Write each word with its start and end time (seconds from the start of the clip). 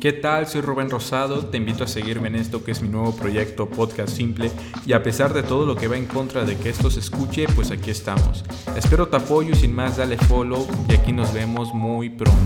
¿Qué 0.00 0.12
tal? 0.12 0.46
Soy 0.46 0.60
Rubén 0.60 0.90
Rosado, 0.90 1.46
te 1.46 1.56
invito 1.56 1.82
a 1.82 1.88
seguirme 1.88 2.28
en 2.28 2.36
esto 2.36 2.62
que 2.62 2.70
es 2.70 2.80
mi 2.82 2.88
nuevo 2.88 3.16
proyecto 3.16 3.68
Podcast 3.68 4.10
Simple 4.10 4.48
y 4.86 4.92
a 4.92 5.02
pesar 5.02 5.34
de 5.34 5.42
todo 5.42 5.66
lo 5.66 5.74
que 5.74 5.88
va 5.88 5.96
en 5.96 6.06
contra 6.06 6.44
de 6.44 6.56
que 6.56 6.68
esto 6.68 6.88
se 6.88 7.00
escuche, 7.00 7.46
pues 7.56 7.72
aquí 7.72 7.90
estamos. 7.90 8.44
Espero 8.76 9.08
tu 9.08 9.16
apoyo 9.16 9.50
y 9.50 9.56
sin 9.56 9.74
más 9.74 9.96
dale 9.96 10.16
follow 10.16 10.68
y 10.88 10.94
aquí 10.94 11.12
nos 11.12 11.32
vemos 11.34 11.74
muy 11.74 12.10
pronto. 12.10 12.38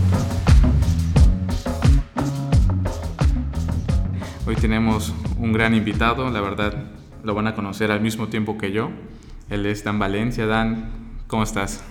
Hoy 4.47 4.57
tenemos 4.57 5.13
un 5.37 5.53
gran 5.53 5.75
invitado, 5.75 6.31
la 6.31 6.41
verdad 6.41 6.73
lo 7.23 7.35
van 7.35 7.49
a 7.49 7.55
conocer 7.55 7.93
al 7.93 8.01
mismo 8.01 8.29
tiempo 8.29 8.57
que 8.57 8.73
yo. 8.73 8.89
Él 9.51 9.67
es 9.67 9.85
Dan 9.85 9.99
Valencia. 9.99 10.47
Dan, 10.47 10.91
¿cómo 11.27 11.43
estás? 11.43 11.85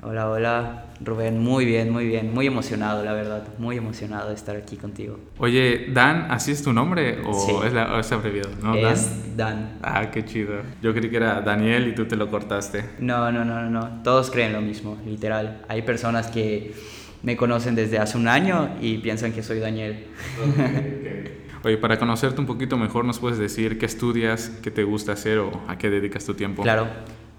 Hola, 0.00 0.30
hola, 0.30 0.84
Rubén, 1.00 1.40
muy 1.40 1.64
bien, 1.64 1.90
muy 1.90 2.06
bien, 2.06 2.32
muy 2.32 2.46
emocionado, 2.46 3.04
la 3.04 3.12
verdad, 3.14 3.42
muy 3.58 3.76
emocionado 3.76 4.28
de 4.28 4.36
estar 4.36 4.54
aquí 4.54 4.76
contigo. 4.76 5.18
Oye, 5.38 5.88
Dan, 5.92 6.30
¿así 6.30 6.52
es 6.52 6.62
tu 6.62 6.72
nombre 6.72 7.18
o 7.26 7.64
es, 7.64 7.72
la, 7.72 7.98
es 7.98 8.12
abreviado? 8.12 8.50
¿no? 8.62 8.76
Es 8.76 9.36
Dan? 9.36 9.78
Ah, 9.82 10.08
qué 10.12 10.24
chido. 10.24 10.62
Yo 10.80 10.94
creí 10.94 11.10
que 11.10 11.16
era 11.16 11.40
Daniel 11.40 11.88
y 11.88 11.96
tú 11.96 12.04
te 12.04 12.14
lo 12.14 12.30
cortaste. 12.30 12.84
No, 13.00 13.32
no, 13.32 13.44
no, 13.44 13.68
no, 13.68 14.00
todos 14.04 14.30
creen 14.30 14.52
lo 14.52 14.60
mismo, 14.60 14.96
literal. 15.04 15.64
Hay 15.66 15.82
personas 15.82 16.28
que 16.28 16.74
me 17.24 17.36
conocen 17.36 17.74
desde 17.74 17.98
hace 17.98 18.16
un 18.16 18.28
año 18.28 18.76
y 18.80 18.98
piensan 18.98 19.32
que 19.32 19.42
soy 19.42 19.58
Daniel. 19.58 20.06
Oye, 21.64 21.76
para 21.76 21.98
conocerte 21.98 22.40
un 22.40 22.46
poquito 22.46 22.76
mejor, 22.76 23.04
¿nos 23.04 23.18
puedes 23.18 23.38
decir 23.38 23.80
qué 23.80 23.86
estudias, 23.86 24.50
qué 24.62 24.70
te 24.70 24.84
gusta 24.84 25.14
hacer 25.14 25.38
o 25.38 25.50
a 25.66 25.76
qué 25.76 25.90
dedicas 25.90 26.24
tu 26.24 26.34
tiempo? 26.34 26.62
Claro. 26.62 26.86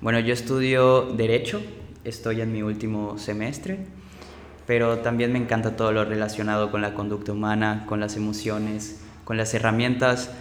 Bueno, 0.02 0.20
yo 0.20 0.34
estudio 0.34 1.04
Derecho 1.04 1.62
estoy 2.04 2.42
en 2.42 2.52
mi 2.52 2.62
último 2.62 3.18
semestre, 3.18 3.80
pero 4.66 5.00
también 5.00 5.34
me 5.34 5.40
encanta 5.40 5.76
todo 5.76 5.92
lo 5.92 6.06
relacionado 6.06 6.72
con 6.72 6.82
la 6.82 6.94
conducta 6.94 7.32
humana, 7.32 7.86
con 7.88 8.00
las 8.00 8.16
emociones, 8.16 9.02
con 9.26 9.38
las 9.38 9.54
herramientas 9.54 10.32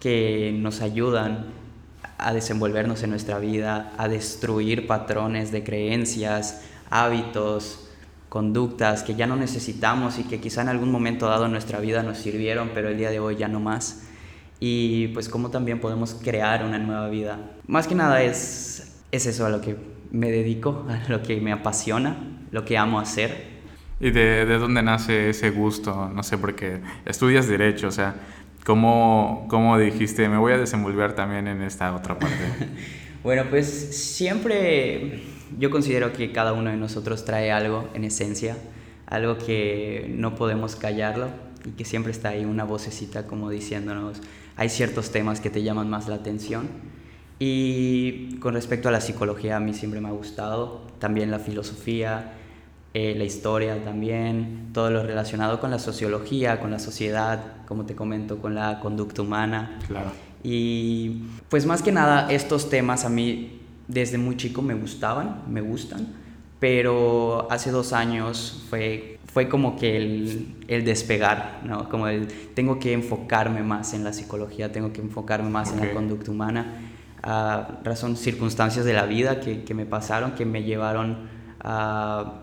que 0.00 0.54
nos 0.58 0.80
ayudan 0.80 1.46
a 2.18 2.32
desenvolvernos 2.32 3.02
en 3.02 3.10
nuestra 3.10 3.38
vida, 3.38 3.92
a 3.98 4.08
destruir 4.08 4.86
patrones 4.86 5.52
de 5.52 5.64
creencias, 5.64 6.62
hábitos, 6.90 7.88
conductas 8.28 9.02
que 9.02 9.14
ya 9.14 9.26
no 9.26 9.36
necesitamos 9.36 10.18
y 10.18 10.24
que 10.24 10.40
quizá 10.40 10.62
en 10.62 10.68
algún 10.68 10.90
momento 10.90 11.26
dado 11.26 11.46
en 11.46 11.52
nuestra 11.52 11.78
vida 11.80 12.02
nos 12.02 12.18
sirvieron, 12.18 12.70
pero 12.74 12.88
el 12.88 12.98
día 12.98 13.10
de 13.10 13.20
hoy 13.20 13.36
ya 13.36 13.48
no 13.48 13.60
más. 13.60 14.02
Y 14.60 15.08
pues 15.08 15.28
cómo 15.28 15.50
también 15.50 15.80
podemos 15.80 16.14
crear 16.14 16.64
una 16.64 16.78
nueva 16.78 17.08
vida. 17.08 17.38
Más 17.66 17.86
que 17.86 17.94
nada 17.94 18.22
es, 18.22 18.96
es 19.12 19.26
eso 19.26 19.46
a 19.46 19.50
lo 19.50 19.60
que 19.60 19.76
me 20.14 20.30
dedico 20.30 20.86
a 20.88 21.10
lo 21.10 21.22
que 21.22 21.40
me 21.40 21.50
apasiona, 21.50 22.16
lo 22.52 22.64
que 22.64 22.78
amo 22.78 23.00
hacer. 23.00 23.52
¿Y 23.98 24.10
de, 24.10 24.46
de 24.46 24.58
dónde 24.58 24.80
nace 24.80 25.30
ese 25.30 25.50
gusto? 25.50 26.08
No 26.14 26.22
sé, 26.22 26.38
porque 26.38 26.80
estudias 27.04 27.48
derecho, 27.48 27.88
o 27.88 27.90
sea, 27.90 28.14
¿cómo, 28.64 29.46
¿cómo 29.50 29.76
dijiste, 29.76 30.28
me 30.28 30.38
voy 30.38 30.52
a 30.52 30.58
desenvolver 30.58 31.14
también 31.14 31.48
en 31.48 31.62
esta 31.62 31.92
otra 31.94 32.16
parte? 32.16 32.36
bueno, 33.24 33.44
pues 33.50 33.66
siempre 33.66 35.20
yo 35.58 35.70
considero 35.70 36.12
que 36.12 36.30
cada 36.30 36.52
uno 36.52 36.70
de 36.70 36.76
nosotros 36.76 37.24
trae 37.24 37.50
algo 37.50 37.88
en 37.94 38.04
esencia, 38.04 38.56
algo 39.06 39.36
que 39.36 40.14
no 40.16 40.36
podemos 40.36 40.76
callarlo 40.76 41.28
y 41.64 41.70
que 41.70 41.84
siempre 41.84 42.12
está 42.12 42.28
ahí 42.30 42.44
una 42.44 42.62
vocecita 42.62 43.26
como 43.26 43.50
diciéndonos, 43.50 44.22
hay 44.56 44.68
ciertos 44.68 45.10
temas 45.10 45.40
que 45.40 45.50
te 45.50 45.64
llaman 45.64 45.90
más 45.90 46.06
la 46.06 46.14
atención 46.14 46.68
y 47.46 48.36
con 48.40 48.54
respecto 48.54 48.88
a 48.88 48.92
la 48.92 49.02
psicología, 49.02 49.56
a 49.56 49.60
mí 49.60 49.74
siempre 49.74 50.00
me 50.00 50.08
ha 50.08 50.12
gustado, 50.12 50.80
también 50.98 51.30
la 51.30 51.38
filosofía, 51.38 52.32
eh, 52.94 53.14
la 53.18 53.24
historia 53.24 53.84
también, 53.84 54.70
todo 54.72 54.88
lo 54.88 55.02
relacionado 55.02 55.60
con 55.60 55.70
la 55.70 55.78
sociología, 55.78 56.58
con 56.58 56.70
la 56.70 56.78
sociedad, 56.78 57.56
como 57.66 57.84
te 57.84 57.94
comento, 57.94 58.38
con 58.38 58.54
la 58.54 58.80
conducta 58.80 59.20
humana. 59.20 59.78
Claro. 59.86 60.10
Y 60.42 61.24
pues 61.50 61.66
más 61.66 61.82
que 61.82 61.92
nada 61.92 62.32
estos 62.32 62.70
temas 62.70 63.04
a 63.04 63.10
mí 63.10 63.60
desde 63.88 64.16
muy 64.16 64.38
chico 64.38 64.62
me 64.62 64.72
gustaban, 64.72 65.42
me 65.46 65.60
gustan, 65.60 66.14
pero 66.60 67.46
hace 67.50 67.70
dos 67.70 67.92
años 67.92 68.64
fue, 68.70 69.18
fue 69.30 69.50
como 69.50 69.76
que 69.76 69.98
el, 69.98 70.54
el 70.68 70.86
despegar, 70.86 71.60
¿no? 71.62 71.90
Como 71.90 72.08
el, 72.08 72.26
tengo 72.54 72.78
que 72.78 72.94
enfocarme 72.94 73.62
más 73.62 73.92
en 73.92 74.02
la 74.02 74.14
psicología, 74.14 74.72
tengo 74.72 74.94
que 74.94 75.02
enfocarme 75.02 75.50
más 75.50 75.72
en 75.74 75.80
la 75.80 75.92
conducta 75.92 76.30
humana 76.30 76.92
a 77.26 77.80
razón 77.82 78.16
circunstancias 78.18 78.84
de 78.84 78.92
la 78.92 79.06
vida 79.06 79.40
que, 79.40 79.64
que 79.64 79.72
me 79.72 79.86
pasaron, 79.86 80.32
que 80.32 80.44
me 80.44 80.62
llevaron 80.62 81.28
a, 81.60 82.42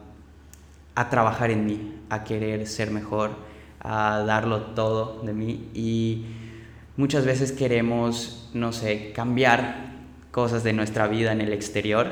a, 0.96 1.09
trabajar 1.09 1.52
en 1.52 1.68
mí, 1.68 1.94
a 2.09 2.24
querer 2.24 2.66
ser 2.66 2.90
mejor, 2.90 3.30
a 3.80 4.24
darlo 4.25 4.62
todo 4.74 5.22
de 5.22 5.34
mí. 5.34 5.69
Y 5.75 6.25
muchas 6.97 7.25
veces 7.25 7.52
queremos, 7.52 8.50
no 8.56 8.74
sé, 8.74 9.12
cambiar 9.14 9.92
cosas 10.31 10.64
de 10.64 10.74
nuestra 10.74 11.08
vida 11.08 11.31
en 11.31 11.42
el 11.42 11.53
exterior, 11.53 12.08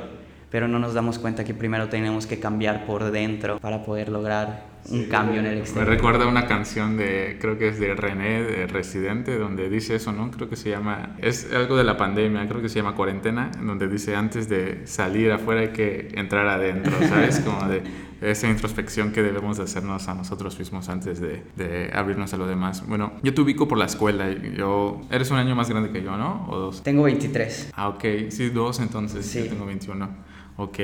pero 0.52 0.68
no 0.68 0.78
nos 0.78 0.94
damos 0.94 1.18
cuenta 1.18 1.44
que 1.44 1.56
primero 1.56 1.90
tenemos 1.90 2.28
que 2.28 2.40
cambiar 2.40 2.86
por 2.86 3.10
dentro 3.10 3.60
para 3.60 3.84
poder 3.84 4.10
lograr 4.10 4.64
un 4.92 5.06
cambio 5.06 5.40
en 5.40 5.46
el 5.46 5.58
exterior. 5.60 5.88
Me 5.88 5.96
recuerda 5.96 6.28
una 6.28 6.48
canción 6.48 6.98
de, 6.98 7.38
creo 7.40 7.58
que 7.58 7.70
es 7.70 7.80
de 7.80 7.94
René, 7.96 8.44
de 8.44 8.68
Residente, 8.68 9.38
donde 9.38 9.70
dice 9.70 9.96
eso, 9.96 10.12
¿no? 10.12 10.32
Creo 10.32 10.50
que 10.50 10.56
se 10.56 10.70
llama, 10.70 11.16
es 11.20 11.52
algo 11.54 11.78
de 11.78 11.84
la 11.84 11.98
pandemia, 11.98 12.48
creo 12.48 12.62
que 12.62 12.70
se 12.70 12.76
llama 12.76 12.96
Cuarentena, 12.96 13.52
donde 13.62 13.88
dice 13.88 14.16
antes 14.16 14.50
de 14.50 14.86
salir 14.86 15.32
afuera 15.32 15.62
hay 15.62 15.70
que 15.70 16.10
entrar 16.14 16.48
adentro, 16.48 16.92
¿sabes? 17.08 17.40
Como 17.40 17.68
de 17.68 17.84
esa 18.22 18.50
introspección 18.50 19.12
que 19.12 19.22
debemos 19.22 19.58
de 19.58 19.64
hacernos 19.64 20.08
a 20.08 20.14
nosotros 20.14 20.58
mismos 20.60 20.90
antes 20.90 21.22
de, 21.22 21.44
de 21.56 21.90
abrirnos 21.94 22.34
a 22.34 22.38
lo 22.38 22.48
demás. 22.48 22.86
Bueno, 22.86 23.14
yo 23.24 23.34
te 23.34 23.42
ubico 23.42 23.68
por 23.68 23.78
la 23.78 23.86
escuela, 23.86 24.30
yo, 24.32 25.02
eres 25.10 25.32
un 25.32 25.38
año 25.38 25.56
más 25.56 25.70
grande 25.70 25.92
que 25.92 26.04
yo, 26.04 26.18
¿no? 26.18 26.48
¿O 26.50 26.58
dos? 26.58 26.84
Tengo 26.84 27.04
23. 27.04 27.72
Ah, 27.76 27.90
ok, 27.90 28.04
sí, 28.30 28.50
dos 28.50 28.80
entonces, 28.80 29.26
sí. 29.26 29.40
yo 29.40 29.50
tengo 29.50 29.66
21. 29.66 30.30
Ok, 30.62 30.78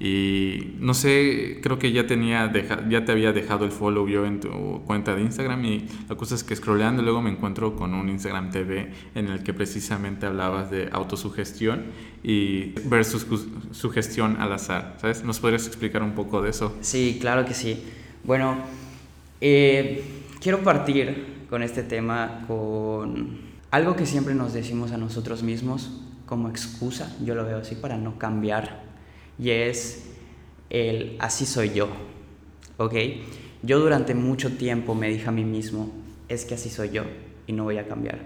y 0.00 0.74
no 0.80 0.92
sé, 0.92 1.60
creo 1.62 1.78
que 1.78 1.92
ya 1.92 2.06
tenía, 2.06 2.52
ya 2.90 3.06
te 3.06 3.12
había 3.12 3.32
dejado 3.32 3.64
el 3.64 3.70
follow 3.70 4.06
yo 4.06 4.26
en 4.26 4.38
tu 4.38 4.82
cuenta 4.84 5.14
de 5.14 5.22
Instagram 5.22 5.64
y 5.64 5.86
la 6.10 6.14
cosa 6.14 6.34
es 6.34 6.44
que 6.44 6.54
scrolleando 6.54 7.02
luego 7.02 7.22
me 7.22 7.30
encuentro 7.30 7.74
con 7.74 7.94
un 7.94 8.10
Instagram 8.10 8.50
TV 8.50 8.92
en 9.14 9.28
el 9.28 9.42
que 9.42 9.54
precisamente 9.54 10.26
hablabas 10.26 10.70
de 10.70 10.90
autosugestión 10.92 11.84
y 12.22 12.72
versus 12.84 13.26
sugestión 13.70 14.36
al 14.42 14.52
azar, 14.52 14.98
¿sabes? 15.00 15.24
¿Nos 15.24 15.40
podrías 15.40 15.66
explicar 15.66 16.02
un 16.02 16.12
poco 16.12 16.42
de 16.42 16.50
eso? 16.50 16.76
Sí, 16.82 17.16
claro 17.18 17.46
que 17.46 17.54
sí. 17.54 17.82
Bueno, 18.24 18.58
eh, 19.40 20.04
quiero 20.38 20.58
partir 20.58 21.46
con 21.48 21.62
este 21.62 21.82
tema 21.82 22.44
con 22.46 23.38
algo 23.70 23.96
que 23.96 24.04
siempre 24.04 24.34
nos 24.34 24.52
decimos 24.52 24.92
a 24.92 24.98
nosotros 24.98 25.42
mismos 25.42 26.02
como 26.26 26.48
excusa, 26.48 27.10
yo 27.24 27.34
lo 27.34 27.46
veo 27.46 27.58
así, 27.58 27.74
para 27.74 27.96
no 27.96 28.18
cambiar 28.18 28.93
y 29.38 29.50
es 29.50 30.04
el 30.70 31.16
así 31.18 31.46
soy 31.46 31.72
yo, 31.72 31.88
¿ok? 32.78 32.94
Yo 33.62 33.80
durante 33.80 34.14
mucho 34.14 34.56
tiempo 34.56 34.94
me 34.94 35.08
dije 35.08 35.28
a 35.28 35.32
mí 35.32 35.44
mismo, 35.44 35.92
es 36.28 36.44
que 36.44 36.54
así 36.54 36.70
soy 36.70 36.90
yo 36.90 37.04
y 37.46 37.52
no 37.52 37.64
voy 37.64 37.78
a 37.78 37.86
cambiar. 37.86 38.18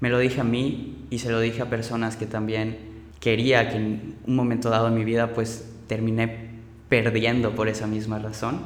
Me 0.00 0.10
lo 0.10 0.18
dije 0.18 0.40
a 0.40 0.44
mí 0.44 1.06
y 1.10 1.18
se 1.18 1.30
lo 1.30 1.40
dije 1.40 1.62
a 1.62 1.70
personas 1.70 2.16
que 2.16 2.26
también 2.26 2.76
quería 3.20 3.68
que 3.68 3.76
en 3.76 4.16
un 4.26 4.34
momento 4.34 4.68
dado 4.68 4.88
en 4.88 4.94
mi 4.94 5.04
vida 5.04 5.32
pues 5.32 5.70
terminé 5.86 6.50
perdiendo 6.88 7.54
por 7.54 7.68
esa 7.68 7.86
misma 7.86 8.18
razón. 8.18 8.60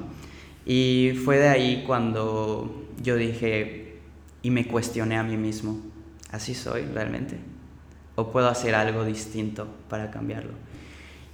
Y 0.65 1.13
fue 1.25 1.39
de 1.39 1.49
ahí 1.49 1.85
cuando 1.87 2.87
yo 3.03 3.17
dije 3.17 3.99
y 4.43 4.51
me 4.51 4.67
cuestioné 4.67 5.17
a 5.17 5.23
mí 5.23 5.37
mismo, 5.37 5.81
¿así 6.31 6.55
soy 6.55 6.83
realmente? 6.87 7.37
¿O 8.15 8.33
puedo 8.33 8.49
hacer 8.49 8.75
algo 8.75 9.05
distinto 9.05 9.69
para 9.89 10.11
cambiarlo? 10.11 10.53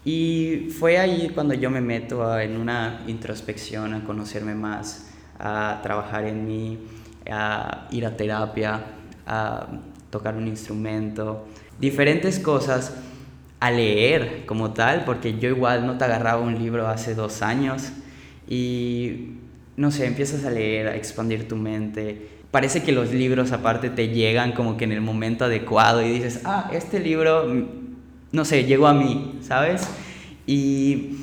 Y 0.05 0.69
fue 0.79 0.99
ahí 0.99 1.31
cuando 1.33 1.55
yo 1.55 1.71
me 1.71 1.81
meto 1.81 2.39
en 2.39 2.57
una 2.57 3.03
introspección, 3.07 3.95
a 3.95 4.05
conocerme 4.05 4.55
más, 4.55 5.11
a 5.39 5.79
trabajar 5.83 6.27
en 6.27 6.47
mí, 6.47 6.79
a 7.31 7.87
ir 7.93 8.05
a 8.05 8.17
terapia, 8.17 8.81
a 9.27 9.69
tocar 10.11 10.37
un 10.37 10.49
instrumento, 10.49 11.47
diferentes 11.79 12.41
cosas, 12.41 12.95
a 13.61 13.71
leer 13.71 14.45
como 14.45 14.73
tal, 14.73 15.05
porque 15.05 15.39
yo 15.39 15.49
igual 15.49 15.87
no 15.87 15.97
te 15.97 16.05
agarraba 16.05 16.43
un 16.43 16.59
libro 16.59 16.89
hace 16.89 17.15
dos 17.15 17.43
años 17.43 17.93
y 18.49 19.35
no 19.77 19.93
sé, 19.93 20.07
empiezas 20.07 20.45
a 20.45 20.51
leer, 20.51 20.89
a 20.89 20.97
expandir 20.97 21.47
tu 21.47 21.55
mente. 21.55 22.29
Parece 22.51 22.83
que 22.83 22.91
los 22.91 23.13
libros 23.13 23.53
aparte 23.53 23.89
te 23.89 24.09
llegan 24.09 24.51
como 24.51 24.77
que 24.77 24.85
en 24.85 24.93
el 24.93 25.01
momento 25.01 25.45
adecuado 25.45 26.03
y 26.03 26.11
dices, 26.11 26.41
ah, 26.45 26.69
este 26.73 26.99
libro 26.99 27.47
no 28.33 28.45
sé, 28.47 28.65
llegó 28.65 28.87
a 28.87 28.95
mí, 28.95 29.39
¿sabes? 29.43 29.87
Y, 30.47 31.17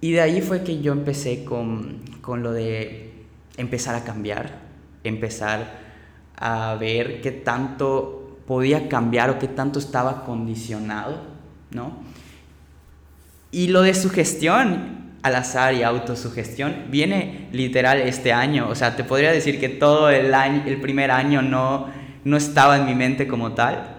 y 0.00 0.12
de 0.12 0.20
ahí 0.20 0.40
fue 0.40 0.62
que 0.62 0.80
yo 0.80 0.92
empecé 0.92 1.44
con, 1.44 2.00
con 2.20 2.42
lo 2.42 2.52
de 2.52 3.12
empezar 3.56 3.94
a 3.94 4.04
cambiar, 4.04 4.60
empezar 5.04 5.78
a 6.36 6.76
ver 6.76 7.20
qué 7.20 7.32
tanto 7.32 8.38
podía 8.46 8.88
cambiar 8.88 9.30
o 9.30 9.38
qué 9.38 9.48
tanto 9.48 9.78
estaba 9.78 10.24
condicionado, 10.24 11.22
¿no? 11.70 12.04
Y 13.50 13.68
lo 13.68 13.82
de 13.82 13.94
su 13.94 14.10
gestión, 14.10 14.96
al 15.22 15.34
azar 15.34 15.74
y 15.74 15.82
autosugestión 15.82 16.84
viene 16.88 17.48
literal 17.50 18.00
este 18.00 18.32
año. 18.32 18.68
O 18.68 18.74
sea, 18.74 18.94
te 18.94 19.02
podría 19.02 19.32
decir 19.32 19.58
que 19.58 19.68
todo 19.68 20.10
el, 20.10 20.32
año, 20.34 20.62
el 20.66 20.80
primer 20.80 21.10
año 21.10 21.42
no, 21.42 21.88
no 22.24 22.36
estaba 22.36 22.76
en 22.76 22.86
mi 22.86 22.94
mente 22.94 23.26
como 23.26 23.52
tal, 23.52 23.96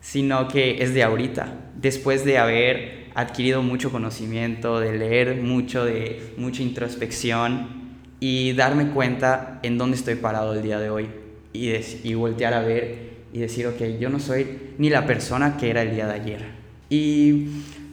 sino 0.00 0.48
que 0.48 0.82
es 0.82 0.92
de 0.92 1.02
ahorita, 1.02 1.48
después 1.76 2.24
de 2.24 2.38
haber 2.38 3.05
adquirido 3.16 3.62
mucho 3.62 3.90
conocimiento, 3.90 4.78
de 4.78 4.96
leer 4.96 5.42
mucho, 5.42 5.84
de 5.84 6.34
mucha 6.36 6.62
introspección 6.62 7.96
y 8.20 8.52
darme 8.52 8.90
cuenta 8.90 9.58
en 9.62 9.78
dónde 9.78 9.96
estoy 9.96 10.16
parado 10.16 10.52
el 10.52 10.62
día 10.62 10.78
de 10.78 10.90
hoy 10.90 11.08
y, 11.54 11.70
y 12.04 12.14
voltear 12.14 12.52
a 12.52 12.60
ver 12.60 13.16
y 13.32 13.38
decir, 13.38 13.66
ok, 13.66 13.98
yo 13.98 14.10
no 14.10 14.20
soy 14.20 14.46
ni 14.76 14.90
la 14.90 15.06
persona 15.06 15.56
que 15.56 15.70
era 15.70 15.80
el 15.80 15.94
día 15.94 16.06
de 16.06 16.12
ayer. 16.12 16.44
Y 16.90 17.46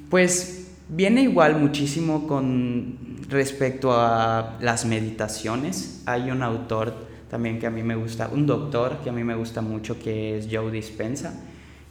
pues 0.09 0.71
viene 0.89 1.21
igual 1.21 1.57
muchísimo 1.57 2.27
con 2.27 2.97
respecto 3.29 3.93
a 3.93 4.57
las 4.59 4.85
meditaciones. 4.85 6.03
Hay 6.05 6.31
un 6.31 6.43
autor 6.43 6.93
también 7.29 7.59
que 7.59 7.67
a 7.67 7.71
mí 7.71 7.81
me 7.81 7.95
gusta, 7.95 8.29
un 8.31 8.45
doctor 8.45 8.99
que 9.01 9.09
a 9.09 9.13
mí 9.13 9.23
me 9.23 9.35
gusta 9.35 9.61
mucho 9.61 9.97
que 9.97 10.37
es 10.37 10.49
Joe 10.51 10.69
Dispensa, 10.69 11.33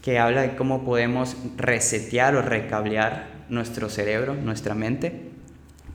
que 0.03 0.19
habla 0.19 0.43
de 0.43 0.57
cómo 0.57 0.85
podemos 0.85 1.37
resetear 1.57 2.35
o 2.35 2.43
recablear 2.43 3.45
nuestro 3.49 3.89
cerebro, 3.89 4.35
nuestra 4.35 4.75
mente. 4.75 5.31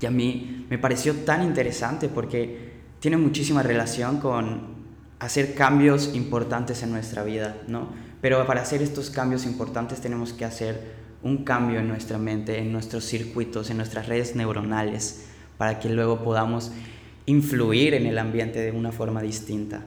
Y 0.01 0.05
a 0.05 0.11
mí 0.11 0.65
me 0.69 0.77
pareció 0.77 1.13
tan 1.13 1.43
interesante 1.43 2.07
porque 2.07 2.71
tiene 2.99 3.17
muchísima 3.17 3.63
relación 3.63 4.19
con 4.19 4.77
hacer 5.19 5.55
cambios 5.55 6.15
importantes 6.15 6.83
en 6.83 6.91
nuestra 6.91 7.23
vida, 7.23 7.57
¿no? 7.67 7.89
Pero 8.21 8.45
para 8.47 8.61
hacer 8.61 8.81
estos 8.81 9.09
cambios 9.09 9.45
importantes 9.45 9.99
tenemos 9.99 10.33
que 10.33 10.45
hacer 10.45 10.95
un 11.23 11.43
cambio 11.43 11.79
en 11.79 11.87
nuestra 11.87 12.17
mente, 12.17 12.59
en 12.59 12.71
nuestros 12.71 13.03
circuitos, 13.03 13.69
en 13.69 13.77
nuestras 13.77 14.07
redes 14.07 14.35
neuronales, 14.35 15.25
para 15.57 15.79
que 15.79 15.89
luego 15.89 16.23
podamos 16.23 16.71
influir 17.25 17.93
en 17.93 18.05
el 18.05 18.17
ambiente 18.17 18.59
de 18.59 18.71
una 18.71 18.91
forma 18.91 19.21
distinta. 19.21 19.83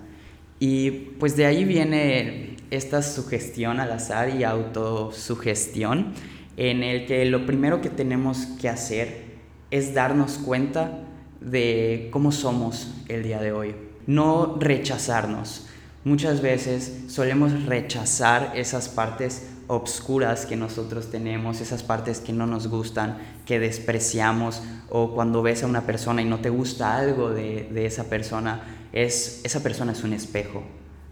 Y 0.58 0.90
pues 0.90 1.36
de 1.36 1.46
ahí 1.46 1.64
viene 1.64 2.56
esta 2.70 3.02
sugestión 3.02 3.80
al 3.80 3.92
azar 3.92 4.34
y 4.34 4.44
autosugestión, 4.44 6.12
en 6.56 6.82
el 6.82 7.06
que 7.06 7.24
lo 7.24 7.46
primero 7.46 7.80
que 7.80 7.90
tenemos 7.90 8.46
que 8.60 8.68
hacer 8.68 9.24
es 9.70 9.94
darnos 9.94 10.38
cuenta 10.38 11.00
de 11.40 12.08
cómo 12.12 12.32
somos 12.32 12.94
el 13.08 13.22
día 13.22 13.40
de 13.40 13.52
hoy, 13.52 13.74
no 14.06 14.56
rechazarnos. 14.58 15.66
Muchas 16.04 16.40
veces 16.40 17.04
solemos 17.08 17.66
rechazar 17.66 18.52
esas 18.54 18.88
partes 18.88 19.48
obscuras 19.66 20.46
que 20.46 20.56
nosotros 20.56 21.10
tenemos, 21.10 21.60
esas 21.60 21.82
partes 21.82 22.20
que 22.20 22.32
no 22.32 22.46
nos 22.46 22.66
gustan, 22.66 23.18
que 23.46 23.60
despreciamos, 23.60 24.62
o 24.88 25.14
cuando 25.14 25.42
ves 25.42 25.62
a 25.62 25.66
una 25.66 25.86
persona 25.86 26.22
y 26.22 26.24
no 26.24 26.40
te 26.40 26.50
gusta 26.50 26.96
algo 26.96 27.30
de, 27.30 27.86
esa 27.86 28.04
persona, 28.04 28.88
es, 28.92 29.40
esa 29.44 29.62
persona 29.62 29.92
es 29.92 30.02
un 30.02 30.12
espejo. 30.12 30.64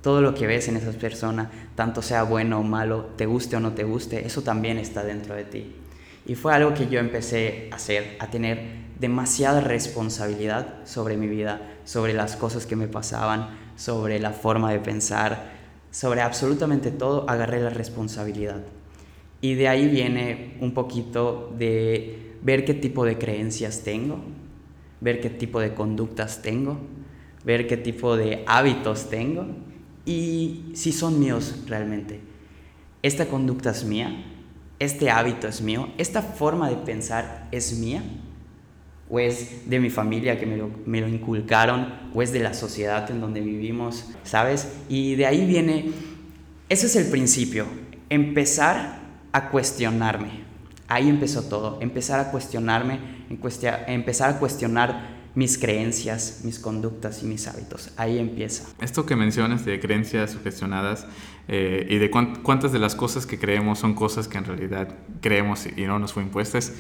Todo 0.03 0.21
lo 0.23 0.35
que 0.35 0.47
ves 0.47 0.69
en 0.69 0.77
esa 0.77 0.93
persona, 0.93 1.51
tanto 1.75 2.03
sea 2.03 2.23
bueno 2.23 2.61
o 2.61 2.63
malo, 2.63 3.11
te 3.17 3.27
guste 3.27 3.57
o 3.57 3.61
no 3.61 3.73
te 3.73 3.85
guste, 3.85 4.25
eso 4.25 4.43
también 4.43 4.79
está 4.79 5.03
dentro 5.03 5.35
de 5.35 5.45
ti. 5.45 5.75
Y 6.27 6.35
fue 6.35 6.55
algo 6.55 6.75
que 6.75 6.89
yo 6.89 7.01
empecé 7.01 7.69
a 7.73 7.77
hacer, 7.77 8.17
a 8.21 8.29
tener 8.29 8.89
demasiada 9.01 9.61
responsabilidad 9.61 10.85
sobre 10.85 11.17
mi 11.17 11.27
vida, 11.27 11.63
sobre 11.85 12.13
las 12.13 12.37
cosas 12.37 12.67
que 12.67 12.77
me 12.77 12.87
pasaban, 12.87 13.57
sobre 13.77 14.21
la 14.21 14.33
forma 14.33 14.71
de 14.71 14.79
pensar, 14.79 15.53
sobre 15.91 16.21
absolutamente 16.21 16.91
todo 16.91 17.29
agarré 17.29 17.61
la 17.61 17.71
responsabilidad. 17.71 18.61
Y 19.41 19.55
de 19.55 19.69
ahí 19.69 19.89
viene 19.89 20.57
un 20.61 20.75
poquito 20.75 21.55
de 21.57 22.35
ver 22.43 22.65
qué 22.65 22.75
tipo 22.75 23.05
de 23.05 23.19
creencias 23.19 23.83
tengo, 23.83 24.21
ver 25.01 25.21
qué 25.21 25.31
tipo 25.31 25.61
de 25.61 25.75
conductas 25.75 26.43
tengo, 26.43 26.79
ver 27.45 27.67
qué 27.67 27.77
tipo 27.77 28.17
de 28.17 28.45
hábitos 28.47 29.09
tengo 29.09 29.47
y 30.09 30.71
si 30.73 30.91
son 30.93 31.21
míos 31.21 31.55
realmente. 31.67 32.21
Esta 33.03 33.27
conducta 33.27 33.71
es 33.71 33.85
mía, 33.85 34.25
este 34.79 35.11
hábito 35.11 35.47
es 35.47 35.61
mío, 35.61 35.91
esta 35.99 36.23
forma 36.23 36.71
de 36.71 36.77
pensar 36.77 37.47
es 37.53 37.79
mía 37.79 38.03
o 39.11 39.21
es 39.21 39.69
de 39.69 39.79
mi 39.79 39.91
familia 39.91 40.39
que 40.39 40.47
me 40.47 41.01
lo, 41.01 41.09
inculcaron, 41.09 41.93
o 42.15 42.23
es 42.23 42.33
de 42.33 42.41
la 42.41 42.55
sociedad 42.55 43.11
en 43.11 43.21
donde 43.21 43.41
vivimos, 43.41 44.07
¿sabes? 44.25 44.69
Y 44.89 45.15
de 45.15 45.27
ahí 45.27 45.47
viene, 45.47 45.91
ese 46.71 46.87
es 46.87 46.97
el 46.97 47.11
principio, 47.11 47.67
empezar 48.09 49.01
a 49.33 49.51
cuestionarme. 49.51 50.49
Ahí 50.89 51.09
empezó 51.09 51.43
todo, 51.43 51.79
empezar 51.83 52.19
a 52.21 52.31
cuestionarme, 52.31 52.99
empezar 53.29 54.31
a 54.31 54.39
cuestionar 54.39 55.18
mis 55.39 55.57
creencias, 55.57 56.41
mis 56.43 56.59
conductas 56.59 57.23
y 57.23 57.27
mis 57.27 57.47
hábitos. 57.47 57.93
Ahí 57.97 58.19
empieza. 58.19 58.65
Esto 58.81 59.07
que 59.07 59.15
mencionas 59.15 59.65
de 59.65 59.79
creencias 59.79 60.33
sugestionadas 60.33 61.07
eh, 61.47 61.87
y 61.89 61.99
de 61.99 62.11
cuántas 62.11 62.73
de 62.73 62.81
las 62.81 62.97
cosas 62.97 63.25
que 63.25 63.39
creemos 63.39 63.79
son 63.79 63.95
cosas 63.95 64.27
que 64.27 64.37
en 64.37 64.47
realidad 64.47 64.89
creemos 65.21 65.69
y 65.77 65.83
no 65.83 66.01
nos 66.01 66.13
fue 66.13 66.25
impuestas, 66.25 66.73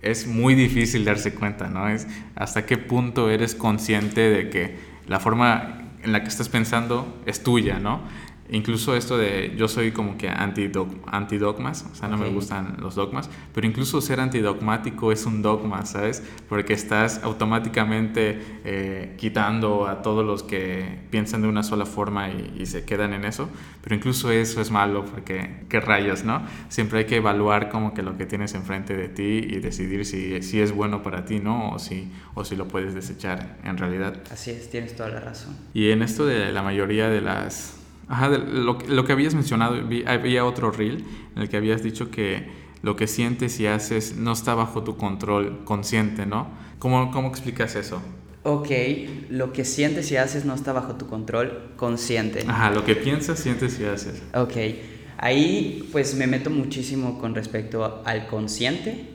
es 0.00 0.26
muy 0.26 0.54
difícil 0.54 1.04
darse 1.04 1.34
cuenta, 1.34 1.68
¿no? 1.68 1.86
Es 1.86 2.06
hasta 2.34 2.64
qué 2.64 2.78
punto 2.78 3.28
eres 3.28 3.54
consciente 3.54 4.22
de 4.22 4.48
que 4.48 4.78
la 5.06 5.20
forma 5.20 5.92
en 6.02 6.12
la 6.12 6.22
que 6.22 6.28
estás 6.28 6.48
pensando 6.48 7.20
es 7.26 7.42
tuya, 7.42 7.78
¿no? 7.78 8.00
Incluso 8.50 8.96
esto 8.96 9.18
de 9.18 9.54
yo 9.56 9.68
soy 9.68 9.92
como 9.92 10.16
que 10.16 10.28
anti-dogmas, 10.28 11.86
o 11.90 11.94
sea, 11.94 12.08
no 12.08 12.16
me 12.16 12.30
gustan 12.30 12.76
los 12.80 12.94
dogmas, 12.94 13.28
pero 13.54 13.66
incluso 13.66 14.00
ser 14.00 14.20
antidogmático 14.20 15.12
es 15.12 15.26
un 15.26 15.42
dogma, 15.42 15.84
¿sabes? 15.84 16.22
Porque 16.48 16.72
estás 16.72 17.22
automáticamente 17.22 18.40
eh, 18.64 19.14
quitando 19.18 19.86
a 19.86 20.00
todos 20.00 20.24
los 20.24 20.42
que 20.42 20.98
piensan 21.10 21.42
de 21.42 21.48
una 21.48 21.62
sola 21.62 21.84
forma 21.84 22.30
y, 22.30 22.66
se 22.68 22.84
quedan 22.84 23.14
en 23.14 23.24
eso, 23.24 23.48
pero 23.82 23.94
incluso 23.94 24.30
eso 24.30 24.60
es 24.60 24.70
malo 24.70 25.06
porque, 25.06 25.62
¿qué 25.70 25.80
rayos, 25.80 26.22
no? 26.24 26.42
Siempre 26.68 26.98
hay 27.00 27.04
que 27.06 27.16
evaluar 27.16 27.70
como 27.70 27.94
que 27.94 28.02
lo 28.02 28.18
que 28.18 28.26
tienes 28.26 28.52
enfrente 28.54 28.94
de 28.94 29.08
ti 29.08 29.22
y 29.22 29.58
decidir 29.60 30.04
si, 30.04 30.42
si 30.42 30.60
es 30.60 30.72
bueno 30.72 31.02
para 31.02 31.24
ti, 31.24 31.40
¿no? 31.40 31.70
O 31.70 31.78
si, 31.78 32.10
o 32.34 32.44
si 32.44 32.56
lo 32.56 32.68
puedes 32.68 32.94
desechar 32.94 33.56
en 33.64 33.78
realidad. 33.78 34.22
Así 34.30 34.50
es, 34.50 34.68
tienes 34.68 34.96
toda 34.96 35.08
la 35.08 35.20
razón. 35.20 35.56
Y 35.72 35.90
en 35.90 36.02
esto 36.02 36.26
de 36.26 36.52
la 36.52 36.62
mayoría 36.62 37.08
de 37.08 37.22
las 37.22 37.78
Ajá, 38.08 38.28
lo, 38.28 38.78
lo, 38.88 39.04
que 39.04 39.12
habías 39.12 39.34
mencionado, 39.34 39.76
había 40.06 40.44
otro 40.44 40.70
reel 40.70 41.04
en 41.36 41.42
el 41.42 41.48
que 41.48 41.58
habías 41.58 41.82
dicho 41.82 42.10
que 42.10 42.48
lo 42.82 42.96
que 42.96 43.06
sientes 43.06 43.58
y 43.60 43.66
haces 43.66 44.16
no 44.16 44.32
está 44.32 44.54
bajo 44.54 44.82
tu 44.82 44.96
control 44.96 45.64
consciente, 45.64 46.26
¿no? 46.26 46.48
¿Cómo, 46.78 47.10
cómo 47.10 47.28
explicas 47.28 47.74
eso? 47.74 48.00
Ok, 48.44 48.70
lo 49.30 49.52
que 49.52 49.64
sientes 49.64 50.10
y 50.12 50.16
haces 50.16 50.44
no 50.44 50.54
está 50.54 50.72
bajo 50.72 50.94
tu 50.94 51.06
control 51.06 51.72
consciente. 51.76 52.44
Ajá, 52.46 52.70
lo 52.70 52.84
que 52.84 52.94
piensas, 52.94 53.38
sientes 53.40 53.78
y 53.80 53.84
haces. 53.84 54.22
Ok, 54.34 54.54
ahí 55.18 55.88
pues 55.92 56.14
me 56.14 56.26
meto 56.26 56.48
muchísimo 56.48 57.18
con 57.18 57.34
respecto 57.34 58.02
al 58.06 58.26
consciente 58.26 59.06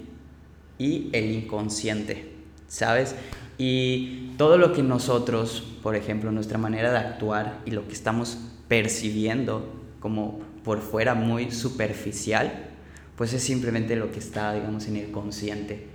y 0.77 1.09
el 1.13 1.31
inconsciente, 1.31 2.31
¿sabes? 2.67 3.15
Y 3.57 4.31
todo 4.38 4.57
lo 4.57 4.73
que 4.73 4.83
nosotros, 4.83 5.63
por 5.81 5.95
ejemplo, 5.95 6.31
nuestra 6.31 6.57
manera 6.57 6.91
de 6.91 6.97
actuar 6.97 7.62
y 7.65 7.71
lo 7.71 7.88
que 7.88 7.93
estamos 7.93 8.38
percibiendo 8.67 9.82
como 10.00 10.39
por 10.63 10.82
fuera 10.82 11.13
muy 11.13 11.51
superficial, 11.51 12.70
pues 13.15 13.34
es 13.34 13.43
simplemente 13.43 13.96
lo 13.96 14.12
que 14.12 14.20
está, 14.20 14.53
digamos, 14.53 14.88
en 14.88 14.98
el 14.98 15.12
consciente. 15.12 15.88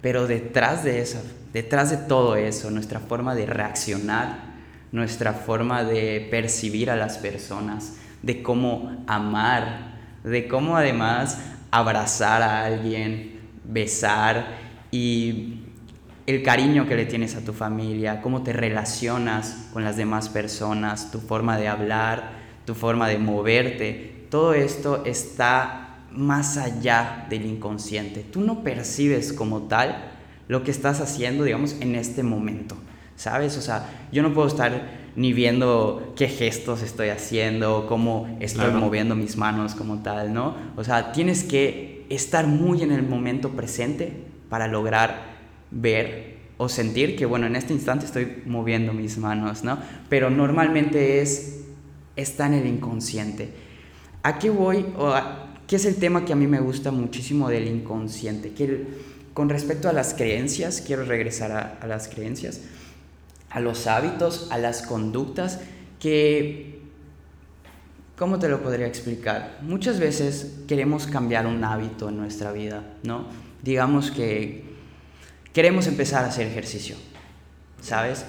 Pero 0.00 0.26
detrás 0.26 0.84
de 0.84 1.00
eso, 1.00 1.22
detrás 1.52 1.90
de 1.90 1.96
todo 1.96 2.36
eso, 2.36 2.70
nuestra 2.70 3.00
forma 3.00 3.34
de 3.34 3.46
reaccionar, 3.46 4.52
nuestra 4.90 5.32
forma 5.32 5.84
de 5.84 6.26
percibir 6.30 6.90
a 6.90 6.96
las 6.96 7.18
personas, 7.18 7.96
de 8.22 8.42
cómo 8.42 9.04
amar, 9.06 9.98
de 10.24 10.48
cómo 10.48 10.76
además 10.76 11.38
abrazar 11.70 12.42
a 12.42 12.64
alguien, 12.64 13.40
besar 13.64 14.58
y 14.90 15.61
el 16.26 16.42
cariño 16.42 16.86
que 16.86 16.94
le 16.94 17.06
tienes 17.06 17.34
a 17.34 17.44
tu 17.44 17.52
familia, 17.52 18.22
cómo 18.22 18.42
te 18.42 18.52
relacionas 18.52 19.68
con 19.72 19.84
las 19.84 19.96
demás 19.96 20.28
personas, 20.28 21.10
tu 21.10 21.18
forma 21.18 21.58
de 21.58 21.68
hablar, 21.68 22.32
tu 22.64 22.74
forma 22.74 23.08
de 23.08 23.18
moverte, 23.18 24.26
todo 24.30 24.54
esto 24.54 25.04
está 25.04 25.98
más 26.12 26.56
allá 26.56 27.26
del 27.28 27.46
inconsciente. 27.46 28.22
Tú 28.22 28.40
no 28.40 28.62
percibes 28.62 29.32
como 29.32 29.62
tal 29.62 30.12
lo 30.48 30.62
que 30.62 30.70
estás 30.70 31.00
haciendo, 31.00 31.44
digamos, 31.44 31.76
en 31.80 31.96
este 31.96 32.22
momento, 32.22 32.76
¿sabes? 33.16 33.56
O 33.56 33.60
sea, 33.62 33.90
yo 34.12 34.22
no 34.22 34.32
puedo 34.32 34.46
estar 34.46 35.02
ni 35.16 35.32
viendo 35.32 36.12
qué 36.16 36.28
gestos 36.28 36.82
estoy 36.82 37.08
haciendo, 37.08 37.86
cómo 37.88 38.36
estoy 38.40 38.72
moviendo 38.72 39.14
mis 39.14 39.36
manos 39.36 39.74
como 39.74 40.02
tal, 40.02 40.32
¿no? 40.32 40.54
O 40.76 40.84
sea, 40.84 41.12
tienes 41.12 41.42
que 41.44 42.06
estar 42.08 42.46
muy 42.46 42.82
en 42.82 42.92
el 42.92 43.02
momento 43.02 43.50
presente 43.50 44.12
para 44.48 44.68
lograr 44.68 45.31
ver 45.72 46.36
o 46.58 46.68
sentir 46.68 47.16
que, 47.16 47.26
bueno, 47.26 47.46
en 47.46 47.56
este 47.56 47.72
instante 47.72 48.06
estoy 48.06 48.42
moviendo 48.46 48.92
mis 48.92 49.18
manos, 49.18 49.64
¿no? 49.64 49.78
Pero 50.08 50.30
normalmente 50.30 51.20
es, 51.20 51.62
está 52.14 52.46
en 52.46 52.54
el 52.54 52.66
inconsciente. 52.66 53.50
¿A 54.22 54.38
qué 54.38 54.50
voy? 54.50 54.86
O 54.96 55.12
¿Qué 55.66 55.76
es 55.76 55.86
el 55.86 55.96
tema 55.96 56.24
que 56.24 56.32
a 56.32 56.36
mí 56.36 56.46
me 56.46 56.60
gusta 56.60 56.90
muchísimo 56.90 57.48
del 57.48 57.66
inconsciente? 57.66 58.52
Que 58.52 58.86
con 59.32 59.48
respecto 59.48 59.88
a 59.88 59.92
las 59.92 60.14
creencias, 60.14 60.82
quiero 60.86 61.04
regresar 61.04 61.50
a, 61.52 61.78
a 61.80 61.86
las 61.86 62.08
creencias, 62.08 62.60
a 63.48 63.58
los 63.58 63.86
hábitos, 63.86 64.48
a 64.50 64.58
las 64.58 64.82
conductas 64.82 65.60
que 65.98 66.82
¿Cómo 68.22 68.38
te 68.38 68.48
lo 68.48 68.62
podría 68.62 68.86
explicar? 68.86 69.58
Muchas 69.62 69.98
veces 69.98 70.60
queremos 70.68 71.08
cambiar 71.08 71.46
un 71.46 71.64
hábito 71.64 72.08
en 72.08 72.18
nuestra 72.18 72.52
vida, 72.52 72.84
¿no? 73.02 73.26
Digamos 73.64 74.12
que 74.12 74.71
queremos 75.52 75.86
empezar 75.86 76.24
a 76.24 76.28
hacer 76.28 76.46
ejercicio, 76.46 76.96
¿sabes? 77.80 78.24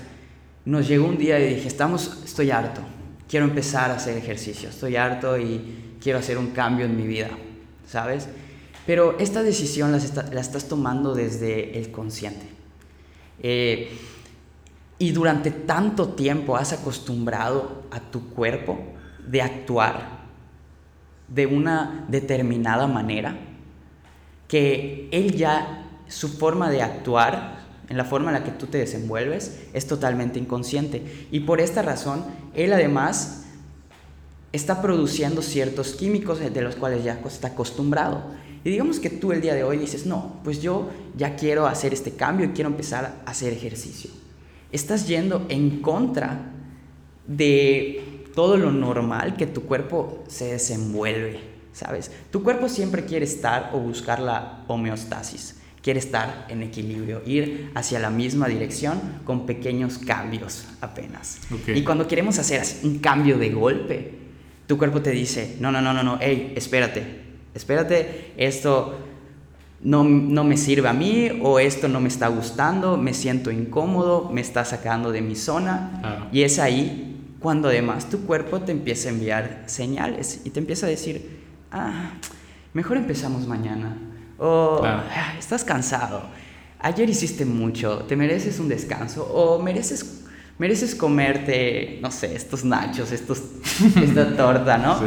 Nos 0.65 0.88
llegó 0.88 1.08
un 1.08 1.18
día 1.18 1.39
y 1.39 1.56
dije, 1.56 1.68
estamos, 1.68 2.22
estoy 2.24 2.51
harto, 2.51 2.82
quiero 3.27 3.46
empezar 3.46 3.92
a 3.92 3.96
hacer 3.96 4.18
ejercicio, 4.18 4.70
estoy 4.70 4.96
harto 4.96 5.38
y 5.38 5.96
quiero 6.01 6.20
hacer 6.20 6.38
un 6.38 6.51
cambio 6.51 6.86
en 6.86 6.96
mi 6.96 7.08
vida, 7.08 7.30
¿sabes? 7.88 8.27
Pero 8.86 9.18
esta 9.20 9.44
decisión 9.44 9.92
la, 9.92 9.98
estás 9.98 10.68
tomando 10.68 11.15
desde 11.15 11.77
el 11.77 11.92
consciente. 11.92 12.46
Eh, 13.42 13.98
y 15.00 15.12
durante 15.12 15.51
tanto 15.51 16.10
tiempo 16.10 16.56
has 16.56 16.74
acostumbrado 16.74 17.84
a 17.92 18.00
tu 18.00 18.30
cuerpo 18.30 18.80
de 19.25 19.42
actuar 19.42 20.24
de 21.27 21.46
una 21.46 22.06
determinada 22.08 22.88
manera, 22.88 23.36
que 24.48 25.08
él 25.12 25.36
ya, 25.36 25.83
su 26.07 26.29
forma 26.29 26.69
de 26.69 26.81
actuar, 26.81 27.63
en 27.89 27.98
la 27.98 28.05
forma 28.05 28.29
en 28.29 28.36
la 28.36 28.43
que 28.43 28.51
tú 28.51 28.67
te 28.67 28.77
desenvuelves, 28.77 29.60
es 29.74 29.88
totalmente 29.88 30.39
inconsciente. 30.39 31.27
Y 31.31 31.41
por 31.41 31.62
esta 31.62 31.81
razón, 31.81 32.24
él 32.53 32.74
además 32.74 33.43
está 34.51 34.81
produciendo 34.81 35.41
ciertos 35.41 35.93
químicos 35.93 36.39
de 36.39 36.62
los 36.62 36.75
cuales 36.75 37.03
ya 37.03 37.19
está 37.25 37.50
acostumbrado. 37.50 38.24
Y 38.63 38.69
digamos 38.69 39.00
que 39.00 39.10
tú 39.10 39.31
el 39.31 39.41
día 39.41 39.55
de 39.55 39.63
hoy 39.63 39.77
dices, 39.77 40.05
no, 40.05 40.39
pues 40.43 40.62
yo 40.62 40.89
ya 41.17 41.36
quiero 41.36 41.67
hacer 41.67 41.93
este 41.93 42.12
cambio 42.12 42.45
y 42.45 42.50
quiero 42.50 42.69
empezar 42.69 43.22
a 43.25 43.31
hacer 43.31 43.51
ejercicio. 43.51 44.10
Estás 44.72 45.07
yendo 45.07 45.45
en 45.50 45.81
contra 45.81 46.51
de 47.27 48.25
todo 48.36 48.57
lo 48.57 48.72
normal 48.72 49.36
que 49.36 49.48
tu 49.48 49.63
cuerpo 49.63 50.24
se 50.27 50.53
desenvuelve, 50.53 51.41
¿sabes? 51.74 52.12
Tu 52.31 52.41
cuerpo 52.43 52.69
siempre 52.69 53.05
quiere 53.05 53.25
estar 53.25 53.72
o 53.74 53.79
buscar 53.79 54.19
la 54.19 54.63
homeostasis, 54.67 55.57
quiere 55.84 56.00
estar 56.00 56.48
en 56.50 56.63
equilibrio, 56.63 57.22
ir 57.25 57.72
hacia 57.75 58.00
la 58.00 58.10
misma 58.10 58.48
dirección 58.48 59.00
con 59.25 59.46
pequeños 59.46 59.98
cambios 59.98 60.66
apenas. 60.80 61.42
Y 61.68 61.84
cuando 61.84 62.08
queremos 62.08 62.40
hacer 62.40 62.63
un 62.84 63.00
cambio 63.00 63.38
de 63.38 63.50
golpe, 63.50 64.13
tu 64.66 64.78
cuerpo 64.78 65.02
te 65.02 65.12
dice, 65.12 65.58
no, 65.60 65.72
no, 65.74 65.82
no, 65.82 65.94
no, 65.94 66.02
no, 66.02 66.18
hey, 66.22 66.54
espérate, 66.56 67.04
espérate, 67.54 68.32
esto 68.38 68.98
no, 69.82 70.06
no, 70.06 70.46
me 70.46 70.56
sirve 70.56 70.88
a 70.88 70.94
mí 70.94 71.42
o 71.44 71.60
esto 71.60 71.90
no 71.90 72.00
me 72.00 72.08
está 72.08 72.30
gustando, 72.30 72.96
me 72.96 73.13
siento 73.13 73.52
incómodo, 73.52 74.30
me 74.32 74.40
está 74.40 74.63
sacando 74.63 75.12
de 75.12 75.22
mi 75.22 75.36
zona. 75.36 76.30
Y 76.32 76.44
es 76.44 76.60
ahí 76.60 77.36
cuando 77.42 77.68
además 77.68 78.10
tu 78.10 78.22
cuerpo 78.22 78.62
te 78.62 78.72
empieza 78.72 79.10
a 79.10 79.12
enviar 79.12 79.63
señales 79.66 80.40
y 80.46 80.50
te 80.52 80.60
empieza 80.60 80.86
a 80.86 80.90
decir, 80.90 81.42
ah, 81.74 82.12
mejor 82.74 82.96
empezamos 82.96 83.46
mañana. 83.46 83.98
O 84.38 84.82
ah, 84.84 85.36
estás 85.38 85.63
cansado. 85.63 86.24
Ayer 86.80 87.10
hiciste 87.10 87.46
mucho, 87.46 88.00
te 88.00 88.16
mereces 88.16 88.60
un 88.60 88.68
descanso 88.68 89.24
o 89.24 89.62
mereces, 89.62 90.24
mereces 90.58 90.96
comerte, 90.96 92.00
no 92.02 92.12
sé, 92.12 92.36
estos 92.36 92.66
nachos, 92.66 93.12
estos, 93.12 93.42
esta 94.02 94.36
torta, 94.38 94.78
¿no? 94.78 95.00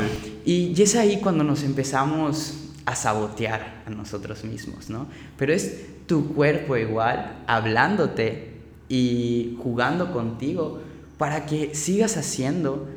Y, 0.45 0.73
y 0.76 0.83
es 0.83 0.95
ahí 0.97 1.21
cuando 1.23 1.45
nos 1.45 1.62
empezamos 1.62 2.66
a 2.87 2.95
sabotear 2.95 3.83
a 3.85 3.90
nosotros 3.90 4.45
mismos, 4.45 4.88
¿no? 4.88 5.09
Pero 5.37 5.52
es 5.52 6.06
tu 6.06 6.35
cuerpo 6.35 6.76
igual 6.76 7.42
hablándote 7.47 8.54
y 8.88 9.59
jugando 9.62 10.12
contigo 10.12 10.80
para 11.18 11.47
que 11.47 11.75
sigas 11.75 12.16
haciendo 12.16 12.88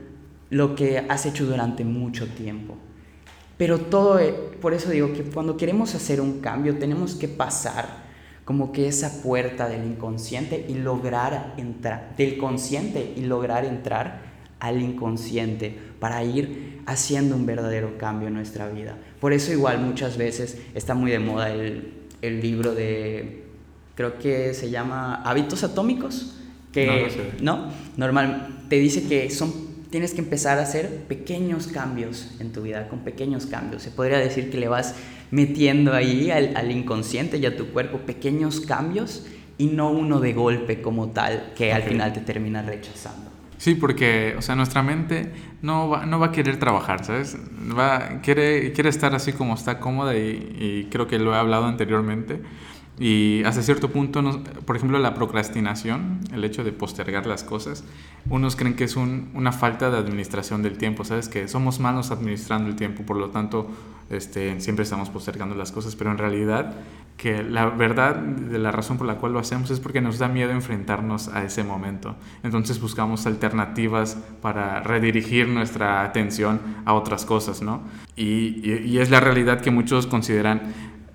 lo 0.49 0.75
que 0.75 0.99
has 0.99 1.25
hecho 1.25 1.45
durante 1.45 1.83
mucho 1.83 2.27
tiempo. 2.27 2.77
Pero 3.59 3.77
todo, 3.77 4.19
e, 4.19 4.31
por 4.31 4.73
eso 4.73 4.89
digo 4.89 5.11
que 5.11 5.21
cuando 5.23 5.57
queremos 5.57 5.93
hacer 5.93 6.21
un 6.21 6.39
cambio 6.39 6.77
tenemos 6.77 7.15
que 7.15 7.27
pasar 7.27 8.07
como 8.45 8.71
que 8.71 8.87
esa 8.87 9.21
puerta 9.21 9.67
del 9.67 9.83
inconsciente 9.83 10.65
y 10.69 10.75
lograr 10.75 11.55
entrar, 11.57 12.15
del 12.17 12.37
consciente 12.37 13.13
y 13.17 13.25
lograr 13.25 13.65
entrar 13.65 14.21
al 14.61 14.81
inconsciente 14.81 15.77
para 15.99 16.23
ir 16.23 16.79
haciendo 16.85 17.35
un 17.35 17.45
verdadero 17.45 17.97
cambio 17.97 18.29
en 18.29 18.35
nuestra 18.35 18.69
vida. 18.69 18.95
Por 19.19 19.33
eso 19.33 19.51
igual 19.51 19.81
muchas 19.81 20.17
veces 20.17 20.57
está 20.73 20.93
muy 20.93 21.11
de 21.11 21.19
moda 21.19 21.51
el, 21.51 21.95
el 22.21 22.41
libro 22.41 22.73
de, 22.73 23.43
creo 23.95 24.17
que 24.19 24.53
se 24.53 24.69
llama 24.69 25.21
Hábitos 25.23 25.65
Atómicos, 25.65 26.37
que 26.71 27.37
no, 27.41 27.71
normal 27.97 28.63
te 28.69 28.77
dice 28.77 29.03
que 29.03 29.29
son 29.29 29.68
tienes 29.89 30.13
que 30.13 30.21
empezar 30.21 30.59
a 30.59 30.63
hacer 30.63 31.05
pequeños 31.07 31.67
cambios 31.67 32.35
en 32.39 32.51
tu 32.51 32.61
vida, 32.61 32.87
con 32.87 32.99
pequeños 32.99 33.45
cambios. 33.45 33.81
Se 33.81 33.91
podría 33.91 34.19
decir 34.19 34.49
que 34.49 34.57
le 34.57 34.67
vas 34.67 34.95
metiendo 35.31 35.93
ahí 35.93 36.31
al, 36.31 36.71
inconsciente 36.71 37.37
y 37.37 37.45
a 37.45 37.55
tu 37.55 37.67
cuerpo 37.67 37.99
pequeños 37.99 38.61
cambios 38.61 39.25
y 39.57 39.67
no 39.67 39.91
uno 39.91 40.19
de 40.19 40.33
golpe 40.33 40.81
como 40.81 41.09
tal 41.09 41.53
que 41.55 41.73
al 41.73 41.83
final 41.83 42.13
te 42.13 42.21
termina 42.21 42.61
rechazando. 42.61 43.29
Sí, 43.57 43.75
porque, 43.75 44.35
o 44.37 44.41
sea, 44.41 44.55
nuestra 44.55 44.81
mente 44.83 45.33
no 45.61 45.89
va, 45.89 46.05
no 46.05 46.17
va 46.17 46.27
a 46.27 46.31
querer 46.31 46.57
trabajar, 46.59 47.03
¿sabes? 47.03 47.35
Va, 47.77 48.21
quiere, 48.21 48.71
quiere 48.71 48.89
estar 48.89 49.13
así 49.13 49.33
como 49.33 49.55
está 49.55 49.79
cómoda 49.79 50.15
y, 50.15 50.55
y 50.57 50.87
creo 50.89 51.07
que 51.07 51.19
lo 51.19 51.33
he 51.33 51.37
hablado 51.37 51.65
anteriormente 51.65 52.39
y 52.99 53.43
hasta 53.45 53.61
cierto 53.61 53.89
punto, 53.89 54.21
por 54.65 54.75
ejemplo, 54.75 54.99
la 54.99 55.13
procrastinación, 55.13 56.19
el 56.33 56.43
hecho 56.43 56.65
de 56.65 56.73
postergar 56.73 57.25
las 57.25 57.45
cosas, 57.45 57.85
unos 58.29 58.57
creen 58.57 58.75
que 58.75 58.83
es 58.83 58.97
una 58.97 59.53
falta 59.53 59.89
de 59.89 59.97
administración 59.97 60.61
del 60.63 60.77
tiempo, 60.77 61.05
¿sabes? 61.05 61.29
Que 61.29 61.47
somos 61.47 61.79
malos 61.79 62.11
administrando 62.11 62.69
el 62.69 62.75
tiempo, 62.75 63.03
por 63.03 63.15
lo 63.15 63.29
tanto, 63.29 63.69
este, 64.09 64.59
siempre 64.59 64.83
estamos 64.83 65.09
postergando 65.09 65.55
las 65.55 65.71
cosas, 65.71 65.95
pero 65.95 66.11
en 66.11 66.17
realidad 66.17 66.75
que 67.15 67.43
la 67.43 67.65
verdad 67.65 68.15
de 68.15 68.57
la 68.59 68.71
razón 68.71 68.97
por 68.97 69.05
la 69.05 69.15
cual 69.15 69.33
lo 69.33 69.39
hacemos 69.39 69.69
es 69.71 69.79
porque 69.81 69.99
nos 69.99 70.19
da 70.19 70.29
miedo 70.29 70.51
enfrentarnos 70.51 71.27
a 71.27 71.43
ese 71.43 71.63
momento. 71.63 72.15
Entonces 72.43 72.79
buscamos 72.79 73.25
alternativas 73.25 74.17
para 74.41 74.81
redirigir 74.81 75.47
nuestra 75.49 76.03
atención 76.03 76.61
a 76.85 76.93
otras 76.93 77.25
cosas, 77.25 77.61
¿no? 77.61 77.81
Y, 78.15 78.71
y 78.85 78.99
es 78.99 79.09
la 79.09 79.19
realidad 79.19 79.59
que 79.59 79.69
muchos 79.69 80.07
consideran 80.07 80.61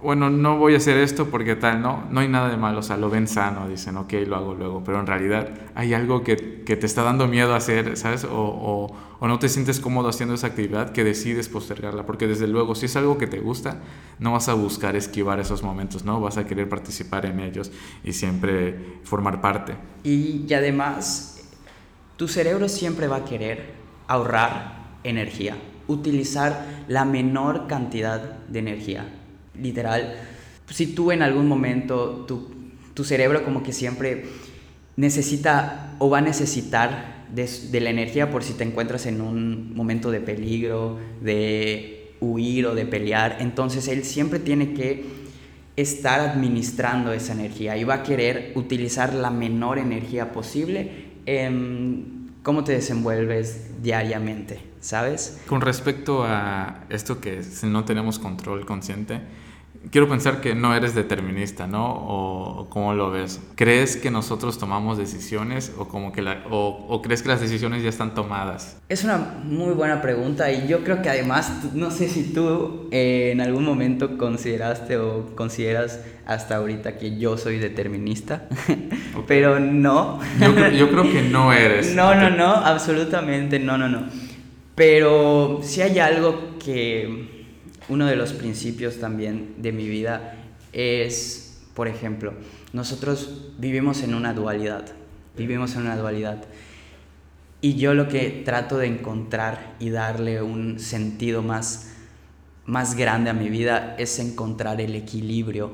bueno, 0.05 0.29
no 0.29 0.59
voy 0.59 0.75
a 0.75 0.77
hacer 0.77 0.99
esto 0.99 1.31
porque 1.31 1.57
tal, 1.57 1.81
no, 1.81 2.05
no 2.11 2.21
hay 2.21 2.29
nada 2.29 2.51
de 2.51 2.59
malo, 2.59 2.81
o 2.81 2.83
sea, 2.83 2.99
lo 2.99 3.09
ven 3.09 3.27
sano, 3.27 3.67
dicen, 3.67 3.97
ok, 3.97 4.13
lo 4.27 4.37
hago 4.37 4.55
luego, 4.55 4.85
pero 4.85 5.01
en 5.01 5.07
realidad 5.07 5.49
hay 5.75 5.95
algo 5.95 6.23
que, 6.23 6.63
que 6.63 6.77
te 6.77 6.85
está 6.85 7.03
dando 7.03 7.27
miedo 7.27 7.55
hacer, 7.55 7.97
¿sabes? 7.97 8.25
O, 8.25 8.31
o, 8.31 8.95
o, 9.19 9.29
no 9.29 9.39
te 9.39 9.49
sientes 9.49 9.81
cómodo 9.81 10.11
haciendo 10.11 10.35
esa 10.35 10.49
actividad 10.49 10.93
que 10.93 11.05
decides 11.05 11.49
postergarla, 11.49 12.05
porque 12.05 12.27
desde 12.27 12.47
luego, 12.47 12.75
si 12.75 12.85
es 12.85 12.97
algo 12.97 13.17
que 13.17 13.27
te 13.27 13.41
gusta, 13.41 13.79
no 14.19 14.33
vas 14.33 14.51
a 14.51 14.55
buscar 14.55 14.95
esquivar 14.95 15.41
esos 15.41 15.63
momentos, 15.63 16.05
¿no? 16.05 16.21
Vas 16.21 16.37
a 16.37 16.45
querer 16.45 16.69
participar 16.69 17.25
en 17.25 17.41
ellos 17.41 17.73
y 18.05 18.13
siempre 18.13 19.01
formar 19.05 19.41
parte. 19.41 19.75
Y, 20.03 20.45
y 20.47 20.53
además, 20.53 21.49
tu 22.19 22.29
cerebro 22.29 22.69
siempre 22.69 23.09
va 23.09 23.17
a 23.17 23.25
querer 23.25 23.73
ahorrar 24.07 24.99
energía, 25.03 25.57
utilizar 25.87 26.85
la 26.89 27.07
menor 27.07 27.69
cantidad 27.69 28.21
de 28.21 28.59
energía 28.59 29.07
literal, 29.61 30.15
si 30.71 30.89
tú 30.89 31.13
en 31.13 31.23
algún 31.23 31.49
momento, 31.49 32.25
tu, 32.27 32.49
tu 32.95 33.05
cerebro 33.05 33.45
como 33.45 33.63
que 33.63 33.73
siempre 33.73 34.25
necesita 34.97 35.95
o 35.99 36.09
va 36.11 36.19
a 36.19 36.23
necesitar 36.23 37.27
de, 37.33 37.49
de, 37.71 37.81
la 37.81 37.91
energía 37.91 38.31
por 38.31 38.45
si 38.45 38.55
te 38.55 38.65
encuentras 38.65 39.07
en 39.07 39.21
un 39.21 39.75
momento 39.75 40.11
de 40.11 40.21
peligro, 40.21 40.99
de 41.21 42.13
huir 42.21 42.67
o 42.67 42.75
de 42.75 42.87
pelear, 42.87 43.39
entonces 43.41 43.89
él 43.89 44.05
siempre 44.05 44.39
tiene 44.39 44.73
que 44.73 45.05
estar 45.77 46.21
administrando 46.21 47.13
esa 47.13 47.33
energía 47.33 47.77
y 47.77 47.85
va 47.85 47.95
a 47.95 48.03
querer 48.03 48.53
utilizar 48.55 49.13
la 49.13 49.31
menor 49.31 49.79
energía 49.79 50.33
posible 50.33 50.91
en 51.27 52.31
cómo 52.43 52.63
te 52.63 52.73
desenvuelves 52.73 53.83
diariamente, 53.83 54.61
¿sabes? 54.85 55.41
Con 55.47 55.63
respecto 55.63 56.25
a 56.25 56.85
esto 56.91 57.19
que 57.19 57.41
no 57.63 57.87
tenemos 57.87 58.19
control 58.19 58.67
consciente, 58.67 59.23
quiero 59.91 60.11
pensar 60.11 60.43
que 60.43 60.55
no 60.55 60.75
eres 60.75 60.95
determinista, 60.95 61.67
¿no? 61.67 61.87
O, 61.87 62.69
cómo 62.69 62.93
lo 62.93 63.11
ves. 63.11 63.41
¿Crees 63.55 63.97
que 63.97 64.11
nosotros 64.11 64.59
tomamos 64.59 64.99
decisiones 64.99 65.73
o, 65.79 65.89
como 65.89 66.13
que 66.13 66.21
la, 66.21 66.45
o, 66.51 67.01
crees 67.03 67.23
que 67.23 67.29
las 67.29 67.41
decisiones 67.41 67.83
ya 67.83 67.89
están 67.89 68.13
tomadas? 68.13 68.77
Es 68.91 69.05
una 69.05 69.17
muy 69.43 69.73
buena 69.73 70.03
pregunta 70.03 70.53
y 70.53 70.69
yo 70.69 70.85
creo 70.85 71.01
que 71.01 71.09
además, 71.09 71.51
no 71.73 71.91
sé 71.91 72.11
si 72.11 72.35
tú 72.35 72.89
eh, 72.91 73.31
en 73.33 73.41
algún 73.41 73.65
momento 73.65 74.19
consideraste 74.19 74.99
o 74.99 75.35
consideras 75.35 76.01
hasta 76.27 76.57
ahorita 76.57 76.99
que 76.99 77.19
yo 77.19 77.39
soy 77.39 77.59
determinista, 77.59 78.49
pero 79.27 79.61
no. 79.61 80.21
Yo, 80.39 80.69
yo 80.69 80.91
creo 80.91 81.05
que 81.05 81.23
no 81.23 81.55
eres. 81.55 81.95
no, 81.97 82.15
no, 82.15 82.29
no, 82.29 82.55
absolutamente 82.55 83.59
no, 83.59 83.79
no, 83.79 83.89
no. 83.89 84.24
Pero 84.75 85.61
si 85.63 85.83
hay 85.83 85.99
algo 85.99 86.59
que 86.59 87.47
uno 87.89 88.07
de 88.07 88.17
los 88.17 88.33
principios 88.33 88.99
también 88.99 89.55
de 89.59 89.73
mi 89.73 89.89
vida 89.89 90.37
es 90.73 91.45
Por 91.75 91.89
ejemplo, 91.89 92.35
nosotros 92.73 93.51
vivimos 93.59 94.05
en 94.05 94.15
una 94.15 94.33
dualidad, 94.33 94.87
vivimos 95.37 95.75
en 95.75 95.83
una 95.83 95.97
dualidad. 95.97 96.45
Y 97.61 97.75
yo 97.75 97.95
lo 97.95 98.09
que 98.09 98.43
trato 98.45 98.79
de 98.79 98.87
encontrar 98.87 99.75
y 99.81 99.91
darle 99.91 100.41
un 100.41 100.79
sentido 100.79 101.43
más, 101.43 101.91
más 102.65 102.95
grande 102.95 103.31
a 103.31 103.33
mi 103.35 103.49
vida 103.49 103.97
es 103.99 104.21
encontrar 104.21 104.81
el 104.81 104.95
equilibrio 104.95 105.73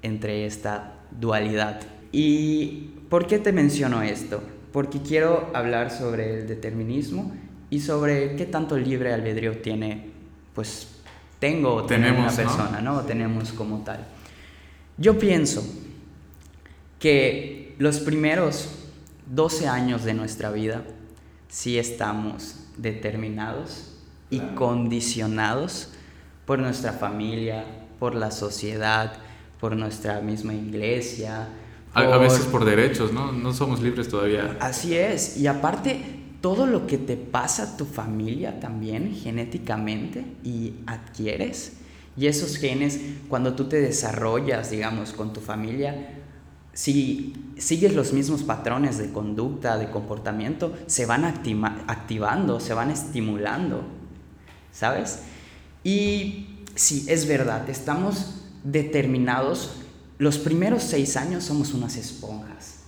entre 0.00 0.46
esta 0.46 0.94
dualidad. 1.10 1.82
¿Y 2.12 2.92
por 3.10 3.26
qué 3.26 3.38
te 3.38 3.52
menciono 3.52 4.00
esto? 4.00 4.42
Porque 4.72 5.02
quiero 5.02 5.50
hablar 5.52 5.90
sobre 5.90 6.40
el 6.40 6.48
determinismo 6.48 7.30
y 7.72 7.80
sobre 7.80 8.36
qué 8.36 8.44
tanto 8.44 8.76
libre 8.76 9.14
albedrío 9.14 9.56
tiene, 9.62 10.10
pues 10.54 10.88
tengo 11.38 11.76
o 11.76 11.84
tenemos 11.84 12.34
una 12.34 12.44
persona, 12.44 12.82
¿no? 12.82 12.96
¿no? 12.96 13.00
Tenemos 13.00 13.50
como 13.52 13.78
tal. 13.78 14.06
Yo 14.98 15.18
pienso 15.18 15.64
que 16.98 17.74
los 17.78 18.00
primeros 18.00 18.68
12 19.24 19.68
años 19.68 20.04
de 20.04 20.12
nuestra 20.12 20.50
vida 20.50 20.82
sí 21.48 21.78
estamos 21.78 22.56
determinados 22.76 23.94
y 24.28 24.40
condicionados 24.54 25.94
por 26.44 26.58
nuestra 26.58 26.92
familia, 26.92 27.64
por 27.98 28.14
la 28.14 28.32
sociedad, 28.32 29.14
por 29.58 29.76
nuestra 29.76 30.20
misma 30.20 30.52
iglesia. 30.52 31.48
A, 31.94 32.18
veces 32.18 32.44
por 32.44 32.66
derechos, 32.66 33.14
¿no? 33.14 33.32
No 33.32 33.54
somos 33.54 33.80
libres 33.80 34.08
todavía. 34.08 34.58
Así 34.60 34.94
es. 34.94 35.38
Y 35.38 35.46
aparte, 35.46 36.21
todo 36.42 36.66
lo 36.66 36.86
que 36.86 36.98
te 36.98 37.16
pasa 37.16 37.62
a 37.62 37.76
tu 37.78 37.86
familia 37.86 38.60
también 38.60 39.14
genéticamente 39.14 40.26
y 40.44 40.74
adquieres. 40.86 41.74
Y 42.16 42.26
esos 42.26 42.56
genes, 42.56 43.00
cuando 43.28 43.54
tú 43.54 43.68
te 43.68 43.80
desarrollas, 43.80 44.70
digamos, 44.70 45.12
con 45.12 45.32
tu 45.32 45.40
familia, 45.40 46.18
si 46.74 47.32
sigues 47.56 47.94
los 47.94 48.12
mismos 48.12 48.42
patrones 48.42 48.98
de 48.98 49.12
conducta, 49.12 49.78
de 49.78 49.90
comportamiento, 49.90 50.76
se 50.86 51.06
van 51.06 51.24
activando, 51.24 52.60
se 52.60 52.74
van 52.74 52.90
estimulando, 52.90 53.84
¿sabes? 54.72 55.20
Y 55.84 56.64
sí, 56.74 57.06
es 57.08 57.28
verdad, 57.28 57.70
estamos 57.70 58.42
determinados, 58.64 59.76
los 60.18 60.38
primeros 60.38 60.82
seis 60.82 61.16
años 61.16 61.44
somos 61.44 61.72
unas 61.72 61.96
esponjas. 61.96 62.81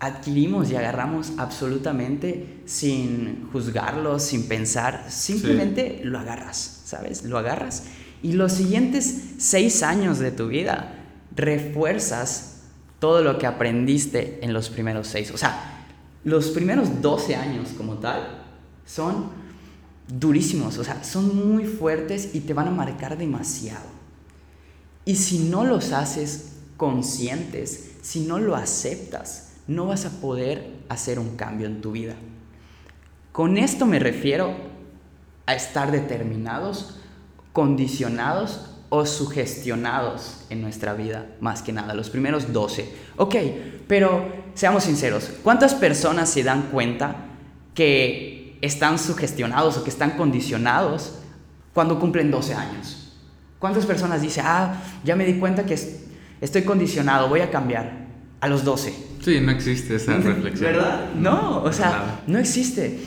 Adquirimos 0.00 0.70
y 0.70 0.76
agarramos 0.76 1.32
absolutamente 1.38 2.60
sin 2.66 3.48
juzgarlo, 3.50 4.18
sin 4.18 4.46
pensar, 4.46 5.06
simplemente 5.08 6.00
lo 6.04 6.18
agarras, 6.18 6.82
¿sabes? 6.84 7.24
Lo 7.24 7.36
agarras. 7.38 7.84
Y 8.22 8.32
los 8.32 8.52
siguientes 8.52 9.22
seis 9.38 9.82
años 9.82 10.18
de 10.18 10.30
tu 10.30 10.48
vida 10.48 10.94
refuerzas 11.34 12.58
todo 12.98 13.22
lo 13.22 13.38
que 13.38 13.46
aprendiste 13.46 14.38
en 14.42 14.52
los 14.52 14.70
primeros 14.70 15.08
seis. 15.08 15.30
O 15.30 15.38
sea, 15.38 15.86
los 16.24 16.48
primeros 16.48 17.00
12 17.00 17.36
años 17.36 17.70
como 17.76 17.94
tal 17.94 18.42
son 18.84 19.30
durísimos, 20.08 20.78
o 20.78 20.84
sea, 20.84 21.04
son 21.04 21.50
muy 21.50 21.64
fuertes 21.64 22.34
y 22.34 22.40
te 22.40 22.54
van 22.54 22.68
a 22.68 22.72
marcar 22.72 23.16
demasiado. 23.16 23.86
Y 25.04 25.16
si 25.16 25.38
no 25.38 25.64
los 25.64 25.92
haces 25.92 26.52
conscientes, 26.76 27.92
si 28.02 28.20
no 28.20 28.38
lo 28.38 28.56
aceptas, 28.56 29.47
no 29.68 29.86
vas 29.86 30.06
a 30.06 30.20
poder 30.20 30.78
hacer 30.88 31.18
un 31.18 31.36
cambio 31.36 31.66
en 31.66 31.80
tu 31.80 31.92
vida. 31.92 32.14
Con 33.32 33.58
esto 33.58 33.86
me 33.86 33.98
refiero 33.98 34.52
a 35.46 35.54
estar 35.54 35.92
determinados, 35.92 36.98
condicionados 37.52 38.70
o 38.88 39.04
sugestionados 39.04 40.46
en 40.48 40.62
nuestra 40.62 40.94
vida, 40.94 41.26
más 41.40 41.62
que 41.62 41.72
nada, 41.72 41.94
los 41.94 42.08
primeros 42.08 42.52
12. 42.52 42.90
Ok, 43.18 43.36
pero 43.86 44.26
seamos 44.54 44.84
sinceros, 44.84 45.30
¿cuántas 45.42 45.74
personas 45.74 46.30
se 46.30 46.42
dan 46.42 46.70
cuenta 46.70 47.26
que 47.74 48.58
están 48.62 48.98
sugestionados 48.98 49.76
o 49.76 49.84
que 49.84 49.90
están 49.90 50.12
condicionados 50.12 51.18
cuando 51.74 52.00
cumplen 52.00 52.30
12 52.30 52.54
años? 52.54 53.12
¿Cuántas 53.58 53.84
personas 53.84 54.22
dicen, 54.22 54.44
ah, 54.46 54.82
ya 55.04 55.14
me 55.14 55.26
di 55.26 55.38
cuenta 55.38 55.66
que 55.66 55.78
estoy 56.40 56.62
condicionado, 56.62 57.28
voy 57.28 57.40
a 57.40 57.50
cambiar 57.50 58.06
a 58.40 58.48
los 58.48 58.64
12? 58.64 59.07
Sí, 59.28 59.40
no 59.42 59.52
existe 59.52 59.96
esa 59.96 60.16
reflexión. 60.16 60.72
¿Verdad? 60.72 61.12
No, 61.14 61.62
o 61.62 61.70
sea, 61.70 62.22
no 62.26 62.38
existe. 62.38 62.98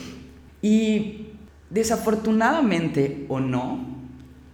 Y 0.62 1.26
desafortunadamente 1.68 3.26
o 3.28 3.40
no, 3.40 3.84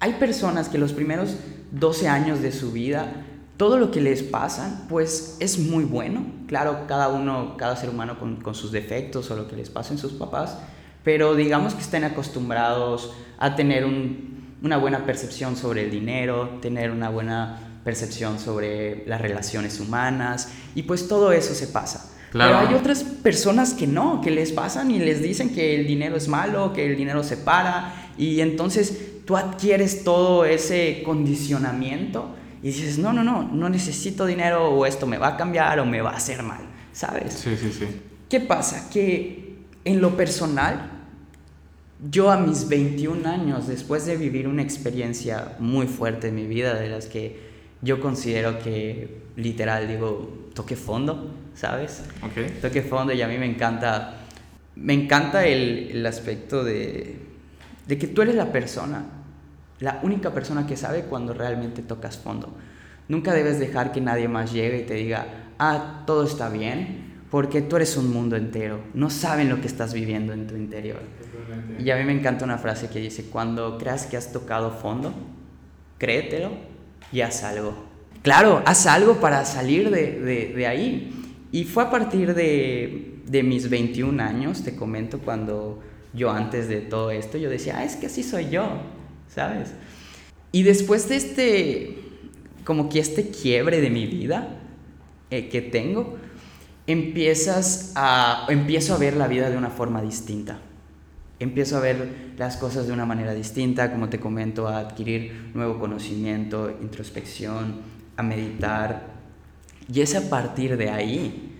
hay 0.00 0.14
personas 0.14 0.70
que 0.70 0.78
los 0.78 0.94
primeros 0.94 1.36
12 1.72 2.08
años 2.08 2.40
de 2.40 2.52
su 2.52 2.72
vida, 2.72 3.12
todo 3.58 3.78
lo 3.78 3.90
que 3.90 4.00
les 4.00 4.22
pasa, 4.22 4.86
pues 4.88 5.36
es 5.40 5.58
muy 5.58 5.84
bueno. 5.84 6.24
Claro, 6.46 6.86
cada 6.88 7.08
uno, 7.08 7.58
cada 7.58 7.76
ser 7.76 7.90
humano 7.90 8.18
con, 8.18 8.36
con 8.36 8.54
sus 8.54 8.72
defectos 8.72 9.30
o 9.30 9.36
lo 9.36 9.46
que 9.46 9.56
les 9.56 9.68
pasa 9.68 9.92
en 9.92 9.98
sus 9.98 10.12
papás, 10.12 10.56
pero 11.04 11.34
digamos 11.34 11.74
que 11.74 11.82
estén 11.82 12.04
acostumbrados 12.04 13.12
a 13.38 13.56
tener 13.56 13.84
un 13.84 14.38
una 14.62 14.76
buena 14.76 15.04
percepción 15.04 15.56
sobre 15.56 15.84
el 15.84 15.90
dinero, 15.90 16.58
tener 16.60 16.90
una 16.90 17.10
buena 17.10 17.67
percepción 17.84 18.38
sobre 18.38 19.04
las 19.06 19.20
relaciones 19.20 19.80
humanas 19.80 20.48
y 20.74 20.82
pues 20.82 21.08
todo 21.08 21.32
eso 21.32 21.54
se 21.54 21.68
pasa. 21.68 22.10
Pero 22.32 22.58
hay 22.58 22.74
otras 22.74 23.04
personas 23.04 23.72
que 23.72 23.86
no, 23.86 24.20
que 24.20 24.30
les 24.30 24.52
pasan 24.52 24.90
y 24.90 24.98
les 24.98 25.22
dicen 25.22 25.54
que 25.54 25.74
el 25.74 25.86
dinero 25.86 26.16
es 26.16 26.28
malo, 26.28 26.72
que 26.74 26.84
el 26.84 26.96
dinero 26.96 27.24
se 27.24 27.38
para 27.38 28.12
y 28.18 28.40
entonces 28.40 29.24
tú 29.24 29.36
adquieres 29.36 30.04
todo 30.04 30.44
ese 30.44 31.02
condicionamiento 31.04 32.34
y 32.62 32.68
dices, 32.68 32.98
no, 32.98 33.12
no, 33.12 33.24
no, 33.24 33.44
no 33.44 33.68
necesito 33.68 34.26
dinero 34.26 34.68
o 34.68 34.84
esto 34.84 35.06
me 35.06 35.16
va 35.16 35.28
a 35.28 35.36
cambiar 35.36 35.80
o 35.80 35.86
me 35.86 36.02
va 36.02 36.10
a 36.10 36.16
hacer 36.16 36.42
mal, 36.42 36.60
¿sabes? 36.92 37.32
Sí, 37.32 37.56
sí, 37.56 37.72
sí. 37.72 37.86
¿Qué 38.28 38.40
pasa? 38.40 38.90
Que 38.90 39.56
en 39.84 40.00
lo 40.00 40.16
personal 40.16 40.98
yo 42.10 42.30
a 42.30 42.36
mis 42.36 42.68
21 42.68 43.28
años, 43.28 43.66
después 43.66 44.06
de 44.06 44.16
vivir 44.16 44.46
una 44.46 44.62
experiencia 44.62 45.56
muy 45.58 45.86
fuerte 45.86 46.28
en 46.28 46.36
mi 46.36 46.46
vida, 46.46 46.74
de 46.74 46.88
las 46.88 47.06
que 47.06 47.47
yo 47.80 48.00
considero 48.00 48.58
que 48.58 49.28
literal 49.36 49.86
digo, 49.86 50.48
toque 50.54 50.76
fondo, 50.76 51.30
¿sabes? 51.54 52.02
Okay. 52.30 52.58
Toque 52.60 52.82
fondo 52.82 53.12
y 53.12 53.22
a 53.22 53.28
mí 53.28 53.38
me 53.38 53.46
encanta, 53.46 54.16
me 54.74 54.94
encanta 54.94 55.46
el, 55.46 55.90
el 55.92 56.06
aspecto 56.06 56.64
de, 56.64 57.20
de 57.86 57.98
que 57.98 58.08
tú 58.08 58.22
eres 58.22 58.34
la 58.34 58.50
persona, 58.50 59.04
la 59.78 60.00
única 60.02 60.32
persona 60.34 60.66
que 60.66 60.76
sabe 60.76 61.02
cuando 61.02 61.32
realmente 61.34 61.82
tocas 61.82 62.18
fondo. 62.18 62.52
Nunca 63.08 63.32
debes 63.32 63.60
dejar 63.60 63.92
que 63.92 64.00
nadie 64.00 64.28
más 64.28 64.52
llegue 64.52 64.80
y 64.80 64.82
te 64.82 64.94
diga, 64.94 65.26
ah, 65.58 66.02
todo 66.04 66.24
está 66.24 66.48
bien, 66.48 67.22
porque 67.30 67.62
tú 67.62 67.76
eres 67.76 67.96
un 67.96 68.12
mundo 68.12 68.36
entero. 68.36 68.80
No 68.92 69.08
saben 69.08 69.48
lo 69.48 69.60
que 69.60 69.68
estás 69.68 69.94
viviendo 69.94 70.32
en 70.32 70.46
tu 70.46 70.56
interior. 70.56 71.00
Y 71.78 71.90
a 71.90 71.96
mí 71.96 72.04
me 72.04 72.12
encanta 72.12 72.44
una 72.44 72.58
frase 72.58 72.88
que 72.88 72.98
dice, 72.98 73.26
cuando 73.30 73.78
creas 73.78 74.06
que 74.06 74.16
has 74.16 74.32
tocado 74.32 74.72
fondo, 74.72 75.14
créetelo 75.98 76.67
y 77.12 77.20
haz 77.20 77.44
algo. 77.44 77.74
Claro, 78.22 78.62
haz 78.66 78.86
algo 78.86 79.20
para 79.20 79.44
salir 79.44 79.90
de, 79.90 80.52
de, 80.54 80.66
ahí. 80.66 81.12
Y 81.52 81.64
fue 81.64 81.84
a 81.84 81.90
partir 81.90 82.34
de, 82.34 83.20
de, 83.26 83.42
mis 83.42 83.70
21 83.70 84.22
años, 84.22 84.64
te 84.64 84.74
comento, 84.74 85.20
cuando 85.20 85.80
yo 86.12 86.30
antes 86.30 86.68
de 86.68 86.80
todo 86.80 87.10
esto, 87.10 87.38
yo 87.38 87.48
decía, 87.48 87.76
ah, 87.78 87.84
es 87.84 87.96
que 87.96 88.06
así 88.06 88.22
soy 88.22 88.50
yo, 88.50 88.82
¿sabes? 89.28 89.70
Y 90.52 90.62
después 90.62 91.08
de 91.08 91.16
este, 91.16 91.98
como 92.64 92.88
que 92.88 92.98
este 92.98 93.28
quiebre 93.30 93.80
de 93.80 93.90
mi 93.90 94.06
vida 94.06 94.56
eh, 95.30 95.48
que 95.48 95.62
tengo, 95.62 96.16
empiezas 96.86 97.92
a, 97.94 98.46
empiezo 98.48 98.94
a 98.94 98.98
ver 98.98 99.16
la 99.16 99.28
vida 99.28 99.50
de 99.50 99.56
una 99.56 99.70
forma 99.70 100.02
distinta 100.02 100.58
empiezo 101.40 101.76
a 101.76 101.80
ver 101.80 102.34
las 102.36 102.56
cosas 102.56 102.86
de 102.86 102.92
una 102.92 103.06
manera 103.06 103.34
distinta, 103.34 103.92
como 103.92 104.08
te 104.08 104.18
comento, 104.18 104.68
a 104.68 104.78
adquirir 104.78 105.50
nuevo 105.54 105.78
conocimiento, 105.78 106.76
introspección, 106.80 107.76
a 108.16 108.22
meditar. 108.22 109.18
Y 109.92 110.00
es 110.00 110.14
a 110.14 110.28
partir 110.28 110.76
de 110.76 110.90
ahí 110.90 111.54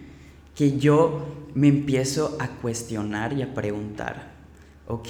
que 0.54 0.78
yo 0.78 1.48
me 1.54 1.68
empiezo 1.68 2.36
a 2.40 2.48
cuestionar 2.48 3.32
y 3.32 3.42
a 3.42 3.54
preguntar, 3.54 4.32
ok, 4.86 5.08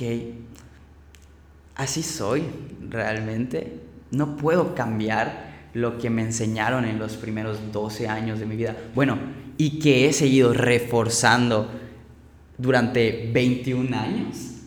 así 1.74 2.02
soy 2.02 2.44
realmente, 2.88 3.80
no 4.10 4.36
puedo 4.36 4.74
cambiar 4.74 5.48
lo 5.74 5.98
que 5.98 6.10
me 6.10 6.22
enseñaron 6.22 6.84
en 6.84 6.98
los 6.98 7.16
primeros 7.16 7.72
12 7.72 8.08
años 8.08 8.40
de 8.40 8.46
mi 8.46 8.56
vida. 8.56 8.76
Bueno, 8.94 9.18
y 9.56 9.78
que 9.78 10.08
he 10.08 10.12
seguido 10.12 10.52
reforzando 10.52 11.70
durante 12.56 13.30
21 13.32 13.96
años. 13.96 14.57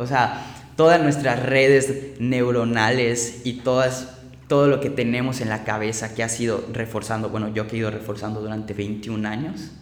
O 0.00 0.06
sea, 0.06 0.46
todas 0.76 1.02
nuestras 1.02 1.44
redes 1.44 2.18
neuronales 2.18 3.42
y 3.44 3.58
todas, 3.58 4.16
todo 4.48 4.66
lo 4.66 4.80
que 4.80 4.88
tenemos 4.88 5.42
en 5.42 5.50
la 5.50 5.62
cabeza 5.62 6.14
que 6.14 6.22
ha 6.22 6.30
sido 6.30 6.64
reforzando, 6.72 7.28
bueno, 7.28 7.52
yo 7.52 7.66
que 7.66 7.76
he 7.76 7.80
ido 7.80 7.90
reforzando 7.90 8.40
durante 8.40 8.72
21 8.72 9.28
años, 9.28 9.72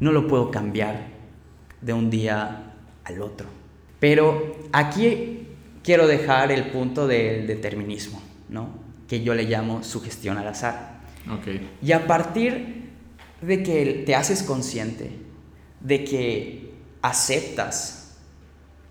no 0.00 0.10
lo 0.10 0.26
puedo 0.26 0.50
cambiar 0.50 1.06
de 1.80 1.92
un 1.92 2.10
día 2.10 2.72
al 3.04 3.22
otro. 3.22 3.46
Pero 4.00 4.56
aquí 4.72 5.46
quiero 5.84 6.08
dejar 6.08 6.50
el 6.50 6.70
punto 6.70 7.06
del 7.06 7.46
determinismo, 7.46 8.20
¿no? 8.48 8.70
Que 9.06 9.22
yo 9.22 9.36
le 9.36 9.44
llamo 9.44 9.84
sugestión 9.84 10.36
al 10.36 10.48
azar. 10.48 10.98
Okay. 11.40 11.76
Y 11.80 11.92
a 11.92 12.08
partir 12.08 12.88
de 13.40 13.62
que 13.62 14.02
te 14.04 14.16
haces 14.16 14.42
consciente, 14.42 15.12
de 15.80 16.02
que 16.02 16.72
aceptas 17.02 17.97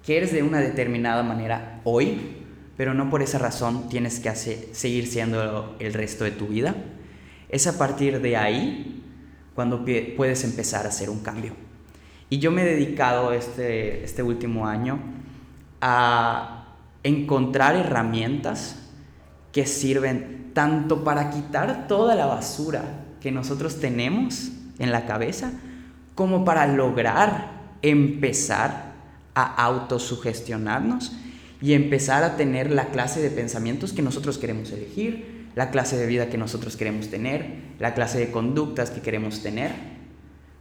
que 0.07 0.15
eres 0.15 0.31
de 0.31 0.41
una 0.41 0.59
determinada 0.59 1.21
manera 1.21 1.81
hoy, 1.83 2.37
pero 2.77 2.93
no 2.93 3.09
por 3.09 3.21
esa 3.21 3.39
razón 3.39 3.89
tienes 3.89 4.21
que 4.21 4.33
seguir 4.33 5.05
siendo 5.05 5.75
el 5.79 5.93
resto 5.93 6.23
de 6.23 6.31
tu 6.31 6.47
vida, 6.47 6.75
es 7.49 7.67
a 7.67 7.77
partir 7.77 8.21
de 8.21 8.37
ahí 8.37 9.03
cuando 9.53 9.83
puedes 10.15 10.45
empezar 10.45 10.85
a 10.85 10.89
hacer 10.89 11.09
un 11.09 11.19
cambio. 11.19 11.51
Y 12.29 12.39
yo 12.39 12.51
me 12.51 12.61
he 12.61 12.65
dedicado 12.65 13.33
este, 13.33 14.05
este 14.05 14.23
último 14.23 14.65
año 14.65 14.97
a 15.81 16.77
encontrar 17.03 17.75
herramientas 17.75 18.79
que 19.51 19.65
sirven 19.65 20.51
tanto 20.53 21.03
para 21.03 21.31
quitar 21.31 21.89
toda 21.89 22.15
la 22.15 22.27
basura 22.27 23.07
que 23.19 23.33
nosotros 23.33 23.81
tenemos 23.81 24.53
en 24.79 24.93
la 24.93 25.05
cabeza, 25.05 25.51
como 26.15 26.45
para 26.45 26.65
lograr 26.65 27.51
empezar 27.81 28.86
a 29.37 29.63
autosugestionarnos 29.65 31.11
y 31.61 31.73
empezar 31.73 32.23
a 32.23 32.35
tener 32.37 32.71
la 32.71 32.87
clase 32.87 33.21
de 33.21 33.29
pensamientos 33.29 33.93
que 33.93 34.01
nosotros 34.01 34.37
queremos 34.37 34.71
elegir, 34.71 35.47
la 35.55 35.71
clase 35.71 35.97
de 35.97 36.07
vida 36.07 36.29
que 36.29 36.37
nosotros 36.37 36.75
queremos 36.75 37.09
tener, 37.09 37.45
la 37.79 37.93
clase 37.93 38.19
de 38.19 38.31
conductas 38.31 38.89
que 38.89 39.01
queremos 39.01 39.41
tener. 39.41 39.71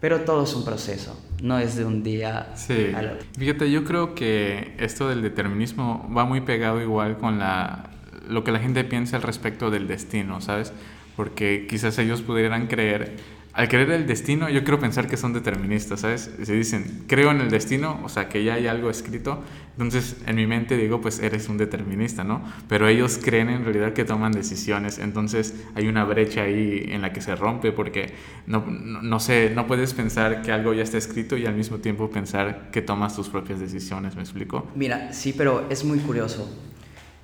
Pero 0.01 0.21
todo 0.21 0.45
es 0.45 0.55
un 0.55 0.65
proceso, 0.65 1.19
no 1.43 1.59
es 1.59 1.77
de 1.77 1.85
un 1.85 2.03
día 2.03 2.53
sí. 2.55 2.93
al 2.95 3.12
otro. 3.12 3.27
Fíjate, 3.39 3.71
yo 3.71 3.85
creo 3.85 4.15
que 4.15 4.75
esto 4.79 5.09
del 5.09 5.23
determinismo 5.23 6.11
va 6.15 6.27
muy 6.27 6.43
pegado 6.43 6.83
igual 6.83 7.17
con 7.17 7.39
la, 7.39 7.91
lo 8.29 8.45
que 8.45 8.53
la 8.53 8.59
gente 8.59 8.85
piensa 8.85 9.17
al 9.17 9.23
respecto 9.23 9.71
del 9.71 9.89
destino, 9.89 10.43
¿sabes? 10.43 10.73
Porque 11.17 11.67
quizás 11.69 11.99
ellos 11.99 12.21
pudieran 12.21 12.67
creer 12.67 13.17
al 13.57 13.69
creer 13.69 13.90
el 13.92 14.07
destino, 14.07 14.51
yo 14.51 14.64
quiero 14.64 14.79
pensar 14.79 15.09
que 15.09 15.16
son 15.16 15.33
deterministas, 15.33 16.01
¿sabes? 16.01 16.31
Se 16.42 16.53
dicen, 16.53 17.05
creo 17.07 17.31
en 17.31 17.40
el 17.40 17.49
destino, 17.49 17.99
o 18.05 18.09
sea, 18.11 18.29
que 18.29 18.45
ya 18.45 18.53
hay 18.53 18.66
algo 18.66 18.90
escrito, 18.90 19.42
entonces 19.73 20.16
en 20.27 20.37
mi 20.37 20.47
mente 20.47 20.77
digo, 20.77 21.01
pues 21.01 21.21
eres 21.21 21.49
un 21.49 21.57
determinista, 21.57 22.23
¿no? 22.23 22.42
Pero 22.69 22.87
ellos 22.87 23.19
creen 23.23 23.49
en 23.49 23.64
realidad 23.64 23.95
que 23.95 24.05
toman 24.05 24.33
decisiones, 24.33 24.99
entonces 24.99 25.55
hay 25.75 25.88
una 25.88 26.05
brecha 26.05 26.42
ahí 26.42 26.85
en 26.88 27.01
la 27.01 27.14
que 27.14 27.23
se 27.23 27.35
rompe 27.35 27.73
porque 27.73 28.12
no, 28.47 28.62
no, 28.66 29.21
sé, 29.21 29.51
no 29.55 29.66
puedes 29.66 29.95
pensar 29.95 30.42
que 30.42 30.53
algo 30.53 30.75
ya 30.75 30.83
está 30.83 30.99
escrito 30.99 31.38
y 31.38 31.47
al 31.47 31.55
mismo 31.55 31.79
tiempo 31.79 32.11
pensar 32.11 32.71
que 32.71 32.83
tomas 32.83 33.16
tus 33.16 33.31
propias 33.31 33.59
decisiones, 33.59 34.16
¿me 34.16 34.21
explico? 34.21 34.66
Mira, 34.75 35.14
sí, 35.14 35.33
pero 35.33 35.66
es 35.71 35.83
muy 35.83 36.01
curioso 36.01 36.47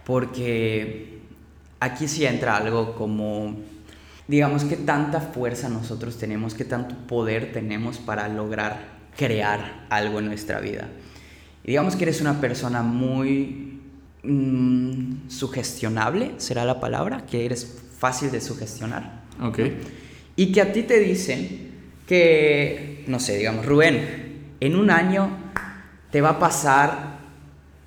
porque 0.06 1.20
aquí 1.78 2.08
sí 2.08 2.24
entra 2.24 2.56
algo 2.56 2.94
como 2.94 3.54
digamos, 4.28 4.64
qué 4.64 4.76
tanta 4.76 5.20
fuerza 5.20 5.68
nosotros 5.68 6.18
tenemos, 6.18 6.54
qué 6.54 6.64
tanto 6.64 6.94
poder 7.06 7.52
tenemos 7.52 7.98
para 7.98 8.28
lograr 8.28 9.02
crear 9.16 9.86
algo 9.90 10.20
en 10.20 10.26
nuestra 10.26 10.60
vida. 10.60 10.88
Y 11.64 11.68
digamos 11.68 11.96
que 11.96 12.04
eres 12.04 12.20
una 12.20 12.40
persona 12.40 12.82
muy 12.82 13.80
mm, 14.22 15.28
sugestionable, 15.28 16.32
será 16.38 16.64
la 16.64 16.80
palabra, 16.80 17.24
que 17.26 17.44
eres 17.44 17.82
fácil 17.98 18.30
de 18.30 18.40
sugestionar. 18.40 19.22
Ok. 19.40 19.60
Y 20.36 20.52
que 20.52 20.60
a 20.60 20.72
ti 20.72 20.82
te 20.82 20.98
dicen 20.98 21.70
que, 22.06 23.04
no 23.06 23.20
sé, 23.20 23.36
digamos, 23.36 23.66
Rubén, 23.66 24.54
en 24.60 24.76
un 24.76 24.90
año 24.90 25.30
te 26.10 26.20
va 26.20 26.30
a 26.30 26.38
pasar 26.38 27.18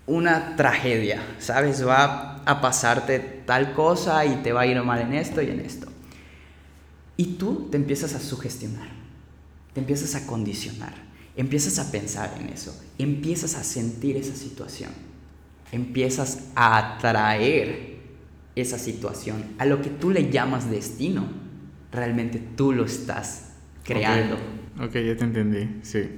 una 0.08 0.56
tragedia, 0.56 1.22
¿sabes? 1.40 1.86
Va 1.86 2.44
a 2.46 2.62
pasarte 2.62 3.20
tal 3.20 3.74
cosa 3.74 4.26
y 4.26 4.36
te 4.38 4.54
va 4.54 4.62
a 4.62 4.68
ir 4.68 4.82
mal 4.84 5.02
en 5.02 5.14
esto 5.14 5.42
y 5.42 5.50
en 5.50 5.60
esto. 5.60 5.88
Y 7.18 7.26
tú 7.38 7.68
te 7.72 7.78
empiezas 7.78 8.14
a 8.14 8.20
sugestionar, 8.20 8.90
te 9.74 9.80
empiezas 9.80 10.16
a 10.16 10.28
condicionar, 10.28 10.94
empiezas 11.36 11.80
a 11.80 11.92
pensar 11.92 12.38
en 12.40 12.50
eso, 12.50 12.78
empiezas 12.98 13.56
a 13.56 13.64
sentir 13.64 14.18
esa 14.18 14.36
situación, 14.36 14.92
empiezas 15.72 16.50
a 16.56 16.96
atraer 16.96 17.96
esa 18.56 18.78
situación 18.80 19.44
a 19.58 19.66
lo 19.66 19.82
que 19.82 19.90
tú 19.90 20.12
le 20.12 20.30
llamas 20.30 20.70
destino. 20.70 21.26
Realmente 21.92 22.42
tú 22.56 22.72
lo 22.72 22.86
estás 22.86 23.52
creando. 23.84 24.36
Ok, 24.82 24.94
ya 24.94 25.16
te 25.16 25.24
entendí, 25.24 25.80
sí. 25.84 26.10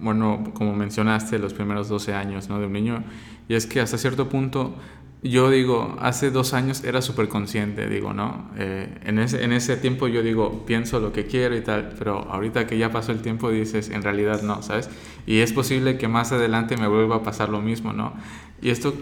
Bueno, 0.00 0.52
como 0.54 0.74
mencionaste, 0.74 1.38
los 1.38 1.54
primeros 1.54 1.88
12 1.88 2.14
años 2.14 2.48
¿no? 2.48 2.58
de 2.60 2.66
un 2.66 2.72
niño, 2.72 3.04
y 3.48 3.54
es 3.54 3.66
que 3.66 3.80
hasta 3.80 3.98
cierto 3.98 4.28
punto 4.28 4.76
yo 5.24 5.48
digo, 5.48 5.96
hace 6.00 6.30
dos 6.30 6.52
años 6.52 6.84
era 6.84 7.00
súper 7.00 7.28
consciente, 7.28 7.88
digo, 7.88 8.12
¿no? 8.12 8.50
Eh, 8.58 9.00
en, 9.04 9.18
ese, 9.18 9.42
en 9.42 9.54
ese 9.54 9.78
tiempo 9.78 10.06
yo 10.06 10.22
digo, 10.22 10.66
pienso 10.66 11.00
lo 11.00 11.12
que 11.12 11.24
quiero 11.24 11.56
y 11.56 11.62
tal, 11.62 11.94
pero 11.98 12.30
ahorita 12.30 12.66
que 12.66 12.76
ya 12.76 12.92
pasó 12.92 13.10
el 13.10 13.22
tiempo 13.22 13.50
dices, 13.50 13.88
en 13.88 14.02
realidad 14.02 14.42
no, 14.42 14.62
¿sabes? 14.62 14.90
Y 15.26 15.38
es 15.38 15.54
posible 15.54 15.96
que 15.96 16.08
más 16.08 16.32
adelante 16.32 16.76
me 16.76 16.88
vuelva 16.88 17.16
a 17.16 17.22
pasar 17.22 17.48
lo 17.48 17.62
mismo, 17.62 17.94
¿no? 17.94 18.12
Y 18.60 18.68
esto, 18.68 18.92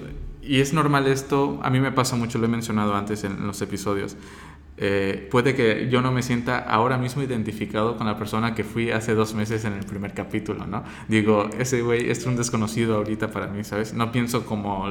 y 0.41 0.61
es 0.61 0.73
normal 0.73 1.09
esto, 1.09 1.59
a 1.65 1.71
mí 1.71 1.81
me 1.81 1.91
pasa 1.91 2.15
mucho, 2.15 2.39
lo 2.39 2.47
he 2.47 2.49
mencionado 2.49 2.95
antes 2.95 3.25
en 3.25 3.45
los 3.45 3.61
episodios. 3.61 4.17
Eh, 4.85 5.29
puede 5.31 5.55
que 5.55 5.89
yo 5.89 6.03
no 6.03 6.11
me 6.11 6.25
sienta 6.25 6.59
ahora 6.59 6.99
mismo 6.99 7.23
identificado 7.23 7.97
con 7.97 8.09
la 8.09 8.17
persona 8.17 8.53
que 8.53 8.65
fui 8.65 8.91
hace 8.91 9.15
dos 9.15 9.33
meses 9.33 9.65
en 9.65 9.75
el 9.75 9.85
primer 9.87 10.13
capítulo, 10.13 10.67
¿no? 10.67 10.83
Digo, 11.07 11.49
ese 11.57 11.83
güey 11.83 12.11
es 12.11 12.27
un 12.27 12.35
desconocido 12.35 12.97
ahorita 12.97 13.31
para 13.31 13.47
mí, 13.47 13.63
¿sabes? 13.63 13.95
No 13.95 14.11
pienso 14.11 14.45
como, 14.45 14.85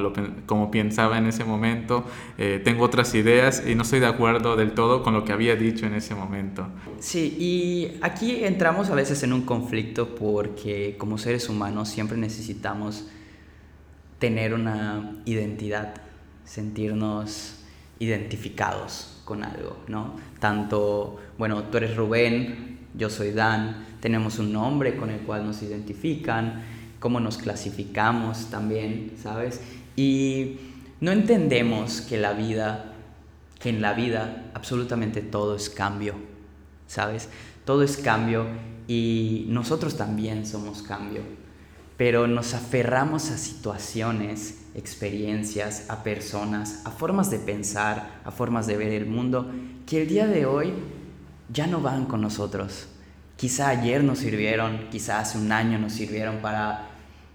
como 0.46 0.70
pensaba 0.70 1.18
en 1.18 1.26
ese 1.26 1.44
momento, 1.44 2.06
eh, 2.38 2.58
tengo 2.64 2.84
otras 2.84 3.14
ideas 3.14 3.64
y 3.66 3.74
no 3.74 3.82
estoy 3.82 4.00
de 4.00 4.06
acuerdo 4.06 4.56
del 4.56 4.72
todo 4.72 5.02
con 5.02 5.12
lo 5.12 5.26
que 5.26 5.32
había 5.34 5.56
dicho 5.56 5.84
en 5.84 5.92
ese 5.92 6.14
momento. 6.14 6.68
Sí, 6.98 7.36
y 7.38 7.98
aquí 8.00 8.46
entramos 8.46 8.88
a 8.88 8.94
veces 8.94 9.22
en 9.24 9.34
un 9.34 9.42
conflicto 9.42 10.14
porque 10.14 10.96
como 10.96 11.18
seres 11.18 11.50
humanos 11.50 11.90
siempre 11.90 12.16
necesitamos 12.16 13.08
tener 14.18 14.54
una 14.54 15.20
identidad, 15.26 15.96
sentirnos 16.46 17.58
identificados 17.98 19.11
algo, 19.42 19.78
¿no? 19.88 20.16
Tanto, 20.38 21.18
bueno, 21.38 21.64
tú 21.64 21.78
eres 21.78 21.96
Rubén, 21.96 22.78
yo 22.94 23.08
soy 23.08 23.32
Dan, 23.32 23.86
tenemos 24.00 24.38
un 24.38 24.52
nombre 24.52 24.96
con 24.96 25.10
el 25.10 25.20
cual 25.20 25.46
nos 25.46 25.62
identifican, 25.62 26.62
cómo 27.00 27.20
nos 27.20 27.38
clasificamos 27.38 28.50
también, 28.50 29.12
¿sabes? 29.20 29.60
Y 29.96 30.58
no 31.00 31.10
entendemos 31.10 32.00
que 32.02 32.18
la 32.18 32.32
vida, 32.32 32.92
que 33.58 33.70
en 33.70 33.80
la 33.80 33.92
vida 33.92 34.50
absolutamente 34.54 35.22
todo 35.22 35.56
es 35.56 35.70
cambio, 35.70 36.14
¿sabes? 36.86 37.28
Todo 37.64 37.82
es 37.82 37.96
cambio 37.96 38.46
y 38.86 39.46
nosotros 39.48 39.96
también 39.96 40.46
somos 40.46 40.82
cambio, 40.82 41.22
pero 41.96 42.26
nos 42.26 42.54
aferramos 42.54 43.30
a 43.30 43.38
situaciones 43.38 44.61
experiencias, 44.74 45.86
a 45.88 46.02
personas, 46.02 46.82
a 46.84 46.90
formas 46.90 47.30
de 47.30 47.38
pensar, 47.38 48.20
a 48.24 48.30
formas 48.30 48.66
de 48.66 48.76
ver 48.76 48.92
el 48.92 49.06
mundo, 49.06 49.50
que 49.86 50.02
el 50.02 50.08
día 50.08 50.26
de 50.26 50.46
hoy 50.46 50.72
ya 51.52 51.66
no 51.66 51.80
van 51.80 52.06
con 52.06 52.20
nosotros. 52.20 52.88
Quizá 53.36 53.68
ayer 53.68 54.02
nos 54.02 54.18
sirvieron, 54.18 54.88
quizá 54.90 55.18
hace 55.18 55.38
un 55.38 55.52
año 55.52 55.78
nos 55.78 55.92
sirvieron 55.92 56.38
para, 56.38 56.90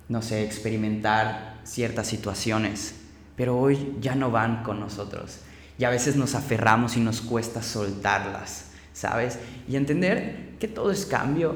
no 0.09 0.21
sé, 0.21 0.43
experimentar 0.43 1.59
ciertas 1.63 2.07
situaciones, 2.07 2.95
pero 3.35 3.57
hoy 3.57 3.95
ya 4.01 4.15
no 4.15 4.31
van 4.31 4.63
con 4.63 4.79
nosotros. 4.79 5.39
Y 5.77 5.83
a 5.83 5.89
veces 5.89 6.15
nos 6.15 6.33
aferramos 6.33 6.97
y 6.97 7.01
nos 7.01 7.21
cuesta 7.21 7.61
soltarlas, 7.61 8.71
¿sabes? 8.93 9.37
Y 9.67 9.75
entender 9.75 10.55
que 10.59 10.67
todo 10.67 10.91
es 10.91 11.05
cambio, 11.05 11.55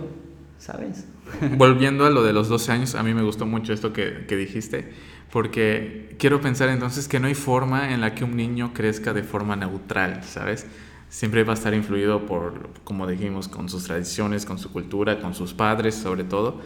¿sabes? 0.60 1.06
Volviendo 1.58 2.06
a 2.06 2.12
lo 2.12 2.22
de 2.22 2.34
los 2.34 2.50
12 2.50 2.72
años, 2.72 2.96
a 2.96 3.02
mí 3.02 3.15
me 3.15 3.24
gustó 3.24 3.48
mucho 3.48 3.74
esto 3.74 3.94
que, 3.94 4.26
que 4.28 4.36
dijiste 4.36 4.94
porque 5.32 6.15
quiero 6.20 6.41
pensar 6.41 6.70
entonces 6.70 7.08
que 7.08 7.20
no 7.20 7.28
hay 7.28 7.36
forma 7.36 7.94
en 7.94 8.02
la 8.02 8.13
que 8.13 8.24
un 8.24 8.36
niño 8.36 8.74
crezca 8.74 9.13
de 9.13 9.24
forma 9.24 9.56
neutral, 9.56 10.24
¿sabes? 10.24 10.67
Siempre 11.10 11.44
va 11.44 11.54
a 11.54 11.56
estar 11.56 11.74
influido 11.74 12.26
por, 12.26 12.70
como 12.84 13.08
dijimos, 13.08 13.48
con 13.48 13.70
sus 13.70 13.86
tradiciones, 13.86 14.46
con 14.46 14.60
su 14.60 14.72
cultura, 14.72 15.20
con 15.20 15.34
sus 15.34 15.54
padres 15.54 15.96
sobre 15.96 16.24
todo, 16.26 16.60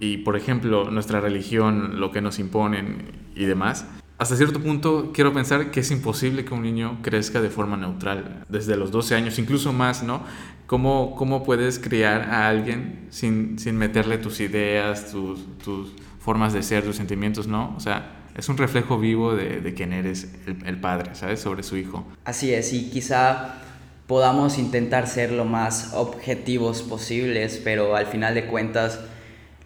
y 0.00 0.18
por 0.18 0.36
ejemplo 0.36 0.90
nuestra 0.90 1.20
religión, 1.20 2.00
lo 2.00 2.10
que 2.10 2.20
nos 2.20 2.38
imponen 2.38 3.12
y 3.34 3.44
demás. 3.44 3.86
Hasta 4.18 4.34
cierto 4.34 4.60
punto 4.60 5.12
quiero 5.14 5.32
pensar 5.32 5.70
que 5.70 5.80
es 5.80 5.90
imposible 5.92 6.44
que 6.44 6.52
un 6.52 6.62
niño 6.62 6.98
crezca 7.02 7.40
de 7.40 7.50
forma 7.50 7.76
neutral, 7.76 8.44
desde 8.48 8.76
los 8.76 8.90
12 8.90 9.14
años, 9.14 9.38
incluso 9.38 9.72
más, 9.72 10.02
¿no? 10.02 10.24
¿Cómo, 10.66 11.14
cómo 11.16 11.44
puedes 11.44 11.78
criar 11.78 12.22
a 12.22 12.48
alguien 12.48 13.06
sin, 13.10 13.58
sin 13.60 13.76
meterle 13.76 14.18
tus 14.18 14.40
ideas, 14.40 15.12
tus, 15.12 15.40
tus 15.58 15.92
formas 16.28 16.52
de 16.52 16.62
ser, 16.62 16.84
tus 16.84 16.96
sentimientos, 16.96 17.46
¿no? 17.46 17.72
O 17.74 17.80
sea, 17.80 18.26
es 18.36 18.50
un 18.50 18.58
reflejo 18.58 18.98
vivo 18.98 19.34
de, 19.34 19.62
de 19.62 19.72
quién 19.72 19.94
eres 19.94 20.28
el, 20.66 20.78
padre, 20.78 21.14
¿sabes? 21.14 21.40
Sobre 21.40 21.62
su 21.62 21.78
hijo. 21.78 22.06
Así 22.26 22.52
es, 22.52 22.74
y 22.74 22.90
quizá 22.90 23.54
podamos 24.06 24.58
intentar 24.58 25.06
ser 25.06 25.32
lo 25.32 25.46
más 25.46 25.94
objetivos 25.94 26.82
posibles, 26.82 27.58
pero 27.64 27.96
al 27.96 28.04
final 28.04 28.34
de 28.34 28.44
cuentas 28.44 29.00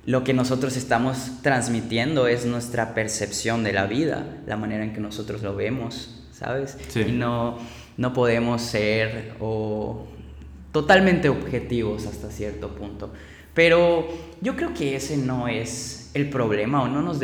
lo 0.04 0.22
que 0.22 0.34
nosotros 0.34 0.76
estamos 0.76 1.42
transmitiendo 1.42 2.28
es 2.28 2.46
nuestra 2.46 2.94
percepción 2.94 3.64
de 3.64 3.72
la 3.72 3.86
vida, 3.86 4.24
la 4.46 4.56
manera 4.56 4.84
en 4.84 4.92
que 4.92 5.00
nosotros 5.00 5.42
lo 5.42 5.56
vemos, 5.56 6.22
¿sabes? 6.30 6.78
Y 6.94 7.10
no, 7.10 7.58
no 7.96 8.12
podemos 8.12 8.62
ser 8.62 9.34
o 9.40 10.06
totalmente 10.70 11.28
objetivos 11.28 12.06
hasta 12.06 12.30
cierto 12.30 12.76
punto. 12.76 13.12
Pero 13.52 14.06
yo 14.40 14.54
creo 14.54 14.72
que 14.74 14.94
ese 14.94 15.16
no 15.16 15.48
es 15.48 16.01
el 16.14 16.28
problema 16.28 16.82
o 16.82 16.88
no 16.88 17.02
nos, 17.02 17.20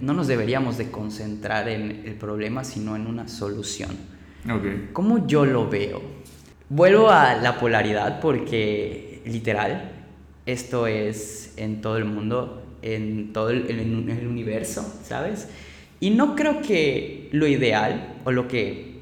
no 0.00 0.12
nos 0.12 0.26
deberíamos 0.26 0.78
de 0.78 0.90
concentrar 0.90 1.68
en 1.68 2.02
el 2.04 2.14
problema, 2.14 2.64
sino 2.64 2.96
en 2.96 3.06
una 3.06 3.28
solución. 3.28 3.90
Okay. 4.44 4.90
¿Cómo 4.92 5.26
yo 5.26 5.46
lo 5.46 5.68
veo? 5.68 6.02
Vuelvo 6.68 7.10
a 7.10 7.34
la 7.34 7.58
polaridad 7.58 8.20
porque 8.20 9.22
literal, 9.24 9.92
esto 10.46 10.86
es 10.86 11.54
en 11.56 11.80
todo 11.80 11.96
el 11.96 12.04
mundo, 12.04 12.62
en 12.82 13.32
todo 13.32 13.50
el, 13.50 13.70
el 13.70 14.26
universo, 14.26 14.84
¿sabes? 15.04 15.48
Y 16.00 16.10
no 16.10 16.34
creo 16.34 16.60
que 16.60 17.28
lo 17.32 17.46
ideal 17.46 18.14
o 18.24 18.32
lo 18.32 18.48
que 18.48 18.94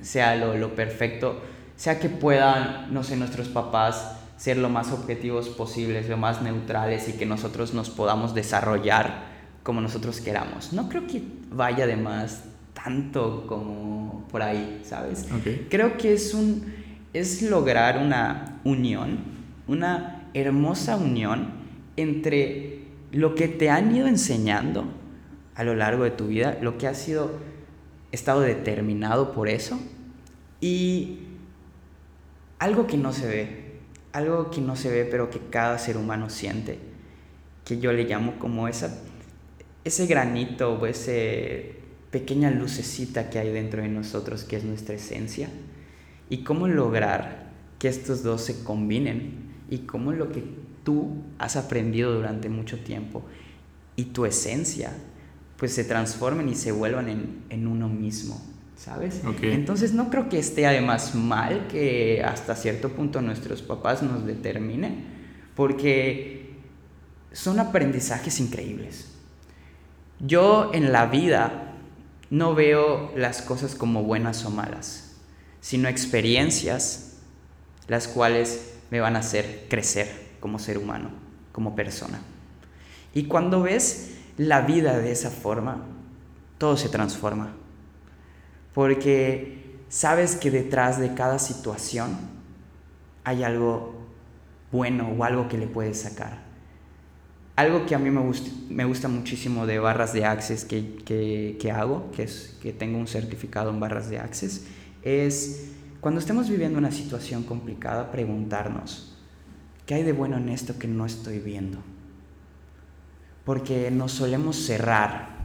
sea 0.00 0.36
lo, 0.36 0.56
lo 0.56 0.74
perfecto 0.74 1.40
sea 1.76 2.00
que 2.00 2.08
puedan, 2.08 2.92
no 2.92 3.04
sé, 3.04 3.16
nuestros 3.16 3.48
papás 3.48 4.17
ser 4.38 4.56
lo 4.56 4.70
más 4.70 4.92
objetivos 4.92 5.50
posibles, 5.50 6.08
lo 6.08 6.16
más 6.16 6.40
neutrales 6.40 7.08
y 7.08 7.12
que 7.12 7.26
nosotros 7.26 7.74
nos 7.74 7.90
podamos 7.90 8.34
desarrollar 8.34 9.26
como 9.62 9.82
nosotros 9.82 10.20
queramos. 10.22 10.72
No 10.72 10.88
creo 10.88 11.06
que 11.06 11.22
vaya 11.50 11.86
de 11.86 11.96
más 11.96 12.44
tanto 12.72 13.46
como 13.46 14.26
por 14.30 14.40
ahí, 14.40 14.80
¿sabes? 14.84 15.26
Creo 15.68 15.98
que 15.98 16.14
es 16.14 16.32
un 16.32 16.78
es 17.12 17.42
lograr 17.42 17.98
una 17.98 18.60
unión, 18.64 19.18
una 19.66 20.28
hermosa 20.34 20.96
unión 20.96 21.48
entre 21.96 22.84
lo 23.10 23.34
que 23.34 23.48
te 23.48 23.70
han 23.70 23.94
ido 23.94 24.06
enseñando 24.06 24.84
a 25.54 25.64
lo 25.64 25.74
largo 25.74 26.04
de 26.04 26.10
tu 26.10 26.28
vida, 26.28 26.58
lo 26.60 26.78
que 26.78 26.86
ha 26.86 26.94
sido 26.94 27.32
estado 28.12 28.40
determinado 28.40 29.32
por 29.32 29.48
eso 29.48 29.80
y 30.60 31.20
algo 32.58 32.86
que 32.86 32.96
no 32.96 33.12
se 33.12 33.26
ve, 33.26 33.67
algo 34.12 34.50
que 34.50 34.60
no 34.60 34.76
se 34.76 34.90
ve 34.90 35.04
pero 35.04 35.30
que 35.30 35.40
cada 35.50 35.78
ser 35.78 35.96
humano 35.96 36.30
siente, 36.30 36.78
que 37.64 37.78
yo 37.78 37.92
le 37.92 38.04
llamo 38.04 38.38
como 38.38 38.68
esa, 38.68 38.98
ese 39.84 40.06
granito 40.06 40.74
o 40.74 40.86
ese 40.86 41.76
pequeña 42.10 42.50
lucecita 42.50 43.28
que 43.30 43.38
hay 43.38 43.50
dentro 43.50 43.82
de 43.82 43.88
nosotros 43.88 44.44
que 44.44 44.56
es 44.56 44.64
nuestra 44.64 44.94
esencia 44.94 45.50
y 46.30 46.38
cómo 46.38 46.68
lograr 46.68 47.48
que 47.78 47.88
estos 47.88 48.22
dos 48.22 48.42
se 48.42 48.64
combinen 48.64 49.48
y 49.70 49.80
cómo 49.80 50.12
lo 50.12 50.32
que 50.32 50.42
tú 50.84 51.16
has 51.38 51.56
aprendido 51.56 52.14
durante 52.14 52.48
mucho 52.48 52.78
tiempo 52.78 53.22
y 53.96 54.04
tu 54.04 54.24
esencia 54.24 54.92
pues 55.58 55.74
se 55.74 55.84
transformen 55.84 56.48
y 56.48 56.54
se 56.54 56.72
vuelvan 56.72 57.08
en, 57.08 57.42
en 57.50 57.66
uno 57.66 57.88
mismo. 57.88 58.40
¿Sabes? 58.78 59.22
Entonces 59.42 59.92
no 59.92 60.08
creo 60.08 60.28
que 60.28 60.38
esté 60.38 60.66
además 60.66 61.16
mal 61.16 61.66
que 61.66 62.22
hasta 62.24 62.54
cierto 62.54 62.90
punto 62.90 63.20
nuestros 63.20 63.60
papás 63.60 64.04
nos 64.04 64.24
determinen, 64.24 65.04
porque 65.56 66.54
son 67.32 67.58
aprendizajes 67.58 68.38
increíbles. 68.38 69.08
Yo 70.20 70.70
en 70.72 70.92
la 70.92 71.06
vida 71.06 71.74
no 72.30 72.54
veo 72.54 73.12
las 73.16 73.42
cosas 73.42 73.74
como 73.74 74.04
buenas 74.04 74.44
o 74.44 74.50
malas, 74.50 75.16
sino 75.60 75.88
experiencias 75.88 77.16
las 77.88 78.06
cuales 78.06 78.74
me 78.90 79.00
van 79.00 79.16
a 79.16 79.20
hacer 79.20 79.66
crecer 79.68 80.08
como 80.38 80.60
ser 80.60 80.78
humano, 80.78 81.10
como 81.50 81.74
persona. 81.74 82.20
Y 83.12 83.24
cuando 83.24 83.62
ves 83.62 84.14
la 84.36 84.60
vida 84.60 84.98
de 84.98 85.10
esa 85.10 85.30
forma, 85.30 85.84
todo 86.58 86.76
se 86.76 86.88
transforma 86.88 87.54
porque 88.78 89.80
sabes 89.88 90.36
que 90.36 90.52
detrás 90.52 91.00
de 91.00 91.12
cada 91.12 91.40
situación 91.40 92.16
hay 93.24 93.42
algo 93.42 94.06
bueno 94.70 95.08
o 95.18 95.24
algo 95.24 95.48
que 95.48 95.58
le 95.58 95.66
puedes 95.66 96.02
sacar. 96.02 96.44
Algo 97.56 97.86
que 97.86 97.96
a 97.96 97.98
mí 97.98 98.08
me 98.08 98.20
gusta, 98.20 98.48
me 98.70 98.84
gusta 98.84 99.08
muchísimo 99.08 99.66
de 99.66 99.80
barras 99.80 100.12
de 100.12 100.24
Access 100.24 100.64
que, 100.64 100.94
que, 101.58 101.72
hago, 101.72 102.12
que 102.12 102.22
es 102.22 102.56
que 102.62 102.72
tengo 102.72 102.98
un 102.98 103.08
certificado 103.08 103.70
en 103.70 103.80
barras 103.80 104.10
de 104.10 104.20
Access, 104.20 104.64
es 105.02 105.72
cuando 106.00 106.20
estemos 106.20 106.48
viviendo 106.48 106.78
una 106.78 106.92
situación 106.92 107.42
complicada, 107.42 108.12
preguntarnos, 108.12 109.18
¿qué 109.86 109.94
hay 109.94 110.02
de 110.04 110.12
bueno 110.12 110.36
en 110.36 110.50
esto 110.50 110.78
que 110.78 110.86
no 110.86 111.04
estoy 111.04 111.40
viendo? 111.40 111.78
Porque 113.44 113.90
nos 113.90 114.12
solemos 114.12 114.54
cerrar 114.54 115.36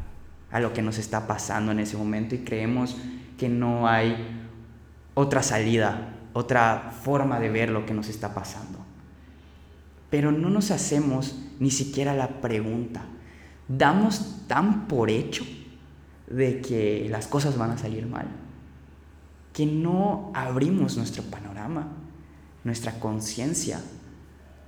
a 0.51 0.59
lo 0.59 0.71
que 0.71 0.83
nos 0.83 0.99
está 0.99 1.25
pasando 1.25 1.71
en 1.71 1.79
ese 1.79 1.97
momento 1.97 2.35
y 2.35 2.43
creemos 2.43 2.95
que 3.37 3.49
no 3.49 3.87
hay 3.87 4.15
otra 5.13 5.43
salida, 5.43 6.15
otra 6.33 6.91
forma 7.03 7.39
de 7.39 7.49
ver 7.49 7.69
lo 7.69 7.85
que 7.85 7.93
nos 7.93 8.09
está 8.09 8.33
pasando. 8.33 8.79
Pero 10.09 10.31
no 10.31 10.49
nos 10.49 10.71
hacemos 10.71 11.39
ni 11.59 11.71
siquiera 11.71 12.13
la 12.13 12.41
pregunta. 12.41 13.05
Damos 13.67 14.45
tan 14.47 14.87
por 14.87 15.09
hecho 15.09 15.45
de 16.27 16.61
que 16.61 17.07
las 17.09 17.27
cosas 17.27 17.57
van 17.57 17.71
a 17.71 17.77
salir 17.77 18.05
mal, 18.05 18.27
que 19.53 19.65
no 19.65 20.31
abrimos 20.33 20.97
nuestro 20.97 21.23
panorama, 21.23 21.87
nuestra 22.63 22.99
conciencia, 22.99 23.79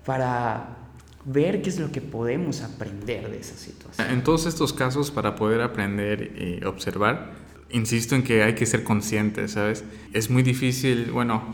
para 0.06 0.78
ver 1.25 1.62
qué 1.62 1.69
es 1.69 1.80
lo 1.80 1.91
que 1.91 2.01
podemos 2.01 2.62
aprender 2.62 3.32
de 3.32 3.39
esa 3.39 3.56
situación. 3.56 4.10
En 4.10 4.23
todos 4.23 4.45
estos 4.45 4.73
casos, 4.73 5.10
para 5.10 5.36
poder 5.36 5.62
aprender 5.62 6.36
y 6.38 6.63
observar, 6.63 7.32
insisto 7.76 8.16
en 8.16 8.24
que 8.24 8.42
hay 8.44 8.56
que 8.56 8.66
ser 8.66 8.84
consciente, 8.84 9.48
¿sabes? 9.48 9.84
Es 10.14 10.30
muy 10.30 10.44
difícil, 10.44 11.12
bueno, 11.12 11.54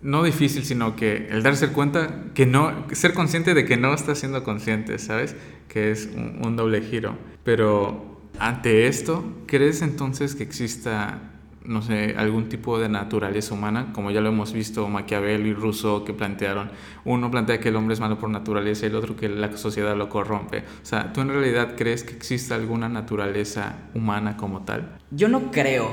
no 0.00 0.22
difícil, 0.22 0.64
sino 0.64 0.94
que 0.94 1.28
el 1.30 1.42
darse 1.42 1.68
cuenta 1.68 2.24
que 2.34 2.46
no, 2.46 2.86
ser 2.92 3.12
consciente 3.12 3.52
de 3.54 3.64
que 3.64 3.76
no 3.76 3.92
está 3.92 4.14
siendo 4.14 4.44
consciente, 4.44 4.98
¿sabes? 4.98 5.34
Que 5.68 5.90
es 5.90 6.08
un, 6.14 6.56
doble 6.56 6.82
giro. 6.82 7.18
Pero 7.42 8.20
ante 8.38 8.86
esto, 8.86 9.24
¿crees 9.46 9.82
entonces 9.82 10.36
que 10.36 10.44
exista 10.44 11.31
no 11.64 11.82
sé, 11.82 12.14
algún 12.16 12.48
tipo 12.48 12.78
de 12.78 12.88
naturaleza 12.88 13.54
humana, 13.54 13.92
como 13.92 14.10
ya 14.10 14.20
lo 14.20 14.30
hemos 14.30 14.52
visto 14.52 14.88
Maquiavelo 14.88 15.46
y 15.46 15.54
Rousseau 15.54 16.04
que 16.04 16.12
plantearon. 16.12 16.70
Uno 17.04 17.30
plantea 17.30 17.60
que 17.60 17.68
el 17.68 17.76
hombre 17.76 17.94
es 17.94 18.00
malo 18.00 18.18
por 18.18 18.30
naturaleza 18.30 18.86
y 18.86 18.88
el 18.88 18.96
otro 18.96 19.16
que 19.16 19.28
la 19.28 19.56
sociedad 19.56 19.96
lo 19.96 20.08
corrompe. 20.08 20.58
O 20.58 20.84
sea, 20.84 21.12
¿tú 21.12 21.20
en 21.20 21.28
realidad 21.28 21.74
crees 21.76 22.04
que 22.04 22.14
existe 22.14 22.54
alguna 22.54 22.88
naturaleza 22.88 23.76
humana 23.94 24.36
como 24.36 24.62
tal? 24.62 24.98
Yo 25.10 25.28
no 25.28 25.50
creo 25.50 25.90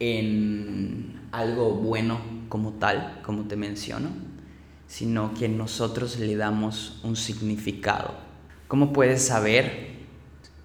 en 0.00 1.20
algo 1.32 1.70
bueno 1.70 2.20
como 2.48 2.72
tal, 2.74 3.20
como 3.22 3.44
te 3.44 3.56
menciono, 3.56 4.08
sino 4.86 5.34
que 5.34 5.48
nosotros 5.48 6.18
le 6.18 6.36
damos 6.36 7.00
un 7.04 7.16
significado. 7.16 8.14
¿Cómo 8.68 8.92
puedes 8.92 9.26
saber 9.26 9.98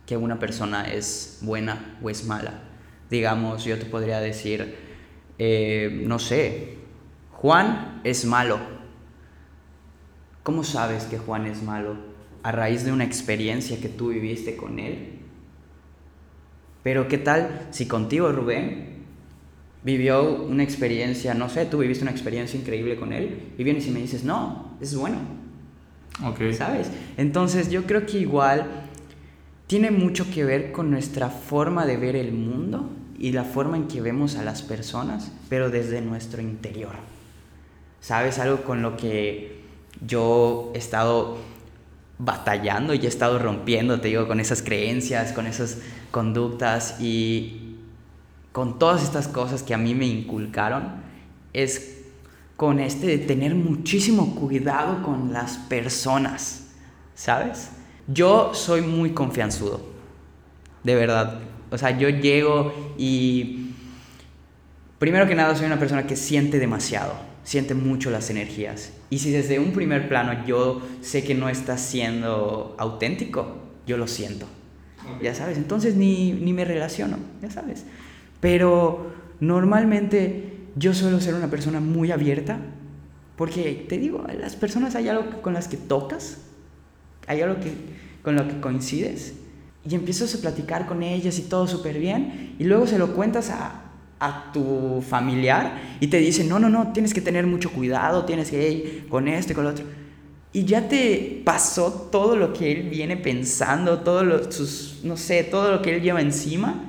que 0.06 0.18
una 0.18 0.40
persona 0.40 0.84
es 0.86 1.40
buena 1.42 1.98
o 2.02 2.10
es 2.10 2.26
mala? 2.26 2.73
Digamos, 3.14 3.64
yo 3.64 3.78
te 3.78 3.86
podría 3.86 4.20
decir, 4.20 4.74
eh, 5.38 6.02
no 6.08 6.18
sé, 6.18 6.78
Juan 7.32 8.02
es 8.04 8.26
malo. 8.26 8.58
¿Cómo 10.42 10.64
sabes 10.64 11.04
que 11.04 11.20
Juan 11.20 11.46
es 11.46 11.62
malo? 11.62 11.96
A 12.42 12.52
raíz 12.52 12.84
de 12.84 12.92
una 12.92 13.04
experiencia 13.04 13.80
que 13.80 13.88
tú 13.88 14.08
viviste 14.08 14.58
con 14.58 14.80
él. 14.80 15.20
Pero 16.82 17.08
¿qué 17.08 17.20
tal 17.20 17.68
si 17.70 17.88
contigo, 17.88 18.32
Rubén, 18.32 19.04
vivió 19.84 20.46
una 20.46 20.64
experiencia, 20.64 21.36
no 21.36 21.50
sé, 21.50 21.68
tú 21.68 21.78
viviste 21.78 22.04
una 22.04 22.12
experiencia 22.12 22.60
increíble 22.60 22.96
con 22.96 23.14
él 23.14 23.54
y 23.60 23.64
vienes 23.64 23.86
y 23.86 23.92
me 23.92 24.00
dices, 24.00 24.24
no, 24.24 24.76
es 24.82 24.96
bueno. 24.96 25.20
Ok. 26.26 26.52
¿Sabes? 26.54 26.90
Entonces 27.18 27.70
yo 27.70 27.84
creo 27.84 28.08
que 28.08 28.18
igual 28.18 28.88
tiene 29.68 29.92
mucho 29.92 30.32
que 30.32 30.44
ver 30.44 30.72
con 30.72 30.90
nuestra 30.90 31.30
forma 31.30 31.86
de 31.86 31.98
ver 31.98 32.16
el 32.16 32.32
mundo 32.32 32.90
y 33.24 33.32
la 33.32 33.46
forma 33.46 33.78
en 33.78 33.88
que 33.88 34.02
vemos 34.02 34.36
a 34.36 34.44
las 34.44 34.64
personas, 34.64 35.32
pero 35.48 35.70
desde 35.70 36.02
nuestro 36.02 36.42
interior. 36.42 36.92
¿Sabes? 38.02 38.38
Algo 38.38 38.66
con 38.66 38.82
lo 38.82 38.98
que 38.98 39.62
yo 40.06 40.74
he 40.76 40.78
estado 40.78 41.38
batallando 42.20 42.94
y 42.94 42.98
he 42.98 43.08
estado 43.08 43.40
rompiendo, 43.40 44.02
te 44.02 44.10
digo, 44.10 44.28
con 44.28 44.42
esas 44.42 44.62
creencias, 44.62 45.32
con 45.32 45.48
esas 45.48 45.78
conductas 46.12 47.00
y 47.00 47.78
con 48.52 48.78
todas 48.78 49.02
estas 49.04 49.30
cosas 49.30 49.64
que 49.64 49.74
a 49.74 49.78
mí 49.78 49.96
me 49.96 50.06
inculcaron, 50.06 50.84
es 51.54 52.02
con 52.58 52.82
este 52.82 53.08
de 53.08 53.20
tener 53.20 53.56
muchísimo 53.56 54.36
cuidado 54.36 55.02
con 55.02 55.32
las 55.32 55.56
personas, 55.56 56.66
¿sabes? 57.16 57.70
Yo 58.06 58.54
soy 58.54 58.82
muy 58.82 59.12
confianzudo, 59.12 59.80
de 60.84 60.96
verdad. 60.96 61.53
O 61.74 61.78
sea, 61.80 61.98
yo 61.98 62.08
llego 62.08 62.72
y 63.00 63.72
primero 65.00 65.28
que 65.28 65.34
nada 65.34 65.56
soy 65.56 65.66
una 65.66 65.80
persona 65.80 66.06
que 66.06 66.16
siente 66.16 66.60
demasiado, 66.60 67.16
siente 67.44 67.74
mucho 67.74 68.12
las 68.12 68.30
energías. 68.30 68.94
Y 69.10 69.18
si 69.18 69.32
desde 69.32 69.58
un 69.58 69.74
primer 69.74 70.08
plano 70.08 70.46
yo 70.46 70.84
sé 71.02 71.24
que 71.24 71.34
no 71.34 71.50
está 71.50 71.80
siendo 71.80 72.76
auténtico, 72.78 73.58
yo 73.88 73.98
lo 73.98 74.06
siento. 74.06 74.46
Ya 75.24 75.34
sabes, 75.34 75.58
entonces 75.58 75.96
ni, 75.96 76.32
ni 76.32 76.54
me 76.54 76.64
relaciono, 76.64 77.18
ya 77.42 77.50
sabes. 77.50 77.86
Pero 78.40 79.12
normalmente 79.40 80.54
yo 80.76 80.94
suelo 80.94 81.20
ser 81.22 81.34
una 81.34 81.50
persona 81.50 81.80
muy 81.80 82.12
abierta 82.12 82.60
Porque 83.36 83.86
te 83.90 83.98
digo, 83.98 84.24
las 84.40 84.56
personas 84.56 84.94
hay 84.94 85.10
algo 85.10 85.42
con 85.42 85.54
las 85.54 85.68
que 85.68 85.78
tocas, 85.78 86.38
hay 87.26 87.42
algo 87.42 87.60
que, 87.60 87.74
con 88.22 88.36
lo 88.36 88.48
que 88.48 88.60
coincides, 88.60 89.34
y 89.90 89.96
empiezas 89.96 90.34
a 90.36 90.42
platicar 90.42 90.86
con 90.86 91.04
ellas 91.04 91.38
y 91.40 91.44
todo 91.44 91.68
súper 91.68 92.00
bien, 92.00 92.56
y 92.58 92.64
luego 92.64 92.88
se 92.88 92.98
lo 92.98 93.14
cuentas 93.14 93.50
a, 93.50 93.82
a 94.20 94.52
tu 94.54 95.04
familiar 95.08 95.98
y 96.00 96.08
te 96.08 96.18
dice, 96.18 96.44
no, 96.46 96.58
no, 96.60 96.70
no, 96.70 96.94
tienes 96.94 97.14
que 97.14 97.22
tener 97.22 97.46
mucho 97.46 97.72
cuidado, 97.72 98.24
tienes 98.24 98.50
que 98.50 98.72
ir 98.72 99.08
con 99.10 99.28
esto 99.28 99.52
y 99.52 99.56
con 99.56 99.66
lo 99.66 99.72
otro. 99.72 99.86
Y 100.54 100.66
ya 100.66 100.88
te 100.88 101.42
pasó 101.44 101.92
todo 102.12 102.36
lo 102.36 102.54
que 102.54 102.72
él 102.72 102.90
viene 102.90 103.18
pensando, 103.18 104.00
todo 104.00 104.52
sus, 104.52 105.02
no 105.04 105.18
sé, 105.18 105.44
todo 105.44 105.72
lo 105.72 105.82
que 105.82 105.96
él 105.96 106.02
lleva 106.02 106.22
encima, 106.22 106.86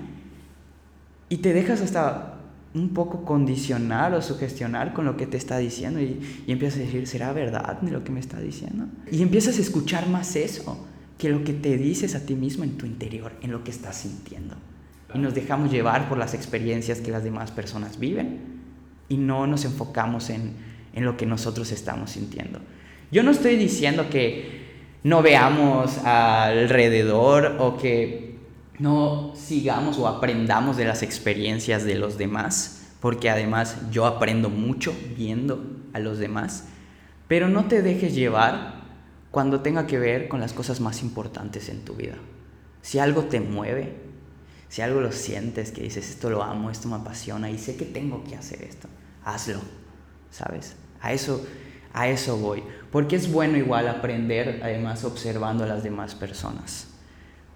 y 1.29 1.39
te 1.39 1.53
dejas 1.53 1.81
hasta 1.81 2.31
un 2.75 2.91
poco 2.91 3.25
condicionar 3.25 4.15
o 4.15 4.23
sugestionar 4.23 4.93
con 4.93 5.05
lo 5.05 5.17
que 5.17 5.27
te 5.27 5.37
está 5.37 5.59
diciendo 5.59 6.01
y, 6.01 6.21
y 6.47 6.53
empiezas 6.53 6.81
a 6.81 6.83
decir, 6.83 7.07
¿será 7.07 7.33
verdad 7.33 7.79
lo 7.83 8.05
que 8.05 8.13
me 8.13 8.21
está 8.21 8.39
diciendo? 8.41 8.87
Y 9.11 9.23
empiezas 9.23 9.59
a 9.59 9.61
escuchar 9.61 10.09
más 10.09 10.37
eso 10.37 10.87
que 11.19 11.29
lo 11.29 11.45
que 11.45 11.53
te 11.53 11.77
dices 11.77 12.15
a 12.15 12.27
ti 12.27 12.35
mismo 12.35 12.65
en 12.65 12.77
tu 12.77 12.87
interior, 12.87 13.33
en 13.41 13.53
lo 13.53 13.65
que 13.65 13.71
estás 13.71 13.97
sintiendo 13.97 14.57
y 15.15 15.19
nos 15.19 15.35
dejamos 15.35 15.71
llevar 15.71 16.09
por 16.09 16.19
las 16.19 16.35
experiencias 16.35 17.01
que 17.01 17.13
las 17.13 17.23
demás 17.23 17.53
personas 17.53 17.99
viven 17.99 18.41
y 19.09 19.17
no 19.17 19.47
nos 19.47 19.65
enfocamos 19.65 20.29
en, 20.29 20.57
en 20.93 21.05
lo 21.05 21.17
que 21.17 21.25
nosotros 21.25 21.71
estamos 21.71 22.11
sintiendo. 22.11 22.59
Yo 23.13 23.23
no 23.23 23.31
estoy 23.31 23.57
diciendo 23.57 24.11
que 24.11 24.65
no 25.05 25.23
veamos 25.23 25.99
alrededor 25.99 27.57
o 27.61 27.77
que 27.77 28.39
no 28.81 29.33
sigamos 29.37 29.99
o 29.99 30.09
aprendamos 30.09 30.77
de 30.77 30.85
las 30.85 31.05
experiencias 31.05 31.85
de 31.85 31.95
los 31.95 32.19
demás, 32.19 32.89
porque 33.01 33.31
además 33.31 33.77
yo 33.93 34.07
aprendo 34.07 34.51
mucho 34.51 34.93
viendo 35.17 35.65
a 35.93 36.01
los 36.01 36.19
demás, 36.19 36.67
pero 37.29 37.49
no 37.49 37.67
te 37.67 37.83
dejes 37.83 38.17
llevar 38.17 38.84
cuando 39.35 39.63
tenga 39.63 39.89
que 39.89 39.99
ver 39.99 40.29
con 40.29 40.39
las 40.39 40.53
cosas 40.53 40.81
más 40.81 41.03
importantes 41.03 41.69
en 41.69 41.85
tu 41.85 41.95
vida. 41.95 42.15
Si 42.83 43.01
algo 43.01 43.25
te 43.25 43.41
mueve, 43.41 43.97
si 44.69 44.81
algo 44.81 45.01
lo 45.01 45.11
sientes, 45.11 45.73
que 45.73 45.83
dices, 45.83 46.09
esto 46.09 46.31
lo 46.31 46.45
amo, 46.45 46.71
esto 46.71 46.87
me 46.87 46.95
apasiona 46.95 47.51
y 47.51 47.59
sé 47.59 47.75
que 47.75 47.85
tengo 47.85 48.23
que 48.23 48.37
hacer 48.37 48.63
esto, 48.63 48.87
hazlo, 49.25 49.59
¿sabes? 50.31 50.77
A 51.01 51.13
eso, 51.13 51.45
a 51.93 52.07
eso 52.07 52.37
voy. 52.37 52.63
Porque 52.93 53.17
es 53.17 53.33
bueno 53.33 53.59
igual 53.59 53.89
aprender, 53.89 54.61
además, 54.63 55.03
observando 55.03 55.65
a 55.65 55.67
las 55.67 55.83
demás 55.83 56.15
personas. 56.15 56.87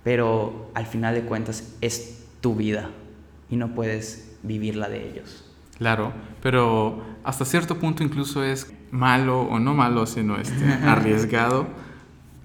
Pero 0.03 0.73
al 0.75 0.87
final 0.87 1.15
de 1.15 1.23
cuentas 1.23 1.77
es 1.81 2.25
tu 2.41 2.57
vida 2.57 2.91
y 3.49 3.55
no 3.55 3.73
puedes 3.77 4.37
vivirla 4.43 4.89
de 4.89 5.09
ellos. 5.09 5.45
Claro, 5.79 6.13
pero 6.43 7.05
hasta 7.23 7.45
cierto 7.45 7.79
punto 7.79 8.03
incluso 8.03 8.43
es 8.43 8.73
malo 8.91 9.43
o 9.43 9.59
no 9.59 9.75
malo, 9.75 10.07
sino 10.07 10.37
este, 10.37 10.65
arriesgado 10.85 11.67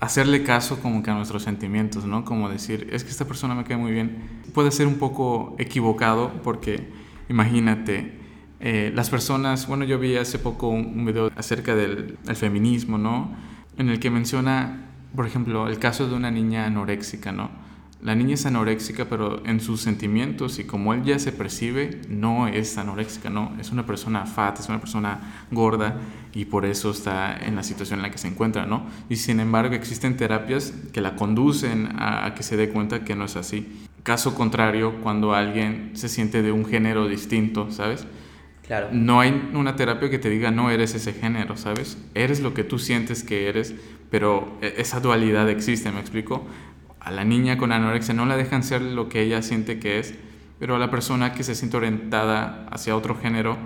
hacerle 0.04 0.44
caso 0.44 0.82
como 0.82 1.02
que 1.02 1.12
a 1.12 1.14
nuestros 1.14 1.44
sentimientos, 1.44 2.04
¿no? 2.04 2.26
Como 2.26 2.50
decir, 2.50 2.90
es 2.92 3.06
que 3.06 3.10
esta 3.10 3.26
persona 3.26 3.56
me 3.56 3.64
cae 3.64 3.78
muy 3.78 3.94
bien. 3.94 4.18
Puede 4.54 4.70
ser 4.72 4.86
un 4.86 4.96
poco 4.96 5.56
equivocado 5.60 6.34
porque, 6.44 6.90
imagínate, 7.30 8.12
eh, 8.60 8.92
las 8.94 9.10
personas, 9.10 9.66
bueno, 9.66 9.86
yo 9.86 10.00
vi 10.00 10.18
hace 10.18 10.40
poco 10.40 10.68
un, 10.68 11.06
video 11.06 11.32
acerca 11.38 11.74
del, 11.74 12.18
del, 12.22 12.36
feminismo, 12.36 12.98
¿no? 12.98 13.34
En 13.78 13.90
el 13.90 14.02
que 14.02 14.10
menciona, 14.10 14.90
por 15.16 15.26
ejemplo, 15.26 15.70
el 15.70 15.80
caso 15.80 16.10
de 16.10 16.16
una 16.16 16.32
niña 16.32 16.66
anoréxica, 16.66 17.32
¿no? 17.32 17.50
La 18.04 18.16
niña 18.16 18.34
es 18.34 18.46
anoréxica, 18.46 19.06
pero 19.06 19.42
en 19.46 19.62
sus 19.62 19.80
sentimientos 19.80 20.60
y 20.60 20.66
como 20.66 20.94
él 20.94 21.04
ya 21.04 21.18
se 21.20 21.32
percibe, 21.32 22.02
no 22.10 22.50
es 22.50 22.78
anoréxica, 22.78 23.30
no, 23.30 23.56
es 23.62 23.72
una 23.72 23.86
persona 23.86 24.26
fat, 24.26 24.60
es 24.60 24.68
una 24.68 24.82
persona 24.82 25.46
gorda 25.52 26.02
y 26.34 26.44
por 26.44 26.66
eso 26.66 26.92
está 26.92 27.38
en 27.38 27.56
la 27.56 27.64
situación 27.64 28.00
en 28.00 28.04
la 28.04 28.12
que 28.12 28.18
se 28.18 28.28
encuentra, 28.28 28.66
¿no? 28.66 28.86
Y 29.08 29.16
sin 29.16 29.40
embargo 29.40 29.74
existen 29.74 30.18
terapias 30.18 30.74
que 30.92 31.00
la 31.00 31.16
conducen 31.16 31.94
a, 31.98 32.34
que 32.36 32.44
se 32.44 32.58
dé 32.58 32.70
cuenta 32.70 33.06
que 33.06 33.16
no 33.16 33.24
es 33.24 33.38
así. 33.38 33.86
Caso 34.04 34.36
contrario, 34.36 34.96
cuando 35.02 35.34
alguien 35.34 35.92
se 35.94 36.10
siente 36.10 36.42
de 36.42 36.52
un 36.52 36.66
género 36.66 37.08
distinto, 37.08 37.72
¿sabes? 37.72 38.06
Claro. 38.68 38.90
No 38.92 39.22
hay 39.22 39.50
una 39.54 39.78
terapia 39.78 40.10
que 40.10 40.20
te 40.20 40.30
diga 40.30 40.52
no 40.52 40.70
eres 40.72 40.94
ese 40.94 41.14
género, 41.14 41.56
¿sabes? 41.56 41.98
Eres 42.16 42.42
lo 42.42 42.54
que 42.54 42.66
tú 42.66 42.80
sientes 42.80 43.24
que 43.24 43.48
eres, 43.48 43.74
pero 44.10 44.58
e, 44.62 44.74
esa 44.78 45.00
dualidad 45.00 45.50
existe, 45.50 45.90
¿me 45.92 46.02
explico? 46.02 46.46
A 47.04 47.12
la 47.12 47.24
niña 47.26 47.58
con 47.58 47.72
anorexia 47.72 48.14
no 48.14 48.26
la 48.26 48.38
dejan 48.38 48.64
ser 48.64 48.82
lo 48.82 49.10
que 49.10 49.22
ella 49.22 49.42
siente 49.42 49.80
que 49.80 50.00
es, 50.00 50.16
pero 50.60 50.76
a 50.76 50.80
la 50.80 50.90
persona 50.90 51.34
que 51.34 51.44
se 51.44 51.56
siente 51.56 51.78
orientada 51.78 52.66
hacia 52.72 52.96
otro 52.96 53.16
género 53.16 53.58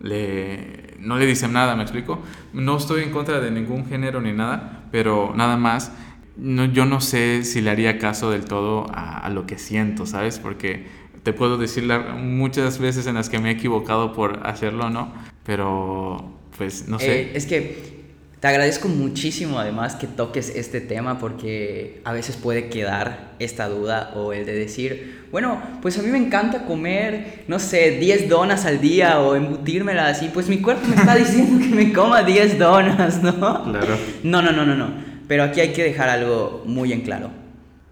le, 0.00 0.96
no 0.98 1.18
le 1.18 1.26
dicen 1.26 1.52
nada, 1.52 1.76
¿me 1.76 1.82
explico? 1.82 2.20
No 2.52 2.76
estoy 2.76 3.02
en 3.02 3.10
contra 3.10 3.40
de 3.40 3.50
ningún 3.50 3.86
género 3.86 4.20
ni 4.20 4.32
nada, 4.32 4.84
pero 4.90 5.32
nada 5.36 5.56
más, 5.56 5.92
no, 6.36 6.64
yo 6.64 6.86
no 6.86 7.00
sé 7.00 7.44
si 7.44 7.60
le 7.60 7.70
haría 7.70 7.98
caso 7.98 8.30
del 8.30 8.44
todo 8.44 8.86
a, 8.92 9.28
lo 9.28 9.46
que 9.46 9.58
siento, 9.58 10.06
¿sabes? 10.06 10.38
Porque 10.38 10.86
te 11.22 11.32
puedo 11.32 11.58
decir 11.58 11.84
muchas 12.18 12.78
veces 12.78 13.06
en 13.06 13.14
las 13.14 13.28
que 13.28 13.38
me 13.38 13.50
he 13.50 13.52
equivocado 13.52 14.12
por 14.12 14.46
hacerlo, 14.46 14.90
¿no? 14.90 15.12
Pero, 15.44 16.32
pues, 16.56 16.88
no 16.88 16.98
sé. 16.98 17.20
Eh, 17.20 17.32
es 17.34 17.46
que 17.46 17.99
te 18.40 18.48
agradezco 18.48 18.88
muchísimo 18.88 19.58
además 19.58 19.96
que 19.96 20.06
toques 20.06 20.48
este 20.56 20.80
tema 20.80 21.18
porque 21.18 22.00
a 22.04 22.12
veces 22.12 22.36
puede 22.36 22.70
quedar 22.70 23.32
esta 23.38 23.68
duda 23.68 24.12
o 24.16 24.32
el 24.32 24.46
de 24.46 24.54
decir, 24.54 25.26
bueno, 25.30 25.62
pues 25.82 25.98
a 25.98 26.02
mí 26.02 26.08
me 26.08 26.16
encanta 26.16 26.64
comer, 26.64 27.44
no 27.48 27.58
sé, 27.58 27.98
10 27.98 28.30
donas 28.30 28.64
al 28.64 28.80
día 28.80 29.20
o 29.20 29.36
embutírmelas 29.36 30.22
y 30.22 30.28
pues 30.28 30.48
mi 30.48 30.62
cuerpo 30.62 30.88
me 30.88 30.96
está 30.96 31.14
diciendo 31.16 31.58
que 31.58 31.74
me 31.74 31.92
coma 31.92 32.22
10 32.22 32.58
donas, 32.58 33.22
¿no? 33.22 33.64
Claro. 33.64 33.98
No, 34.22 34.40
no, 34.40 34.52
no, 34.52 34.64
no, 34.64 34.74
no. 34.74 34.90
Pero 35.28 35.44
aquí 35.44 35.60
hay 35.60 35.74
que 35.74 35.84
dejar 35.84 36.08
algo 36.08 36.62
muy 36.64 36.94
en 36.94 37.02
claro. 37.02 37.30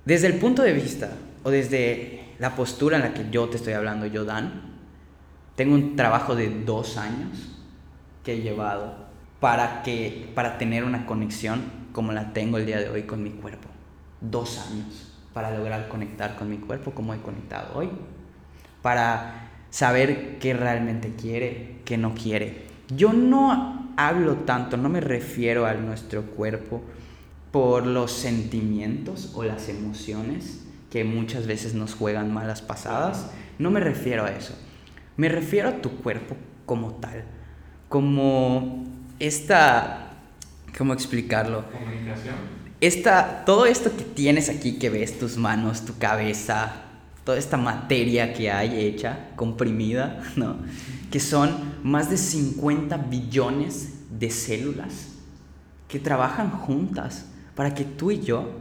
Desde 0.06 0.28
el 0.28 0.34
punto 0.34 0.62
de 0.62 0.72
vista 0.72 1.10
o 1.42 1.50
desde 1.50 2.24
la 2.38 2.56
postura 2.56 2.96
en 2.96 3.02
la 3.02 3.12
que 3.12 3.26
yo 3.30 3.50
te 3.50 3.58
estoy 3.58 3.74
hablando, 3.74 4.06
yo 4.06 4.24
Dan, 4.24 4.62
tengo 5.56 5.74
un 5.74 5.94
trabajo 5.94 6.34
de 6.34 6.48
dos 6.64 6.96
años 6.96 7.50
que 8.24 8.32
he 8.32 8.40
llevado 8.40 9.07
para, 9.40 9.82
que, 9.82 10.30
para 10.34 10.58
tener 10.58 10.84
una 10.84 11.06
conexión 11.06 11.62
como 11.92 12.12
la 12.12 12.32
tengo 12.32 12.58
el 12.58 12.66
día 12.66 12.78
de 12.78 12.88
hoy 12.88 13.02
con 13.04 13.22
mi 13.22 13.30
cuerpo. 13.30 13.68
Dos 14.20 14.58
años 14.70 15.14
para 15.32 15.56
lograr 15.56 15.88
conectar 15.88 16.36
con 16.36 16.50
mi 16.50 16.58
cuerpo 16.58 16.92
como 16.92 17.14
he 17.14 17.18
conectado 17.18 17.76
hoy. 17.76 17.90
Para 18.82 19.50
saber 19.70 20.38
qué 20.38 20.54
realmente 20.54 21.14
quiere, 21.14 21.80
qué 21.84 21.96
no 21.96 22.14
quiere. 22.14 22.66
Yo 22.88 23.12
no 23.12 23.92
hablo 23.96 24.36
tanto, 24.38 24.76
no 24.76 24.88
me 24.88 25.00
refiero 25.00 25.66
a 25.66 25.74
nuestro 25.74 26.22
cuerpo 26.22 26.82
por 27.52 27.86
los 27.86 28.12
sentimientos 28.12 29.32
o 29.34 29.44
las 29.44 29.68
emociones 29.68 30.64
que 30.90 31.04
muchas 31.04 31.46
veces 31.46 31.74
nos 31.74 31.94
juegan 31.94 32.32
malas 32.32 32.62
pasadas. 32.62 33.30
No 33.58 33.70
me 33.70 33.80
refiero 33.80 34.24
a 34.24 34.30
eso. 34.30 34.54
Me 35.16 35.28
refiero 35.28 35.68
a 35.68 35.82
tu 35.82 35.90
cuerpo 35.98 36.36
como 36.64 36.92
tal. 36.94 37.24
Como 37.88 38.97
esta, 39.18 40.12
¿cómo 40.76 40.92
explicarlo? 40.92 41.64
Comunicación. 41.70 42.58
Esta, 42.80 43.44
todo 43.44 43.66
esto 43.66 43.90
que 43.96 44.04
tienes 44.04 44.48
aquí, 44.48 44.78
que 44.78 44.88
ves 44.88 45.18
tus 45.18 45.36
manos, 45.36 45.84
tu 45.84 45.98
cabeza, 45.98 46.82
toda 47.24 47.38
esta 47.38 47.56
materia 47.56 48.32
que 48.32 48.50
hay 48.50 48.80
hecha, 48.80 49.30
comprimida, 49.36 50.22
¿no? 50.36 50.56
Que 51.10 51.20
son 51.20 51.74
más 51.82 52.10
de 52.10 52.16
50 52.16 52.96
billones 52.96 53.94
de 54.18 54.30
células 54.30 55.08
que 55.88 55.98
trabajan 55.98 56.50
juntas 56.50 57.26
para 57.54 57.74
que 57.74 57.84
tú 57.84 58.10
y 58.10 58.20
yo 58.20 58.52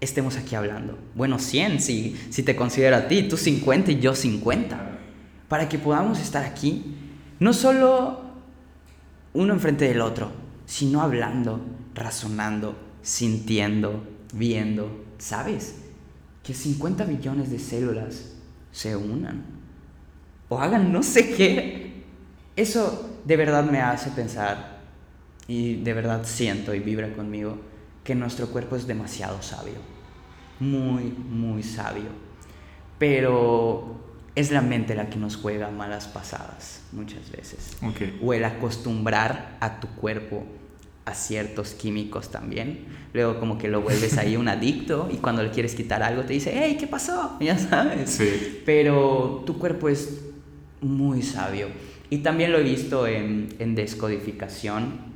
estemos 0.00 0.36
aquí 0.36 0.54
hablando. 0.54 0.98
Bueno, 1.14 1.38
100 1.38 1.80
si, 1.80 2.16
si 2.30 2.42
te 2.42 2.54
considero 2.54 2.96
a 2.96 3.08
ti, 3.08 3.24
tú 3.24 3.36
50 3.36 3.92
y 3.92 4.00
yo 4.00 4.14
50. 4.14 4.98
Para 5.48 5.68
que 5.68 5.78
podamos 5.78 6.20
estar 6.20 6.44
aquí, 6.44 6.96
no 7.40 7.52
solo 7.52 8.21
uno 9.34 9.52
enfrente 9.52 9.86
del 9.86 10.00
otro, 10.00 10.30
sino 10.66 11.02
hablando, 11.02 11.60
razonando, 11.94 12.76
sintiendo, 13.02 14.02
viendo. 14.32 15.04
¿Sabes? 15.18 15.76
Que 16.42 16.54
50 16.54 17.04
billones 17.04 17.50
de 17.50 17.58
células 17.58 18.32
se 18.72 18.96
unan 18.96 19.44
o 20.52 20.60
hagan 20.60 20.92
no 20.92 21.02
sé 21.02 21.34
qué. 21.34 22.04
Eso 22.56 23.20
de 23.24 23.36
verdad 23.36 23.64
me 23.64 23.80
hace 23.80 24.10
pensar 24.10 24.80
y 25.48 25.76
de 25.76 25.94
verdad 25.94 26.24
siento 26.24 26.74
y 26.74 26.80
vibra 26.80 27.14
conmigo 27.14 27.56
que 28.04 28.14
nuestro 28.14 28.48
cuerpo 28.48 28.76
es 28.76 28.86
demasiado 28.86 29.40
sabio. 29.40 29.78
Muy, 30.60 31.04
muy 31.04 31.62
sabio. 31.62 32.10
Pero 32.98 34.11
es 34.34 34.50
la 34.50 34.62
mente 34.62 34.94
la 34.94 35.10
que 35.10 35.18
nos 35.18 35.36
juega 35.36 35.70
malas 35.70 36.06
pasadas 36.08 36.80
muchas 36.92 37.30
veces. 37.30 37.76
O 38.22 38.32
el 38.32 38.44
acostumbrar 38.44 39.56
a 39.60 39.80
tu 39.80 39.88
cuerpo 39.88 40.44
a 41.04 41.14
ciertos 41.14 41.72
químicos 41.72 42.30
también. 42.30 42.86
Luego 43.12 43.38
como 43.40 43.58
que 43.58 43.68
lo 43.68 43.82
vuelves 43.82 44.16
ahí 44.18 44.36
un 44.36 44.48
adicto 44.48 45.08
y 45.12 45.16
cuando 45.16 45.42
le 45.42 45.50
quieres 45.50 45.74
quitar 45.74 46.02
algo 46.02 46.22
te 46.22 46.32
dice, 46.32 46.52
hey, 46.54 46.76
¿qué 46.78 46.86
pasó? 46.86 47.36
Ya 47.40 47.58
sabes. 47.58 48.10
Sí. 48.10 48.62
Pero 48.64 49.42
tu 49.44 49.58
cuerpo 49.58 49.88
es 49.88 50.22
muy 50.80 51.22
sabio. 51.22 51.68
Y 52.08 52.18
también 52.18 52.52
lo 52.52 52.58
he 52.58 52.62
visto 52.62 53.06
en, 53.06 53.54
en 53.58 53.74
descodificación, 53.74 55.12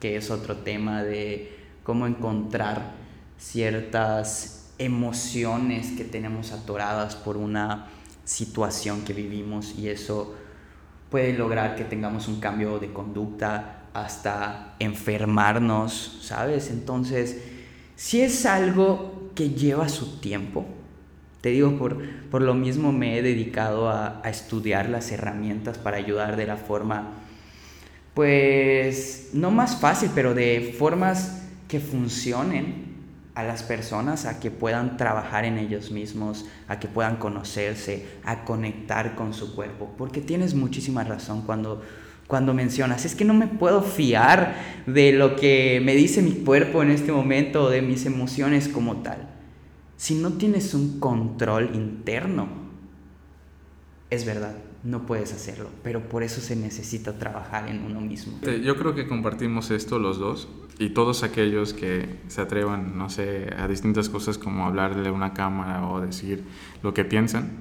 que 0.00 0.16
es 0.16 0.30
otro 0.30 0.56
tema 0.58 1.02
de 1.02 1.56
cómo 1.82 2.06
encontrar 2.06 2.92
ciertas 3.38 4.72
emociones 4.78 5.92
que 5.92 6.04
tenemos 6.04 6.52
atoradas 6.52 7.16
por 7.16 7.36
una 7.36 7.88
situación 8.32 9.02
que 9.02 9.12
vivimos 9.12 9.74
y 9.78 9.88
eso 9.88 10.34
puede 11.10 11.34
lograr 11.34 11.76
que 11.76 11.84
tengamos 11.84 12.28
un 12.28 12.40
cambio 12.40 12.78
de 12.78 12.92
conducta 12.92 13.82
hasta 13.92 14.74
enfermarnos, 14.78 16.20
¿sabes? 16.22 16.70
Entonces, 16.70 17.42
si 17.94 18.22
es 18.22 18.46
algo 18.46 19.30
que 19.34 19.50
lleva 19.50 19.90
su 19.90 20.18
tiempo, 20.20 20.64
te 21.42 21.50
digo, 21.50 21.76
por, 21.76 21.98
por 22.30 22.40
lo 22.40 22.54
mismo 22.54 22.90
me 22.92 23.18
he 23.18 23.22
dedicado 23.22 23.90
a, 23.90 24.22
a 24.24 24.30
estudiar 24.30 24.88
las 24.88 25.12
herramientas 25.12 25.76
para 25.76 25.98
ayudar 25.98 26.36
de 26.36 26.46
la 26.46 26.56
forma, 26.56 27.12
pues, 28.14 29.30
no 29.34 29.50
más 29.50 29.76
fácil, 29.76 30.10
pero 30.14 30.32
de 30.32 30.74
formas 30.78 31.42
que 31.68 31.80
funcionen 31.80 32.91
a 33.34 33.42
las 33.42 33.62
personas 33.62 34.26
a 34.26 34.40
que 34.40 34.50
puedan 34.50 34.96
trabajar 34.96 35.44
en 35.44 35.58
ellos 35.58 35.90
mismos, 35.90 36.44
a 36.68 36.78
que 36.78 36.88
puedan 36.88 37.16
conocerse, 37.16 38.06
a 38.24 38.44
conectar 38.44 39.14
con 39.14 39.32
su 39.32 39.54
cuerpo. 39.54 39.90
Porque 39.96 40.20
tienes 40.20 40.54
muchísima 40.54 41.02
razón 41.04 41.42
cuando, 41.42 41.82
cuando 42.26 42.52
mencionas, 42.52 43.04
es 43.04 43.14
que 43.14 43.24
no 43.24 43.32
me 43.32 43.46
puedo 43.46 43.82
fiar 43.82 44.54
de 44.86 45.12
lo 45.12 45.36
que 45.36 45.80
me 45.82 45.94
dice 45.94 46.20
mi 46.20 46.32
cuerpo 46.32 46.82
en 46.82 46.90
este 46.90 47.10
momento, 47.10 47.70
de 47.70 47.80
mis 47.80 48.04
emociones 48.04 48.68
como 48.68 48.98
tal. 48.98 49.28
Si 49.96 50.14
no 50.14 50.34
tienes 50.34 50.74
un 50.74 51.00
control 51.00 51.70
interno, 51.74 52.48
es 54.10 54.26
verdad, 54.26 54.54
no 54.84 55.06
puedes 55.06 55.32
hacerlo, 55.32 55.68
pero 55.82 56.00
por 56.08 56.22
eso 56.22 56.40
se 56.40 56.56
necesita 56.56 57.18
trabajar 57.18 57.68
en 57.68 57.84
uno 57.84 58.00
mismo. 58.00 58.38
Yo 58.42 58.76
creo 58.76 58.94
que 58.94 59.06
compartimos 59.06 59.70
esto 59.70 59.98
los 59.98 60.18
dos 60.18 60.48
y 60.78 60.90
todos 60.90 61.22
aquellos 61.22 61.72
que 61.72 62.16
se 62.26 62.40
atrevan, 62.40 62.98
no 62.98 63.08
sé, 63.08 63.50
a 63.56 63.68
distintas 63.68 64.08
cosas 64.08 64.38
como 64.38 64.66
hablarle 64.66 65.08
a 65.08 65.12
una 65.12 65.34
cámara 65.34 65.86
o 65.86 66.00
decir 66.00 66.42
lo 66.82 66.92
que 66.94 67.04
piensan, 67.04 67.58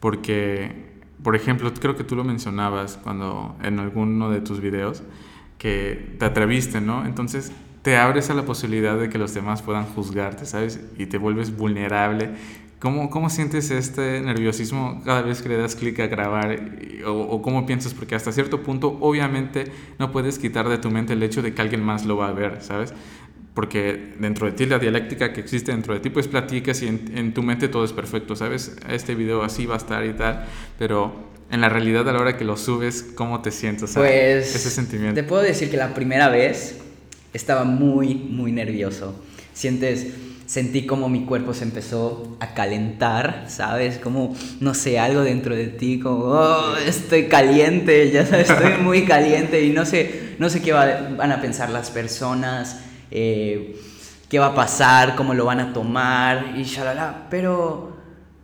porque, 0.00 0.92
por 1.22 1.36
ejemplo, 1.36 1.72
creo 1.74 1.94
que 1.96 2.04
tú 2.04 2.16
lo 2.16 2.24
mencionabas 2.24 2.98
cuando 3.02 3.56
en 3.62 3.78
alguno 3.78 4.30
de 4.30 4.40
tus 4.40 4.60
videos, 4.60 5.02
que 5.58 6.16
te 6.18 6.24
atreviste, 6.24 6.80
¿no? 6.80 7.04
Entonces 7.04 7.52
te 7.82 7.96
abres 7.96 8.30
a 8.30 8.34
la 8.34 8.44
posibilidad 8.44 8.98
de 8.98 9.08
que 9.08 9.18
los 9.18 9.34
demás 9.34 9.60
puedan 9.62 9.84
juzgarte, 9.84 10.46
¿sabes? 10.46 10.80
Y 10.98 11.06
te 11.06 11.18
vuelves 11.18 11.56
vulnerable 11.56 12.30
¿Cómo, 12.82 13.10
¿Cómo, 13.10 13.30
sientes 13.30 13.70
este 13.70 14.20
nerviosismo 14.22 15.00
cada 15.04 15.22
vez 15.22 15.40
que 15.40 15.48
le 15.48 15.56
das 15.56 15.76
clic 15.76 16.00
a 16.00 16.08
grabar? 16.08 16.58
O, 17.06 17.12
o, 17.12 17.40
cómo 17.40 17.64
piensas? 17.64 17.94
Porque 17.94 18.16
hasta 18.16 18.32
cierto 18.32 18.64
punto, 18.64 18.98
obviamente, 19.00 19.66
no 20.00 20.10
puedes 20.10 20.36
quitar 20.40 20.68
de 20.68 20.78
tu 20.78 20.90
mente 20.90 21.12
el 21.12 21.22
hecho 21.22 21.42
de 21.42 21.54
que 21.54 21.62
alguien 21.62 21.80
más 21.80 22.04
lo 22.06 22.16
va 22.16 22.26
a 22.26 22.32
ver, 22.32 22.60
¿sabes? 22.60 22.92
Porque 23.54 24.14
dentro 24.18 24.46
de 24.46 24.52
ti, 24.52 24.66
la 24.66 24.80
dialéctica 24.80 25.32
que 25.32 25.40
existe 25.40 25.70
dentro 25.70 25.94
de 25.94 26.00
ti, 26.00 26.10
pues 26.10 26.26
platicas 26.26 26.82
y 26.82 26.88
en, 26.88 27.12
en 27.14 27.32
tu 27.32 27.44
mente 27.44 27.68
todo 27.68 27.84
es 27.84 27.92
perfecto, 27.92 28.34
¿sabes? 28.34 28.76
Este 28.90 29.14
video 29.14 29.44
así 29.44 29.64
va 29.64 29.74
a 29.74 29.78
estar 29.78 30.04
y 30.04 30.14
tal, 30.14 30.46
pero 30.76 31.12
en 31.52 31.60
la 31.60 31.68
realidad 31.68 32.08
a 32.08 32.12
la 32.12 32.18
hora 32.18 32.36
que 32.36 32.44
lo 32.44 32.56
subes, 32.56 33.12
¿cómo 33.14 33.42
te 33.42 33.52
sientes? 33.52 33.92
Pues, 33.94 34.56
ese 34.56 34.70
sentimiento. 34.70 35.14
Te 35.14 35.22
puedo 35.22 35.42
decir 35.42 35.70
que 35.70 35.76
la 35.76 35.94
primera 35.94 36.28
vez 36.30 36.78
estaba 37.32 37.62
muy, 37.62 38.16
muy 38.16 38.50
nervioso. 38.50 39.14
Sientes 39.54 40.31
sentí 40.52 40.84
como 40.84 41.08
mi 41.08 41.24
cuerpo 41.24 41.54
se 41.54 41.64
empezó 41.64 42.36
a 42.38 42.52
calentar, 42.52 43.46
¿sabes? 43.48 43.96
Como, 43.96 44.36
no 44.60 44.74
sé, 44.74 44.98
algo 44.98 45.22
dentro 45.22 45.56
de 45.56 45.68
ti, 45.68 45.98
como, 45.98 46.24
oh, 46.26 46.76
estoy 46.76 47.26
caliente, 47.26 48.10
ya 48.10 48.26
sabes, 48.26 48.50
estoy 48.50 48.74
muy 48.82 49.06
caliente 49.06 49.64
y 49.64 49.70
no 49.70 49.86
sé, 49.86 50.34
no 50.38 50.50
sé 50.50 50.60
qué 50.60 50.74
van 50.74 51.32
a 51.32 51.40
pensar 51.40 51.70
las 51.70 51.88
personas, 51.88 52.82
eh, 53.10 53.80
qué 54.28 54.38
va 54.38 54.48
a 54.48 54.54
pasar, 54.54 55.16
cómo 55.16 55.32
lo 55.32 55.46
van 55.46 55.60
a 55.60 55.72
tomar 55.72 56.52
y 56.54 56.64
shalala. 56.64 57.28
Pero 57.30 57.96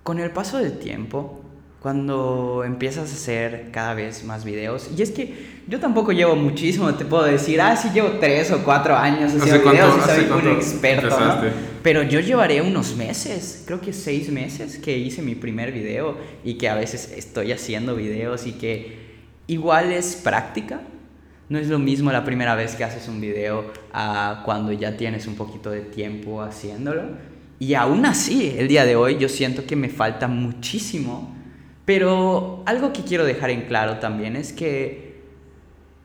con 0.02 0.18
el 0.18 0.30
paso 0.30 0.56
del 0.56 0.78
tiempo, 0.78 1.42
cuando 1.80 2.64
empiezas 2.66 3.10
a 3.10 3.14
hacer 3.14 3.68
cada 3.70 3.94
vez 3.94 4.24
más 4.24 4.44
videos. 4.44 4.90
Y 4.96 5.02
es 5.02 5.12
que 5.12 5.58
yo 5.68 5.78
tampoco 5.78 6.12
llevo 6.12 6.34
muchísimo, 6.34 6.92
te 6.94 7.04
puedo 7.04 7.24
decir, 7.24 7.60
ah, 7.60 7.76
sí 7.76 7.90
llevo 7.94 8.18
tres 8.18 8.50
o 8.50 8.64
cuatro 8.64 8.96
años 8.96 9.32
haciendo 9.34 9.70
videos 9.70 9.96
y 9.96 10.10
soy 10.10 10.30
un 10.30 10.48
experto, 10.48 11.20
¿no? 11.20 11.40
Pero 11.82 12.02
yo 12.02 12.18
llevaré 12.18 12.60
unos 12.62 12.96
meses, 12.96 13.62
creo 13.64 13.80
que 13.80 13.92
seis 13.92 14.28
meses 14.30 14.78
que 14.78 14.98
hice 14.98 15.22
mi 15.22 15.36
primer 15.36 15.70
video 15.70 16.16
y 16.42 16.54
que 16.54 16.68
a 16.68 16.74
veces 16.74 17.12
estoy 17.16 17.52
haciendo 17.52 17.94
videos 17.94 18.46
y 18.46 18.52
que 18.52 18.96
igual 19.46 19.92
es 19.92 20.16
práctica. 20.16 20.80
No 21.48 21.58
es 21.58 21.68
lo 21.68 21.78
mismo 21.78 22.12
la 22.12 22.24
primera 22.24 22.54
vez 22.56 22.74
que 22.74 22.84
haces 22.84 23.08
un 23.08 23.20
video 23.20 23.72
a 23.92 24.42
cuando 24.44 24.72
ya 24.72 24.96
tienes 24.96 25.26
un 25.26 25.34
poquito 25.34 25.70
de 25.70 25.80
tiempo 25.80 26.42
haciéndolo. 26.42 27.02
Y 27.58 27.74
aún 27.74 28.04
así, 28.04 28.54
el 28.58 28.68
día 28.68 28.84
de 28.84 28.96
hoy 28.96 29.16
yo 29.18 29.28
siento 29.28 29.64
que 29.64 29.74
me 29.74 29.88
falta 29.88 30.28
muchísimo 30.28 31.37
pero 31.88 32.62
algo 32.66 32.92
que 32.92 33.02
quiero 33.02 33.24
dejar 33.24 33.48
en 33.48 33.62
claro 33.62 33.96
también 33.96 34.36
es 34.36 34.52
que 34.52 35.22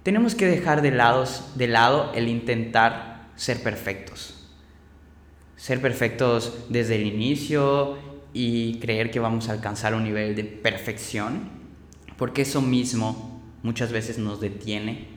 tenemos 0.02 0.34
que 0.34 0.46
dejar 0.46 0.82
de, 0.82 0.92
de 0.92 1.68
lado 1.68 2.14
el 2.16 2.30
intentar 2.30 3.28
ser 3.36 3.62
perfectos. 3.62 4.48
Ser 5.58 5.82
perfectos 5.82 6.68
desde 6.70 6.96
el 6.96 7.06
inicio 7.06 7.98
y 8.32 8.80
creer 8.80 9.12
que 9.12 9.20
vamos 9.20 9.50
a 9.50 9.52
alcanzar 9.52 9.94
un 9.94 10.06
nivel 10.06 10.38
de 10.38 10.46
perfección, 10.46 11.50
porque 12.18 12.44
eso 12.44 12.62
mismo 12.62 13.42
muchas 13.62 13.92
veces 13.92 14.18
nos 14.18 14.40
detiene 14.40 15.08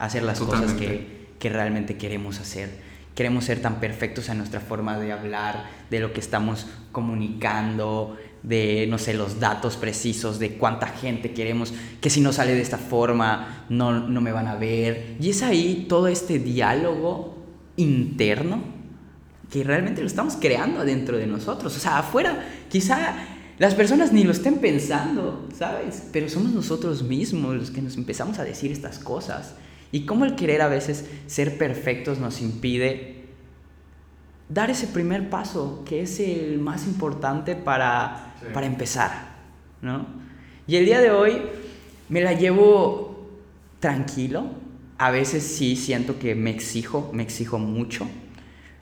a 0.00 0.06
hacer 0.06 0.24
las 0.24 0.40
cosas 0.40 0.72
que, 0.72 1.28
que 1.38 1.48
realmente 1.48 1.96
queremos 1.96 2.40
hacer. 2.40 2.70
Queremos 3.14 3.44
ser 3.44 3.62
tan 3.62 3.78
perfectos 3.78 4.28
en 4.28 4.38
nuestra 4.38 4.58
forma 4.58 4.98
de 4.98 5.12
hablar, 5.12 5.70
de 5.90 6.00
lo 6.00 6.12
que 6.12 6.18
estamos 6.18 6.66
comunicando, 6.90 8.16
de, 8.42 8.86
no 8.88 8.98
sé, 8.98 9.14
los 9.14 9.40
datos 9.40 9.76
precisos 9.76 10.38
de 10.38 10.56
cuánta 10.56 10.86
gente 10.86 11.32
queremos, 11.32 11.74
que 12.00 12.10
si 12.10 12.20
no 12.20 12.32
sale 12.32 12.54
de 12.54 12.62
esta 12.62 12.78
forma 12.78 13.66
no, 13.68 14.08
no 14.08 14.20
me 14.20 14.32
van 14.32 14.48
a 14.48 14.56
ver. 14.56 15.16
Y 15.20 15.30
es 15.30 15.42
ahí 15.42 15.86
todo 15.88 16.08
este 16.08 16.38
diálogo 16.38 17.36
interno 17.76 18.62
que 19.50 19.64
realmente 19.64 20.00
lo 20.00 20.06
estamos 20.06 20.36
creando 20.36 20.84
dentro 20.84 21.16
de 21.16 21.26
nosotros. 21.26 21.76
O 21.76 21.80
sea, 21.80 21.98
afuera 21.98 22.46
quizá 22.68 23.16
las 23.58 23.74
personas 23.74 24.12
ni 24.12 24.24
lo 24.24 24.32
estén 24.32 24.58
pensando, 24.58 25.48
¿sabes? 25.56 26.04
Pero 26.12 26.28
somos 26.28 26.52
nosotros 26.52 27.02
mismos 27.02 27.56
los 27.56 27.70
que 27.70 27.82
nos 27.82 27.96
empezamos 27.96 28.38
a 28.38 28.44
decir 28.44 28.70
estas 28.70 28.98
cosas. 28.98 29.54
Y 29.90 30.04
cómo 30.04 30.24
el 30.24 30.36
querer 30.36 30.60
a 30.60 30.68
veces 30.68 31.06
ser 31.26 31.56
perfectos 31.56 32.18
nos 32.18 32.40
impide 32.42 33.17
dar 34.48 34.70
ese 34.70 34.86
primer 34.86 35.28
paso, 35.28 35.82
que 35.84 36.02
es 36.02 36.20
el 36.20 36.58
más 36.58 36.86
importante 36.86 37.54
para, 37.54 38.34
para 38.54 38.66
empezar, 38.66 39.36
¿no? 39.82 40.06
Y 40.66 40.76
el 40.76 40.84
día 40.84 41.00
de 41.00 41.10
hoy 41.10 41.42
me 42.08 42.20
la 42.20 42.32
llevo 42.32 43.26
tranquilo, 43.80 44.46
a 44.96 45.10
veces 45.10 45.44
sí 45.44 45.76
siento 45.76 46.18
que 46.18 46.34
me 46.34 46.50
exijo, 46.50 47.10
me 47.12 47.22
exijo 47.22 47.58
mucho, 47.58 48.06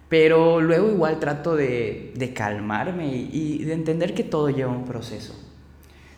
pero 0.08 0.60
luego 0.60 0.90
igual 0.90 1.18
trato 1.18 1.56
de, 1.56 2.12
de 2.14 2.32
calmarme 2.32 3.08
y, 3.08 3.30
y 3.32 3.64
de 3.64 3.74
entender 3.74 4.14
que 4.14 4.22
todo 4.22 4.50
lleva 4.50 4.72
un 4.72 4.84
proceso. 4.84 5.34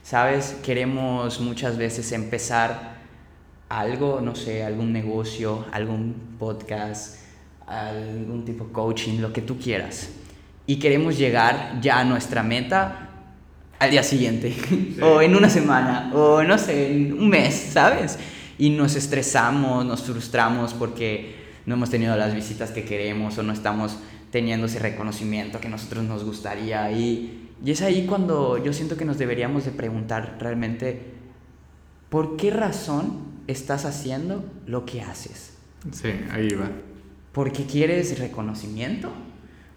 ¿Sabes? 0.03 0.57
Queremos 0.63 1.41
muchas 1.41 1.77
veces 1.77 2.13
empezar 2.13 2.97
algo, 3.69 4.21
no 4.23 4.35
sé, 4.35 4.65
algún 4.65 4.93
negocio, 4.93 5.67
algún 5.71 6.15
podcast, 6.39 7.28
algún 7.69 8.45
tipo 8.45 8.65
de 8.65 8.73
coaching, 8.73 9.21
lo 9.21 9.33
que 9.33 9.43
tú 9.43 9.59
quieras. 9.59 10.11
Y 10.67 10.79
queremos 10.79 11.17
llegar 11.17 11.79
ya 11.81 12.01
a 12.01 12.05
nuestra 12.05 12.43
meta 12.43 13.09
al 13.79 13.91
día 13.91 14.03
siguiente, 14.03 14.55
o 15.03 15.23
en 15.23 15.37
una 15.37 15.49
semana, 15.49 16.11
o 16.15 16.43
no 16.43 16.59
sé, 16.59 16.93
en 16.93 17.13
un 17.13 17.29
mes, 17.29 17.55
¿sabes? 17.55 18.19
Y 18.59 18.71
nos 18.71 18.97
estresamos, 18.97 19.87
nos 19.87 20.03
frustramos 20.03 20.75
porque 20.75 21.37
no 21.65 21.75
hemos 21.75 21.91
tenido 21.91 22.17
las 22.17 22.35
visitas 22.35 22.71
que 22.71 22.85
queremos 22.85 23.39
o 23.39 23.43
no 23.43 23.53
estamos 23.53 23.99
teniendo 24.33 24.67
ese 24.67 24.79
reconocimiento 24.79 25.61
que 25.61 25.69
nosotros 25.69 26.05
nos 26.05 26.25
gustaría. 26.25 26.91
Y, 26.91 27.51
y 27.65 27.71
es 27.71 27.83
ahí 27.83 28.05
cuando 28.07 28.63
yo 28.63 28.73
siento 28.73 28.97
que 28.97 29.05
nos 29.05 29.19
deberíamos 29.19 29.65
de 29.65 29.71
preguntar 29.71 30.39
realmente, 30.41 31.01
¿por 32.09 32.37
qué 32.37 32.51
razón 32.51 33.21
estás 33.47 33.85
haciendo 33.85 34.45
lo 34.67 34.85
que 34.85 35.03
haces? 35.03 35.55
Sí, 35.93 36.09
ahí 36.33 36.49
va. 36.51 36.71
¿Porque 37.39 37.67
quieres 37.67 38.19
reconocimiento? 38.19 39.13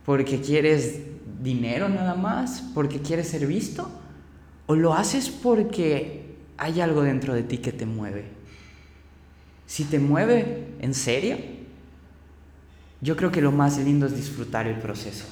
¿Porque 0.03 0.41
quieres 0.41 1.01
dinero 1.43 1.89
nada 1.89 2.15
más? 2.15 2.63
¿Porque 2.73 3.01
quieres 3.01 3.27
ser 3.27 3.45
visto? 3.45 3.87
¿O 4.65 4.73
lo 4.73 4.95
haces 4.95 5.29
porque 5.29 6.37
hay 6.57 6.81
algo 6.81 7.03
dentro 7.03 7.35
de 7.35 7.43
ti 7.43 7.59
que 7.59 7.71
te 7.71 7.85
mueve? 7.85 8.25
Si 9.67 9.83
te 9.83 9.99
mueve 9.99 10.69
en 10.79 10.95
serio, 10.95 11.37
yo 12.99 13.15
creo 13.15 13.31
que 13.31 13.41
lo 13.41 13.51
más 13.51 13.77
lindo 13.77 14.07
es 14.07 14.15
disfrutar 14.15 14.65
el 14.65 14.79
proceso. 14.79 15.25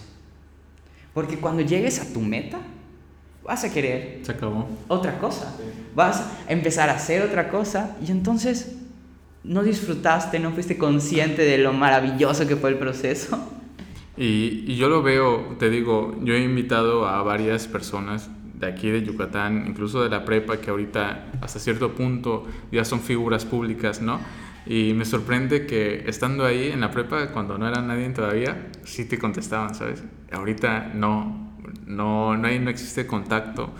Porque 1.15 1.39
cuando 1.39 1.63
llegues 1.63 1.99
a 1.99 2.13
tu 2.13 2.19
meta, 2.19 2.59
vas 3.43 3.63
a 3.63 3.73
querer 3.73 4.19
Se 4.23 4.33
acabó. 4.33 4.69
otra 4.87 5.17
cosa. 5.17 5.55
Vas 5.95 6.17
a 6.19 6.45
empezar 6.47 6.89
a 6.89 6.93
hacer 6.97 7.23
otra 7.23 7.49
cosa 7.49 7.97
y 8.07 8.11
entonces 8.11 8.75
no 9.43 9.63
disfrutaste, 9.63 10.39
no 10.39 10.51
fuiste 10.51 10.77
consciente 10.77 11.43
de 11.43 11.57
lo 11.57 11.73
maravilloso 11.73 12.47
que 12.47 12.55
fue 12.55 12.71
el 12.71 12.77
proceso. 12.77 13.53
Y, 14.17 14.65
y 14.67 14.75
yo 14.75 14.89
lo 14.89 15.01
veo, 15.01 15.55
te 15.57 15.69
digo, 15.69 16.15
yo 16.23 16.33
he 16.33 16.43
invitado 16.43 17.07
a 17.07 17.23
varias 17.23 17.67
personas 17.67 18.29
de 18.59 18.67
aquí 18.67 18.89
de 18.89 19.03
Yucatán, 19.03 19.65
incluso 19.67 20.03
de 20.03 20.09
la 20.09 20.25
prepa, 20.25 20.57
que 20.57 20.69
ahorita 20.69 21.31
hasta 21.41 21.59
cierto 21.59 21.93
punto 21.93 22.45
ya 22.71 22.83
son 22.83 22.99
figuras 22.99 23.45
públicas, 23.45 24.01
¿no? 24.01 24.19
Y 24.65 24.93
me 24.93 25.05
sorprende 25.05 25.65
que 25.65 26.03
estando 26.07 26.45
ahí 26.45 26.69
en 26.71 26.81
la 26.81 26.91
prepa, 26.91 27.31
cuando 27.31 27.57
no 27.57 27.67
era 27.67 27.81
nadie 27.81 28.09
todavía, 28.09 28.67
sí 28.83 29.05
te 29.05 29.17
contestaban, 29.17 29.73
¿sabes? 29.73 30.03
Ahorita 30.31 30.91
no, 30.93 31.55
no, 31.85 32.35
no, 32.35 32.47
hay, 32.47 32.59
no 32.59 32.69
existe 32.69 33.07
contacto. 33.07 33.71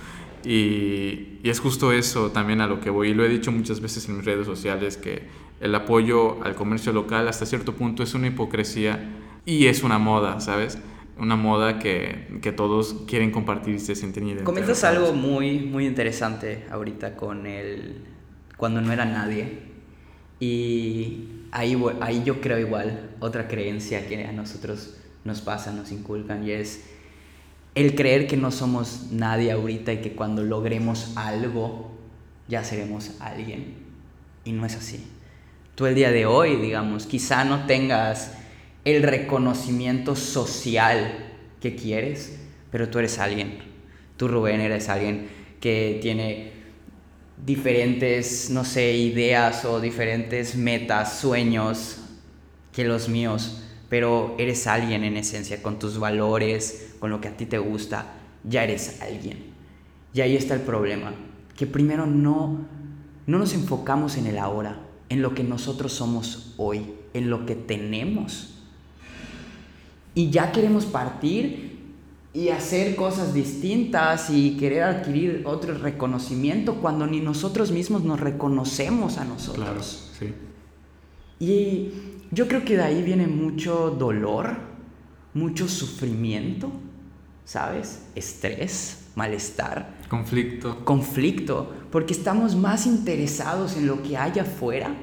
Y, 0.43 1.39
y, 1.43 1.49
es 1.49 1.59
justo 1.59 1.91
eso 1.91 2.31
también 2.31 2.61
a 2.61 2.67
lo 2.67 2.79
que 2.79 2.89
voy. 2.89 3.09
Y 3.09 3.13
lo 3.13 3.25
he 3.25 3.29
dicho 3.29 3.51
muchas 3.51 3.81
veces 3.81 4.07
en 4.07 4.17
mis 4.17 4.25
redes 4.25 4.45
sociales, 4.45 4.97
que 4.97 5.23
el 5.59 5.75
apoyo 5.75 6.41
al 6.43 6.55
comercio 6.55 6.93
local 6.93 7.27
hasta 7.27 7.45
cierto 7.45 7.73
punto 7.73 8.03
es 8.03 8.13
una 8.13 8.27
hipocresía 8.27 9.09
y 9.45 9.67
es 9.67 9.83
una 9.83 9.97
moda, 9.97 10.39
¿sabes? 10.39 10.77
Una 11.17 11.35
moda 11.35 11.79
que, 11.79 12.39
que 12.41 12.51
todos 12.51 13.03
quieren 13.07 13.31
compartir 13.31 13.75
y 13.75 13.79
se 13.79 13.95
sienten 13.95 14.23
identificados. 14.23 14.53
Comentas 14.53 14.83
algo 14.83 15.13
muy, 15.13 15.59
muy 15.59 15.85
interesante 15.85 16.65
ahorita 16.71 17.15
con 17.17 17.45
el... 17.45 18.05
cuando 18.55 18.79
no 18.79 18.93
era 18.93 19.05
nadie. 19.05 19.59
Y 20.39 21.25
ahí, 21.51 21.77
ahí 21.99 22.23
yo 22.23 22.39
creo 22.39 22.57
igual, 22.57 23.09
otra 23.19 23.47
creencia 23.47 24.07
que 24.07 24.23
a 24.25 24.31
nosotros 24.31 24.95
nos 25.25 25.41
pasa, 25.41 25.73
nos 25.73 25.91
inculcan, 25.91 26.45
y 26.45 26.51
es 26.51 26.85
el 27.79 27.95
creer 27.95 28.27
que 28.27 28.35
no 28.35 28.51
somos 28.51 29.07
nadie 29.11 29.51
ahorita 29.51 29.93
y 29.93 30.01
que 30.01 30.11
cuando 30.11 30.43
logremos 30.43 31.13
algo 31.15 31.91
ya 32.49 32.63
seremos 32.63 33.11
alguien. 33.21 33.75
Y 34.43 34.51
no 34.51 34.65
es 34.65 34.75
así. 34.75 35.05
Tú 35.75 35.85
el 35.85 35.95
día 35.95 36.11
de 36.11 36.25
hoy, 36.25 36.57
digamos, 36.57 37.05
quizá 37.05 37.45
no 37.45 37.65
tengas 37.67 38.33
el 38.83 39.01
reconocimiento 39.03 40.17
social 40.17 41.25
que 41.61 41.75
quieres, 41.75 42.39
pero 42.69 42.89
tú 42.89 42.99
eres 42.99 43.17
alguien. 43.17 43.59
Tú, 44.17 44.27
Rubén, 44.27 44.59
eres 44.59 44.89
alguien 44.89 45.29
que 45.61 45.99
tiene 46.01 46.51
diferentes, 47.45 48.49
no 48.49 48.65
sé, 48.65 48.91
ideas 48.97 49.63
o 49.63 49.79
diferentes 49.79 50.55
metas, 50.55 51.19
sueños 51.19 52.01
que 52.73 52.83
los 52.83 53.07
míos, 53.07 53.63
pero 53.89 54.35
eres 54.37 54.67
alguien 54.67 55.03
en 55.03 55.17
esencia, 55.17 55.61
con 55.63 55.79
tus 55.79 55.99
valores, 55.99 56.93
con 56.99 57.09
lo 57.09 57.19
que 57.19 57.27
a 57.27 57.35
ti 57.35 57.45
te 57.45 57.57
gusta, 57.57 58.13
ya 58.43 58.63
eres 58.63 59.01
alguien. 59.01 59.49
Y 60.13 60.21
ahí 60.21 60.35
está 60.35 60.53
el 60.53 60.61
problema, 60.61 61.13
que 61.57 61.67
primero 61.67 62.05
no, 62.05 62.59
no 63.25 63.39
nos 63.39 63.53
enfocamos 63.53 64.17
en 64.17 64.27
el 64.27 64.37
ahora, 64.37 64.79
en 65.09 65.21
lo 65.21 65.33
que 65.33 65.43
nosotros 65.43 65.91
somos 65.93 66.53
hoy, 66.57 66.93
en 67.13 67.29
lo 67.29 67.45
que 67.45 67.55
tenemos. 67.55 68.55
Y 70.13 70.29
ya 70.29 70.51
queremos 70.51 70.85
partir 70.85 71.69
y 72.33 72.49
hacer 72.49 72.95
cosas 72.95 73.33
distintas 73.33 74.29
y 74.29 74.55
querer 74.57 74.83
adquirir 74.83 75.43
otro 75.45 75.75
reconocimiento 75.75 76.75
cuando 76.75 77.07
ni 77.07 77.21
nosotros 77.21 77.71
mismos 77.71 78.03
nos 78.03 78.19
reconocemos 78.19 79.17
a 79.17 79.25
nosotros. 79.25 79.65
Claro, 79.65 79.81
sí. 79.83 80.33
Y 81.39 81.91
yo 82.31 82.47
creo 82.47 82.63
que 82.63 82.77
de 82.77 82.83
ahí 82.83 83.03
viene 83.03 83.27
mucho 83.27 83.89
dolor, 83.91 84.57
mucho 85.33 85.67
sufrimiento, 85.67 86.71
¿sabes? 87.45 88.03
Estrés, 88.15 89.07
malestar. 89.15 89.97
Conflicto. 90.07 90.85
Conflicto, 90.85 91.73
porque 91.91 92.13
estamos 92.13 92.55
más 92.55 92.85
interesados 92.85 93.77
en 93.77 93.87
lo 93.87 94.03
que 94.03 94.17
hay 94.17 94.39
afuera 94.39 94.95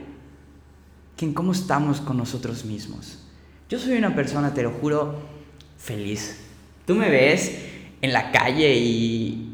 que 1.16 1.24
en 1.24 1.34
cómo 1.34 1.52
estamos 1.52 2.00
con 2.00 2.16
nosotros 2.16 2.64
mismos. 2.64 3.24
Yo 3.68 3.78
soy 3.78 3.96
una 3.96 4.14
persona, 4.14 4.54
te 4.54 4.62
lo 4.62 4.70
juro, 4.70 5.16
feliz. 5.78 6.38
Tú 6.86 6.94
me 6.94 7.10
ves 7.10 7.58
en 8.00 8.12
la 8.12 8.30
calle 8.30 8.74
y 8.76 9.52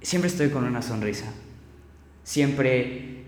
siempre 0.00 0.30
estoy 0.30 0.50
con 0.50 0.64
una 0.64 0.82
sonrisa. 0.82 1.32
Siempre, 2.22 3.24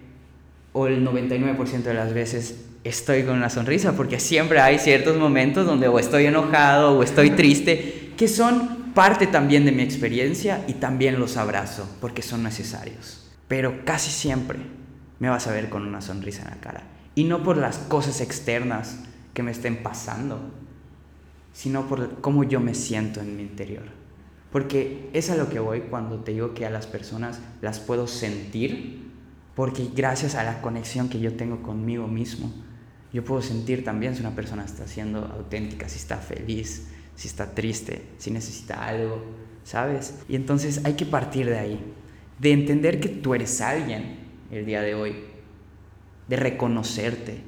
o 0.72 0.86
el 0.86 1.04
99% 1.04 1.82
de 1.82 1.94
las 1.94 2.12
veces, 2.12 2.66
estoy 2.84 3.24
con 3.24 3.36
una 3.36 3.50
sonrisa, 3.50 3.92
porque 3.92 4.20
siempre 4.20 4.60
hay 4.60 4.78
ciertos 4.78 5.16
momentos 5.16 5.66
donde 5.66 5.88
o 5.88 5.98
estoy 5.98 6.26
enojado 6.26 6.98
o 6.98 7.02
estoy 7.02 7.30
triste, 7.30 8.12
que 8.16 8.28
son 8.28 8.92
parte 8.94 9.26
también 9.26 9.64
de 9.64 9.72
mi 9.72 9.82
experiencia 9.82 10.64
y 10.66 10.74
también 10.74 11.18
los 11.18 11.36
abrazo, 11.36 11.88
porque 12.00 12.22
son 12.22 12.42
necesarios. 12.42 13.30
Pero 13.48 13.84
casi 13.84 14.10
siempre 14.10 14.58
me 15.18 15.28
vas 15.28 15.46
a 15.46 15.52
ver 15.52 15.68
con 15.68 15.86
una 15.86 16.00
sonrisa 16.00 16.42
en 16.42 16.50
la 16.50 16.60
cara. 16.60 16.82
Y 17.14 17.24
no 17.24 17.42
por 17.42 17.56
las 17.56 17.78
cosas 17.78 18.20
externas 18.20 18.98
que 19.34 19.42
me 19.42 19.50
estén 19.50 19.82
pasando, 19.82 20.40
sino 21.52 21.86
por 21.86 22.20
cómo 22.20 22.44
yo 22.44 22.60
me 22.60 22.74
siento 22.74 23.20
en 23.20 23.36
mi 23.36 23.42
interior. 23.42 23.84
Porque 24.52 25.10
es 25.12 25.30
a 25.30 25.36
lo 25.36 25.48
que 25.48 25.60
voy 25.60 25.82
cuando 25.82 26.20
te 26.20 26.32
digo 26.32 26.54
que 26.54 26.66
a 26.66 26.70
las 26.70 26.86
personas 26.86 27.40
las 27.60 27.78
puedo 27.78 28.06
sentir, 28.06 29.10
porque 29.54 29.88
gracias 29.94 30.34
a 30.34 30.42
la 30.42 30.62
conexión 30.62 31.08
que 31.08 31.20
yo 31.20 31.34
tengo 31.34 31.62
conmigo 31.62 32.06
mismo, 32.08 32.52
yo 33.12 33.24
puedo 33.24 33.42
sentir 33.42 33.84
también 33.84 34.14
si 34.14 34.20
una 34.20 34.34
persona 34.34 34.64
está 34.64 34.86
siendo 34.86 35.24
auténtica, 35.24 35.88
si 35.88 35.98
está 35.98 36.18
feliz, 36.18 36.88
si 37.16 37.28
está 37.28 37.54
triste, 37.54 38.02
si 38.18 38.30
necesita 38.30 38.86
algo, 38.86 39.22
¿sabes? 39.64 40.14
Y 40.28 40.36
entonces 40.36 40.82
hay 40.84 40.94
que 40.94 41.06
partir 41.06 41.46
de 41.46 41.58
ahí, 41.58 41.80
de 42.38 42.52
entender 42.52 43.00
que 43.00 43.08
tú 43.08 43.34
eres 43.34 43.60
alguien 43.60 44.18
el 44.50 44.64
día 44.64 44.80
de 44.82 44.94
hoy, 44.94 45.16
de 46.28 46.36
reconocerte 46.36 47.40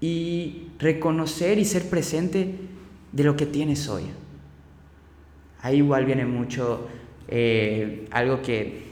y 0.00 0.68
reconocer 0.78 1.58
y 1.58 1.64
ser 1.64 1.88
presente 1.88 2.54
de 3.12 3.24
lo 3.24 3.36
que 3.36 3.46
tienes 3.46 3.88
hoy. 3.88 4.04
Ahí 5.62 5.78
igual 5.78 6.04
viene 6.04 6.26
mucho 6.26 6.86
eh, 7.28 8.06
algo 8.10 8.42
que, 8.42 8.82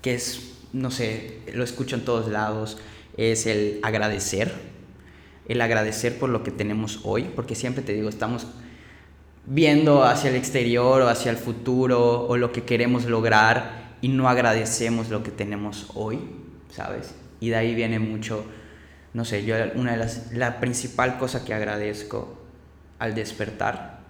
que 0.00 0.14
es, 0.14 0.58
no 0.72 0.90
sé, 0.90 1.40
lo 1.52 1.64
escucho 1.64 1.96
en 1.96 2.04
todos 2.04 2.28
lados, 2.28 2.78
es 3.20 3.46
el 3.46 3.80
agradecer, 3.82 4.50
el 5.46 5.60
agradecer 5.60 6.18
por 6.18 6.30
lo 6.30 6.42
que 6.42 6.50
tenemos 6.50 7.00
hoy, 7.04 7.24
porque 7.36 7.54
siempre 7.54 7.82
te 7.82 7.92
digo, 7.92 8.08
estamos 8.08 8.46
viendo 9.44 10.04
hacia 10.04 10.30
el 10.30 10.36
exterior 10.36 11.02
o 11.02 11.08
hacia 11.08 11.30
el 11.30 11.36
futuro 11.36 12.26
o 12.26 12.36
lo 12.38 12.50
que 12.50 12.62
queremos 12.62 13.04
lograr 13.04 13.96
y 14.00 14.08
no 14.08 14.28
agradecemos 14.28 15.10
lo 15.10 15.22
que 15.22 15.30
tenemos 15.30 15.90
hoy, 15.94 16.18
¿sabes? 16.70 17.14
Y 17.40 17.50
de 17.50 17.56
ahí 17.56 17.74
viene 17.74 17.98
mucho, 17.98 18.46
no 19.12 19.26
sé, 19.26 19.44
yo 19.44 19.54
una 19.74 19.92
de 19.92 19.98
las, 19.98 20.32
la 20.32 20.58
principal 20.58 21.18
cosa 21.18 21.44
que 21.44 21.52
agradezco 21.52 22.38
al 22.98 23.14
despertar 23.14 24.00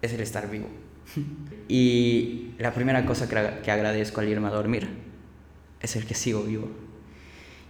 es 0.00 0.14
el 0.14 0.20
estar 0.20 0.50
vivo. 0.50 0.68
y 1.68 2.52
la 2.58 2.72
primera 2.72 3.04
cosa 3.04 3.28
que, 3.28 3.62
que 3.62 3.70
agradezco 3.70 4.20
al 4.20 4.28
irme 4.28 4.48
a 4.48 4.52
dormir 4.52 4.88
es 5.80 5.96
el 5.96 6.06
que 6.06 6.14
sigo 6.14 6.44
vivo. 6.44 6.87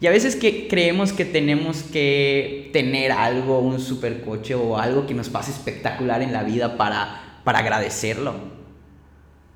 Y 0.01 0.07
a 0.07 0.11
veces 0.11 0.36
que 0.36 0.68
creemos 0.68 1.12
que 1.12 1.24
tenemos 1.24 1.82
que 1.82 2.70
tener 2.72 3.11
algo, 3.11 3.59
un 3.59 3.80
supercoche 3.80 4.55
o 4.55 4.78
algo 4.78 5.07
que 5.07 5.14
nos 5.14 5.28
pase 5.28 5.51
espectacular 5.51 6.22
en 6.22 6.32
la 6.32 6.44
vida 6.44 6.76
para, 6.76 7.40
para 7.42 7.59
agradecerlo. 7.59 8.34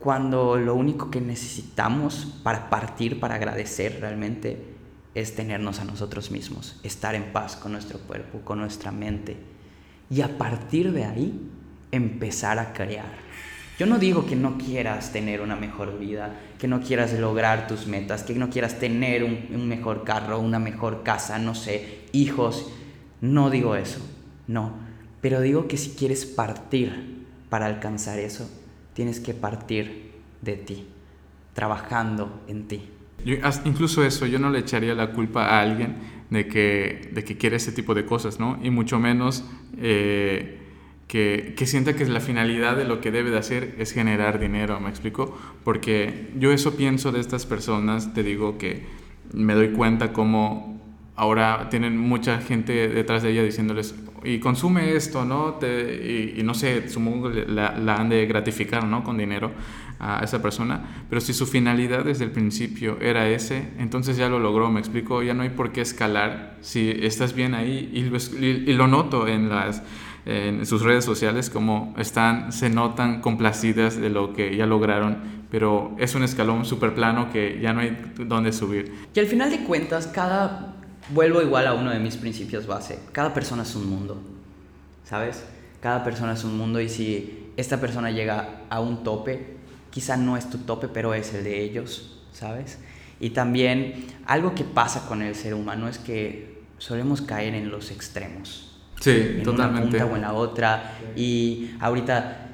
Cuando 0.01 0.57
lo 0.57 0.75
único 0.75 1.11
que 1.11 1.21
necesitamos 1.21 2.27
para 2.43 2.71
partir, 2.71 3.21
para 3.21 3.37
agradecer 3.37 4.01
realmente, 4.01 4.73
es 5.15 5.37
tenernos 5.37 5.79
a 5.79 5.85
nosotros 5.85 6.33
mismos, 6.33 6.81
estar 6.83 7.15
en 7.15 7.33
paz 7.33 7.55
con 7.55 7.73
nuestro 7.73 7.99
cuerpo, 8.01 8.41
con 8.45 8.59
nuestra 8.59 8.91
mente. 8.91 9.37
Y 10.11 10.23
a 10.23 10.39
partir 10.39 10.93
de 10.93 11.05
ahí, 11.05 11.41
empezar 11.93 12.59
a 12.59 12.73
crear. 12.73 13.22
Yo 13.83 13.89
no 13.89 13.99
digo 13.99 14.27
que 14.27 14.37
no 14.37 14.59
quieras 14.59 15.13
tener 15.13 15.41
una 15.41 15.57
mejor 15.57 15.99
vida, 15.99 16.39
que 16.57 16.69
no 16.69 16.81
quieras 16.81 17.19
lograr 17.19 17.67
tus 17.67 17.89
metas, 17.89 18.23
que 18.23 18.33
no 18.33 18.49
quieras 18.49 18.79
tener 18.79 19.25
un, 19.25 19.49
un, 19.53 19.67
mejor 19.67 20.05
carro, 20.05 20.39
una 20.39 20.61
mejor 20.61 21.03
casa, 21.03 21.37
no 21.41 21.57
sé, 21.57 22.03
hijos. 22.13 22.73
No 23.21 23.51
digo 23.51 23.75
eso, 23.75 23.99
no. 24.47 24.75
Pero 25.21 25.41
digo 25.41 25.67
que 25.67 25.79
si 25.79 25.97
quieres 25.97 26.27
partir 26.27 27.25
para 27.49 27.67
alcanzar 27.67 28.21
eso, 28.21 28.49
tienes 28.93 29.19
que 29.19 29.35
partir 29.35 30.13
de 30.43 30.55
ti, 30.55 30.87
trabajando 31.53 32.41
en 32.47 32.69
ti. 32.69 32.89
Yo, 33.25 33.35
incluso 33.65 34.05
eso, 34.05 34.27
yo 34.27 34.39
no 34.39 34.51
le 34.51 34.61
echaría 34.61 34.95
la 34.95 35.11
culpa 35.11 35.47
a 35.47 35.61
alguien 35.61 35.97
de 36.31 36.47
que, 36.47 37.11
de 37.13 37.25
que 37.25 37.37
quiere 37.37 37.57
ese 37.57 37.73
tipo 37.73 37.95
de 37.95 38.05
cosas, 38.05 38.39
¿no? 38.39 38.61
Y 38.63 38.71
mucho 38.71 39.01
menos... 39.01 39.45
Eh, 39.77 40.61
que, 41.13 41.53
que, 41.59 41.67
sienta 41.67 41.95
que 41.95 42.07
la 42.07 42.21
finalidad 42.21 42.75
de 42.75 42.87
lo 42.87 43.03
que 43.03 43.11
debe 43.11 43.29
de 43.31 43.37
hacer 43.37 43.75
es 43.77 43.93
generar 43.93 44.39
dinero, 44.39 44.81
¿me 44.81 44.89
explico? 44.89 45.37
Porque 45.63 46.31
yo 46.39 46.53
eso 46.53 46.75
pienso 46.75 47.13
de 47.13 47.21
estas 47.21 47.45
personas, 47.45 48.15
te 48.15 48.23
digo 48.23 48.57
que 48.57 48.87
me 49.35 49.53
doy 49.53 49.73
cuenta 49.73 50.15
cómo 50.15 50.81
ahora 51.15 51.69
tienen 51.69 51.99
mucha 51.99 52.41
gente 52.41 52.89
detrás 52.89 53.23
de 53.23 53.33
ella 53.33 53.43
diciéndoles, 53.43 53.95
y 54.25 54.39
consume 54.39 54.97
esto, 54.97 55.27
¿no? 55.27 55.57
Te, 55.57 56.33
y, 56.35 56.41
y, 56.41 56.45
no 56.45 56.55
sé, 56.55 56.89
supongo 56.89 57.29
la, 57.29 57.77
la, 57.77 57.97
han 57.97 58.09
de 58.09 58.25
gratificar, 58.25 58.85
¿no? 58.85 59.05
Con 59.05 59.19
dinero 59.19 59.53
a 60.01 60.25
esa 60.25 60.41
persona, 60.41 61.05
pero 61.11 61.21
si 61.21 61.35
su 61.35 61.45
finalidad 61.45 62.07
desde 62.07 62.25
el 62.25 62.31
principio 62.31 62.97
era 63.03 63.29
ese, 63.29 63.69
entonces 63.79 64.17
ya 64.17 64.31
lo 64.31 64.39
logró, 64.39 64.71
me 64.71 64.81
explico, 64.81 65.23
ya 65.23 65.35
no 65.35 65.43
hay 65.43 65.51
por 65.51 65.73
qué 65.73 65.83
escalar 65.83 66.57
si 66.63 66.91
estás 66.91 67.35
bien 67.35 67.55
ahí 67.55 67.91
y 67.93 68.01
lo, 68.05 68.17
y 68.41 68.73
lo 68.73 68.87
noto 68.87 69.29
en 69.29 69.51
las 69.51 69.83
en 70.25 70.65
sus 70.67 70.83
redes 70.83 71.05
sociales 71.05 71.51
como 71.51 71.95
están, 71.99 72.53
se 72.53 72.71
notan 72.71 73.21
complacidas 73.21 73.97
de 73.97 74.09
lo 74.09 74.33
que 74.33 74.57
ya 74.57 74.67
lograron, 74.67 75.19
pero 75.51 75.95
es 75.99 76.15
un 76.15 76.23
escalón 76.23 76.65
súper 76.65 76.95
plano 76.95 77.31
que 77.31 77.61
ya 77.61 77.73
no 77.73 77.81
hay 77.81 78.13
dónde 78.19 78.53
subir. 78.53 78.93
Y 79.15 79.21
al 79.21 79.27
final 79.27 79.51
de 79.51 79.65
cuentas, 79.65 80.07
cada, 80.07 80.75
vuelvo 81.11 81.43
igual 81.43 81.67
a 81.67 81.75
uno 81.75 81.91
de 81.91 81.99
mis 81.99 82.17
principios 82.17 82.67
base, 82.67 82.99
cada 83.13 83.35
persona 83.35 83.63
es 83.63 83.75
un 83.75 83.89
mundo, 83.89 84.21
¿sabes? 85.05 85.45
Cada 85.81 86.05
persona 86.05 86.35
es 86.35 86.45
un 86.45 86.57
mundo 86.57 86.81
y 86.81 86.89
si 86.89 87.51
esta 87.57 87.81
persona 87.81 88.11
llega 88.11 88.63
a 88.71 88.81
un 88.81 89.03
tope, 89.03 89.57
quizá 89.91 90.17
no 90.17 90.37
es 90.37 90.49
tu 90.49 90.59
tope, 90.59 90.89
pero 90.89 91.15
es 91.15 91.35
el 91.35 91.45
de 91.45 91.63
ellos, 91.63 92.23
¿sabes? 92.33 92.79
Y 93.19 93.31
también 93.31 94.07
algo 94.27 94.55
que 94.55 94.65
pasa 94.65 95.07
con 95.07 95.23
el 95.23 95.35
ser 95.35 95.55
humano 95.55 95.89
es 95.89 95.99
que 95.99 96.63
solemos 96.79 97.21
caer 97.21 97.55
en 97.55 97.71
los 97.71 97.91
extremos. 97.91 98.72
Sí, 99.03 99.11
en 99.11 99.43
totalmente. 99.43 99.89
una 99.89 99.91
punta 99.91 100.07
o 100.07 100.17
en 100.17 100.23
la 100.23 100.33
otra. 100.33 100.99
Y 101.17 101.73
ahorita 101.81 102.51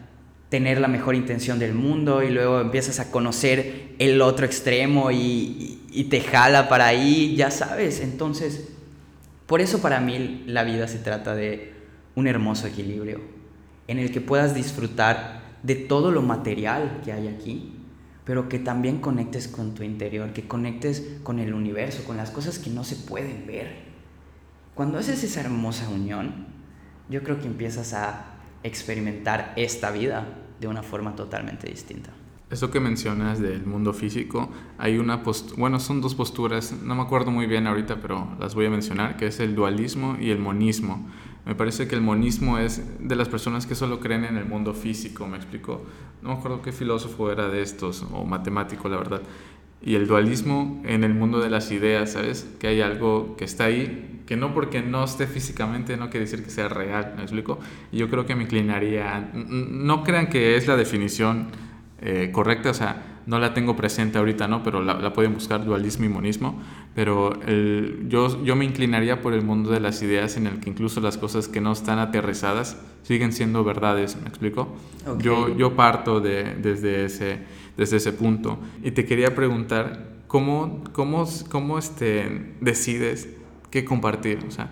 tener 0.48 0.80
la 0.80 0.88
mejor 0.88 1.14
intención 1.14 1.58
del 1.58 1.74
mundo 1.74 2.22
y 2.22 2.30
luego 2.30 2.60
empiezas 2.60 3.00
a 3.00 3.10
conocer 3.10 3.94
el 3.98 4.22
otro 4.22 4.46
extremo 4.46 5.10
y, 5.10 5.82
y, 5.90 6.04
te 6.04 6.22
jala 6.22 6.70
para 6.70 6.86
ahí, 6.86 7.36
ya 7.36 7.50
sabes. 7.50 8.00
Entonces, 8.00 8.68
por 9.46 9.60
eso 9.60 9.82
para 9.82 10.00
mí 10.00 10.44
la 10.46 10.64
vida 10.64 10.88
se 10.88 10.98
trata 10.98 11.34
de 11.34 11.74
un 12.14 12.26
hermoso 12.26 12.66
equilibrio 12.66 13.20
en 13.86 13.98
el 13.98 14.10
que 14.10 14.22
puedas 14.22 14.54
disfrutar 14.54 15.42
de 15.62 15.74
todo 15.74 16.10
lo 16.10 16.22
material 16.22 17.00
que 17.04 17.12
hay 17.12 17.28
aquí, 17.28 17.74
pero 18.24 18.48
que 18.48 18.58
también 18.58 19.00
conectes 19.00 19.48
con 19.48 19.74
tu 19.74 19.82
interior, 19.82 20.32
que 20.32 20.46
conectes 20.46 21.02
con 21.22 21.38
el 21.40 21.52
universo, 21.52 22.04
con 22.04 22.16
las 22.16 22.30
cosas 22.30 22.58
que 22.58 22.70
no 22.70 22.84
se 22.84 22.96
pueden 22.96 23.46
ver. 23.46 23.87
Cuando 24.78 24.98
haces 24.98 25.24
esa 25.24 25.40
hermosa 25.40 25.88
unión, 25.88 26.46
yo 27.10 27.24
creo 27.24 27.40
que 27.40 27.48
empiezas 27.48 27.94
a 27.94 28.26
experimentar 28.62 29.52
esta 29.56 29.90
vida 29.90 30.24
de 30.60 30.68
una 30.68 30.84
forma 30.84 31.16
totalmente 31.16 31.68
distinta. 31.68 32.10
Eso 32.48 32.70
que 32.70 32.78
mencionas 32.78 33.40
del 33.40 33.66
mundo 33.66 33.92
físico, 33.92 34.48
hay 34.78 34.98
una 34.98 35.24
bueno, 35.56 35.80
son 35.80 36.00
dos 36.00 36.14
posturas, 36.14 36.72
no 36.80 36.94
me 36.94 37.02
acuerdo 37.02 37.32
muy 37.32 37.46
bien 37.46 37.66
ahorita, 37.66 38.00
pero 38.00 38.36
las 38.38 38.54
voy 38.54 38.66
a 38.66 38.70
mencionar, 38.70 39.16
que 39.16 39.26
es 39.26 39.40
el 39.40 39.56
dualismo 39.56 40.16
y 40.20 40.30
el 40.30 40.38
monismo. 40.38 41.08
Me 41.44 41.56
parece 41.56 41.88
que 41.88 41.96
el 41.96 42.00
monismo 42.00 42.58
es 42.58 42.80
de 43.00 43.16
las 43.16 43.28
personas 43.28 43.66
que 43.66 43.74
solo 43.74 43.98
creen 43.98 44.26
en 44.26 44.36
el 44.36 44.44
mundo 44.44 44.74
físico, 44.74 45.26
me 45.26 45.38
explico. 45.38 45.82
No 46.22 46.28
me 46.28 46.34
acuerdo 46.36 46.62
qué 46.62 46.70
filósofo 46.70 47.32
era 47.32 47.48
de 47.48 47.62
estos, 47.62 48.06
o 48.12 48.24
matemático, 48.24 48.88
la 48.88 48.98
verdad. 48.98 49.22
Y 49.80 49.94
el 49.94 50.06
dualismo 50.06 50.82
en 50.84 51.04
el 51.04 51.14
mundo 51.14 51.40
de 51.40 51.50
las 51.50 51.70
ideas, 51.70 52.12
¿sabes? 52.12 52.48
Que 52.58 52.66
hay 52.68 52.80
algo 52.80 53.36
que 53.36 53.44
está 53.44 53.64
ahí, 53.64 54.22
que 54.26 54.36
no 54.36 54.52
porque 54.52 54.82
no 54.82 55.04
esté 55.04 55.26
físicamente 55.26 55.96
no 55.96 56.10
quiere 56.10 56.26
decir 56.26 56.44
que 56.44 56.50
sea 56.50 56.68
real, 56.68 57.14
¿me 57.16 57.22
explico? 57.22 57.58
Y 57.90 57.96
yo 57.96 58.10
creo 58.10 58.26
que 58.26 58.34
me 58.34 58.42
inclinaría, 58.44 59.30
no 59.32 60.04
crean 60.04 60.28
que 60.28 60.56
es 60.56 60.66
la 60.66 60.76
definición 60.76 61.46
eh, 62.02 62.30
correcta, 62.30 62.70
o 62.70 62.74
sea, 62.74 63.22
no 63.28 63.38
la 63.38 63.52
tengo 63.52 63.76
presente 63.76 64.18
ahorita, 64.18 64.48
¿no? 64.48 64.62
Pero 64.62 64.82
la, 64.82 65.12
pueden 65.12 65.34
buscar, 65.34 65.64
dualismo 65.64 66.06
y 66.06 66.08
monismo, 66.08 66.60
pero 66.94 67.38
yo, 68.08 68.42
yo 68.42 68.56
me 68.56 68.64
inclinaría 68.64 69.20
por 69.20 69.34
el 69.34 69.42
mundo 69.42 69.70
de 69.70 69.80
las 69.80 70.02
ideas 70.02 70.36
en 70.36 70.46
el 70.46 70.60
que 70.60 70.70
incluso 70.70 71.00
las 71.00 71.18
cosas 71.18 71.46
que 71.46 71.60
no 71.60 71.72
están 71.72 71.98
aterrizadas 71.98 72.78
siguen 73.02 73.32
siendo 73.32 73.64
verdades, 73.64 74.16
¿me 74.20 74.28
explico? 74.28 74.76
Yo, 75.18 75.56
yo 75.56 75.76
parto 75.76 76.20
de, 76.20 76.54
desde, 76.54 77.04
ese, 77.04 77.38
desde 77.78 77.96
ese 77.96 78.12
punto 78.12 78.58
y 78.82 78.90
te 78.90 79.06
quería 79.06 79.34
preguntar, 79.34 80.08
¿cómo, 80.26 80.82
cómo, 80.92 81.26
cómo 81.48 81.78
este, 81.78 82.54
decides 82.60 83.28
que 83.70 83.84
compartir, 83.84 84.44
o 84.46 84.50
sea, 84.50 84.70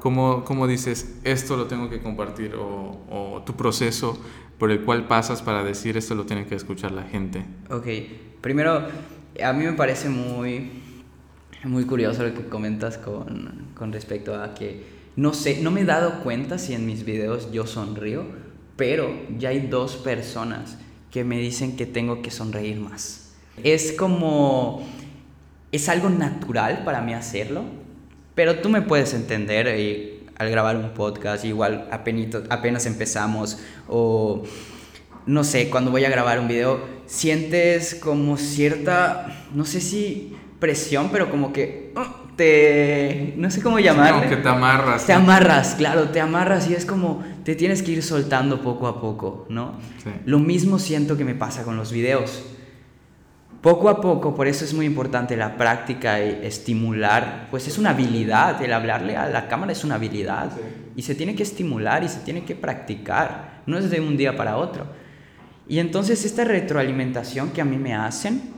¿cómo, 0.00 0.44
cómo 0.44 0.68
dices, 0.68 1.18
esto 1.24 1.56
lo 1.56 1.66
tengo 1.66 1.90
que 1.90 2.00
compartir 2.00 2.54
o, 2.54 3.04
o, 3.10 3.42
tu 3.44 3.54
proceso 3.54 4.18
por 4.58 4.70
el 4.70 4.82
cual 4.82 5.08
pasas 5.08 5.42
para 5.42 5.64
decir, 5.64 5.96
esto 5.96 6.14
lo 6.14 6.24
tiene 6.24 6.46
que 6.46 6.54
escuchar 6.54 6.92
la 6.92 7.02
gente? 7.02 7.44
Ok, 7.68 7.86
primero, 8.40 8.86
a 9.42 9.52
mí 9.52 9.64
me 9.64 9.72
parece 9.72 10.08
muy, 10.08 10.70
muy 11.64 11.84
curioso 11.84 12.22
lo 12.22 12.32
que 12.32 12.48
comentas 12.48 12.96
con, 12.96 13.72
con 13.74 13.92
respecto 13.92 14.40
a 14.40 14.54
que, 14.54 14.84
no 15.16 15.34
sé, 15.34 15.62
no 15.62 15.72
me 15.72 15.80
he 15.80 15.84
dado 15.84 16.22
cuenta 16.22 16.58
si 16.58 16.74
en 16.74 16.86
mis 16.86 17.04
videos 17.04 17.50
yo 17.50 17.66
sonrío, 17.66 18.24
pero 18.76 19.10
ya 19.36 19.48
hay 19.48 19.66
dos 19.66 19.96
personas 19.96 20.78
que 21.16 21.24
me 21.24 21.38
dicen 21.38 21.76
que 21.76 21.86
tengo 21.86 22.20
que 22.20 22.30
sonreír 22.30 22.78
más. 22.78 23.30
Es 23.64 23.92
como, 23.92 24.86
es 25.72 25.88
algo 25.88 26.10
natural 26.10 26.82
para 26.84 27.00
mí 27.00 27.14
hacerlo, 27.14 27.62
pero 28.34 28.56
tú 28.56 28.68
me 28.68 28.82
puedes 28.82 29.14
entender 29.14 29.80
y 29.80 30.26
al 30.36 30.50
grabar 30.50 30.76
un 30.76 30.90
podcast, 30.90 31.46
igual 31.46 31.88
apenas, 31.90 32.42
apenas 32.50 32.84
empezamos 32.84 33.60
o 33.88 34.42
no 35.24 35.42
sé, 35.42 35.70
cuando 35.70 35.90
voy 35.90 36.04
a 36.04 36.10
grabar 36.10 36.38
un 36.38 36.48
video, 36.48 36.84
sientes 37.06 37.94
como 37.94 38.36
cierta, 38.36 39.46
no 39.54 39.64
sé 39.64 39.80
si 39.80 40.36
presión, 40.58 41.08
pero 41.10 41.30
como 41.30 41.50
que 41.50 41.94
uh, 41.96 42.36
te, 42.36 43.32
no 43.38 43.50
sé 43.50 43.62
cómo 43.62 43.78
llamarlo. 43.78 44.18
como 44.18 44.28
que 44.28 44.36
te 44.36 44.48
amarras. 44.50 45.06
Te 45.06 45.14
amarras, 45.14 45.76
claro, 45.76 46.10
te 46.10 46.20
amarras 46.20 46.68
y 46.68 46.74
es 46.74 46.84
como 46.84 47.24
te 47.46 47.54
tienes 47.54 47.80
que 47.80 47.92
ir 47.92 48.02
soltando 48.02 48.60
poco 48.60 48.88
a 48.88 49.00
poco, 49.00 49.46
¿no? 49.48 49.78
Sí. 50.02 50.10
Lo 50.24 50.40
mismo 50.40 50.80
siento 50.80 51.16
que 51.16 51.24
me 51.24 51.36
pasa 51.36 51.62
con 51.62 51.76
los 51.76 51.92
videos 51.92 52.42
poco 53.60 53.88
a 53.88 54.00
poco, 54.00 54.34
por 54.34 54.48
eso 54.48 54.64
es 54.64 54.74
muy 54.74 54.84
importante 54.84 55.36
la 55.36 55.56
práctica 55.56 56.20
y 56.20 56.40
estimular, 56.44 57.46
pues 57.48 57.68
es 57.68 57.78
una 57.78 57.90
habilidad, 57.90 58.60
el 58.64 58.72
hablarle 58.72 59.16
a 59.16 59.28
la 59.28 59.46
cámara 59.46 59.70
es 59.70 59.84
una 59.84 59.94
habilidad 59.94 60.50
y 60.96 61.02
se 61.02 61.14
tiene 61.14 61.36
que 61.36 61.44
estimular 61.44 62.02
y 62.02 62.08
se 62.08 62.18
tiene 62.18 62.44
que 62.44 62.56
practicar, 62.56 63.62
no 63.66 63.78
es 63.78 63.90
de 63.90 64.00
un 64.00 64.16
día 64.16 64.36
para 64.36 64.56
otro. 64.56 64.86
Y 65.68 65.78
entonces 65.78 66.24
esta 66.24 66.42
retroalimentación 66.42 67.50
que 67.50 67.60
a 67.60 67.64
mí 67.64 67.76
me 67.76 67.94
hacen, 67.94 68.55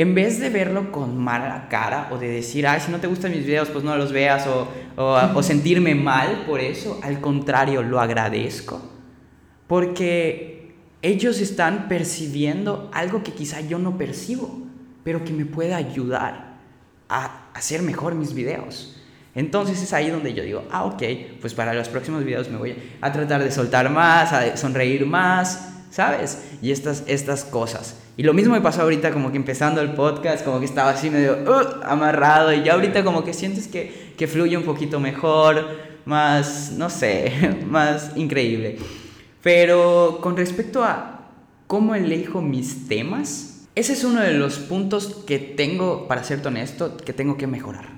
en 0.00 0.14
vez 0.14 0.40
de 0.40 0.48
verlo 0.48 0.92
con 0.92 1.18
mala 1.18 1.68
cara 1.68 2.08
o 2.10 2.16
de 2.16 2.26
decir, 2.26 2.66
ay, 2.66 2.80
si 2.80 2.90
no 2.90 3.00
te 3.00 3.06
gustan 3.06 3.32
mis 3.32 3.44
videos, 3.44 3.68
pues 3.68 3.84
no 3.84 3.94
los 3.96 4.12
veas 4.12 4.46
o, 4.46 4.66
o, 4.96 5.18
o 5.34 5.42
sentirme 5.42 5.94
mal 5.94 6.44
por 6.46 6.58
eso, 6.58 6.98
al 7.02 7.20
contrario, 7.20 7.82
lo 7.82 8.00
agradezco, 8.00 8.80
porque 9.66 10.72
ellos 11.02 11.38
están 11.42 11.86
percibiendo 11.86 12.90
algo 12.94 13.22
que 13.22 13.34
quizá 13.34 13.60
yo 13.60 13.78
no 13.78 13.98
percibo, 13.98 14.62
pero 15.04 15.22
que 15.22 15.34
me 15.34 15.44
puede 15.44 15.74
ayudar 15.74 16.56
a 17.10 17.50
hacer 17.52 17.82
mejor 17.82 18.14
mis 18.14 18.32
videos. 18.32 18.96
Entonces 19.34 19.82
es 19.82 19.92
ahí 19.92 20.08
donde 20.08 20.32
yo 20.32 20.42
digo, 20.42 20.64
ah, 20.70 20.84
ok, 20.86 21.02
pues 21.42 21.52
para 21.52 21.74
los 21.74 21.90
próximos 21.90 22.24
videos 22.24 22.48
me 22.48 22.56
voy 22.56 22.74
a 23.02 23.12
tratar 23.12 23.44
de 23.44 23.52
soltar 23.52 23.90
más, 23.90 24.32
a 24.32 24.56
sonreír 24.56 25.04
más, 25.04 25.74
¿sabes? 25.90 26.38
Y 26.62 26.70
estas, 26.72 27.02
estas 27.06 27.44
cosas. 27.44 27.96
Y 28.16 28.22
lo 28.22 28.32
mismo 28.32 28.54
me 28.54 28.60
pasó 28.60 28.82
ahorita 28.82 29.12
como 29.12 29.30
que 29.30 29.36
empezando 29.36 29.80
el 29.80 29.92
podcast, 29.92 30.44
como 30.44 30.58
que 30.58 30.66
estaba 30.66 30.90
así 30.90 31.10
medio 31.10 31.38
uh, 31.46 31.84
amarrado 31.84 32.52
y 32.52 32.62
ya 32.62 32.74
ahorita 32.74 33.04
como 33.04 33.24
que 33.24 33.34
sientes 33.34 33.68
que, 33.68 34.14
que 34.16 34.26
fluye 34.26 34.56
un 34.56 34.64
poquito 34.64 35.00
mejor, 35.00 35.66
más, 36.04 36.72
no 36.76 36.90
sé, 36.90 37.32
más 37.66 38.16
increíble. 38.16 38.78
Pero 39.42 40.18
con 40.22 40.36
respecto 40.36 40.84
a 40.84 41.28
cómo 41.66 41.94
elijo 41.94 42.42
mis 42.42 42.88
temas, 42.88 43.66
ese 43.74 43.92
es 43.92 44.04
uno 44.04 44.20
de 44.20 44.34
los 44.34 44.58
puntos 44.58 45.22
que 45.26 45.38
tengo, 45.38 46.08
para 46.08 46.24
ser 46.24 46.46
honesto, 46.46 46.96
que 46.96 47.12
tengo 47.12 47.36
que 47.36 47.46
mejorar. 47.46 47.88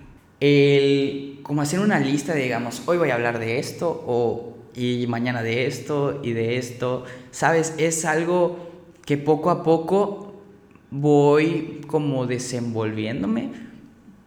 El 0.41 1.33
como 1.43 1.63
hacer 1.63 1.81
una 1.81 1.99
lista 1.99 2.35
digamos, 2.35 2.83
hoy 2.87 2.99
voy 2.99 3.11
a 3.11 3.15
hablar 3.15 3.39
de 3.39 3.59
esto 3.59 4.05
o 4.07 4.52
y 4.75 5.07
mañana 5.09 5.43
de 5.43 5.67
esto 5.67 6.21
y 6.23 6.33
de 6.33 6.57
esto, 6.57 7.05
¿sabes? 7.31 7.75
Es 7.79 8.05
algo 8.05 8.71
que 9.05 9.19
poco 9.19 9.51
a 9.51 9.63
poco 9.63 10.35
voy 10.91 11.81
como 11.87 12.27
desenvolviéndome, 12.27 13.51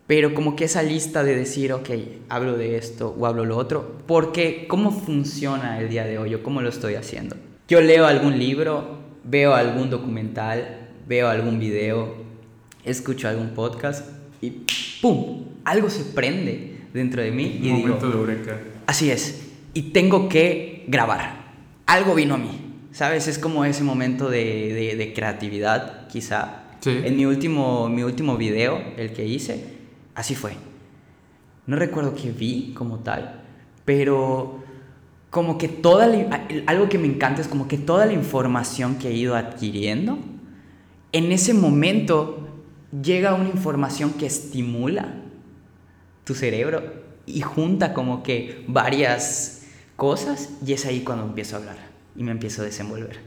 pero 0.08 0.34
como 0.34 0.56
que 0.56 0.66
esa 0.66 0.84
lista 0.84 1.24
de 1.24 1.36
decir, 1.36 1.74
ok, 1.74 1.89
hablo 2.30 2.58
de 2.58 2.78
esto 2.78 3.16
o 3.18 3.26
hablo 3.26 3.46
lo 3.46 3.58
otro, 3.58 3.98
porque 4.06 4.66
cómo 4.68 4.91
funciona 4.91 5.80
el 5.80 5.89
día 5.89 6.06
de 6.06 6.18
hoy 6.18 6.36
o 6.36 6.43
cómo 6.43 6.62
lo 6.62 6.70
estoy 6.70 6.96
haciendo. 6.96 7.36
Yo 7.68 7.82
leo 7.82 8.06
algún 8.06 8.38
libro, 8.38 9.00
veo 9.24 9.54
algún 9.54 9.89
documental, 9.89 10.89
veo 11.08 11.28
algún 11.28 11.60
video, 11.60 12.16
escucho 12.84 13.28
algún 13.28 13.50
podcast 13.50 14.08
y 14.41 14.66
¡pum! 15.02 15.46
Algo 15.64 15.89
se 15.89 16.04
prende 16.04 16.78
dentro 16.93 17.22
de 17.22 17.32
mí 17.32 17.60
y 17.62 17.70
momento 17.70 18.10
de 18.10 18.18
eureka. 18.18 18.60
Así 18.86 19.10
es. 19.10 19.45
Y 19.76 19.91
tengo 19.91 20.28
que 20.28 20.86
grabar. 20.88 21.45
Algo 21.86 22.15
vino 22.15 22.34
a 22.34 22.38
mí. 22.39 22.61
¿Sabes? 22.91 23.28
Es 23.28 23.38
como 23.38 23.63
ese 23.63 23.84
momento 23.84 24.30
de, 24.30 24.95
de, 24.97 25.13
creatividad, 25.13 26.07
quizá. 26.07 26.63
En 26.84 27.15
mi 27.15 27.26
último, 27.26 27.88
mi 27.89 28.01
último 28.01 28.38
video, 28.38 28.82
el 28.97 29.11
que 29.13 29.26
hice, 29.26 29.76
Así 30.15 30.34
fue. 30.34 30.53
No 31.67 31.76
recuerdo 31.76 32.15
qué 32.15 32.32
vi 32.32 32.73
como 32.73 32.99
tal, 32.99 33.41
pero 33.84 34.63
como 35.30 35.57
que 35.57 35.67
toda 35.67 36.07
algo 36.67 36.88
que 36.88 36.97
me 36.97 37.07
encanta 37.07 37.41
es 37.41 37.49
como 37.49 37.67
que 37.67 37.78
toda 37.78 38.05
la 38.05 38.13
información 38.13 38.95
que 38.95 39.09
he 39.09 39.13
ido 39.13 39.36
adquiriendo 39.36 40.17
en 41.11 41.32
ese 41.32 41.53
momento 41.53 42.47
llega 43.03 43.34
una 43.34 43.49
información 43.49 44.13
que 44.13 44.26
estimula 44.26 45.15
tu 46.23 46.34
cerebro 46.34 46.84
y 47.26 47.41
junta 47.41 47.93
como 47.93 48.21
que 48.23 48.63
varias 48.67 49.55
cosas 49.96 50.50
y 50.66 50.74
es 50.74 50.86
ahí 50.86 51.02
cuando 51.02 51.26
empiezo 51.26 51.56
a 51.56 51.60
hablar 51.60 51.78
y 52.16 52.24
me 52.24 52.32
empiezo 52.32 52.62
a 52.62 52.66
desenvolver, 52.66 53.18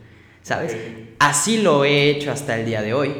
¿sabes? 0.43 0.77
Así 1.19 1.63
lo 1.63 1.85
he 1.85 2.11
hecho 2.11 2.31
hasta 2.31 2.59
el 2.59 2.67
día 2.67 2.83
de 2.83 2.95
hoy. 2.95 3.15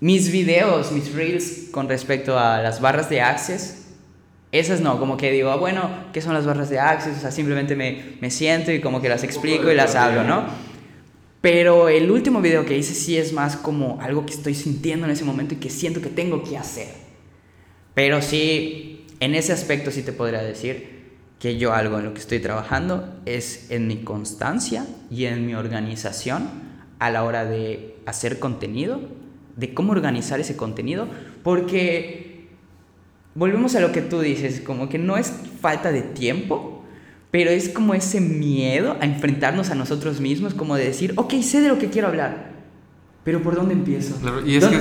Mis 0.00 0.30
videos, 0.30 0.92
mis 0.92 1.12
reels 1.14 1.68
con 1.70 1.88
respecto 1.88 2.38
a 2.38 2.60
las 2.62 2.80
barras 2.80 3.08
de 3.08 3.20
Access, 3.20 3.86
esas 4.52 4.80
no, 4.80 4.98
como 4.98 5.16
que 5.16 5.30
digo, 5.32 5.50
ah, 5.50 5.56
bueno, 5.56 5.90
¿qué 6.12 6.20
son 6.20 6.34
las 6.34 6.46
barras 6.46 6.70
de 6.70 6.78
Access? 6.78 7.18
O 7.18 7.20
sea, 7.20 7.30
simplemente 7.30 7.74
me, 7.74 8.16
me 8.20 8.30
siento 8.30 8.72
y 8.72 8.80
como 8.80 9.00
que 9.00 9.08
las 9.08 9.24
explico 9.24 9.70
y 9.70 9.74
las 9.74 9.94
hablo, 9.94 10.22
¿no? 10.22 10.44
Pero 11.40 11.88
el 11.88 12.10
último 12.10 12.40
video 12.40 12.64
que 12.64 12.76
hice 12.76 12.94
sí 12.94 13.16
es 13.16 13.32
más 13.32 13.56
como 13.56 14.00
algo 14.00 14.26
que 14.26 14.32
estoy 14.32 14.54
sintiendo 14.54 15.06
en 15.06 15.12
ese 15.12 15.24
momento 15.24 15.54
y 15.54 15.58
que 15.58 15.70
siento 15.70 16.00
que 16.00 16.08
tengo 16.08 16.42
que 16.42 16.56
hacer. 16.56 16.88
Pero 17.94 18.20
sí, 18.20 19.06
en 19.20 19.34
ese 19.34 19.52
aspecto 19.52 19.90
sí 19.90 20.02
te 20.02 20.12
podría 20.12 20.42
decir 20.42 20.95
que 21.38 21.58
yo 21.58 21.74
algo 21.74 21.98
en 21.98 22.04
lo 22.04 22.14
que 22.14 22.20
estoy 22.20 22.40
trabajando 22.40 23.08
es 23.26 23.70
en 23.70 23.86
mi 23.86 23.98
constancia 23.98 24.86
y 25.10 25.26
en 25.26 25.46
mi 25.46 25.54
organización 25.54 26.48
a 26.98 27.10
la 27.10 27.24
hora 27.24 27.44
de 27.44 27.96
hacer 28.06 28.38
contenido, 28.38 29.00
de 29.56 29.74
cómo 29.74 29.92
organizar 29.92 30.40
ese 30.40 30.56
contenido, 30.56 31.08
porque 31.42 32.48
volvemos 33.34 33.74
a 33.74 33.80
lo 33.80 33.92
que 33.92 34.00
tú 34.00 34.20
dices, 34.20 34.60
como 34.60 34.88
que 34.88 34.98
no 34.98 35.16
es 35.16 35.32
falta 35.60 35.92
de 35.92 36.02
tiempo, 36.02 36.84
pero 37.30 37.50
es 37.50 37.68
como 37.68 37.92
ese 37.92 38.20
miedo 38.20 38.96
a 39.00 39.04
enfrentarnos 39.04 39.70
a 39.70 39.74
nosotros 39.74 40.20
mismos, 40.20 40.54
como 40.54 40.76
de 40.76 40.84
decir, 40.84 41.12
ok, 41.16 41.34
sé 41.42 41.60
de 41.60 41.68
lo 41.68 41.78
que 41.78 41.90
quiero 41.90 42.08
hablar, 42.08 42.52
pero 43.24 43.42
¿por 43.42 43.56
dónde 43.56 43.74
empiezo? 43.74 44.18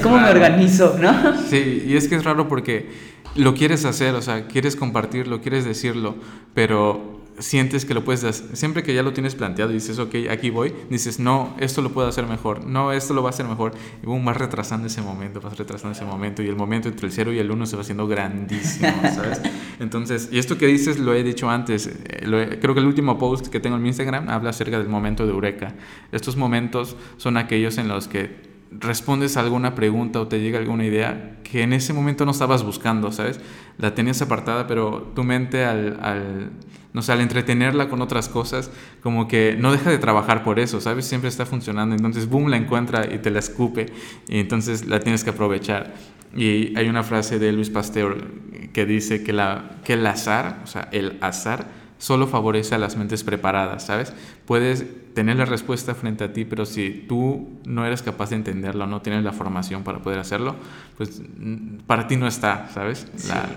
¿Cómo 0.01 0.20
me 0.20 0.30
organizo? 0.30 0.97
¿no? 1.01 1.36
Sí, 1.49 1.84
y 1.86 1.97
es 1.97 2.08
que 2.08 2.16
es 2.16 2.24
raro 2.24 2.47
porque 2.47 3.14
lo 3.36 3.54
quieres 3.54 3.86
hacer, 3.86 4.16
o 4.16 4.22
sea, 4.22 4.48
quieres 4.48 4.76
compartirlo, 4.76 5.42
quieres 5.42 5.66
decirlo, 5.66 6.16
pero 6.54 7.16
sientes 7.40 7.86
que 7.86 7.94
lo 7.94 8.04
puedes 8.04 8.24
hacer. 8.24 8.56
Siempre 8.56 8.84
que 8.84 8.94
ya 8.94 9.04
lo 9.04 9.14
tienes 9.14 9.36
planteado 9.36 9.72
y 9.72 9.76
dices, 9.76 10.00
ok, 10.00 10.16
aquí 10.30 10.50
voy, 10.50 10.74
dices, 10.90 11.20
no, 11.20 11.56
esto 11.60 11.82
lo 11.82 11.92
puedo 11.92 12.08
hacer 12.08 12.26
mejor, 12.28 12.66
no, 12.66 12.92
esto 12.92 13.14
lo 13.14 13.24
va 13.24 13.30
a 13.30 13.32
hacer 13.32 13.46
mejor. 13.46 13.74
Y 14.02 14.06
boom, 14.06 14.24
vas 14.26 14.38
retrasando 14.38 14.88
ese 14.88 15.02
momento, 15.02 15.42
vas 15.42 15.58
retrasando 15.58 15.96
ese 15.96 16.06
momento. 16.06 16.42
Y 16.42 16.48
el 16.48 16.56
momento 16.56 16.88
entre 16.88 17.08
el 17.08 17.14
0 17.14 17.34
y 17.34 17.40
el 17.40 17.52
1 17.52 17.66
se 17.66 17.76
va 17.76 17.82
haciendo 17.82 18.08
grandísimo, 18.08 18.94
¿sabes? 19.14 19.42
Entonces, 19.80 20.30
y 20.32 20.40
esto 20.40 20.58
que 20.58 20.68
dices 20.68 21.00
lo 21.00 21.14
he 21.14 21.24
dicho 21.24 21.50
antes. 21.50 21.88
Eh, 21.88 22.58
creo 22.62 22.74
que 22.74 22.80
el 22.80 22.88
último 22.88 23.18
post 23.18 23.48
que 23.48 23.60
tengo 23.60 23.76
en 23.76 23.82
mi 23.82 23.90
Instagram 23.90 24.30
habla 24.30 24.52
acerca 24.52 24.78
del 24.78 24.88
momento 24.90 25.26
de 25.26 25.34
Eureka. 25.34 25.74
Estos 26.12 26.38
momentos 26.38 26.96
son 27.18 27.38
aquellos 27.38 27.78
en 27.78 27.88
los 27.88 28.08
que 28.08 28.55
respondes 28.72 29.38
a 29.38 29.41
alguna 29.41 29.76
pregunta 29.76 30.20
o 30.20 30.28
te 30.28 30.39
llega 30.39 30.59
alguna 30.59 30.86
idea 30.86 31.38
que 31.43 31.61
en 31.61 31.74
ese 31.74 31.93
momento 31.93 32.26
no 32.26 32.32
estabas 32.32 32.63
buscando, 32.63 33.11
¿sabes? 33.11 33.39
La 33.78 33.95
tenías 33.95 34.22
apartada, 34.22 34.68
pero 34.68 35.11
tu 35.16 35.24
mente 35.24 35.66
al, 35.66 35.99
al, 36.01 36.51
no 36.93 37.01
sé, 37.01 37.11
al 37.11 37.22
entretenerla 37.22 37.89
con 37.89 38.01
otras 38.01 38.30
cosas, 38.30 38.72
como 39.01 39.28
que 39.28 39.55
no 39.59 39.72
deja 39.72 39.89
de 39.89 39.97
trabajar 39.97 40.43
por 40.43 40.59
eso, 40.59 40.82
¿sabes? 40.82 41.05
Siempre 41.05 41.30
está 41.30 41.45
funcionando, 41.45 41.95
entonces, 41.95 42.30
boom, 42.30 42.49
la 42.49 42.57
encuentra 42.57 43.13
y 43.13 43.20
te 43.20 43.32
la 43.32 43.39
escupe, 43.39 43.88
y 44.28 44.39
entonces 44.39 44.88
la 44.88 44.99
tienes 44.99 45.24
que 45.24 45.30
aprovechar. 45.32 45.93
Y 46.36 46.78
hay 46.78 46.89
una 46.89 47.03
frase 47.03 47.39
de 47.39 47.51
Luis 47.51 47.70
Pasteur 47.70 48.32
que 48.74 48.86
dice 48.86 49.24
que, 49.24 49.34
la, 49.34 49.78
que 49.84 49.93
el 49.93 50.05
azar, 50.05 50.61
o 50.63 50.68
sea, 50.68 50.89
el 50.91 51.18
azar, 51.22 51.68
solo 51.98 52.28
favorece 52.28 52.76
a 52.76 52.78
las 52.78 52.98
mentes 52.98 53.24
preparadas, 53.24 53.86
¿sabes? 53.86 54.14
Puedes 54.46 54.86
tener 55.14 55.38
la 55.38 55.46
respuesta 55.46 55.96
frente 55.96 56.26
a 56.26 56.34
ti, 56.34 56.46
pero 56.46 56.66
si 56.66 57.06
tú 57.08 57.48
no 57.66 57.86
eres 57.86 58.02
capaz 58.02 58.32
de 58.32 58.36
entenderlo, 58.36 58.86
no 58.86 59.02
tienes 59.02 59.24
la 59.24 59.32
formación 59.32 59.84
para 59.84 60.00
poder 60.02 60.20
hacerlo, 60.20 60.56
pues 60.98 61.22
mm, 61.38 61.78
para 61.88 62.08
ti 62.08 62.18
no 62.18 62.28
está, 62.28 62.70
¿sabes? 62.74 63.08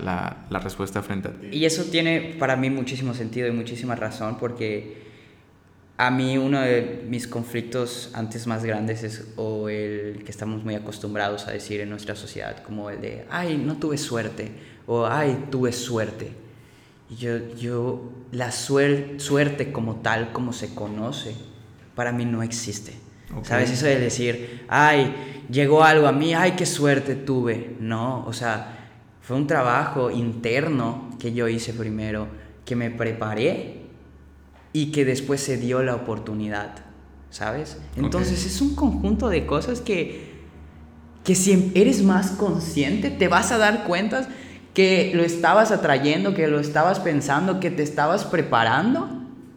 La, 0.03 0.37
la, 0.49 0.59
respuesta 0.59 1.01
frente 1.01 1.27
a 1.27 1.31
ti. 1.31 1.47
Y 1.51 1.65
eso 1.65 1.83
tiene 1.85 2.35
para 2.39 2.55
mí 2.55 2.69
muchísimo 2.69 3.13
sentido 3.13 3.47
y 3.47 3.51
muchísima 3.51 3.95
razón, 3.95 4.37
porque 4.39 5.09
a 5.97 6.09
mí 6.11 6.37
uno 6.37 6.61
de 6.61 7.03
mis 7.09 7.27
conflictos 7.27 8.11
antes 8.13 8.47
más 8.47 8.63
grandes 8.63 9.03
es 9.03 9.27
o 9.35 9.67
el 9.67 10.23
que 10.23 10.31
estamos 10.31 10.63
muy 10.63 10.75
acostumbrados 10.75 11.45
a 11.47 11.51
decir 11.51 11.81
en 11.81 11.89
nuestra 11.89 12.15
sociedad, 12.15 12.63
como 12.63 12.89
el 12.89 13.01
de, 13.01 13.25
ay, 13.29 13.57
no 13.57 13.75
tuve 13.77 13.97
suerte, 13.97 14.49
o 14.87 15.05
ay, 15.05 15.47
tuve 15.51 15.73
suerte 15.73 16.48
yo, 17.09 17.55
yo 17.55 18.11
la 18.31 18.51
suerte 18.51 19.71
como 19.71 19.95
tal, 19.97 20.31
como 20.31 20.53
se 20.53 20.73
conoce, 20.75 21.35
para 21.95 22.11
mí 22.11 22.25
no 22.25 22.43
existe. 22.43 22.93
¿Sabes? 23.43 23.69
Eso 23.71 23.85
de 23.85 23.99
decir, 23.99 24.65
ay, 24.67 25.13
llegó 25.51 25.83
algo 25.83 26.07
a 26.07 26.11
mí, 26.11 26.33
ay, 26.33 26.53
qué 26.53 26.65
suerte 26.65 27.15
tuve. 27.15 27.75
No, 27.79 28.25
o 28.25 28.33
sea, 28.33 28.89
fue 29.21 29.37
un 29.37 29.47
trabajo 29.47 30.09
interno 30.09 31.09
que 31.19 31.33
yo 31.33 31.47
hice 31.47 31.73
primero, 31.73 32.27
que 32.65 32.75
me 32.75 32.89
preparé 32.89 33.81
y 34.73 34.91
que 34.91 35.05
después 35.05 35.41
se 35.41 35.57
dio 35.57 35.83
la 35.83 35.95
oportunidad. 35.95 36.75
¿Sabes? 37.29 37.77
Entonces 37.95 38.43
es 38.47 38.59
un 38.59 38.73
conjunto 38.73 39.29
de 39.29 39.45
cosas 39.45 39.81
que, 39.81 40.31
que 41.23 41.35
si 41.35 41.71
eres 41.75 42.01
más 42.01 42.31
consciente, 42.31 43.11
te 43.11 43.27
vas 43.27 43.51
a 43.51 43.59
dar 43.59 43.83
cuenta 43.83 44.27
que 44.79 45.11
lo 45.13 45.23
estabas 45.23 45.73
atrayendo, 45.73 46.33
que 46.33 46.47
lo 46.47 46.57
estabas 46.57 47.01
pensando, 47.01 47.59
que 47.59 47.69
te 47.69 47.83
estabas 47.83 48.23
preparando 48.23 49.09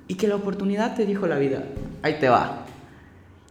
y 0.08 0.16
que 0.16 0.26
la 0.26 0.34
oportunidad 0.34 0.96
te 0.96 1.06
dijo 1.06 1.28
la 1.28 1.38
vida, 1.38 1.62
ahí 2.02 2.16
te 2.18 2.28
va. 2.28 2.66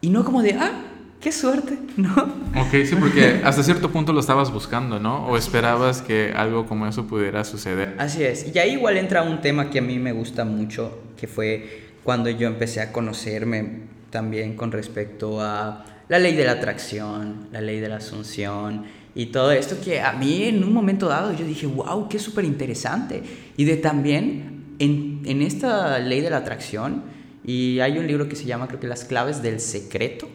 Y 0.01 0.09
no 0.09 0.25
como 0.25 0.41
de, 0.41 0.55
ah, 0.55 0.81
qué 1.21 1.31
suerte, 1.31 1.79
¿no? 1.95 2.11
Ok, 2.59 2.83
sí, 2.83 2.97
porque 2.99 3.39
hasta 3.45 3.63
cierto 3.63 3.89
punto 3.89 4.11
lo 4.11 4.19
estabas 4.19 4.51
buscando, 4.51 4.99
¿no? 4.99 5.25
O 5.27 5.37
esperabas 5.37 6.01
que 6.01 6.33
algo 6.35 6.65
como 6.65 6.87
eso 6.87 7.07
pudiera 7.07 7.45
suceder. 7.45 7.95
Así 7.99 8.21
es. 8.21 8.53
Y 8.53 8.59
ahí 8.59 8.73
igual 8.73 8.97
entra 8.97 9.23
un 9.23 9.39
tema 9.39 9.69
que 9.69 9.79
a 9.79 9.81
mí 9.81 9.97
me 9.97 10.11
gusta 10.11 10.43
mucho, 10.43 10.99
que 11.15 11.27
fue 11.27 11.93
cuando 12.03 12.29
yo 12.29 12.49
empecé 12.49 12.81
a 12.81 12.91
conocerme 12.91 13.83
también 14.09 14.57
con 14.57 14.73
respecto 14.73 15.39
a 15.39 15.85
la 16.09 16.19
ley 16.19 16.35
de 16.35 16.43
la 16.43 16.51
atracción, 16.51 17.47
la 17.53 17.61
ley 17.61 17.79
de 17.79 17.87
la 17.87 17.95
asunción 17.95 18.83
y 19.13 19.27
todo 19.27 19.51
esto 19.51 19.75
que 19.83 19.99
a 19.99 20.13
mí 20.13 20.43
en 20.43 20.63
un 20.63 20.71
momento 20.71 21.07
dado 21.07 21.33
yo 21.33 21.45
dije, 21.45 21.67
wow, 21.67 22.07
qué 22.07 22.17
súper 22.17 22.45
interesante. 22.45 23.21
Y 23.57 23.65
de 23.65 23.77
también 23.77 24.75
en, 24.79 25.21
en, 25.25 25.41
esta 25.41 25.99
ley 25.99 26.21
de 26.21 26.29
la 26.29 26.37
atracción, 26.37 27.03
y 27.43 27.79
hay 27.79 27.97
un 27.97 28.07
libro 28.07 28.29
que 28.29 28.35
se 28.35 28.45
llama 28.45 28.67
creo 28.67 28.79
que 28.79 28.87
Las 28.87 29.03
claves 29.03 29.41
del 29.41 29.59
secreto, 29.59 30.29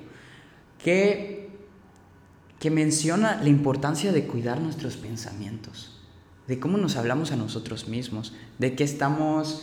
que, 0.82 1.48
que 2.58 2.70
menciona 2.70 3.40
la 3.42 3.48
importancia 3.48 4.12
de 4.12 4.24
cuidar 4.24 4.60
nuestros 4.60 4.96
pensamientos, 4.96 6.00
de 6.46 6.60
cómo 6.60 6.76
nos 6.76 6.96
hablamos 6.96 7.32
a 7.32 7.36
nosotros 7.36 7.88
mismos, 7.88 8.34
de 8.58 8.74
qué 8.74 8.84
estamos 8.84 9.62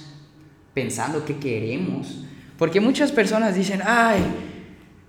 pensando, 0.74 1.24
qué 1.24 1.38
queremos. 1.38 2.24
Porque 2.58 2.82
muchas 2.82 3.12
personas 3.12 3.56
dicen, 3.56 3.82
ay, 3.86 4.22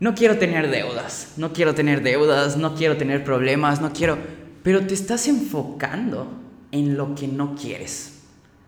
no 0.04 0.14
quiero 0.14 0.36
tener 0.36 0.70
deudas, 0.70 1.32
no 1.38 1.54
quiero 1.54 1.74
tener 1.74 2.02
deudas, 2.02 2.58
no 2.58 2.74
quiero 2.74 2.98
tener 2.98 3.24
problemas, 3.24 3.80
no 3.80 3.94
quiero... 3.94 4.18
Pero 4.62 4.86
te 4.86 4.92
estás 4.92 5.28
enfocando 5.28 6.28
en 6.72 6.98
lo 6.98 7.14
que 7.14 7.26
no 7.26 7.54
quieres, 7.54 8.20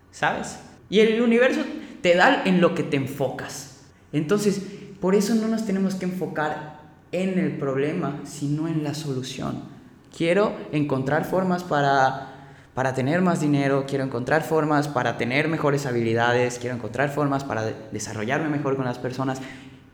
¿sabes? 0.09 0.57
Y 0.89 0.99
el 1.01 1.21
universo 1.21 1.61
te 2.01 2.15
da 2.15 2.41
en 2.43 2.59
lo 2.59 2.73
que 2.73 2.81
te 2.81 2.97
enfocas. 2.97 3.81
Entonces, 4.11 4.63
por 4.99 5.13
eso 5.13 5.35
no 5.35 5.47
nos 5.47 5.63
tenemos 5.63 5.93
que 5.93 6.05
enfocar 6.05 6.79
en 7.11 7.37
el 7.37 7.55
problema, 7.59 8.19
sino 8.23 8.67
en 8.67 8.83
la 8.83 8.95
solución. 8.95 9.61
Quiero 10.17 10.57
encontrar 10.71 11.23
formas 11.23 11.63
para 11.63 12.33
para 12.73 12.93
tener 12.93 13.23
más 13.23 13.41
dinero, 13.41 13.85
quiero 13.87 14.03
encontrar 14.03 14.43
formas 14.43 14.87
para 14.87 15.17
tener 15.17 15.47
mejores 15.47 15.87
habilidades, 15.87 16.59
quiero 16.59 16.75
encontrar 16.75 17.09
formas 17.09 17.43
para 17.43 17.63
desarrollarme 17.91 18.49
mejor 18.49 18.75
con 18.75 18.85
las 18.85 18.99
personas 18.99 19.41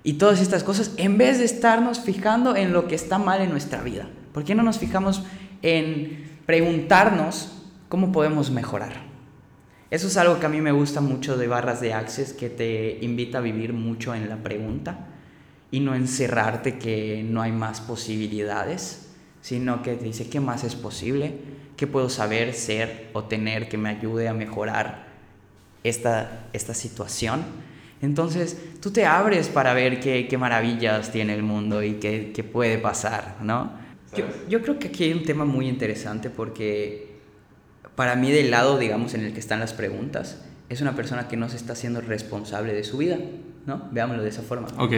y 0.04 0.14
todas 0.14 0.42
estas 0.42 0.64
cosas 0.64 0.92
en 0.98 1.18
vez 1.18 1.40
de 1.40 1.46
estarnos 1.46 2.00
fijando 2.00 2.56
en 2.56 2.74
lo 2.74 2.88
que 2.88 2.96
está 2.96 3.18
mal 3.18 3.42
en 3.42 3.50
nuestra 3.50 3.82
vida. 3.82 4.08
¿Por 4.34 4.44
qué 4.44 4.54
no 4.54 4.64
nos 4.64 4.78
fijamos 4.78 5.24
en 5.62 6.30
preguntarnos 6.46 7.64
cómo 7.88 8.12
podemos 8.12 8.52
mejorar? 8.52 9.14
Eso 9.90 10.08
es 10.08 10.18
algo 10.18 10.40
que 10.40 10.46
a 10.46 10.50
mí 10.50 10.60
me 10.60 10.72
gusta 10.72 11.02
mucho 11.02 11.38
de 11.38 11.48
barras 11.48 11.80
de 11.80 11.94
Access, 11.94 12.34
que 12.34 12.50
te 12.50 12.98
invita 13.02 13.38
a 13.38 13.42
vivir 13.42 13.74
mucho 13.74 14.14
en 14.14 14.28
la 14.28 14.38
pregunta 14.38 15.08
y 15.72 15.80
no 15.80 15.96
encerrarte 15.96 16.78
que 16.80 17.24
no 17.24 17.42
hay 17.42 17.52
más 17.52 17.80
posibilidades, 17.80 19.10
sino 19.42 19.84
que 19.84 19.96
te 19.96 20.06
dice 20.06 20.30
qué 20.30 20.40
más 20.40 20.64
es 20.64 20.76
posible, 20.76 21.36
qué 21.78 21.88
puedo 21.88 22.10
saber, 22.10 22.54
ser 22.54 23.10
o 23.14 23.24
tener 23.26 23.70
que 23.70 23.78
me 23.78 23.90
ayude 23.90 24.28
a 24.28 24.34
mejorar 24.34 25.06
esta, 25.84 26.48
esta 26.54 26.74
situación 26.74 27.44
entonces 28.04 28.58
tú 28.82 28.92
te 28.92 29.06
abres 29.06 29.48
para 29.48 29.74
ver 29.74 30.02
qué, 30.02 30.28
qué 30.28 30.38
maravillas 30.38 31.10
tiene 31.14 31.34
el 31.34 31.42
mundo 31.42 31.82
y 31.82 31.94
qué, 31.94 32.34
qué 32.36 32.44
puede 32.44 32.78
pasar, 32.78 33.38
¿no? 33.42 33.72
Yo, 34.14 34.26
yo, 34.50 34.62
creo 34.62 34.78
que 34.78 34.90
aquí 34.90 35.06
hay 35.06 35.14
un 35.14 35.24
tema 35.24 35.46
muy 35.46 35.70
interesante 35.70 36.30
porque 36.30 37.14
para 37.96 38.18
mí 38.18 38.30
del 38.30 38.52
lado, 38.52 38.78
digamos, 38.78 39.14
en 39.14 39.22
el 39.22 39.32
que 39.32 39.40
están 39.40 39.62
las 39.62 39.72
preguntas, 39.72 40.42
es 40.68 40.82
una 40.82 40.98
persona 40.98 41.30
que 41.30 41.38
no 41.38 41.48
se 41.48 41.56
está 41.56 41.74
haciendo 41.74 42.02
responsable 42.02 42.74
de 42.74 42.84
su 42.84 42.98
vida, 42.98 43.18
¿no? 43.66 43.88
Veámoslo 43.92 44.22
de 44.22 44.30
esa 44.30 44.42
forma. 44.42 44.68
Ok. 44.78 44.96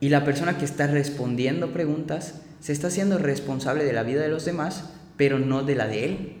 Y 0.00 0.08
la 0.08 0.24
persona 0.24 0.56
que 0.56 0.64
está 0.64 0.86
respondiendo 0.86 1.74
preguntas 1.74 2.40
se 2.60 2.72
está 2.72 2.86
haciendo 2.86 3.18
responsable 3.18 3.84
de 3.84 3.92
la 3.92 4.04
vida 4.04 4.22
de 4.22 4.28
los 4.28 4.46
demás, 4.46 4.90
pero 5.18 5.38
no 5.38 5.64
de 5.64 5.74
la 5.74 5.86
de 5.86 6.04
él. 6.06 6.36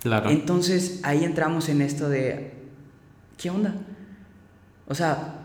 Claro. 0.00 0.30
Entonces 0.30 1.00
ahí 1.02 1.24
entramos 1.24 1.68
en 1.68 1.82
esto 1.82 2.08
de, 2.08 2.52
¿qué 3.36 3.50
onda? 3.50 3.74
O 4.86 4.94
sea, 4.94 5.39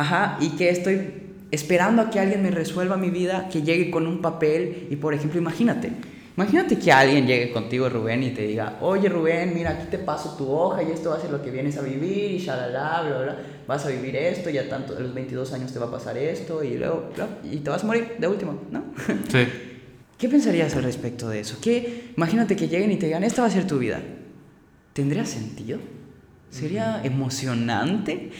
ajá, 0.00 0.38
y 0.40 0.50
que 0.50 0.70
estoy 0.70 1.12
esperando 1.50 2.02
a 2.02 2.10
que 2.10 2.18
alguien 2.18 2.42
me 2.42 2.50
resuelva 2.50 2.96
mi 2.96 3.10
vida, 3.10 3.48
que 3.52 3.62
llegue 3.62 3.90
con 3.90 4.06
un 4.06 4.22
papel 4.22 4.86
y 4.90 4.96
por 4.96 5.12
ejemplo, 5.12 5.38
imagínate, 5.38 5.92
imagínate 6.36 6.78
que 6.78 6.90
alguien 6.90 7.26
llegue 7.26 7.52
contigo, 7.52 7.88
Rubén, 7.88 8.22
y 8.22 8.30
te 8.30 8.42
diga, 8.42 8.78
oye 8.80 9.08
Rubén, 9.08 9.52
mira, 9.54 9.70
aquí 9.70 9.88
te 9.90 9.98
paso 9.98 10.36
tu 10.36 10.50
hoja 10.50 10.82
y 10.82 10.90
esto 10.90 11.10
va 11.10 11.16
a 11.16 11.20
ser 11.20 11.30
lo 11.30 11.42
que 11.42 11.50
vienes 11.50 11.76
a 11.76 11.82
vivir 11.82 12.30
y 12.30 12.38
shalala, 12.38 13.02
bla, 13.02 13.22
bla, 13.22 13.36
vas 13.66 13.84
a 13.84 13.90
vivir 13.90 14.16
esto, 14.16 14.48
ya 14.48 14.68
tanto, 14.68 14.96
a 14.96 15.00
los 15.00 15.12
22 15.12 15.52
años 15.52 15.72
te 15.72 15.78
va 15.78 15.86
a 15.86 15.90
pasar 15.90 16.16
esto 16.16 16.64
y 16.64 16.78
luego, 16.78 17.10
bla, 17.14 17.28
y 17.44 17.58
te 17.58 17.68
vas 17.68 17.84
a 17.84 17.86
morir 17.86 18.16
de 18.18 18.26
último, 18.26 18.58
¿no? 18.70 18.84
Sí. 19.30 19.46
¿Qué 20.16 20.28
pensarías 20.28 20.76
al 20.76 20.82
respecto 20.82 21.30
de 21.30 21.40
eso? 21.40 21.58
¿Qué, 21.62 22.12
imagínate 22.14 22.54
que 22.54 22.68
lleguen 22.68 22.92
y 22.92 22.96
te 22.96 23.06
digan, 23.06 23.24
esta 23.24 23.40
va 23.40 23.48
a 23.48 23.50
ser 23.50 23.66
tu 23.66 23.78
vida. 23.78 24.00
¿Tendría 24.92 25.24
sentido? 25.24 25.78
¿Sería 26.50 27.00
emocionante? 27.04 28.30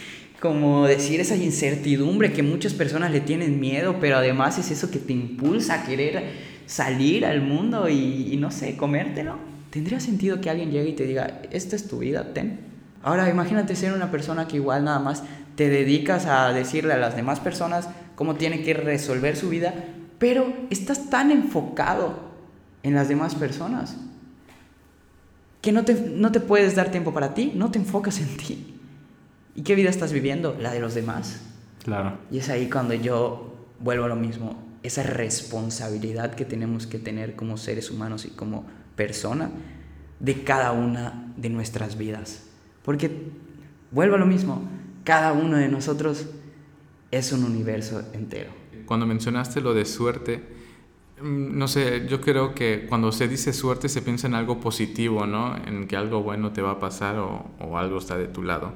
Como 0.41 0.87
decir 0.87 1.21
esa 1.21 1.35
incertidumbre 1.35 2.33
que 2.33 2.41
muchas 2.41 2.73
personas 2.73 3.11
le 3.11 3.21
tienen 3.21 3.59
miedo, 3.59 3.97
pero 4.01 4.17
además 4.17 4.57
es 4.57 4.71
eso 4.71 4.89
que 4.89 4.97
te 4.97 5.13
impulsa 5.13 5.75
a 5.75 5.83
querer 5.85 6.23
salir 6.65 7.27
al 7.27 7.43
mundo 7.43 7.87
y, 7.89 8.35
no 8.37 8.49
sé, 8.49 8.75
comértelo. 8.75 9.37
¿Tendría 9.69 9.99
sentido 9.99 10.41
que 10.41 10.49
alguien 10.49 10.71
llegue 10.71 10.89
y 10.89 10.95
te 10.95 11.05
diga, 11.05 11.41
esta 11.51 11.75
es 11.75 11.87
tu 11.87 11.99
vida, 11.99 12.33
ten? 12.33 12.59
Ahora 13.03 13.29
imagínate 13.29 13.75
ser 13.75 13.93
una 13.93 14.09
persona 14.09 14.47
que 14.47 14.55
igual 14.55 14.83
nada 14.83 14.97
más 14.97 15.21
te 15.55 15.69
dedicas 15.69 16.25
a 16.25 16.51
decirle 16.53 16.93
a 16.93 16.97
las 16.97 17.15
demás 17.15 17.39
personas 17.39 17.87
cómo 18.15 18.33
tienen 18.33 18.63
que 18.63 18.73
resolver 18.73 19.37
su 19.37 19.47
vida, 19.49 19.75
pero 20.17 20.51
estás 20.71 21.11
tan 21.11 21.29
enfocado 21.29 22.31
en 22.81 22.95
las 22.95 23.09
demás 23.09 23.35
personas 23.35 23.95
que 25.61 25.71
no 25.71 25.85
te, 25.85 25.93
no 25.93 26.31
te 26.31 26.39
puedes 26.39 26.73
dar 26.73 26.89
tiempo 26.89 27.13
para 27.13 27.35
ti, 27.35 27.51
no 27.53 27.69
te 27.69 27.77
enfocas 27.77 28.19
en 28.19 28.37
ti. 28.37 28.70
¿Y 29.55 29.63
qué 29.63 29.75
vida 29.75 29.89
estás 29.89 30.13
viviendo? 30.13 30.55
La 30.59 30.71
de 30.71 30.79
los 30.79 30.95
demás. 30.95 31.41
Claro. 31.83 32.17
Y 32.31 32.39
es 32.39 32.49
ahí 32.49 32.69
cuando 32.69 32.93
yo 32.93 33.55
vuelvo 33.79 34.05
a 34.05 34.07
lo 34.07 34.15
mismo, 34.15 34.63
esa 34.83 35.03
responsabilidad 35.03 36.35
que 36.35 36.45
tenemos 36.45 36.87
que 36.87 36.99
tener 36.99 37.35
como 37.35 37.57
seres 37.57 37.91
humanos 37.91 38.25
y 38.25 38.29
como 38.29 38.65
persona 38.95 39.51
de 40.19 40.43
cada 40.43 40.71
una 40.71 41.33
de 41.37 41.49
nuestras 41.49 41.97
vidas. 41.97 42.43
Porque, 42.83 43.11
vuelvo 43.91 44.15
a 44.15 44.19
lo 44.19 44.25
mismo, 44.25 44.63
cada 45.03 45.33
uno 45.33 45.57
de 45.57 45.67
nosotros 45.67 46.25
es 47.11 47.31
un 47.31 47.43
universo 47.43 48.03
entero 48.13 48.61
cuando 48.91 49.05
mencionaste 49.05 49.61
lo 49.61 49.73
de 49.73 49.85
suerte, 49.85 50.43
mm, 51.21 51.57
no 51.57 51.69
sé, 51.69 52.07
yo 52.09 52.19
creo 52.19 52.53
que 52.53 52.87
cuando 52.89 53.13
se 53.13 53.29
dice 53.29 53.53
suerte 53.53 53.87
se 53.87 54.01
piensa 54.01 54.27
en 54.27 54.35
algo 54.35 54.59
positivo, 54.59 55.25
¿no? 55.25 55.55
En 55.65 55.87
que 55.87 55.95
algo 55.95 56.23
bueno 56.23 56.51
te 56.51 56.61
va 56.61 56.71
a 56.71 56.79
pasar 56.79 57.17
o, 57.17 57.45
o 57.59 57.77
algo 57.77 57.99
está 57.99 58.17
de 58.17 58.27
tu 58.27 58.43
lado. 58.43 58.73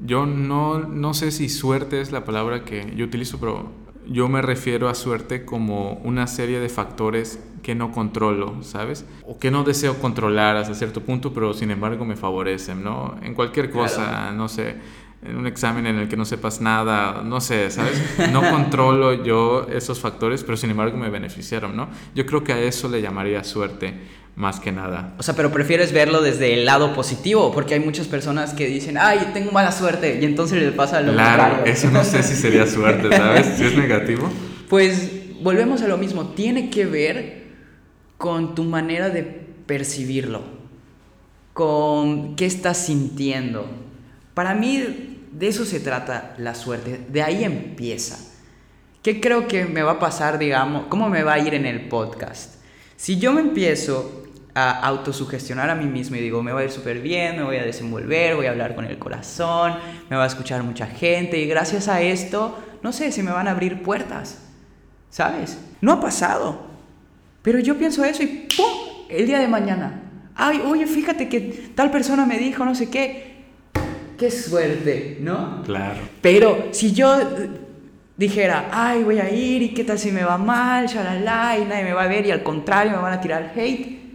Yo 0.00 0.26
no, 0.26 0.78
no 0.78 1.14
sé 1.14 1.30
si 1.30 1.48
suerte 1.48 2.00
es 2.00 2.12
la 2.12 2.24
palabra 2.24 2.64
que 2.64 2.92
yo 2.96 3.04
utilizo, 3.04 3.38
pero 3.38 3.70
yo 4.06 4.28
me 4.28 4.42
refiero 4.42 4.88
a 4.88 4.94
suerte 4.94 5.44
como 5.44 5.94
una 6.04 6.26
serie 6.26 6.60
de 6.60 6.68
factores 6.68 7.40
que 7.62 7.74
no 7.74 7.92
controlo, 7.92 8.62
¿sabes? 8.62 9.04
O 9.26 9.38
que 9.38 9.50
no 9.50 9.64
deseo 9.64 9.98
controlar 9.98 10.56
hasta 10.56 10.74
cierto 10.74 11.02
punto, 11.02 11.34
pero 11.34 11.52
sin 11.52 11.70
embargo 11.70 12.04
me 12.04 12.16
favorecen, 12.16 12.82
¿no? 12.82 13.16
En 13.22 13.34
cualquier 13.34 13.70
cosa, 13.70 14.32
no 14.32 14.48
sé 14.48 14.76
en 15.22 15.36
un 15.36 15.46
examen 15.46 15.86
en 15.86 15.98
el 15.98 16.08
que 16.08 16.16
no 16.16 16.24
sepas 16.24 16.60
nada, 16.60 17.22
no 17.24 17.40
sé, 17.40 17.70
¿sabes? 17.70 18.00
No 18.32 18.40
controlo 18.50 19.24
yo 19.24 19.66
esos 19.68 19.98
factores, 19.98 20.44
pero 20.44 20.56
sin 20.56 20.70
embargo 20.70 20.96
me 20.96 21.10
beneficiaron, 21.10 21.76
¿no? 21.76 21.88
Yo 22.14 22.24
creo 22.24 22.44
que 22.44 22.52
a 22.52 22.60
eso 22.60 22.88
le 22.88 23.02
llamaría 23.02 23.42
suerte 23.42 23.94
más 24.38 24.60
que 24.60 24.70
nada. 24.70 25.14
O 25.18 25.24
sea, 25.24 25.34
pero 25.34 25.50
prefieres 25.50 25.92
verlo 25.92 26.22
desde 26.22 26.54
el 26.54 26.64
lado 26.64 26.94
positivo, 26.94 27.50
porque 27.52 27.74
hay 27.74 27.80
muchas 27.80 28.06
personas 28.06 28.54
que 28.54 28.68
dicen, 28.68 28.96
ay, 28.96 29.30
tengo 29.34 29.50
mala 29.50 29.72
suerte, 29.72 30.20
y 30.22 30.24
entonces 30.24 30.62
les 30.62 30.72
pasa 30.72 31.00
lo 31.00 31.12
claro, 31.12 31.64
eso 31.64 31.90
no 31.90 32.04
sé 32.04 32.22
si 32.22 32.36
sería 32.36 32.64
suerte, 32.64 33.14
¿sabes? 33.14 33.56
Si 33.56 33.64
es 33.64 33.76
negativo. 33.76 34.30
Pues 34.68 35.10
volvemos 35.42 35.82
a 35.82 35.88
lo 35.88 35.98
mismo, 35.98 36.28
tiene 36.28 36.70
que 36.70 36.86
ver 36.86 37.48
con 38.16 38.54
tu 38.54 38.62
manera 38.62 39.10
de 39.10 39.24
percibirlo, 39.24 40.42
con 41.52 42.36
qué 42.36 42.46
estás 42.46 42.78
sintiendo. 42.78 43.68
Para 44.34 44.54
mí 44.54 45.26
de 45.32 45.48
eso 45.48 45.64
se 45.64 45.80
trata 45.80 46.36
la 46.38 46.54
suerte, 46.54 47.00
de 47.08 47.22
ahí 47.22 47.42
empieza. 47.42 48.16
¿Qué 49.02 49.20
creo 49.20 49.48
que 49.48 49.64
me 49.64 49.82
va 49.82 49.92
a 49.92 49.98
pasar, 49.98 50.38
digamos, 50.38 50.86
cómo 50.88 51.08
me 51.08 51.24
va 51.24 51.32
a 51.32 51.38
ir 51.40 51.54
en 51.54 51.66
el 51.66 51.88
podcast? 51.88 52.54
Si 52.94 53.18
yo 53.18 53.32
me 53.32 53.40
empiezo 53.40 54.17
a 54.58 54.80
autosugestionar 54.80 55.70
a 55.70 55.74
mí 55.74 55.86
mismo 55.86 56.16
y 56.16 56.20
digo, 56.20 56.42
me 56.42 56.52
va 56.52 56.60
a 56.60 56.64
ir 56.64 56.70
súper 56.70 57.00
bien, 57.00 57.36
me 57.36 57.44
voy 57.44 57.56
a 57.56 57.64
desenvolver, 57.64 58.34
voy 58.34 58.46
a 58.46 58.50
hablar 58.50 58.74
con 58.74 58.84
el 58.84 58.98
corazón, 58.98 59.74
me 60.10 60.16
va 60.16 60.24
a 60.24 60.26
escuchar 60.26 60.62
mucha 60.62 60.86
gente 60.86 61.38
y 61.38 61.46
gracias 61.46 61.88
a 61.88 62.00
esto, 62.00 62.58
no 62.82 62.92
sé, 62.92 63.12
se 63.12 63.22
me 63.22 63.30
van 63.30 63.48
a 63.48 63.52
abrir 63.52 63.82
puertas, 63.82 64.42
¿sabes? 65.10 65.58
No 65.80 65.92
ha 65.92 66.00
pasado, 66.00 66.66
pero 67.42 67.58
yo 67.58 67.78
pienso 67.78 68.04
eso 68.04 68.22
y 68.22 68.48
¡pum! 68.56 68.66
El 69.08 69.26
día 69.26 69.38
de 69.38 69.48
mañana, 69.48 70.02
ay, 70.34 70.60
oye, 70.66 70.86
fíjate 70.86 71.28
que 71.28 71.72
tal 71.74 71.90
persona 71.90 72.26
me 72.26 72.38
dijo 72.38 72.64
no 72.64 72.74
sé 72.74 72.90
qué, 72.90 73.44
qué 74.18 74.30
suerte, 74.30 75.18
¿no? 75.20 75.62
Claro. 75.62 76.00
Pero 76.20 76.68
si 76.72 76.92
yo 76.92 77.16
dijera, 78.16 78.68
ay, 78.72 79.04
voy 79.04 79.20
a 79.20 79.30
ir 79.30 79.62
y 79.62 79.68
qué 79.74 79.84
tal 79.84 79.98
si 79.98 80.10
me 80.10 80.24
va 80.24 80.36
mal, 80.36 80.88
shalala, 80.88 81.56
y 81.56 81.64
nadie 81.64 81.84
me 81.84 81.92
va 81.92 82.02
a 82.02 82.08
ver 82.08 82.26
y 82.26 82.32
al 82.32 82.42
contrario 82.42 82.92
me 82.92 82.98
van 82.98 83.12
a 83.12 83.20
tirar 83.20 83.52
hate, 83.54 84.07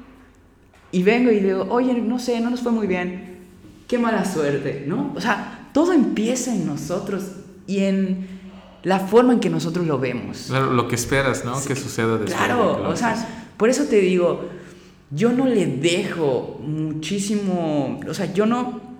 y 0.93 1.03
vengo 1.03 1.31
y 1.31 1.39
digo, 1.39 1.67
oye, 1.69 1.93
no 1.95 2.19
sé, 2.19 2.39
no 2.39 2.49
nos 2.49 2.61
fue 2.61 2.71
muy 2.71 2.87
bien, 2.87 3.39
qué 3.87 3.97
mala 3.97 4.23
suerte, 4.23 4.85
¿no? 4.87 5.11
O 5.15 5.19
sea, 5.19 5.67
todo 5.73 5.91
empieza 5.91 6.53
en 6.53 6.65
nosotros 6.65 7.23
y 7.67 7.79
en 7.79 8.27
la 8.83 8.99
forma 8.99 9.33
en 9.33 9.39
que 9.41 9.49
nosotros 9.49 9.85
lo 9.85 9.99
vemos. 9.99 10.45
Claro, 10.47 10.71
lo 10.71 10.87
que 10.87 10.95
esperas, 10.95 11.43
¿no? 11.43 11.61
Que 11.65 11.75
suceda 11.75 12.17
después. 12.17 12.33
Claro, 12.33 12.87
o 12.87 12.95
sea, 12.95 13.15
por 13.57 13.69
eso 13.69 13.85
te 13.85 13.97
digo, 13.97 14.45
yo 15.09 15.33
no 15.33 15.47
le 15.47 15.65
dejo 15.65 16.61
muchísimo, 16.63 17.99
o 18.07 18.13
sea, 18.13 18.31
yo 18.31 18.45
no 18.45 18.93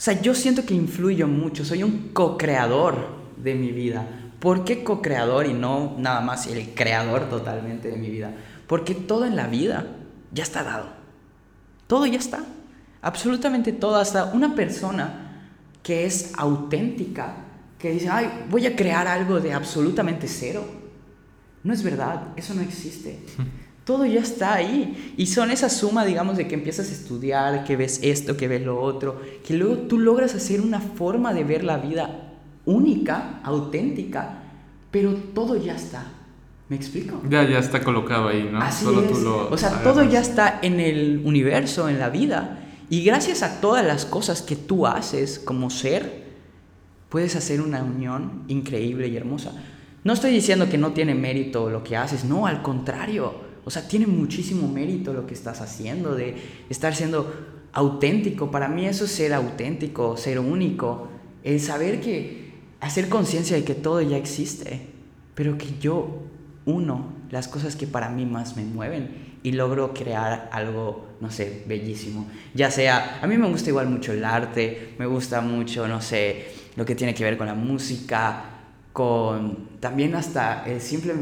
o 0.00 0.02
sea, 0.02 0.18
yo 0.22 0.34
siento 0.34 0.64
que 0.64 0.72
influyo 0.72 1.28
mucho, 1.28 1.62
soy 1.62 1.82
un 1.82 2.08
co-creador 2.14 3.08
de 3.36 3.54
mi 3.54 3.70
vida. 3.70 4.06
¿Por 4.38 4.64
qué 4.64 4.82
co-creador 4.82 5.44
y 5.44 5.52
no 5.52 5.94
nada 5.98 6.22
más 6.22 6.46
el 6.46 6.70
creador 6.70 7.28
totalmente 7.28 7.90
de 7.90 7.98
mi 7.98 8.08
vida? 8.08 8.34
Porque 8.66 8.94
todo 8.94 9.26
en 9.26 9.36
la 9.36 9.46
vida 9.46 9.86
ya 10.32 10.42
está 10.42 10.62
dado. 10.62 10.88
Todo 11.86 12.06
ya 12.06 12.18
está. 12.18 12.44
Absolutamente 13.02 13.72
todo. 13.72 13.96
Hasta 13.96 14.26
una 14.26 14.54
persona 14.54 15.48
que 15.82 16.06
es 16.06 16.32
auténtica, 16.36 17.36
que 17.78 17.90
dice, 17.92 18.08
ay, 18.08 18.46
voy 18.50 18.66
a 18.66 18.76
crear 18.76 19.06
algo 19.08 19.40
de 19.40 19.52
absolutamente 19.52 20.28
cero. 20.28 20.64
No 21.62 21.72
es 21.72 21.82
verdad, 21.82 22.28
eso 22.36 22.54
no 22.54 22.62
existe. 22.62 23.20
todo 23.84 24.06
ya 24.06 24.20
está 24.20 24.54
ahí. 24.54 25.14
Y 25.16 25.26
son 25.26 25.50
esa 25.50 25.68
suma, 25.68 26.04
digamos, 26.04 26.36
de 26.36 26.46
que 26.46 26.54
empiezas 26.54 26.90
a 26.90 26.92
estudiar, 26.92 27.64
que 27.64 27.76
ves 27.76 28.00
esto, 28.02 28.36
que 28.36 28.46
ves 28.46 28.62
lo 28.62 28.80
otro, 28.80 29.20
que 29.44 29.54
luego 29.54 29.78
tú 29.88 29.98
logras 29.98 30.34
hacer 30.34 30.60
una 30.60 30.80
forma 30.80 31.34
de 31.34 31.44
ver 31.44 31.64
la 31.64 31.76
vida 31.76 32.34
única, 32.66 33.40
auténtica, 33.42 34.42
pero 34.90 35.14
todo 35.14 35.56
ya 35.56 35.74
está. 35.74 36.06
¿Me 36.70 36.76
explico? 36.76 37.20
Ya, 37.28 37.46
ya 37.46 37.58
está 37.58 37.84
colocado 37.84 38.28
ahí, 38.28 38.48
¿no? 38.50 38.62
Así 38.62 38.86
es. 38.86 39.18
o 39.26 39.56
sea, 39.58 39.82
todo 39.82 40.02
ya 40.04 40.20
está 40.20 40.60
en 40.62 40.80
el 40.80 41.20
universo, 41.24 41.90
en 41.90 41.98
la 41.98 42.08
vida. 42.08 42.60
Y 42.88 43.04
gracias 43.04 43.42
a 43.42 43.60
todas 43.60 43.84
las 43.84 44.06
cosas 44.06 44.40
que 44.40 44.56
tú 44.56 44.86
haces 44.86 45.38
como 45.38 45.68
ser, 45.68 46.24
puedes 47.10 47.36
hacer 47.36 47.60
una 47.60 47.82
unión 47.82 48.44
increíble 48.48 49.08
y 49.08 49.16
hermosa. 49.16 49.52
No 50.04 50.14
estoy 50.14 50.30
diciendo 50.30 50.70
que 50.70 50.78
no 50.78 50.92
tiene 50.92 51.14
mérito 51.14 51.68
lo 51.68 51.84
que 51.84 51.98
haces, 51.98 52.24
no, 52.24 52.46
al 52.46 52.62
contrario 52.62 53.50
o 53.64 53.70
sea, 53.70 53.86
tiene 53.86 54.06
muchísimo 54.06 54.68
mérito 54.68 55.12
lo 55.12 55.26
que 55.26 55.34
estás 55.34 55.60
haciendo, 55.60 56.14
de 56.14 56.36
estar 56.70 56.94
siendo 56.94 57.32
auténtico. 57.72 58.50
Para 58.50 58.68
mí 58.68 58.86
eso 58.86 59.04
es 59.04 59.10
ser 59.10 59.34
auténtico, 59.34 60.16
ser 60.16 60.38
único. 60.38 61.08
El 61.44 61.60
saber 61.60 62.00
que, 62.00 62.52
hacer 62.80 63.08
conciencia 63.08 63.56
de 63.56 63.64
que 63.64 63.74
todo 63.74 64.00
ya 64.00 64.16
existe, 64.16 64.86
pero 65.34 65.58
que 65.58 65.78
yo 65.78 66.22
uno 66.66 67.12
las 67.30 67.48
cosas 67.48 67.76
que 67.76 67.86
para 67.86 68.10
mí 68.10 68.26
más 68.26 68.56
me 68.56 68.64
mueven 68.64 69.38
y 69.42 69.52
logro 69.52 69.94
crear 69.94 70.48
algo, 70.52 71.08
no 71.20 71.30
sé, 71.30 71.64
bellísimo. 71.66 72.28
Ya 72.54 72.70
sea, 72.70 73.18
a 73.22 73.26
mí 73.26 73.38
me 73.38 73.48
gusta 73.48 73.70
igual 73.70 73.88
mucho 73.88 74.12
el 74.12 74.24
arte, 74.24 74.94
me 74.98 75.06
gusta 75.06 75.40
mucho, 75.40 75.88
no 75.88 76.00
sé, 76.00 76.48
lo 76.76 76.84
que 76.84 76.94
tiene 76.94 77.14
que 77.14 77.24
ver 77.24 77.38
con 77.38 77.46
la 77.46 77.54
música, 77.54 78.44
con 78.92 79.68
también 79.80 80.14
hasta 80.14 80.64
el 80.66 80.80
simple 80.80 81.14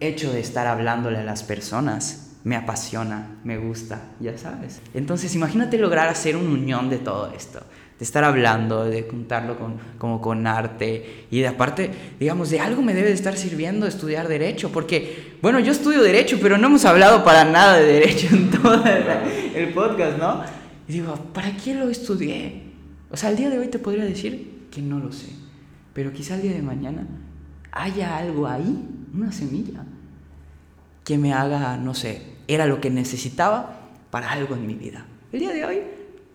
hecho 0.00 0.32
de 0.32 0.40
estar 0.40 0.66
hablándole 0.66 1.18
a 1.18 1.24
las 1.24 1.42
personas 1.42 2.24
me 2.44 2.56
apasiona, 2.56 3.38
me 3.42 3.56
gusta, 3.56 4.02
ya 4.20 4.36
sabes. 4.36 4.80
Entonces 4.92 5.34
imagínate 5.34 5.78
lograr 5.78 6.08
hacer 6.08 6.36
una 6.36 6.50
unión 6.50 6.90
de 6.90 6.98
todo 6.98 7.32
esto, 7.34 7.60
de 7.98 8.04
estar 8.04 8.24
hablando, 8.24 8.84
de 8.84 9.02
juntarlo 9.02 9.56
con, 9.58 9.76
como 9.98 10.20
con 10.20 10.46
arte 10.46 11.26
y 11.30 11.40
de 11.40 11.48
aparte, 11.48 11.90
digamos, 12.18 12.50
de 12.50 12.58
algo 12.58 12.82
me 12.82 12.92
debe 12.92 13.08
de 13.08 13.14
estar 13.14 13.36
sirviendo 13.36 13.86
estudiar 13.86 14.26
derecho, 14.26 14.72
porque, 14.72 15.36
bueno, 15.40 15.60
yo 15.60 15.70
estudio 15.70 16.02
derecho, 16.02 16.38
pero 16.42 16.58
no 16.58 16.66
hemos 16.66 16.84
hablado 16.84 17.22
para 17.22 17.44
nada 17.44 17.76
de 17.78 17.84
derecho 17.84 18.34
en 18.34 18.50
todo 18.50 18.84
el 18.84 19.72
podcast, 19.72 20.18
¿no? 20.18 20.42
Y 20.88 20.94
digo, 20.94 21.14
¿para 21.32 21.56
qué 21.56 21.74
lo 21.74 21.88
estudié? 21.88 22.62
O 23.10 23.16
sea, 23.16 23.28
al 23.28 23.36
día 23.36 23.48
de 23.48 23.58
hoy 23.58 23.68
te 23.68 23.78
podría 23.78 24.04
decir 24.04 24.66
que 24.72 24.82
no 24.82 24.98
lo 24.98 25.12
sé, 25.12 25.28
pero 25.92 26.12
quizá 26.12 26.34
el 26.34 26.42
día 26.42 26.52
de 26.52 26.62
mañana 26.62 27.06
haya 27.70 28.16
algo 28.16 28.48
ahí, 28.48 28.88
una 29.14 29.30
semilla, 29.30 29.84
que 31.04 31.16
me 31.16 31.32
haga, 31.32 31.76
no 31.76 31.94
sé, 31.94 32.22
era 32.48 32.66
lo 32.66 32.80
que 32.80 32.90
necesitaba 32.90 33.78
para 34.10 34.32
algo 34.32 34.56
en 34.56 34.66
mi 34.66 34.74
vida. 34.74 35.06
El 35.32 35.40
día 35.40 35.52
de 35.52 35.64
hoy 35.64 35.80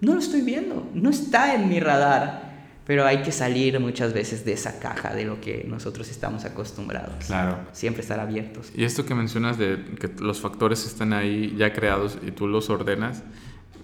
no 0.02 0.14
lo 0.14 0.20
estoy 0.20 0.41
viendo, 0.41 0.89
no 0.93 1.10
está 1.10 1.56
en 1.56 1.70
mi 1.70 1.80
radar, 1.80 2.50
pero 2.86 3.06
hay 3.06 3.22
que 3.22 3.32
salir 3.32 3.80
muchas 3.80 4.14
veces 4.14 4.45
de 4.45 4.54
esa 4.54 4.80
caja 4.80 5.14
de 5.14 5.26
lo 5.26 5.39
que 5.39 5.64
nosotros 5.68 6.10
estamos 6.10 6.43
acostumbrados. 6.45 7.26
Claro. 7.26 7.60
Siempre 7.72 8.02
estar 8.02 8.20
abiertos. 8.20 8.72
Y 8.76 8.84
esto 8.84 9.06
que 9.06 9.14
mencionas 9.14 9.60
de 9.60 9.78
que 10.00 10.10
los 10.20 10.41
factores 10.41 10.86
están 10.86 11.14
ahí 11.14 11.56
ya 11.56 11.72
creados 11.72 12.18
y 12.26 12.32
tú 12.32 12.47
los 12.47 12.70
ordenas, 12.72 13.22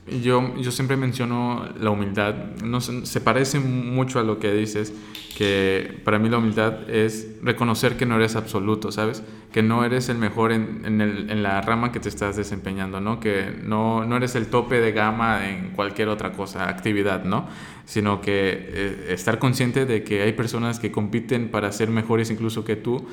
yo, 0.07 0.55
yo 0.57 0.71
siempre 0.71 0.97
menciono 0.97 1.67
la 1.79 1.89
humildad. 1.89 2.35
No, 2.63 2.79
se 2.81 3.21
parece 3.21 3.59
mucho 3.59 4.19
a 4.19 4.23
lo 4.23 4.39
que 4.39 4.51
dices, 4.53 4.93
que 5.35 5.99
para 6.03 6.19
mí 6.19 6.29
la 6.29 6.37
humildad 6.37 6.89
es 6.89 7.27
reconocer 7.41 7.97
que 7.97 8.05
no 8.05 8.15
eres 8.15 8.35
absoluto, 8.35 8.91
¿sabes? 8.91 9.23
Que 9.51 9.63
no 9.63 9.83
eres 9.83 10.07
el 10.09 10.17
mejor 10.17 10.51
en, 10.51 10.83
en, 10.85 11.01
el, 11.01 11.29
en 11.29 11.41
la 11.41 11.59
rama 11.61 11.91
que 11.91 11.99
te 11.99 12.09
estás 12.09 12.37
desempeñando, 12.37 13.01
¿no? 13.01 13.19
Que 13.19 13.53
no, 13.63 14.05
no, 14.05 14.15
eres 14.15 14.35
el 14.35 14.47
tope 14.47 14.79
de 14.79 14.91
gama 14.91 15.49
en 15.49 15.71
cualquier 15.71 16.07
otra 16.09 16.31
cosa, 16.31 16.69
actividad, 16.69 17.23
¿no? 17.23 17.47
Sino 17.85 18.21
que 18.21 18.31
eh, 18.33 19.05
estar 19.09 19.39
consciente 19.39 19.85
de 19.85 20.03
que 20.03 20.21
hay 20.21 20.33
personas 20.33 20.79
que 20.79 20.91
compiten 20.91 21.49
para 21.49 21.71
ser 21.71 21.89
mejores 21.89 22.29
incluso 22.29 22.63
que 22.63 22.75
tú, 22.75 23.05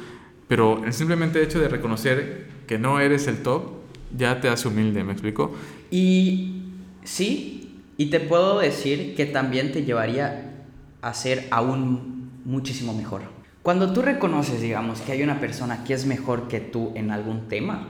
pero 0.47 0.84
el 0.84 0.93
simplemente 0.93 1.43
hecho 1.43 1.59
de 1.59 1.68
reconocer 1.68 2.49
que 2.66 2.78
no 2.78 3.01
eres 3.01 3.26
el 3.26 3.43
top 3.43 3.82
ya 4.16 4.40
te 4.40 4.49
hace 4.49 4.68
humilde, 4.68 5.03
¿me 5.05 5.12
explico? 5.12 5.55
Y 5.90 6.61
Sí, 7.05 7.80
y 7.96 8.07
te 8.07 8.20
puedo 8.20 8.59
decir 8.59 9.14
que 9.14 9.26
también 9.26 9.72
te 9.72 9.84
llevaría 9.84 10.64
a 11.03 11.14
ser 11.14 11.46
aún 11.50 12.30
muchísimo 12.44 12.94
mejor. 12.94 13.22
Cuando 13.62 13.92
tú 13.92 14.03
reconoces, 14.03 14.61
digamos, 14.61 15.00
que 15.00 15.12
hay 15.12 15.22
una 15.22 15.38
persona 15.40 15.84
que 15.84 15.94
es 15.94 16.07
mejor 16.07 16.48
que 16.48 16.61
tú 16.61 16.92
en 16.96 17.11
algún 17.11 17.48
tema, 17.48 17.88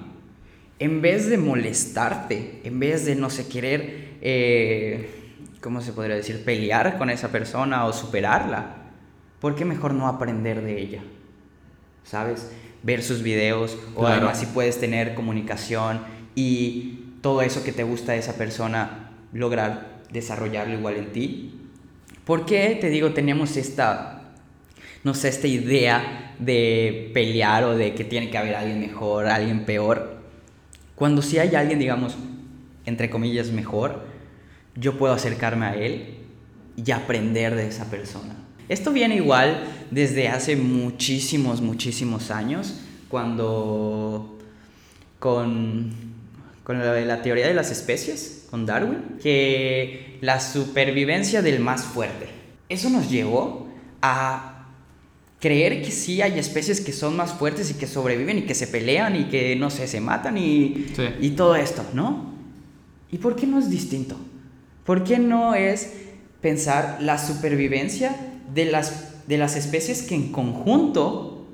en 0.78 1.00
vez 1.00 1.30
de 1.30 1.38
molestarte, 1.38 2.60
en 2.64 2.80
vez 2.80 3.06
de 3.06 3.14
no 3.14 3.30
sé 3.30 3.48
querer, 3.48 4.18
eh, 4.20 5.10
¿cómo 5.60 5.80
se 5.80 5.92
podría 5.92 6.16
decir? 6.16 6.44
Pelear 6.44 6.98
con 6.98 7.08
esa 7.08 7.28
persona 7.28 7.86
o 7.86 7.92
superarla, 7.92 8.76
¿por 9.40 9.54
qué 9.54 9.64
mejor 9.64 9.94
no 9.94 10.08
aprender 10.08 10.62
de 10.62 10.80
ella? 10.80 11.02
¿Sabes? 12.04 12.50
Ver 12.82 13.02
sus 13.02 13.22
videos 13.22 13.78
o 13.94 14.06
además 14.06 14.40
si 14.40 14.46
puedes 14.46 14.80
tener 14.80 15.14
comunicación 15.14 16.00
y 16.34 17.01
todo 17.22 17.40
eso 17.40 17.64
que 17.64 17.72
te 17.72 17.84
gusta 17.84 18.12
de 18.12 18.18
esa 18.18 18.36
persona, 18.36 19.10
lograr 19.32 20.02
desarrollarlo 20.10 20.74
igual 20.74 20.96
en 20.96 21.12
ti. 21.12 21.54
¿Por 22.26 22.44
qué 22.44 22.76
te 22.80 22.90
digo, 22.90 23.14
tenemos 23.14 23.56
esta, 23.56 24.32
no 25.02 25.14
sé, 25.14 25.28
esta 25.28 25.46
idea 25.46 26.34
de 26.38 27.10
pelear 27.14 27.64
o 27.64 27.76
de 27.76 27.94
que 27.94 28.04
tiene 28.04 28.28
que 28.28 28.36
haber 28.36 28.54
alguien 28.54 28.80
mejor, 28.80 29.26
alguien 29.26 29.64
peor? 29.64 30.20
Cuando 30.94 31.22
si 31.22 31.38
hay 31.38 31.54
alguien, 31.54 31.78
digamos, 31.78 32.16
entre 32.84 33.08
comillas, 33.08 33.50
mejor, 33.50 34.04
yo 34.74 34.98
puedo 34.98 35.14
acercarme 35.14 35.66
a 35.66 35.74
él 35.74 36.18
y 36.76 36.90
aprender 36.90 37.54
de 37.54 37.68
esa 37.68 37.90
persona. 37.90 38.34
Esto 38.68 38.92
viene 38.92 39.16
igual 39.16 39.64
desde 39.90 40.28
hace 40.28 40.56
muchísimos, 40.56 41.60
muchísimos 41.60 42.30
años, 42.30 42.80
cuando 43.08 44.38
con 45.18 46.11
con 46.64 46.78
la, 46.78 47.00
la 47.00 47.22
teoría 47.22 47.46
de 47.46 47.54
las 47.54 47.70
especies, 47.70 48.46
con 48.50 48.66
Darwin, 48.66 49.18
que 49.22 50.18
la 50.20 50.40
supervivencia 50.40 51.42
del 51.42 51.60
más 51.60 51.82
fuerte. 51.82 52.28
Eso 52.68 52.90
nos 52.90 53.10
llevó 53.10 53.68
a 54.00 54.52
creer 55.40 55.82
que 55.82 55.90
sí 55.90 56.22
hay 56.22 56.38
especies 56.38 56.80
que 56.80 56.92
son 56.92 57.16
más 57.16 57.32
fuertes 57.32 57.70
y 57.70 57.74
que 57.74 57.88
sobreviven 57.88 58.38
y 58.38 58.42
que 58.42 58.54
se 58.54 58.68
pelean 58.68 59.16
y 59.16 59.24
que, 59.24 59.56
no 59.56 59.70
sé, 59.70 59.88
se 59.88 60.00
matan 60.00 60.38
y, 60.38 60.86
y 61.20 61.30
todo 61.30 61.56
esto, 61.56 61.84
¿no? 61.94 62.32
¿Y 63.10 63.18
por 63.18 63.34
qué 63.34 63.46
no 63.46 63.58
es 63.58 63.68
distinto? 63.68 64.16
¿Por 64.84 65.02
qué 65.02 65.18
no 65.18 65.54
es 65.54 65.92
pensar 66.40 66.98
la 67.00 67.18
supervivencia 67.18 68.16
de 68.54 68.66
las, 68.66 69.26
de 69.26 69.36
las 69.36 69.56
especies 69.56 70.02
que 70.02 70.14
en 70.14 70.30
conjunto 70.30 71.46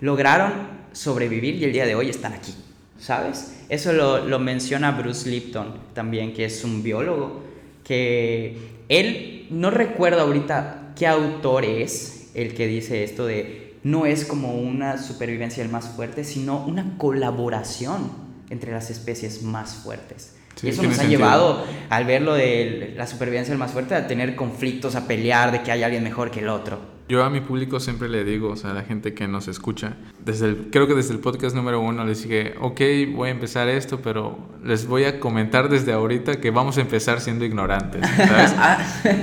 lograron 0.00 0.52
sobrevivir 0.92 1.56
y 1.56 1.64
el 1.64 1.72
día 1.72 1.86
de 1.86 1.94
hoy 1.94 2.10
están 2.10 2.34
aquí? 2.34 2.54
¿Sabes? 2.98 3.52
Eso 3.68 3.92
lo, 3.92 4.38
menciona 4.38 4.92
Bruce 4.92 5.28
Lipton 5.28 5.74
también, 5.92 6.32
que 6.32 6.44
es 6.44 6.64
un 6.64 6.82
biólogo, 6.82 7.42
que 7.84 8.56
él 8.88 9.46
no 9.50 9.70
recuerda 9.70 10.22
ahorita 10.22 10.92
qué 10.96 11.06
autor 11.06 11.64
es 11.64 12.30
el 12.34 12.54
que 12.54 12.66
dice 12.66 13.04
esto 13.04 13.26
de 13.26 13.74
no 13.82 14.06
es 14.06 14.24
como 14.24 14.54
una 14.54 14.98
supervivencia 14.98 15.62
del 15.62 15.70
más 15.70 15.88
fuerte, 15.88 16.24
sino 16.24 16.64
una 16.64 16.96
colaboración 16.98 18.10
entre 18.50 18.72
las 18.72 18.90
especies 18.90 19.42
más 19.42 19.74
fuertes. 19.76 20.34
y 20.62 20.68
eso 20.68 20.82
nos 20.82 20.98
ha 20.98 21.04
llevado, 21.04 21.64
al 21.90 22.04
ver 22.04 22.22
lo 22.22 22.34
de 22.34 22.94
la 22.96 23.06
supervivencia 23.06 23.52
del 23.52 23.58
más 23.58 23.72
fuerte, 23.72 23.94
a 23.94 24.06
tener 24.08 24.34
conflictos, 24.34 24.96
a 24.96 25.06
pelear 25.06 25.52
de 25.52 25.62
que 25.62 25.70
hay 25.70 25.82
alguien 25.82 26.02
mejor 26.02 26.30
que 26.30 26.40
el 26.40 26.48
otro. 26.48 26.95
Yo 27.08 27.22
a 27.22 27.30
mi 27.30 27.40
público 27.40 27.78
siempre 27.78 28.08
le 28.08 28.24
digo, 28.24 28.50
o 28.50 28.56
sea, 28.56 28.72
a 28.72 28.74
la 28.74 28.82
gente 28.82 29.14
que 29.14 29.28
nos 29.28 29.46
escucha, 29.46 29.96
desde 30.24 30.46
el, 30.46 30.56
creo 30.72 30.88
que 30.88 30.94
desde 30.94 31.14
el 31.14 31.20
podcast 31.20 31.54
número 31.54 31.80
uno 31.80 32.04
les 32.04 32.24
dije, 32.24 32.54
ok, 32.60 32.80
voy 33.14 33.28
a 33.28 33.30
empezar 33.30 33.68
esto, 33.68 34.00
pero 34.02 34.36
les 34.64 34.88
voy 34.88 35.04
a 35.04 35.20
comentar 35.20 35.68
desde 35.68 35.92
ahorita 35.92 36.40
que 36.40 36.50
vamos 36.50 36.78
a 36.78 36.80
empezar 36.80 37.20
siendo 37.20 37.44
ignorantes, 37.44 38.04
¿sabes? 38.16 38.54
Ah. 38.58 38.78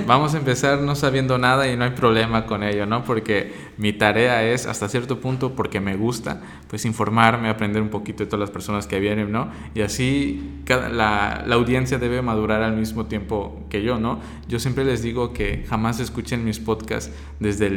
vamos 0.06 0.34
a 0.34 0.38
empezar 0.38 0.80
no 0.80 0.94
sabiendo 0.94 1.36
nada 1.38 1.68
y 1.68 1.76
no 1.76 1.84
hay 1.84 1.90
problema 1.90 2.46
con 2.46 2.62
ello, 2.62 2.86
¿no? 2.86 3.04
Porque 3.04 3.52
mi 3.76 3.92
tarea 3.92 4.42
es, 4.44 4.66
hasta 4.66 4.88
cierto 4.88 5.20
punto, 5.20 5.54
porque 5.54 5.80
me 5.80 5.96
gusta, 5.96 6.40
pues 6.68 6.86
informarme, 6.86 7.48
aprender 7.48 7.82
un 7.82 7.90
poquito 7.90 8.24
de 8.24 8.26
todas 8.26 8.40
las 8.40 8.50
personas 8.50 8.86
que 8.86 9.00
vienen, 9.00 9.32
¿no? 9.32 9.50
Y 9.74 9.82
así 9.82 10.62
cada, 10.64 10.88
la, 10.88 11.44
la 11.46 11.54
audiencia 11.56 11.98
debe 11.98 12.22
madurar 12.22 12.62
al 12.62 12.76
mismo 12.76 13.06
tiempo 13.06 13.66
que 13.68 13.82
yo, 13.82 13.98
¿no? 13.98 14.20
Yo 14.48 14.58
siempre 14.58 14.84
les 14.84 15.02
digo 15.02 15.32
que 15.32 15.66
jamás 15.68 16.00
escuchen 16.00 16.44
mis 16.44 16.60
podcasts 16.60 17.12
desde 17.40 17.66
el 17.66 17.73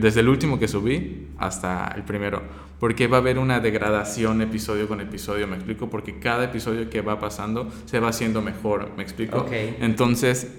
desde 0.00 0.20
el 0.20 0.28
último 0.28 0.58
que 0.58 0.68
subí 0.68 1.28
hasta 1.38 1.92
el 1.96 2.02
primero, 2.02 2.42
porque 2.78 3.06
va 3.06 3.18
a 3.18 3.20
haber 3.20 3.38
una 3.38 3.60
degradación 3.60 4.42
episodio 4.42 4.88
con 4.88 5.00
episodio, 5.00 5.46
me 5.46 5.56
explico, 5.56 5.88
porque 5.88 6.18
cada 6.18 6.44
episodio 6.44 6.90
que 6.90 7.00
va 7.00 7.18
pasando 7.18 7.70
se 7.86 8.00
va 8.00 8.08
haciendo 8.08 8.42
mejor, 8.42 8.90
me 8.96 9.02
explico. 9.02 9.46
Entonces, 9.80 10.56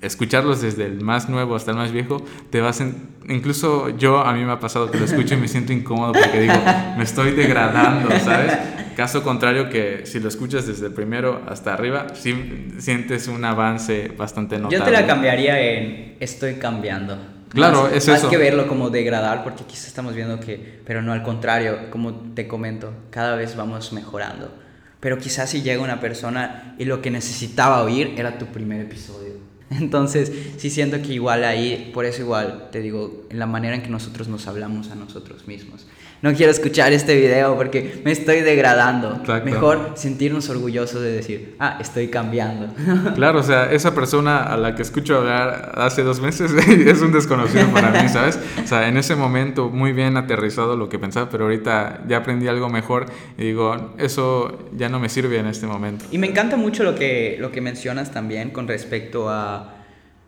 escucharlos 0.00 0.62
desde 0.62 0.86
el 0.86 1.00
más 1.00 1.28
nuevo 1.28 1.56
hasta 1.56 1.72
el 1.72 1.76
más 1.76 1.92
viejo, 1.92 2.24
te 2.50 2.60
vas 2.60 2.80
en, 2.80 3.08
incluso 3.28 3.90
yo 3.96 4.20
a 4.20 4.32
mí 4.32 4.44
me 4.44 4.52
ha 4.52 4.60
pasado 4.60 4.90
que 4.90 4.98
lo 4.98 5.04
escucho 5.04 5.34
y 5.34 5.38
me 5.38 5.48
siento 5.48 5.72
incómodo 5.72 6.12
porque 6.12 6.40
digo, 6.40 6.54
me 6.96 7.04
estoy 7.04 7.32
degradando, 7.32 8.10
¿sabes? 8.20 8.56
Caso 8.96 9.22
contrario 9.22 9.70
que 9.70 10.02
si 10.04 10.20
lo 10.20 10.28
escuchas 10.28 10.66
desde 10.66 10.86
el 10.86 10.92
primero 10.92 11.42
hasta 11.48 11.72
arriba, 11.72 12.08
sí 12.14 12.68
sientes 12.78 13.26
un 13.26 13.44
avance 13.44 14.12
bastante 14.16 14.56
notable. 14.56 14.78
Yo 14.78 14.84
te 14.84 14.90
la 14.90 15.06
cambiaría 15.06 15.60
en 15.60 16.16
estoy 16.20 16.54
cambiando. 16.54 17.18
Claro, 17.52 17.88
es 17.88 18.08
eso. 18.08 18.26
Hay 18.26 18.30
que 18.30 18.36
verlo 18.36 18.66
como 18.66 18.90
degradar, 18.90 19.44
porque 19.44 19.64
quizás 19.64 19.88
estamos 19.88 20.14
viendo 20.14 20.40
que, 20.40 20.80
pero 20.84 21.02
no 21.02 21.12
al 21.12 21.22
contrario, 21.22 21.90
como 21.90 22.14
te 22.34 22.48
comento, 22.48 22.92
cada 23.10 23.36
vez 23.36 23.56
vamos 23.56 23.92
mejorando. 23.92 24.52
Pero 25.00 25.18
quizás 25.18 25.50
si 25.50 25.62
llega 25.62 25.82
una 25.82 26.00
persona 26.00 26.74
y 26.78 26.84
lo 26.84 27.02
que 27.02 27.10
necesitaba 27.10 27.82
oír 27.82 28.14
era 28.16 28.38
tu 28.38 28.46
primer 28.46 28.80
episodio. 28.80 29.34
Entonces, 29.70 30.32
sí 30.56 30.70
siento 30.70 31.02
que 31.02 31.12
igual 31.12 31.44
ahí, 31.44 31.90
por 31.92 32.04
eso 32.04 32.22
igual, 32.22 32.68
te 32.70 32.80
digo, 32.80 33.26
en 33.30 33.38
la 33.38 33.46
manera 33.46 33.74
en 33.74 33.82
que 33.82 33.90
nosotros 33.90 34.28
nos 34.28 34.46
hablamos 34.46 34.90
a 34.90 34.94
nosotros 34.94 35.46
mismos 35.46 35.86
no 36.22 36.32
quiero 36.34 36.52
escuchar 36.52 36.92
este 36.92 37.16
video 37.16 37.56
porque 37.56 38.00
me 38.04 38.12
estoy 38.12 38.42
degradando. 38.42 39.20
Mejor 39.44 39.94
sentirnos 39.96 40.48
orgullosos 40.48 41.02
de 41.02 41.10
decir, 41.10 41.56
ah, 41.58 41.78
estoy 41.80 42.08
cambiando. 42.08 42.72
Claro, 43.14 43.40
o 43.40 43.42
sea, 43.42 43.70
esa 43.72 43.94
persona 43.94 44.42
a 44.42 44.56
la 44.56 44.74
que 44.74 44.82
escucho 44.82 45.18
hablar 45.18 45.72
hace 45.76 46.02
dos 46.02 46.20
meses 46.20 46.52
es 46.68 47.02
un 47.02 47.12
desconocido 47.12 47.66
para 47.68 47.90
mí, 47.90 48.08
¿sabes? 48.08 48.38
O 48.62 48.66
sea, 48.66 48.88
en 48.88 48.96
ese 48.96 49.16
momento 49.16 49.68
muy 49.68 49.92
bien 49.92 50.16
aterrizado 50.16 50.76
lo 50.76 50.88
que 50.88 50.98
pensaba, 50.98 51.28
pero 51.28 51.44
ahorita 51.44 52.02
ya 52.08 52.18
aprendí 52.18 52.46
algo 52.46 52.68
mejor 52.68 53.06
y 53.36 53.44
digo, 53.44 53.94
eso 53.98 54.70
ya 54.76 54.88
no 54.88 55.00
me 55.00 55.08
sirve 55.08 55.38
en 55.38 55.46
este 55.46 55.66
momento. 55.66 56.04
Y 56.10 56.18
me 56.18 56.28
encanta 56.28 56.56
mucho 56.56 56.84
lo 56.84 56.94
que, 56.94 57.36
lo 57.40 57.50
que 57.50 57.60
mencionas 57.60 58.12
también 58.12 58.50
con 58.50 58.68
respecto 58.68 59.28
a 59.28 59.74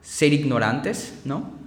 ser 0.02 0.32
ignorantes, 0.32 1.20
¿no? 1.24 1.63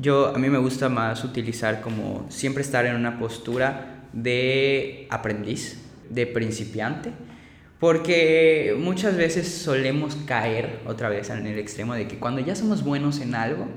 Yo, 0.00 0.28
a 0.28 0.38
mí 0.38 0.48
me 0.48 0.58
gusta 0.58 0.88
más 0.88 1.24
utilizar 1.24 1.80
como 1.80 2.24
siempre 2.28 2.62
estar 2.62 2.86
en 2.86 2.94
una 2.94 3.18
postura 3.18 4.04
de 4.12 5.08
aprendiz, 5.10 5.80
de 6.08 6.26
principiante, 6.26 7.10
Porque 7.80 8.76
muchas 8.78 9.16
veces 9.16 9.48
solemos 9.48 10.16
caer 10.26 10.80
otra 10.86 11.08
vez 11.08 11.30
en 11.30 11.46
el 11.46 11.58
extremo 11.58 11.94
de 11.94 12.08
que 12.08 12.18
cuando 12.18 12.40
ya 12.40 12.56
somos 12.56 12.82
buenos 12.84 13.20
en 13.20 13.34
algo, 13.34 13.68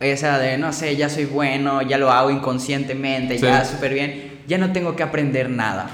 esa 0.00 0.38
de, 0.38 0.58
no 0.58 0.72
sé, 0.72 0.96
ya 0.96 1.08
soy 1.08 1.24
bueno, 1.26 1.82
ya 1.82 1.98
lo 1.98 2.10
hago 2.10 2.30
inconscientemente, 2.30 3.38
ya 3.38 3.64
súper 3.64 3.94
bien, 3.94 4.40
ya 4.46 4.58
no 4.58 4.72
tengo 4.72 4.96
que 4.96 5.02
aprender 5.02 5.50
nada, 5.50 5.90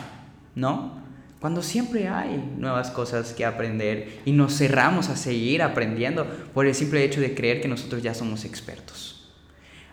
¿no? 0.54 1.00
Cuando 1.40 1.62
siempre 1.62 2.08
hay 2.08 2.52
nuevas 2.56 2.90
cosas 2.90 3.32
que 3.32 3.44
aprender 3.44 4.20
y 4.24 4.32
nos 4.32 4.56
cerramos 4.56 5.08
a 5.08 5.16
seguir 5.16 5.62
aprendiendo 5.62 6.26
por 6.54 6.66
el 6.66 6.74
simple 6.74 7.04
hecho 7.04 7.20
de 7.20 7.34
creer 7.34 7.60
que 7.60 7.68
nosotros 7.68 8.02
ya 8.02 8.14
somos 8.14 8.44
expertos. 8.44 9.19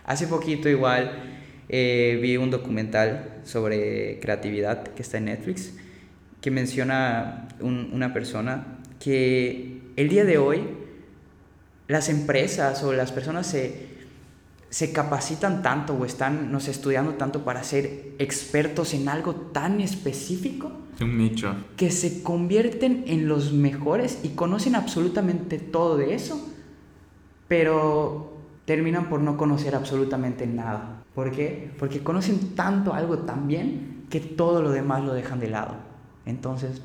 Hace 0.08 0.26
poquito 0.26 0.70
igual 0.70 1.12
eh, 1.68 2.18
vi 2.22 2.38
un 2.38 2.50
documental 2.50 3.40
sobre 3.44 4.18
creatividad 4.20 4.84
que 4.84 5.02
está 5.02 5.18
en 5.18 5.26
Netflix 5.26 5.74
que 6.40 6.50
menciona 6.50 7.46
una 7.60 8.14
persona 8.14 8.78
que 8.98 9.82
el 9.96 10.08
día 10.08 10.24
de 10.24 10.38
hoy 10.38 10.62
las 11.88 12.08
empresas 12.08 12.82
o 12.84 12.94
las 12.94 13.12
personas 13.12 13.48
se, 13.48 13.86
se 14.70 14.92
capacitan 14.92 15.60
tanto 15.60 15.92
o 15.92 16.06
están 16.06 16.50
no 16.50 16.56
estudiando 16.56 17.12
tanto 17.14 17.44
para 17.44 17.62
ser 17.62 18.14
expertos 18.18 18.94
en 18.94 19.10
algo 19.10 19.34
tan 19.34 19.82
específico. 19.82 20.72
Un 21.02 21.18
nicho. 21.18 21.54
Que 21.76 21.90
se 21.90 22.22
convierten 22.22 23.04
en 23.08 23.28
los 23.28 23.52
mejores 23.52 24.20
y 24.22 24.30
conocen 24.30 24.74
absolutamente 24.74 25.58
todo 25.58 25.98
de 25.98 26.14
eso, 26.14 26.50
pero 27.46 28.37
terminan 28.68 29.08
por 29.08 29.20
no 29.20 29.38
conocer 29.38 29.74
absolutamente 29.74 30.46
nada. 30.46 31.02
¿Por 31.14 31.30
qué? 31.30 31.70
Porque 31.78 32.00
conocen 32.00 32.54
tanto 32.54 32.92
algo 32.92 33.20
tan 33.20 33.48
bien 33.48 34.04
que 34.10 34.20
todo 34.20 34.60
lo 34.60 34.70
demás 34.70 35.02
lo 35.02 35.14
dejan 35.14 35.40
de 35.40 35.48
lado. 35.48 35.76
Entonces, 36.26 36.82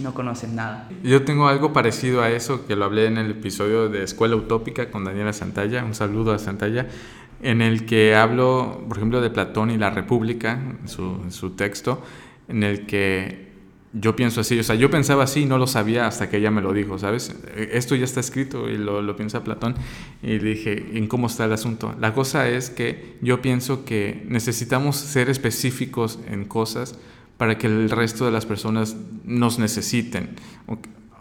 no 0.00 0.14
conocen 0.14 0.56
nada. 0.56 0.88
Yo 1.04 1.24
tengo 1.24 1.46
algo 1.46 1.72
parecido 1.72 2.22
a 2.22 2.30
eso 2.30 2.66
que 2.66 2.74
lo 2.74 2.86
hablé 2.86 3.06
en 3.06 3.18
el 3.18 3.30
episodio 3.30 3.88
de 3.88 4.02
Escuela 4.02 4.34
Utópica 4.34 4.90
con 4.90 5.04
Daniela 5.04 5.32
Santalla, 5.32 5.84
un 5.84 5.94
saludo 5.94 6.32
a 6.32 6.40
Santalla, 6.40 6.88
en 7.40 7.62
el 7.62 7.86
que 7.86 8.16
hablo, 8.16 8.84
por 8.88 8.96
ejemplo, 8.96 9.20
de 9.20 9.30
Platón 9.30 9.70
y 9.70 9.78
la 9.78 9.90
República, 9.90 10.58
su, 10.86 11.20
su 11.30 11.50
texto, 11.50 12.02
en 12.48 12.64
el 12.64 12.86
que 12.86 13.49
yo 13.92 14.14
pienso 14.14 14.40
así, 14.40 14.58
o 14.58 14.62
sea, 14.62 14.76
yo 14.76 14.90
pensaba 14.90 15.24
así 15.24 15.40
y 15.40 15.46
no 15.46 15.58
lo 15.58 15.66
sabía 15.66 16.06
hasta 16.06 16.30
que 16.30 16.36
ella 16.36 16.50
me 16.50 16.62
lo 16.62 16.72
dijo, 16.72 16.98
¿sabes? 16.98 17.34
Esto 17.56 17.96
ya 17.96 18.04
está 18.04 18.20
escrito 18.20 18.68
y 18.68 18.78
lo, 18.78 19.02
lo 19.02 19.16
piensa 19.16 19.42
Platón 19.42 19.74
y 20.22 20.38
dije, 20.38 20.90
¿en 20.94 21.08
cómo 21.08 21.26
está 21.26 21.44
el 21.46 21.52
asunto? 21.52 21.94
La 21.98 22.14
cosa 22.14 22.48
es 22.48 22.70
que 22.70 23.16
yo 23.20 23.42
pienso 23.42 23.84
que 23.84 24.24
necesitamos 24.28 24.96
ser 24.96 25.28
específicos 25.28 26.20
en 26.28 26.44
cosas 26.44 26.98
para 27.36 27.56
que 27.56 27.66
el 27.66 27.88
resto 27.88 28.26
de 28.26 28.32
las 28.32 28.44
personas 28.44 28.96
nos 29.24 29.58
necesiten. 29.58 30.36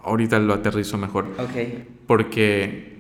Ahorita 0.04 0.38
lo 0.38 0.54
aterrizo 0.54 0.98
mejor. 0.98 1.28
Okay. 1.40 1.88
Porque, 2.08 2.99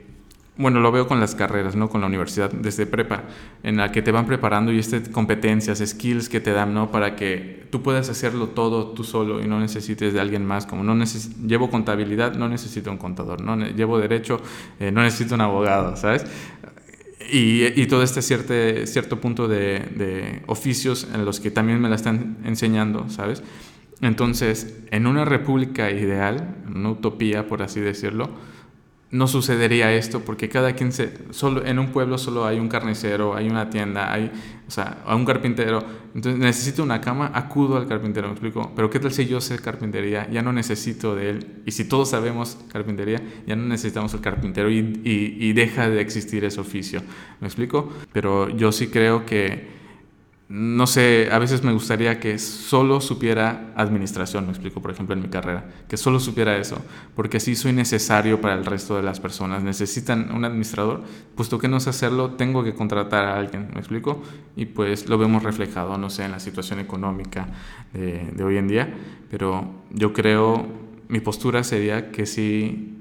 bueno, 0.60 0.82
lo 0.82 0.92
veo 0.92 1.08
con 1.08 1.22
las 1.22 1.36
carreras, 1.36 1.78
¿no? 1.78 1.90
Con 1.90 2.02
la 2.02 2.08
universidad, 2.08 2.52
desde 2.52 2.86
prepa, 2.86 3.24
en 3.64 3.78
la 3.78 3.94
que 3.94 4.02
te 4.02 4.12
van 4.12 4.26
preparando 4.28 4.74
y 4.74 4.80
estas 4.80 5.08
competencias, 5.08 5.82
skills 5.84 6.28
que 6.28 6.42
te 6.42 6.52
dan, 6.52 6.74
¿no? 6.74 6.92
Para 6.92 7.16
que 7.16 7.66
tú 7.70 7.82
puedas 7.82 8.10
hacerlo 8.10 8.50
todo 8.50 8.90
tú 8.90 9.06
solo 9.06 9.42
y 9.42 9.48
no 9.48 9.62
necesites 9.62 10.14
de 10.14 10.20
alguien 10.20 10.46
más. 10.46 10.66
Como 10.66 10.84
no 10.84 11.02
llevo 11.48 11.70
contabilidad, 11.70 12.36
no 12.36 12.50
necesito 12.50 12.92
un 12.92 12.98
contador, 12.98 13.40
¿no? 13.40 13.56
Llevo 13.56 14.00
derecho, 14.00 14.42
eh, 14.82 14.92
no 14.92 15.02
necesito 15.02 15.36
un 15.36 15.42
abogado, 15.42 15.96
¿sabes? 15.96 16.26
Y, 17.32 17.86
todo 17.86 18.04
este 18.04 18.22
cierto, 18.22 18.54
cierto 18.86 19.22
punto 19.22 19.48
de, 19.48 19.80
de, 19.96 20.42
oficios 20.48 21.08
en 21.14 21.24
los 21.24 21.40
que 21.40 21.52
también 21.52 21.80
me 21.80 21.88
la 21.88 21.96
están 21.96 22.38
enseñando, 22.44 23.08
¿sabes? 23.10 23.44
Entonces, 24.02 24.78
en 24.92 25.08
una 25.08 25.24
república 25.24 25.90
ideal, 25.90 26.58
una 26.68 26.90
utopía, 26.90 27.48
por 27.48 27.62
así 27.62 27.80
decirlo, 27.80 28.30
no 29.12 29.28
sucedería 29.28 29.92
esto 29.94 30.22
porque 30.22 30.50
cada 30.50 30.74
quien 30.74 30.92
solo 31.32 31.66
en 31.66 31.80
un 31.80 31.92
pueblo 31.92 32.18
solo 32.18 32.46
hay 32.46 32.60
un 32.60 32.70
carnicero, 32.70 33.36
hay 33.36 33.50
una 33.50 33.70
tienda, 33.70 34.14
hay 34.14 34.32
o 34.68 34.72
sea, 34.72 35.04
un 35.08 35.26
carpintero. 35.26 35.84
Entonces 36.14 36.40
necesito 36.40 36.84
una 36.84 37.02
cama, 37.02 37.32
acudo 37.34 37.78
al 37.78 37.88
carpintero, 37.88 38.28
me 38.28 38.34
explico. 38.34 38.72
Pero 38.76 38.90
qué 38.92 39.00
tal 39.00 39.12
si 39.12 39.26
yo 39.26 39.42
sé 39.42 39.58
carpintería, 39.58 40.30
ya 40.30 40.44
no 40.44 40.54
necesito 40.54 41.16
de 41.16 41.32
él. 41.32 41.62
Y 41.66 41.72
si 41.72 41.86
todos 41.86 42.12
sabemos 42.12 42.58
carpintería, 42.72 43.20
ya 43.48 43.56
no 43.56 43.66
necesitamos 43.66 44.14
el 44.14 44.22
carpintero 44.22 44.70
y, 44.70 45.02
y 45.04 45.54
deja 45.54 45.90
de 45.90 46.02
existir 46.02 46.46
ese 46.46 46.62
oficio. 46.62 47.02
¿Me 47.42 47.48
explico? 47.48 47.92
Pero 48.14 48.50
yo 48.50 48.72
sí 48.72 48.90
creo 48.90 49.26
que 49.26 49.79
no 50.50 50.88
sé, 50.88 51.30
a 51.32 51.38
veces 51.38 51.64
me 51.64 51.72
gustaría 51.72 52.20
que 52.20 52.40
solo 52.40 53.02
supiera 53.02 53.72
administración, 53.76 54.46
me 54.46 54.52
explico, 54.52 54.82
por 54.82 54.90
ejemplo, 54.90 55.14
en 55.14 55.22
mi 55.22 55.28
carrera, 55.28 55.70
que 55.88 55.96
solo 55.96 56.20
supiera 56.20 56.58
eso, 56.58 56.84
porque 57.16 57.38
así 57.38 57.56
soy 57.56 57.72
necesario 57.72 58.42
para 58.42 58.56
el 58.56 58.66
resto 58.66 58.96
de 58.96 59.04
las 59.04 59.20
personas. 59.20 59.62
Necesitan 59.62 60.32
un 60.36 60.44
administrador, 60.46 61.04
puesto 61.36 61.60
que 61.60 61.68
no 61.68 61.80
sé 61.80 61.92
hacerlo, 61.92 62.32
tengo 62.32 62.64
que 62.64 62.74
contratar 62.74 63.26
a 63.26 63.38
alguien, 63.38 63.70
me 63.76 63.80
explico, 63.80 64.24
y 64.56 64.66
pues 64.66 65.08
lo 65.08 65.20
vemos 65.20 65.44
reflejado, 65.44 66.00
no 66.00 66.10
sé, 66.10 66.26
en 66.26 66.32
la 66.32 66.40
situación 66.40 66.80
económica 66.80 67.48
de, 67.94 68.32
de 68.34 68.44
hoy 68.44 68.58
en 68.58 68.68
día, 68.68 68.92
pero 69.30 69.70
yo 69.92 70.14
creo, 70.14 70.68
mi 71.10 71.20
postura 71.20 71.64
sería 71.64 72.10
que 72.10 72.26
sí, 72.26 72.98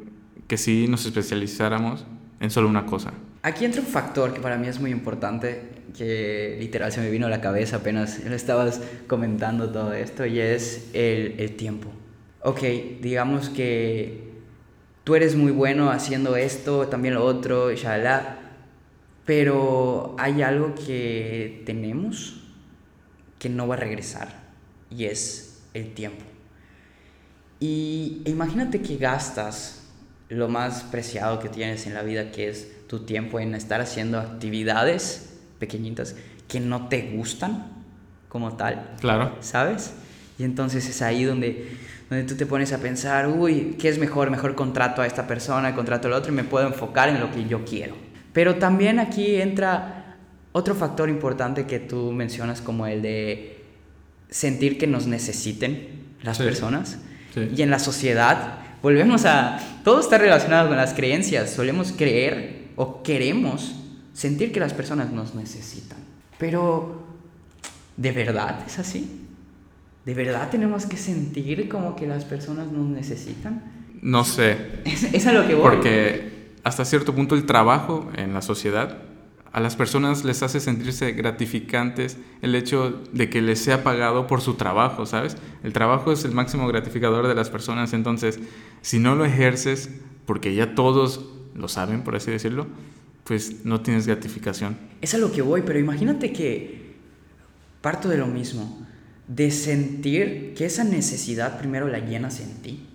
que 0.48 0.58
sí 0.58 0.86
nos 0.86 1.06
especializáramos 1.06 2.04
en 2.40 2.50
solo 2.50 2.68
una 2.68 2.84
cosa. 2.84 3.14
Aquí 3.42 3.64
entra 3.64 3.80
un 3.80 3.86
factor 3.86 4.34
que 4.34 4.40
para 4.40 4.56
mí 4.56 4.66
es 4.66 4.80
muy 4.80 4.90
importante 4.90 5.78
que 5.96 6.56
literal 6.58 6.92
se 6.92 7.00
me 7.00 7.10
vino 7.10 7.26
a 7.26 7.30
la 7.30 7.40
cabeza 7.40 7.76
apenas 7.76 8.22
lo 8.24 8.34
estabas 8.36 8.80
comentando 9.06 9.70
todo 9.70 9.92
esto 9.92 10.26
y 10.26 10.40
es 10.40 10.90
el, 10.92 11.36
el 11.38 11.56
tiempo. 11.56 11.88
Ok, 12.42 12.60
digamos 13.00 13.48
que 13.48 14.28
tú 15.04 15.14
eres 15.14 15.34
muy 15.34 15.52
bueno 15.52 15.90
haciendo 15.90 16.36
esto, 16.36 16.88
también 16.88 17.14
lo 17.14 17.24
otro, 17.24 17.72
shalala, 17.72 18.38
pero 19.24 20.14
hay 20.18 20.42
algo 20.42 20.74
que 20.74 21.62
tenemos 21.66 22.42
que 23.38 23.48
no 23.48 23.68
va 23.68 23.74
a 23.74 23.78
regresar 23.78 24.28
y 24.90 25.04
es 25.04 25.62
el 25.74 25.94
tiempo. 25.94 26.24
Y 27.60 28.22
imagínate 28.24 28.80
que 28.82 28.96
gastas 28.96 29.82
lo 30.28 30.48
más 30.48 30.82
preciado 30.84 31.40
que 31.40 31.48
tienes 31.48 31.86
en 31.86 31.94
la 31.94 32.02
vida, 32.02 32.30
que 32.30 32.48
es 32.48 32.77
tu 32.88 33.00
tiempo 33.00 33.38
en 33.38 33.54
estar 33.54 33.80
haciendo 33.80 34.18
actividades 34.18 35.34
pequeñitas 35.58 36.16
que 36.48 36.58
no 36.58 36.88
te 36.88 37.12
gustan 37.14 37.66
como 38.28 38.56
tal. 38.56 38.94
Claro. 39.00 39.36
¿Sabes? 39.40 39.92
Y 40.38 40.44
entonces 40.44 40.88
es 40.88 41.02
ahí 41.02 41.24
donde, 41.24 41.76
donde 42.08 42.24
tú 42.24 42.34
te 42.34 42.46
pones 42.46 42.72
a 42.72 42.78
pensar, 42.78 43.28
uy, 43.28 43.76
¿qué 43.78 43.88
es 43.88 43.98
mejor? 43.98 44.30
Mejor 44.30 44.54
contrato 44.54 45.02
a 45.02 45.06
esta 45.06 45.26
persona, 45.26 45.74
contrato 45.74 46.08
al 46.08 46.14
otro 46.14 46.32
y 46.32 46.34
me 46.34 46.44
puedo 46.44 46.66
enfocar 46.66 47.08
en 47.08 47.20
lo 47.20 47.30
que 47.30 47.46
yo 47.46 47.64
quiero. 47.64 47.94
Pero 48.32 48.56
también 48.56 48.98
aquí 48.98 49.36
entra 49.36 50.16
otro 50.52 50.74
factor 50.74 51.08
importante 51.08 51.66
que 51.66 51.78
tú 51.78 52.12
mencionas 52.12 52.60
como 52.60 52.86
el 52.86 53.02
de 53.02 53.64
sentir 54.30 54.78
que 54.78 54.86
nos 54.86 55.06
necesiten 55.06 56.06
las 56.22 56.38
personas. 56.38 56.98
Y 57.54 57.62
en 57.62 57.70
la 57.70 57.78
sociedad, 57.78 58.58
volvemos 58.82 59.24
a... 59.24 59.58
Todo 59.84 60.00
está 60.00 60.18
relacionado 60.18 60.68
con 60.68 60.76
las 60.76 60.94
creencias. 60.94 61.50
Solemos 61.50 61.92
creer 61.92 62.57
o 62.78 63.02
queremos 63.02 63.74
sentir 64.12 64.52
que 64.52 64.60
las 64.60 64.72
personas 64.72 65.12
nos 65.12 65.34
necesitan. 65.34 65.98
Pero, 66.38 67.02
¿de 67.96 68.12
verdad 68.12 68.64
es 68.66 68.78
así? 68.78 69.26
¿De 70.04 70.14
verdad 70.14 70.48
tenemos 70.48 70.86
que 70.86 70.96
sentir 70.96 71.68
como 71.68 71.96
que 71.96 72.06
las 72.06 72.24
personas 72.24 72.70
nos 72.72 72.86
necesitan? 72.86 73.62
No 74.00 74.24
sé. 74.24 74.56
Es, 74.84 75.26
a 75.26 75.32
lo 75.32 75.46
que 75.46 75.54
voy. 75.54 75.62
Porque 75.62 76.52
hasta 76.62 76.84
cierto 76.84 77.14
punto 77.14 77.34
el 77.34 77.46
trabajo 77.46 78.08
en 78.16 78.32
la 78.32 78.42
sociedad 78.42 78.98
a 79.50 79.60
las 79.60 79.74
personas 79.74 80.24
les 80.24 80.42
hace 80.44 80.60
sentirse 80.60 81.12
gratificantes 81.12 82.16
el 82.42 82.54
hecho 82.54 83.02
de 83.12 83.28
que 83.28 83.42
les 83.42 83.58
sea 83.58 83.82
pagado 83.82 84.28
por 84.28 84.40
su 84.40 84.54
trabajo, 84.54 85.04
¿sabes? 85.04 85.36
El 85.64 85.72
trabajo 85.72 86.12
es 86.12 86.24
el 86.24 86.32
máximo 86.32 86.68
gratificador 86.68 87.26
de 87.26 87.34
las 87.34 87.50
personas, 87.50 87.92
entonces 87.92 88.38
si 88.82 89.00
no 89.00 89.16
lo 89.16 89.24
ejerces, 89.24 89.90
porque 90.26 90.54
ya 90.54 90.74
todos 90.74 91.37
lo 91.54 91.68
saben, 91.68 92.02
por 92.02 92.16
así 92.16 92.30
decirlo, 92.30 92.66
pues 93.24 93.64
no 93.64 93.80
tienes 93.82 94.06
gratificación. 94.06 94.76
Es 95.00 95.14
a 95.14 95.18
lo 95.18 95.32
que 95.32 95.42
voy, 95.42 95.62
pero 95.62 95.78
imagínate 95.78 96.32
que 96.32 96.94
parto 97.80 98.08
de 98.08 98.18
lo 98.18 98.26
mismo, 98.26 98.86
de 99.26 99.50
sentir 99.50 100.54
que 100.54 100.64
esa 100.64 100.84
necesidad 100.84 101.58
primero 101.58 101.88
la 101.88 101.98
llenas 101.98 102.40
en 102.40 102.54
ti, 102.62 102.86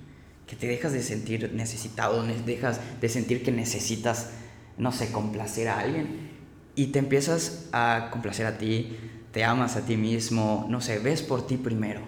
que 0.48 0.56
te 0.56 0.68
dejas 0.68 0.94
de 0.94 1.02
sentir 1.02 1.52
necesitado, 1.54 2.24
dejas 2.46 2.80
de 3.00 3.10
sentir 3.10 3.44
que 3.44 3.52
necesitas, 3.52 4.32
no 4.78 4.92
sé, 4.92 5.12
complacer 5.12 5.68
a 5.68 5.80
alguien 5.80 6.32
y 6.76 6.88
te 6.88 7.00
empiezas 7.00 7.70
a 7.72 8.10
complacer 8.12 8.46
a 8.46 8.58
ti, 8.58 8.98
te 9.32 9.44
amas 9.44 9.76
a 9.76 9.86
ti 9.86 9.98
mismo, 9.98 10.66
no 10.70 10.82
sé, 10.82 11.00
ves 11.00 11.22
por 11.22 11.46
ti 11.48 11.58
primero, 11.58 12.02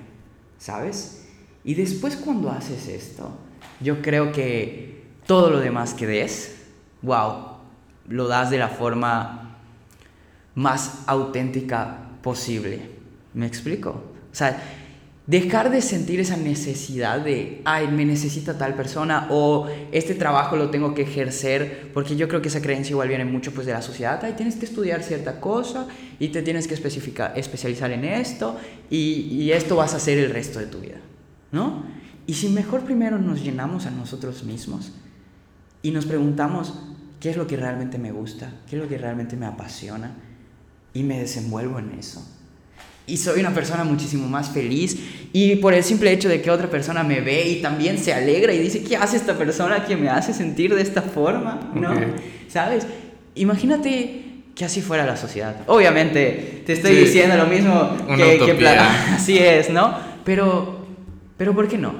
¿sabes? 0.57 1.27
Y 1.63 1.75
después 1.75 2.15
cuando 2.15 2.51
haces 2.51 2.87
esto, 2.87 3.37
yo 3.81 4.01
creo 4.01 4.31
que 4.31 5.04
todo 5.25 5.49
lo 5.49 5.59
demás 5.59 5.93
que 5.93 6.07
des, 6.07 6.55
wow, 7.01 7.55
lo 8.07 8.27
das 8.27 8.49
de 8.49 8.57
la 8.57 8.69
forma 8.69 9.57
más 10.55 11.03
auténtica 11.07 11.97
posible. 12.21 12.89
¿Me 13.33 13.45
explico? 13.45 13.89
O 14.31 14.35
sea, 14.35 14.61
dejar 15.27 15.71
de 15.71 15.81
sentir 15.81 16.19
esa 16.19 16.37
necesidad 16.37 17.19
de, 17.19 17.61
ay, 17.65 17.87
me 17.87 18.05
necesita 18.05 18.57
tal 18.57 18.75
persona 18.75 19.27
o 19.29 19.67
este 19.91 20.13
trabajo 20.13 20.55
lo 20.55 20.69
tengo 20.69 20.93
que 20.93 21.01
ejercer, 21.01 21.91
porque 21.93 22.15
yo 22.15 22.27
creo 22.27 22.41
que 22.41 22.47
esa 22.47 22.61
creencia 22.61 22.93
igual 22.93 23.09
viene 23.09 23.25
mucho 23.25 23.51
pues 23.51 23.65
de 23.65 23.73
la 23.73 23.81
sociedad, 23.81 24.19
ay, 24.23 24.33
tienes 24.33 24.55
que 24.55 24.65
estudiar 24.65 25.03
cierta 25.03 25.39
cosa 25.39 25.87
y 26.19 26.29
te 26.29 26.41
tienes 26.41 26.67
que 26.67 26.75
especificar, 26.75 27.33
especializar 27.35 27.91
en 27.91 28.05
esto 28.05 28.57
y, 28.89 29.27
y 29.31 29.51
esto 29.51 29.75
vas 29.75 29.93
a 29.93 29.97
hacer 29.97 30.17
el 30.19 30.29
resto 30.29 30.59
de 30.59 30.67
tu 30.67 30.79
vida, 30.79 30.97
¿no? 31.51 31.83
Y 32.27 32.33
si 32.33 32.49
mejor 32.49 32.81
primero 32.81 33.19
nos 33.19 33.43
llenamos 33.43 33.85
a 33.85 33.91
nosotros 33.91 34.43
mismos 34.43 34.91
y 35.85 35.91
nos 35.91 36.05
preguntamos, 36.05 36.73
¿qué 37.19 37.29
es 37.29 37.37
lo 37.37 37.45
que 37.45 37.57
realmente 37.57 37.97
me 37.97 38.11
gusta? 38.11 38.51
¿Qué 38.67 38.75
es 38.75 38.81
lo 38.81 38.87
que 38.87 38.97
realmente 38.97 39.35
me 39.35 39.45
apasiona? 39.45 40.15
Y 40.93 41.03
me 41.03 41.19
desenvuelvo 41.19 41.77
en 41.79 41.91
eso 41.99 42.25
y 43.07 43.17
soy 43.17 43.39
una 43.39 43.53
persona 43.53 43.83
muchísimo 43.83 44.27
más 44.27 44.49
feliz 44.49 44.97
y 45.31 45.57
por 45.57 45.75
el 45.75 45.83
simple 45.83 46.11
hecho 46.11 46.27
de 46.27 46.41
que 46.41 46.49
otra 46.49 46.71
persona 46.71 47.03
me 47.03 47.21
ve 47.21 47.47
y 47.47 47.61
también 47.61 47.99
se 47.99 48.13
alegra 48.13 48.51
y 48.51 48.57
dice, 48.57 48.83
¿qué 48.83 48.97
hace 48.97 49.17
esta 49.17 49.37
persona 49.37 49.85
que 49.85 49.95
me 49.95 50.09
hace 50.09 50.33
sentir 50.33 50.73
de 50.73 50.81
esta 50.81 51.03
forma? 51.03 51.71
¿No? 51.75 51.93
¿Sabes? 52.47 52.87
Imagínate 53.35 54.23
que 54.55 54.65
así 54.65 54.81
fuera 54.81 55.05
la 55.05 55.17
sociedad. 55.17 55.55
Obviamente, 55.67 56.63
te 56.65 56.73
estoy 56.73 56.95
diciendo 56.95 57.37
lo 57.37 57.45
mismo 57.45 57.95
que, 58.15 58.39
que 58.39 58.67
así 59.13 59.37
es, 59.37 59.69
¿no? 59.69 59.93
Pero, 60.23 60.87
pero 61.37 61.53
¿por 61.53 61.67
qué 61.67 61.77
no? 61.77 61.93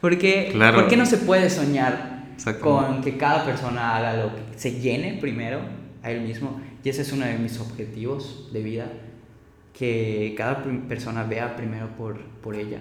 Porque, 0.00 0.54
¿Por 0.74 0.88
qué 0.88 0.96
no 0.96 1.04
se 1.04 1.18
puede 1.18 1.50
soñar 1.50 2.11
con 2.60 3.02
que 3.02 3.16
cada 3.16 3.44
persona 3.44 3.96
haga 3.96 4.24
lo 4.24 4.34
que 4.34 4.58
se 4.58 4.80
llene 4.80 5.18
primero 5.20 5.60
a 6.02 6.10
él 6.10 6.22
mismo? 6.22 6.60
Y 6.84 6.88
ese 6.88 7.02
es 7.02 7.12
uno 7.12 7.26
de 7.26 7.38
mis 7.38 7.60
objetivos 7.60 8.50
de 8.52 8.62
vida 8.62 8.86
que 9.72 10.34
cada 10.36 10.62
persona 10.88 11.24
vea 11.24 11.56
primero 11.56 11.96
por, 11.96 12.20
por 12.42 12.56
ella, 12.56 12.78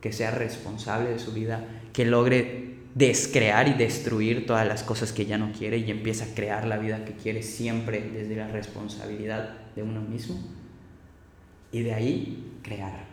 que 0.00 0.12
sea 0.12 0.30
responsable 0.30 1.10
de 1.10 1.18
su 1.18 1.32
vida, 1.32 1.64
que 1.92 2.04
logre 2.04 2.72
descrear 2.94 3.68
y 3.68 3.74
destruir 3.74 4.46
todas 4.46 4.66
las 4.66 4.82
cosas 4.82 5.12
que 5.12 5.24
ya 5.24 5.38
no 5.38 5.52
quiere 5.52 5.78
y 5.78 5.90
empiece 5.90 6.24
a 6.24 6.34
crear 6.34 6.66
la 6.66 6.76
vida 6.76 7.04
que 7.04 7.14
quiere 7.14 7.42
siempre 7.42 8.02
desde 8.02 8.36
la 8.36 8.48
responsabilidad 8.48 9.56
de 9.74 9.82
uno 9.82 10.00
mismo. 10.00 10.38
Y 11.70 11.82
de 11.82 11.94
ahí 11.94 12.52
crear, 12.62 13.06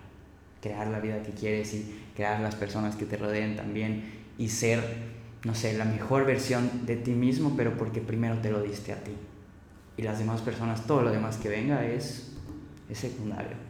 crear 0.62 0.88
la 0.88 1.00
vida 1.00 1.24
que 1.24 1.32
quieres 1.32 1.74
y 1.74 1.96
crear 2.16 2.42
las 2.42 2.56
personas 2.56 2.96
que 2.96 3.06
te 3.06 3.16
rodeen 3.16 3.56
también 3.56 4.04
y 4.38 4.50
ser, 4.50 4.82
no 5.44 5.56
sé, 5.56 5.78
la 5.78 5.86
mejor 5.86 6.26
versión 6.26 6.86
de 6.86 6.96
ti 6.96 7.12
mismo, 7.12 7.54
pero 7.56 7.78
porque 7.78 8.02
primero 8.02 8.38
te 8.40 8.52
lo 8.52 8.62
diste 8.62 8.94
a 8.94 9.04
ti. 9.04 9.12
Y 9.98 10.02
las 10.02 10.20
demás 10.20 10.42
personas, 10.42 10.86
todo 10.88 11.02
lo 11.02 11.12
demás 11.12 11.38
que 11.38 11.50
venga 11.50 11.86
es 11.86 12.30
es 12.90 12.98
secundario. 12.98 13.70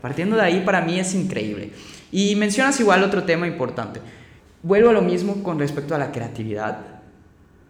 Partiendo 0.00 0.36
de 0.36 0.42
ahí, 0.42 0.62
para 0.64 0.80
mí 0.80 0.98
es 0.98 1.14
increíble. 1.14 1.72
Y 2.10 2.34
mencionas 2.36 2.80
igual 2.80 3.04
otro 3.04 3.24
tema 3.24 3.46
importante. 3.46 4.00
Vuelvo 4.62 4.90
a 4.90 4.92
lo 4.92 5.02
mismo 5.02 5.42
con 5.42 5.58
respecto 5.58 5.94
a 5.94 5.98
la 5.98 6.12
creatividad 6.12 6.78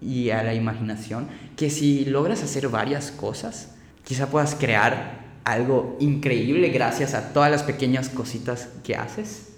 y 0.00 0.30
a 0.30 0.42
la 0.42 0.54
imaginación, 0.54 1.28
que 1.56 1.68
si 1.68 2.06
logras 2.06 2.42
hacer 2.42 2.68
varias 2.68 3.10
cosas, 3.10 3.74
quizá 4.04 4.28
puedas 4.28 4.54
crear 4.54 5.20
algo 5.44 5.96
increíble 6.00 6.68
gracias 6.68 7.12
a 7.12 7.32
todas 7.32 7.50
las 7.50 7.62
pequeñas 7.62 8.08
cositas 8.08 8.68
que 8.82 8.96
haces. 8.96 9.48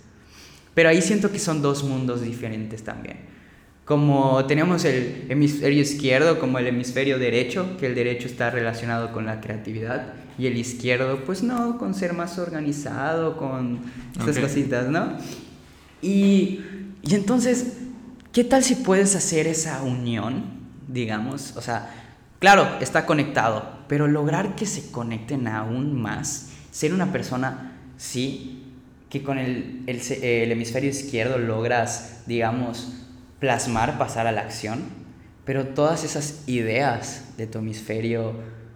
Pero 0.74 0.88
ahí 0.88 1.00
siento 1.00 1.30
que 1.30 1.38
son 1.38 1.62
dos 1.62 1.84
mundos 1.84 2.22
diferentes 2.22 2.82
también. 2.82 3.18
Como 3.84 4.46
tenemos 4.46 4.84
el 4.84 5.26
hemisferio 5.28 5.82
izquierdo 5.82 6.38
como 6.38 6.58
el 6.58 6.68
hemisferio 6.68 7.18
derecho, 7.18 7.76
que 7.78 7.86
el 7.86 7.94
derecho 7.94 8.28
está 8.28 8.50
relacionado 8.50 9.12
con 9.12 9.26
la 9.26 9.40
creatividad 9.40 10.14
y 10.38 10.46
el 10.46 10.56
izquierdo, 10.56 11.24
pues 11.24 11.42
no, 11.42 11.78
con 11.78 11.94
ser 11.94 12.12
más 12.12 12.38
organizado, 12.38 13.36
con 13.36 13.80
estas 14.18 14.38
cositas, 14.38 14.88
¿no? 14.88 15.16
Y, 16.00 16.60
y 17.02 17.14
entonces, 17.14 17.74
¿qué 18.32 18.44
tal 18.44 18.62
si 18.62 18.76
puedes 18.76 19.14
hacer 19.16 19.46
esa 19.46 19.82
unión, 19.82 20.44
digamos? 20.88 21.56
O 21.56 21.60
sea, 21.60 21.92
claro, 22.38 22.68
está 22.80 23.04
conectado, 23.04 23.78
pero 23.88 24.06
lograr 24.06 24.54
que 24.54 24.66
se 24.66 24.90
conecten 24.90 25.48
aún 25.48 26.00
más, 26.00 26.50
ser 26.70 26.94
una 26.94 27.12
persona, 27.12 27.72
sí, 27.96 28.62
que 29.10 29.22
con 29.22 29.38
el, 29.38 29.82
el, 29.86 30.00
el 30.22 30.52
hemisferio 30.52 30.88
izquierdo 30.88 31.38
logras, 31.38 32.22
digamos, 32.26 33.01
plasmar, 33.42 33.98
pasar 33.98 34.28
a 34.28 34.32
la 34.32 34.42
acción, 34.42 34.84
pero 35.44 35.66
todas 35.66 36.04
esas 36.04 36.44
ideas 36.46 37.36
de 37.36 37.48
tu 37.48 37.58
hemisferio 37.58 38.34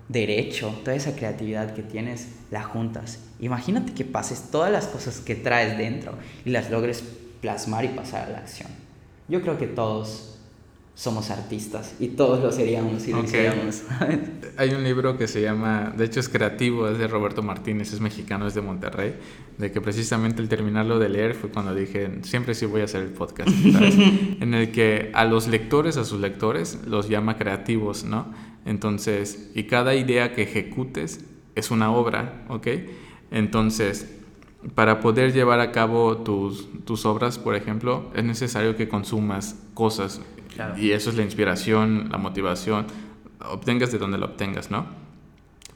derecho, 0.08 0.74
toda 0.82 0.96
esa 0.96 1.14
creatividad 1.14 1.72
que 1.72 1.84
tienes, 1.84 2.30
la 2.50 2.64
juntas. 2.64 3.20
Imagínate 3.38 3.94
que 3.94 4.04
pases 4.04 4.50
todas 4.50 4.72
las 4.72 4.88
cosas 4.88 5.20
que 5.20 5.36
traes 5.36 5.78
dentro 5.78 6.14
y 6.44 6.50
las 6.50 6.68
logres 6.68 7.04
plasmar 7.40 7.84
y 7.84 7.88
pasar 7.90 8.24
a 8.24 8.32
la 8.32 8.38
acción. 8.38 8.68
Yo 9.28 9.40
creo 9.40 9.56
que 9.56 9.68
todos 9.68 10.35
somos 10.96 11.30
artistas 11.30 11.94
y 12.00 12.08
todos 12.08 12.42
lo 12.42 12.50
seríamos 12.50 13.02
si 13.02 13.12
lo 13.12 13.22
Hay 14.56 14.70
un 14.70 14.82
libro 14.82 15.18
que 15.18 15.28
se 15.28 15.42
llama, 15.42 15.92
de 15.94 16.06
hecho 16.06 16.20
es 16.20 16.30
creativo, 16.30 16.88
es 16.88 16.96
de 16.96 17.06
Roberto 17.06 17.42
Martínez, 17.42 17.92
es 17.92 18.00
mexicano, 18.00 18.46
es 18.46 18.54
de 18.54 18.62
Monterrey, 18.62 19.14
de 19.58 19.70
que 19.70 19.82
precisamente 19.82 20.40
el 20.40 20.48
terminarlo 20.48 20.98
de 20.98 21.10
leer 21.10 21.34
fue 21.34 21.50
cuando 21.50 21.74
dije, 21.74 22.20
siempre 22.22 22.54
sí 22.54 22.64
voy 22.64 22.80
a 22.80 22.84
hacer 22.84 23.02
el 23.02 23.10
podcast, 23.10 23.50
en 24.40 24.54
el 24.54 24.72
que 24.72 25.10
a 25.12 25.26
los 25.26 25.48
lectores, 25.48 25.98
a 25.98 26.04
sus 26.06 26.18
lectores, 26.18 26.78
los 26.86 27.10
llama 27.10 27.36
creativos, 27.36 28.04
¿no? 28.04 28.32
Entonces, 28.64 29.50
y 29.54 29.64
cada 29.64 29.94
idea 29.94 30.32
que 30.32 30.44
ejecutes 30.44 31.20
es 31.54 31.70
una 31.70 31.92
obra, 31.92 32.46
¿ok? 32.48 32.68
Entonces, 33.30 34.16
para 34.74 35.00
poder 35.00 35.34
llevar 35.34 35.60
a 35.60 35.72
cabo 35.72 36.16
tus, 36.16 36.68
tus 36.86 37.04
obras, 37.04 37.38
por 37.38 37.54
ejemplo, 37.54 38.10
es 38.14 38.24
necesario 38.24 38.76
que 38.76 38.88
consumas 38.88 39.56
cosas. 39.74 40.22
Y 40.78 40.92
eso 40.92 41.10
es 41.10 41.16
la 41.16 41.22
inspiración, 41.22 42.08
la 42.10 42.18
motivación, 42.18 42.86
obtengas 43.40 43.92
de 43.92 43.98
donde 43.98 44.18
lo 44.18 44.26
obtengas, 44.26 44.70
¿no? 44.70 44.86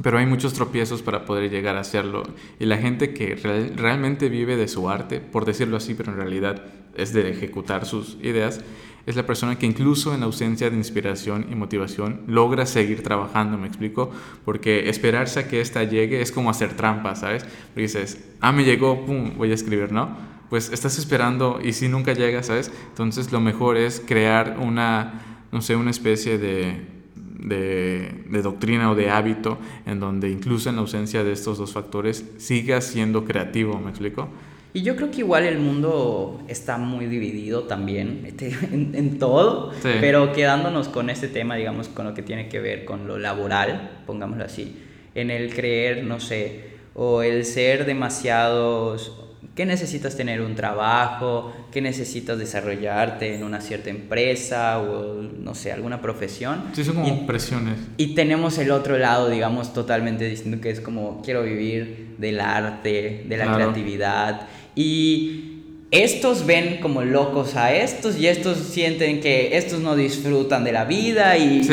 Pero 0.03 0.19
hay 0.19 0.27
muchos 0.27 0.55
tropiezos 0.55 1.03
para 1.03 1.25
poder 1.25 1.51
llegar 1.51 1.77
a 1.77 1.81
hacerlo. 1.81 2.23
Y 2.59 2.65
la 2.65 2.79
gente 2.79 3.13
que 3.13 3.35
realmente 3.77 4.29
vive 4.29 4.57
de 4.57 4.67
su 4.67 4.89
arte, 4.89 5.21
por 5.21 5.45
decirlo 5.45 5.77
así, 5.77 5.95
pero 5.95 6.13
en 6.13 6.19
realidad 6.19 6.63
es 6.95 7.13
de 7.13 7.29
ejecutar 7.31 7.85
sus 7.85 8.17
ideas, 8.23 8.63
es 9.07 9.17
la 9.17 9.27
persona 9.27 9.59
que 9.59 9.67
incluso 9.67 10.15
en 10.15 10.23
ausencia 10.23 10.71
de 10.71 10.77
inspiración 10.77 11.47
y 11.51 11.55
motivación 11.55 12.23
logra 12.27 12.67
seguir 12.67 13.03
trabajando, 13.03 13.59
me 13.59 13.67
explico, 13.67 14.11
porque 14.45 14.89
esperarse 14.89 15.41
a 15.41 15.49
que 15.49 15.61
ésta 15.61 15.85
llegue 15.85 16.21
es 16.21 16.33
como 16.33 16.51
hacer 16.51 16.75
trampa, 16.77 17.15
¿sabes? 17.15 17.45
Porque 17.69 17.83
dices, 17.83 18.29
ah, 18.41 18.53
me 18.53 18.65
llegó, 18.65 19.05
pum, 19.05 19.37
voy 19.37 19.51
a 19.51 19.55
escribir, 19.55 19.93
¿no? 19.93 20.17
Pues 20.51 20.71
estás 20.71 20.99
esperando 20.99 21.61
y 21.63 21.73
si 21.73 21.89
nunca 21.89 22.13
llega, 22.13 22.43
¿sabes? 22.43 22.71
Entonces 22.89 23.33
lo 23.33 23.41
mejor 23.41 23.77
es 23.77 24.03
crear 24.05 24.59
una, 24.61 25.45
no 25.53 25.63
sé, 25.63 25.77
una 25.77 25.91
especie 25.91 26.39
de, 26.39 26.83
de, 27.15 28.25
de, 28.29 28.43
doctrina 28.43 28.91
o 28.91 28.95
de 28.95 29.11
hábito 29.11 29.59
en 29.87 30.01
donde 30.01 30.29
incluso 30.29 30.69
en 30.69 30.79
ausencia 30.79 31.25
de 31.25 31.33
estos 31.33 31.57
dos 31.57 31.73
factores 31.73 32.25
sigas 32.39 32.85
siendo 32.85 33.25
creativo, 33.25 33.79
¿me 33.79 33.91
explico? 33.91 34.29
Y 34.73 34.83
yo 34.83 34.95
creo 34.95 35.11
que 35.11 35.19
igual 35.19 35.45
el 35.45 35.59
mundo 35.59 36.43
está 36.47 36.79
muy 36.79 37.07
dividido 37.07 37.65
también 37.65 38.23
este, 38.25 38.57
en, 38.73 39.19
todo, 39.19 39.73
pero 39.83 40.33
quedándonos 40.33 40.89
con 40.89 41.11
este 41.11 41.27
tema, 41.27 41.57
digamos, 41.57 41.89
con 41.89 42.07
lo 42.07 42.15
que 42.15 42.23
tiene 42.23 42.49
que 42.49 42.61
ver 42.61 42.85
con 42.85 43.09
lo 43.09 43.19
laboral, 43.19 44.03
pongámoslo 44.07 44.45
así, 44.45 44.77
en 45.17 45.31
el 45.31 45.53
creer, 45.53 46.05
no 46.05 46.21
sé, 46.21 46.71
o 46.95 47.23
el 47.23 47.45
ser 47.45 47.85
demasiados 47.85 49.30
¿Qué 49.55 49.67
necesitas 49.67 50.17
tener 50.17 50.41
un 50.41 50.55
trabajo? 50.55 51.53
¿Qué 51.73 51.81
necesitas 51.81 52.39
desarrollarte 52.39 53.35
en 53.35 53.43
una 53.43 53.61
cierta 53.61 53.91
empresa 53.91 54.79
o, 54.79 55.23
no 55.23 55.55
sé, 55.55 55.73
alguna 55.73 56.01
profesión? 56.01 56.65
Sí, 56.73 56.85
son 56.85 56.95
como 56.97 57.27
presiones. 57.27 57.75
Y 57.97 58.15
tenemos 58.15 58.59
el 58.59 58.71
otro 58.71 58.97
lado, 58.97 59.29
digamos, 59.29 59.73
totalmente 59.73 60.25
distinto, 60.25 60.61
que 60.61 60.71
es 60.71 60.81
como 60.81 61.21
quiero 61.23 61.43
vivir 61.43 62.15
del 62.19 62.41
arte, 62.41 63.27
de 63.29 63.37
la 63.37 63.53
creatividad. 63.53 64.43
Y 64.77 65.63
estos 65.91 66.47
ven 66.47 66.79
como 66.81 67.03
locos 67.03 67.57
a 67.57 67.75
estos 67.75 68.17
y 68.19 68.29
estos 68.29 68.57
sienten 68.59 69.21
que 69.21 69.57
estos 69.57 69.81
no 69.81 69.97
disfrutan 69.97 70.63
de 70.63 70.71
la 70.71 70.85
vida 70.85 71.37
y, 71.37 71.59
y, 71.59 71.69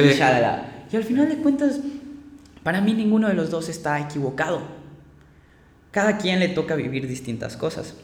y 0.91 0.95
al 0.95 1.03
final 1.03 1.29
de 1.29 1.35
cuentas, 1.37 1.79
para 2.63 2.81
mí 2.81 2.93
ninguno 2.93 3.27
de 3.27 3.35
los 3.35 3.51
dos 3.51 3.69
está 3.69 3.99
equivocado 3.99 4.76
cada 5.91 6.17
quien 6.17 6.39
le 6.39 6.49
toca 6.49 6.75
vivir 6.75 7.07
distintas 7.07 7.57
cosas. 7.57 7.95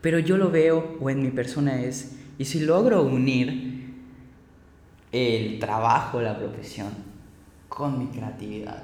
Pero 0.00 0.18
yo 0.18 0.36
lo 0.36 0.50
veo, 0.50 0.96
o 1.00 1.10
en 1.10 1.22
mi 1.22 1.30
persona 1.30 1.80
es, 1.82 2.16
y 2.38 2.44
si 2.44 2.60
logro 2.60 3.02
unir 3.02 3.84
el 5.12 5.58
trabajo, 5.58 6.20
la 6.20 6.36
profesión, 6.36 6.88
con 7.68 7.98
mi 7.98 8.06
creatividad, 8.06 8.82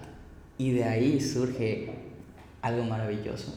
y 0.58 0.70
de 0.70 0.84
ahí 0.84 1.20
surge 1.20 1.90
algo 2.62 2.84
maravilloso. 2.84 3.56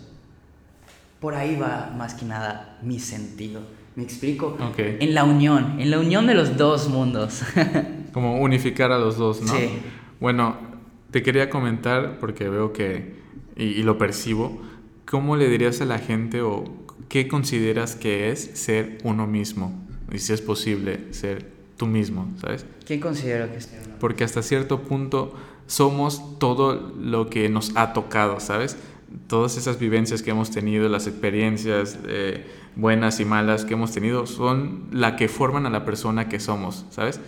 Por 1.19 1.35
ahí 1.35 1.55
va 1.55 1.93
más 1.95 2.15
que 2.15 2.25
nada 2.25 2.79
mi 2.81 2.99
sentido. 2.99 3.61
¿Me 3.95 4.03
explico? 4.03 4.57
En 4.77 5.13
la 5.13 5.23
unión, 5.23 5.79
en 5.79 5.91
la 5.91 5.99
unión 5.99 6.25
de 6.25 6.33
los 6.33 6.57
dos 6.57 6.89
mundos. 6.89 7.43
Como 8.13 8.41
unificar 8.41 8.91
a 8.91 8.97
los 8.97 9.17
dos, 9.17 9.41
¿no? 9.41 9.53
Sí. 9.53 9.69
Bueno, 10.19 10.57
te 11.11 11.21
quería 11.21 11.49
comentar 11.49 12.17
porque 12.19 12.49
veo 12.49 12.73
que 12.73 13.22
y, 13.55 13.83
lo 13.83 13.97
percibo, 13.97 14.61
¿cómo 15.05 15.35
le 15.35 15.47
dirías 15.49 15.81
a 15.81 15.85
la 15.85 15.99
gente 15.99 16.41
o 16.41 16.65
¿qué 17.09 17.27
consideras 17.27 17.95
que 17.95 18.31
es 18.31 18.51
ser 18.53 18.97
uno 19.03 19.27
mismo? 19.27 19.73
Y 20.11 20.19
si 20.19 20.33
es 20.33 20.41
posible 20.41 21.13
ser 21.13 21.51
tú 21.77 21.85
mismo, 21.85 22.31
¿sabes? 22.39 22.65
¿Qué 22.85 22.99
considero 22.99 23.49
que 23.51 23.57
es 23.57 23.65
ser 23.65 23.81
uno 23.85 23.95
Porque 23.99 24.23
hasta 24.23 24.41
cierto 24.41 24.81
punto 24.81 25.33
somos 25.67 26.39
todo 26.39 26.93
lo 26.99 27.29
que 27.29 27.49
nos 27.49 27.75
ha 27.75 27.93
tocado, 27.93 28.39
¿sabes? 28.39 28.77
Todas 29.27 29.57
esas 29.57 29.79
vivencias 29.79 30.23
que 30.23 30.31
hemos 30.31 30.49
tenido, 30.51 30.89
las 30.89 31.07
experiencias 31.07 31.99
eh, 32.07 32.45
buenas 32.75 33.19
y 33.19 33.25
malas 33.25 33.65
que 33.65 33.73
hemos 33.75 33.91
tenido, 33.91 34.25
son 34.25 34.87
la 34.91 35.15
que 35.15 35.27
forman 35.27 35.65
a 35.65 35.69
la 35.69 35.85
persona 35.85 36.29
que 36.29 36.39
somos, 36.39 36.85
¿sabes? 36.89 37.19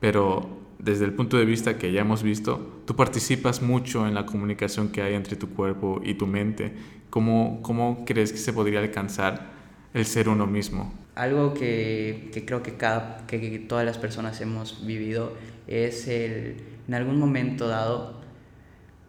Pero 0.00 0.65
desde 0.78 1.04
el 1.04 1.12
punto 1.12 1.36
de 1.36 1.44
vista 1.44 1.78
que 1.78 1.92
ya 1.92 2.02
hemos 2.02 2.22
visto, 2.22 2.82
tú 2.86 2.96
participas 2.96 3.62
mucho 3.62 4.06
en 4.06 4.14
la 4.14 4.26
comunicación 4.26 4.88
que 4.90 5.02
hay 5.02 5.14
entre 5.14 5.36
tu 5.36 5.50
cuerpo 5.50 6.00
y 6.04 6.14
tu 6.14 6.26
mente. 6.26 6.72
¿Cómo, 7.10 7.60
cómo 7.62 8.04
crees 8.04 8.32
que 8.32 8.38
se 8.38 8.52
podría 8.52 8.80
alcanzar 8.80 9.50
el 9.94 10.04
ser 10.04 10.28
uno 10.28 10.46
mismo? 10.46 10.92
Algo 11.14 11.54
que, 11.54 12.30
que 12.32 12.44
creo 12.44 12.62
que, 12.62 12.76
cada, 12.76 13.26
que, 13.26 13.40
que 13.40 13.58
todas 13.58 13.86
las 13.86 13.96
personas 13.96 14.40
hemos 14.40 14.86
vivido 14.86 15.32
es 15.66 16.08
el, 16.08 16.56
en 16.86 16.94
algún 16.94 17.18
momento 17.18 17.68
dado, 17.68 18.20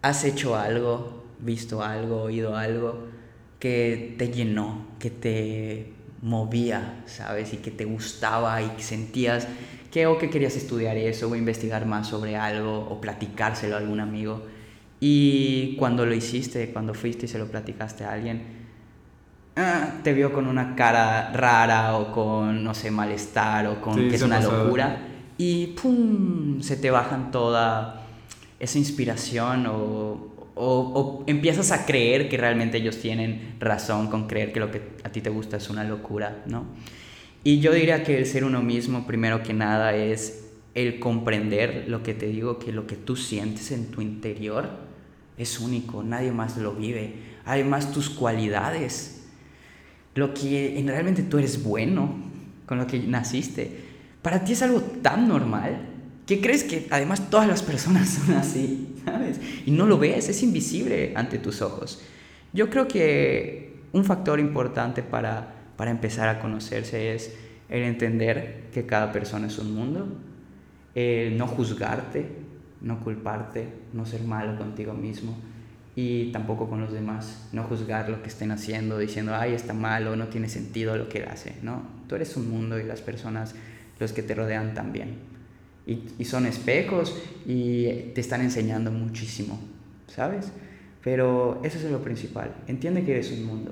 has 0.02 0.24
hecho 0.24 0.56
algo, 0.56 1.26
visto 1.40 1.84
algo, 1.84 2.24
oído 2.24 2.56
algo 2.56 3.08
que 3.60 4.16
te 4.18 4.30
llenó, 4.30 4.88
que 5.00 5.10
te 5.10 5.94
movía, 6.22 7.04
¿sabes? 7.06 7.54
Y 7.54 7.58
que 7.58 7.72
te 7.72 7.86
gustaba 7.86 8.62
y 8.62 8.70
que 8.70 8.84
sentías 8.84 9.48
que 9.98 10.06
o 10.06 10.20
que 10.20 10.30
querías 10.30 10.56
estudiar 10.56 10.96
eso 10.96 11.28
o 11.28 11.36
investigar 11.36 11.88
más 11.88 12.06
sobre 12.06 12.36
algo 12.36 12.86
o 12.88 13.02
platicárselo 13.02 13.74
a 13.74 13.80
algún 13.80 14.00
amigo. 14.00 14.44
Y 15.00 15.76
cuando 15.78 16.06
lo 16.06 16.14
hiciste, 16.14 16.70
cuando 16.72 16.94
fuiste 16.94 17.26
y 17.26 17.28
se 17.28 17.40
lo 17.40 17.48
platicaste 17.48 18.04
a 18.04 18.12
alguien, 18.12 18.44
ah, 19.56 19.96
te 20.04 20.14
vio 20.14 20.32
con 20.32 20.46
una 20.46 20.76
cara 20.76 21.32
rara 21.34 21.98
o 21.98 22.12
con, 22.12 22.64
no 22.64 22.76
sé, 22.76 22.92
malestar 22.92 23.66
o 23.66 23.82
con 23.82 23.96
que 24.08 24.16
es 24.16 24.22
una 24.22 24.40
locura. 24.40 25.00
Y 25.36 25.68
¡pum! 25.68 26.62
Se 26.62 26.78
te 26.78 26.92
bajan 26.92 27.32
toda 27.32 28.06
esa 28.60 28.78
inspiración 28.78 29.66
o, 29.66 30.52
o, 30.54 31.24
empiezas 31.26 31.72
a 31.72 31.88
creer 31.88 32.30
que 32.30 32.38
realmente 32.38 32.78
ellos 32.78 33.00
tienen 33.00 33.56
razón 33.60 34.12
con 34.12 34.28
creer 34.28 34.54
que 34.54 34.60
lo 34.60 34.70
que 34.70 34.80
a 35.04 35.10
ti 35.10 35.22
te 35.22 35.32
gusta 35.32 35.58
es 35.58 35.72
una 35.72 35.84
locura, 35.84 36.44
¿no? 36.46 36.66
Y 37.44 37.60
yo 37.60 37.72
diría 37.72 38.04
que 38.04 38.18
el 38.18 38.26
ser 38.26 38.44
uno 38.44 38.62
mismo, 38.62 39.08
primero 39.08 39.44
que 39.44 39.54
nada, 39.54 39.96
es 39.96 40.46
el 40.74 41.00
comprender 41.00 41.86
lo 41.88 42.04
que 42.04 42.14
te 42.14 42.28
digo, 42.28 42.60
que 42.60 42.72
lo 42.72 42.86
que 42.88 42.96
tú 42.96 43.16
sientes 43.16 43.72
en 43.72 43.88
tu 43.88 44.02
interior 44.02 44.70
es 45.38 45.60
único, 45.60 46.04
nadie 46.04 46.32
más 46.32 46.58
lo 46.58 46.74
vive. 46.74 47.14
Además, 47.46 47.92
tus 47.92 48.10
cualidades, 48.10 49.26
lo 50.16 50.34
que 50.34 50.78
en 50.80 50.88
realmente 50.88 51.24
tú 51.24 51.38
eres 51.38 51.64
bueno, 51.64 52.16
con 52.66 52.78
lo 52.78 52.88
que 52.88 53.00
naciste, 53.00 53.72
para 54.22 54.44
ti 54.44 54.54
es 54.54 54.62
algo 54.62 54.82
tan 54.82 55.28
normal 55.28 55.88
que 56.26 56.42
crees 56.42 56.64
que 56.64 56.88
además 56.92 57.30
todas 57.30 57.48
las 57.48 57.64
personas 57.64 58.10
son 58.26 58.36
así, 58.36 58.96
¿sabes? 59.06 59.40
Y 59.66 59.72
no 59.72 59.86
lo 59.86 59.98
ves, 59.98 60.30
es 60.30 60.44
invisible 60.44 61.14
ante 61.16 61.40
tus 61.40 61.62
ojos. 61.62 62.02
Yo 62.54 62.70
creo 62.70 62.88
que 62.88 63.78
un 63.94 64.04
factor 64.04 64.40
importante 64.40 65.02
para, 65.02 65.56
para 65.78 65.92
empezar 65.92 66.28
a 66.28 66.40
conocerse 66.40 67.16
es 67.16 67.34
el 67.70 67.84
entender 67.84 68.66
que 68.74 68.86
cada 68.86 69.12
persona 69.12 69.48
es 69.48 69.58
un 69.60 69.74
mundo, 69.74 70.08
el 70.96 71.38
no 71.38 71.48
juzgarte, 71.48 72.28
no 72.82 73.00
culparte, 73.00 73.70
no 73.94 74.06
ser 74.06 74.24
malo 74.24 74.58
contigo 74.58 74.94
mismo 74.94 75.38
y 75.96 76.32
tampoco 76.32 76.70
con 76.70 76.82
los 76.82 76.92
demás, 76.92 77.48
no 77.54 77.64
juzgar 77.64 78.10
lo 78.10 78.22
que 78.22 78.28
estén 78.28 78.52
haciendo, 78.52 79.00
diciendo, 79.00 79.36
ay, 79.36 79.54
está 79.54 79.74
malo, 79.74 80.16
no 80.16 80.28
tiene 80.28 80.50
sentido 80.50 80.98
lo 80.98 81.08
que 81.08 81.24
hace, 81.24 81.56
no, 81.64 81.84
tú 82.08 82.16
eres 82.16 82.36
un 82.36 82.50
mundo 82.50 82.80
y 82.80 82.84
las 82.84 83.02
personas, 83.02 83.56
los 84.00 84.12
que 84.14 84.22
te 84.22 84.36
rodean 84.36 84.74
también 84.74 85.38
y, 85.88 86.26
son 86.26 86.46
espejos 86.46 87.16
y 87.46 87.86
te 88.14 88.20
están 88.20 88.42
enseñando 88.42 88.92
muchísimo, 88.92 89.58
¿sabes? 90.08 90.52
Pero 91.02 91.62
eso 91.64 91.78
es 91.78 91.90
lo 91.90 92.02
principal. 92.02 92.54
Entiende 92.68 93.06
que 93.06 93.14
eres 93.14 93.32
un 93.32 93.46
mundo. 93.46 93.72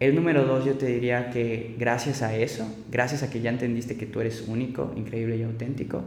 El 0.00 0.14
número 0.14 0.44
dos, 0.44 0.64
yo 0.64 0.74
te 0.74 0.86
diría 0.86 1.30
que 1.30 1.74
gracias 1.78 2.22
a 2.22 2.36
eso, 2.36 2.72
gracias 2.90 3.22
a 3.24 3.30
que 3.30 3.40
ya 3.40 3.50
entendiste 3.50 3.96
que 3.96 4.06
tú 4.06 4.20
eres 4.20 4.44
único, 4.46 4.92
increíble 4.96 5.36
y 5.36 5.42
auténtico, 5.42 6.02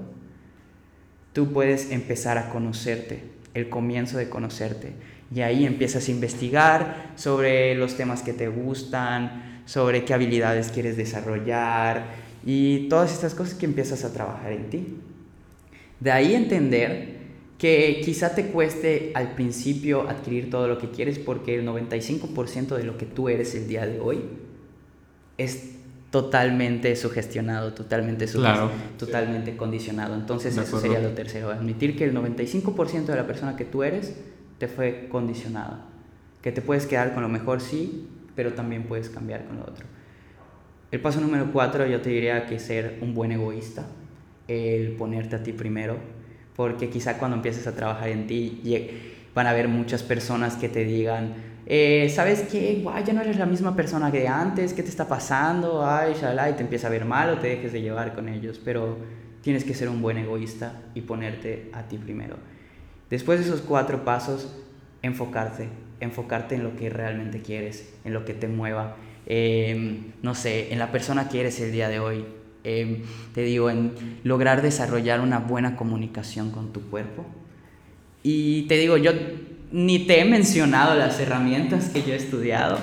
tú 1.33 1.51
puedes 1.51 1.91
empezar 1.91 2.37
a 2.37 2.49
conocerte, 2.49 3.21
el 3.53 3.69
comienzo 3.69 4.17
de 4.17 4.29
conocerte. 4.29 4.93
Y 5.33 5.41
ahí 5.41 5.65
empiezas 5.65 6.07
a 6.07 6.11
investigar 6.11 7.11
sobre 7.15 7.75
los 7.75 7.95
temas 7.95 8.21
que 8.21 8.33
te 8.33 8.47
gustan, 8.47 9.61
sobre 9.65 10.05
qué 10.05 10.13
habilidades 10.13 10.71
quieres 10.71 10.95
desarrollar, 10.95 12.05
y 12.45 12.87
todas 12.89 13.11
estas 13.11 13.35
cosas 13.35 13.53
que 13.53 13.65
empiezas 13.65 14.03
a 14.03 14.13
trabajar 14.13 14.51
en 14.51 14.69
ti. 14.69 14.97
De 15.99 16.11
ahí 16.11 16.33
entender 16.33 17.20
que 17.61 18.01
quizá 18.03 18.33
te 18.33 18.47
cueste 18.47 19.11
al 19.13 19.35
principio 19.35 20.09
adquirir 20.09 20.49
todo 20.49 20.67
lo 20.67 20.79
que 20.79 20.89
quieres 20.89 21.19
porque 21.19 21.53
el 21.53 21.67
95% 21.67 22.75
de 22.75 22.83
lo 22.83 22.97
que 22.97 23.05
tú 23.05 23.29
eres 23.29 23.53
el 23.53 23.67
día 23.67 23.85
de 23.85 23.99
hoy 23.99 24.21
es 25.37 25.73
totalmente 26.09 26.95
sugestionado, 26.95 27.73
totalmente 27.73 28.25
totalmente 28.97 29.55
condicionado. 29.55 30.15
Entonces 30.15 30.57
eso 30.57 30.79
sería 30.79 30.99
lo 31.01 31.09
tercero, 31.09 31.51
admitir 31.51 31.95
que 31.95 32.05
el 32.05 32.15
95% 32.15 33.05
de 33.05 33.15
la 33.15 33.27
persona 33.27 33.55
que 33.55 33.65
tú 33.65 33.83
eres 33.83 34.15
te 34.57 34.67
fue 34.67 35.07
condicionado, 35.07 35.81
que 36.41 36.51
te 36.51 36.63
puedes 36.63 36.87
quedar 36.87 37.13
con 37.13 37.21
lo 37.21 37.29
mejor 37.29 37.61
sí, 37.61 38.07
pero 38.35 38.53
también 38.53 38.85
puedes 38.85 39.11
cambiar 39.11 39.45
con 39.45 39.57
lo 39.57 39.65
otro. 39.65 39.85
El 40.89 40.99
paso 40.99 41.21
número 41.21 41.51
cuatro 41.53 41.85
yo 41.85 42.01
te 42.01 42.09
diría 42.09 42.47
que 42.47 42.57
ser 42.57 42.97
un 43.01 43.13
buen 43.13 43.31
egoísta, 43.31 43.85
el 44.47 44.93
ponerte 44.93 45.35
a 45.35 45.43
ti 45.43 45.53
primero, 45.53 45.99
porque 46.55 46.89
quizá 46.89 47.17
cuando 47.17 47.37
empieces 47.37 47.67
a 47.67 47.75
trabajar 47.75 48.09
en 48.09 48.27
ti 48.27 48.61
van 49.33 49.47
a 49.47 49.51
haber 49.51 49.67
muchas 49.67 50.03
personas 50.03 50.55
que 50.55 50.69
te 50.69 50.83
digan, 50.83 51.33
eh, 51.65 52.11
¿sabes 52.13 52.43
qué? 52.51 52.79
Guay, 52.83 53.03
ya 53.05 53.13
no 53.13 53.21
eres 53.21 53.37
la 53.37 53.45
misma 53.45 53.75
persona 53.75 54.11
que 54.11 54.27
antes, 54.27 54.73
¿qué 54.73 54.83
te 54.83 54.89
está 54.89 55.07
pasando? 55.07 55.85
Ay, 55.85 56.13
shalala, 56.19 56.49
y 56.49 56.53
te 56.53 56.63
empieza 56.63 56.87
a 56.87 56.89
ver 56.89 57.05
mal 57.05 57.29
o 57.29 57.37
te 57.37 57.47
dejes 57.47 57.71
de 57.71 57.81
llevar 57.81 58.13
con 58.13 58.27
ellos, 58.27 58.59
pero 58.63 58.97
tienes 59.41 59.63
que 59.63 59.73
ser 59.73 59.87
un 59.89 60.01
buen 60.01 60.17
egoísta 60.17 60.81
y 60.93 61.01
ponerte 61.01 61.69
a 61.73 61.83
ti 61.83 61.97
primero. 61.97 62.35
Después 63.09 63.39
de 63.39 63.45
esos 63.45 63.61
cuatro 63.61 64.03
pasos, 64.03 64.53
enfocarte, 65.01 65.69
enfocarte 65.99 66.55
en 66.55 66.63
lo 66.63 66.75
que 66.75 66.89
realmente 66.89 67.41
quieres, 67.41 67.93
en 68.03 68.13
lo 68.13 68.25
que 68.25 68.33
te 68.33 68.47
mueva 68.47 68.97
Em, 69.25 70.11
no 70.21 70.35
sé, 70.35 70.73
en 70.73 70.79
la 70.79 70.91
persona 70.91 71.29
que 71.29 71.39
eres 71.41 71.59
el 71.59 71.71
día 71.71 71.89
de 71.89 71.99
hoy. 71.99 72.25
Em, 72.63 73.03
te 73.33 73.41
digo, 73.43 73.69
en 73.69 73.93
lograr 74.23 74.61
desarrollar 74.61 75.21
una 75.21 75.39
buena 75.39 75.75
comunicación 75.75 76.51
con 76.51 76.71
tu 76.73 76.81
cuerpo. 76.81 77.25
Y 78.23 78.63
te 78.63 78.77
digo, 78.77 78.97
yo 78.97 79.11
ni 79.71 79.99
te 79.99 80.19
he 80.19 80.25
mencionado 80.25 80.95
las 80.95 81.19
herramientas 81.19 81.89
que 81.89 82.03
yo 82.03 82.13
he 82.13 82.17
estudiado, 82.17 82.77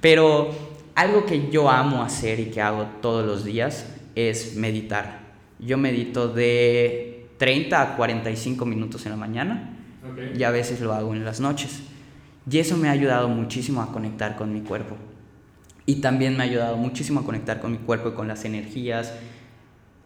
pero 0.00 0.50
algo 0.94 1.24
que 1.24 1.50
yo 1.50 1.68
amo 1.70 2.02
hacer 2.02 2.38
y 2.38 2.46
que 2.46 2.60
hago 2.60 2.86
todos 3.00 3.26
los 3.26 3.44
días 3.44 3.86
es 4.14 4.54
meditar. 4.56 5.24
Yo 5.58 5.78
medito 5.78 6.28
de 6.28 7.26
30 7.38 7.82
a 7.82 7.96
45 7.96 8.64
minutos 8.66 9.04
en 9.06 9.12
la 9.12 9.16
mañana 9.16 9.70
y 10.36 10.42
a 10.42 10.50
veces 10.50 10.80
lo 10.80 10.92
hago 10.92 11.14
en 11.14 11.24
las 11.24 11.40
noches. 11.40 11.82
Y 12.50 12.58
eso 12.58 12.76
me 12.76 12.88
ha 12.88 12.92
ayudado 12.92 13.28
muchísimo 13.28 13.80
a 13.80 13.90
conectar 13.90 14.36
con 14.36 14.52
mi 14.52 14.60
cuerpo. 14.60 14.96
Y 15.86 15.96
también 15.96 16.36
me 16.36 16.42
ha 16.42 16.46
ayudado 16.46 16.76
muchísimo 16.76 17.20
a 17.20 17.24
conectar 17.24 17.60
con 17.60 17.72
mi 17.72 17.78
cuerpo 17.78 18.10
y 18.10 18.12
con 18.12 18.28
las 18.28 18.44
energías, 18.44 19.12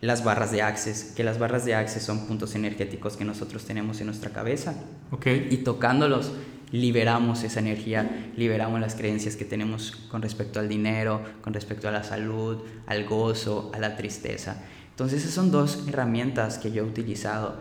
las 0.00 0.24
barras 0.24 0.52
de 0.52 0.62
Access, 0.62 1.12
que 1.16 1.24
las 1.24 1.38
barras 1.38 1.64
de 1.64 1.74
Access 1.74 2.02
son 2.02 2.26
puntos 2.26 2.54
energéticos 2.54 3.16
que 3.16 3.24
nosotros 3.24 3.64
tenemos 3.64 4.00
en 4.00 4.06
nuestra 4.06 4.30
cabeza. 4.30 4.74
Okay. 5.10 5.48
Y 5.50 5.58
tocándolos 5.58 6.32
liberamos 6.70 7.42
esa 7.44 7.60
energía, 7.60 8.30
liberamos 8.36 8.80
las 8.80 8.94
creencias 8.94 9.36
que 9.36 9.44
tenemos 9.44 9.92
con 10.10 10.22
respecto 10.22 10.60
al 10.60 10.68
dinero, 10.68 11.22
con 11.42 11.54
respecto 11.54 11.88
a 11.88 11.92
la 11.92 12.04
salud, 12.04 12.58
al 12.86 13.06
gozo, 13.06 13.70
a 13.74 13.78
la 13.78 13.96
tristeza. 13.96 14.62
Entonces 14.90 15.22
esas 15.22 15.34
son 15.34 15.50
dos 15.50 15.84
herramientas 15.88 16.58
que 16.58 16.70
yo 16.70 16.82
he 16.82 16.86
utilizado 16.86 17.56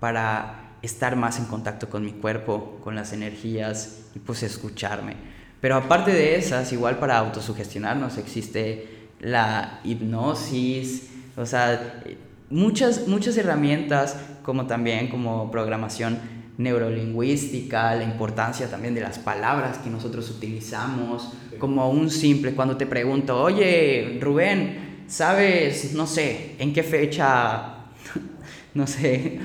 para 0.00 0.76
estar 0.82 1.16
más 1.16 1.38
en 1.38 1.46
contacto 1.46 1.88
con 1.88 2.04
mi 2.04 2.12
cuerpo, 2.12 2.80
con 2.82 2.94
las 2.94 3.12
energías 3.12 4.06
y 4.14 4.18
pues 4.18 4.42
escucharme. 4.42 5.37
Pero 5.60 5.76
aparte 5.76 6.12
de 6.12 6.36
esas, 6.36 6.72
igual 6.72 6.98
para 6.98 7.18
autosugestionarnos 7.18 8.18
existe 8.18 8.88
la 9.20 9.80
hipnosis, 9.84 11.08
o 11.36 11.44
sea, 11.44 12.00
muchas, 12.50 13.08
muchas 13.08 13.36
herramientas 13.36 14.16
como 14.42 14.66
también 14.66 15.08
como 15.08 15.50
programación 15.50 16.18
neurolingüística, 16.58 17.94
la 17.94 18.04
importancia 18.04 18.68
también 18.68 18.94
de 18.94 19.00
las 19.00 19.18
palabras 19.18 19.78
que 19.78 19.90
nosotros 19.90 20.30
utilizamos, 20.30 21.32
como 21.58 21.90
un 21.90 22.10
simple, 22.10 22.54
cuando 22.54 22.76
te 22.76 22.86
pregunto, 22.86 23.40
oye, 23.40 24.18
Rubén, 24.20 25.04
¿sabes, 25.06 25.92
no 25.94 26.06
sé, 26.06 26.56
en 26.58 26.72
qué 26.72 26.82
fecha, 26.82 27.74
no 28.74 28.86
sé, 28.86 29.38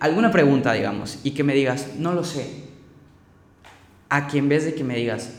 alguna 0.00 0.30
pregunta, 0.30 0.72
digamos, 0.72 1.20
y 1.24 1.32
que 1.32 1.44
me 1.44 1.54
digas, 1.54 1.94
no 1.98 2.12
lo 2.12 2.24
sé, 2.24 2.67
a 4.08 4.26
que 4.26 4.38
en 4.38 4.48
vez 4.48 4.64
de 4.64 4.74
que 4.74 4.84
me 4.84 4.96
digas, 4.96 5.34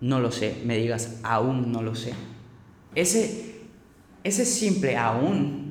no 0.00 0.20
lo 0.20 0.32
sé, 0.32 0.56
me 0.64 0.76
digas, 0.76 1.20
aún 1.22 1.72
no 1.72 1.82
lo 1.82 1.94
sé. 1.94 2.12
Ese, 2.94 3.54
ese 4.24 4.44
simple 4.44 4.96
aún 4.96 5.70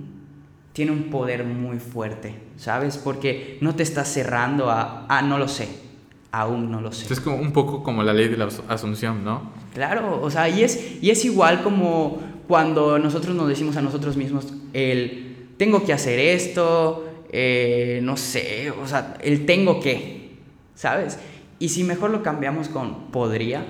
tiene 0.74 0.92
un 0.92 1.10
poder 1.10 1.44
muy 1.44 1.80
fuerte, 1.80 2.36
¿sabes? 2.58 2.98
Porque 2.98 3.58
no 3.62 3.76
te 3.76 3.84
estás 3.84 4.08
cerrando 4.08 4.70
a, 4.70 5.06
ah, 5.10 5.22
no 5.22 5.38
lo 5.38 5.48
sé, 5.48 5.68
aún 6.32 6.72
no 6.72 6.80
lo 6.80 6.92
sé. 6.92 7.12
Es 7.12 7.20
como 7.20 7.38
un 7.38 7.52
poco 7.52 7.84
como 7.84 8.04
la 8.04 8.14
ley 8.14 8.28
de 8.28 8.38
la 8.38 8.48
asunción, 8.68 9.24
¿no? 9.24 9.52
Claro, 9.74 10.22
o 10.22 10.32
sea, 10.32 10.48
y 10.48 10.64
es, 10.64 11.02
y 11.02 11.10
es 11.10 11.26
igual 11.26 11.64
como 11.64 12.20
cuando 12.48 12.98
nosotros 12.98 13.36
nos 13.36 13.48
decimos 13.48 13.78
a 13.78 13.82
nosotros 13.82 14.16
mismos, 14.16 14.48
el, 14.74 15.48
tengo 15.58 15.84
que 15.86 15.94
hacer 15.94 16.20
esto, 16.20 17.06
eh, 17.32 18.00
no 18.04 18.18
sé, 18.18 18.72
o 18.72 18.88
sea, 18.88 19.18
el 19.22 19.46
tengo 19.46 19.80
que, 19.80 20.38
¿sabes? 20.76 21.20
Y 21.60 21.70
si 21.70 21.84
mejor 21.84 22.10
lo 22.10 22.24
cambiamos 22.24 22.70
con 22.70 23.12
podría, 23.12 23.66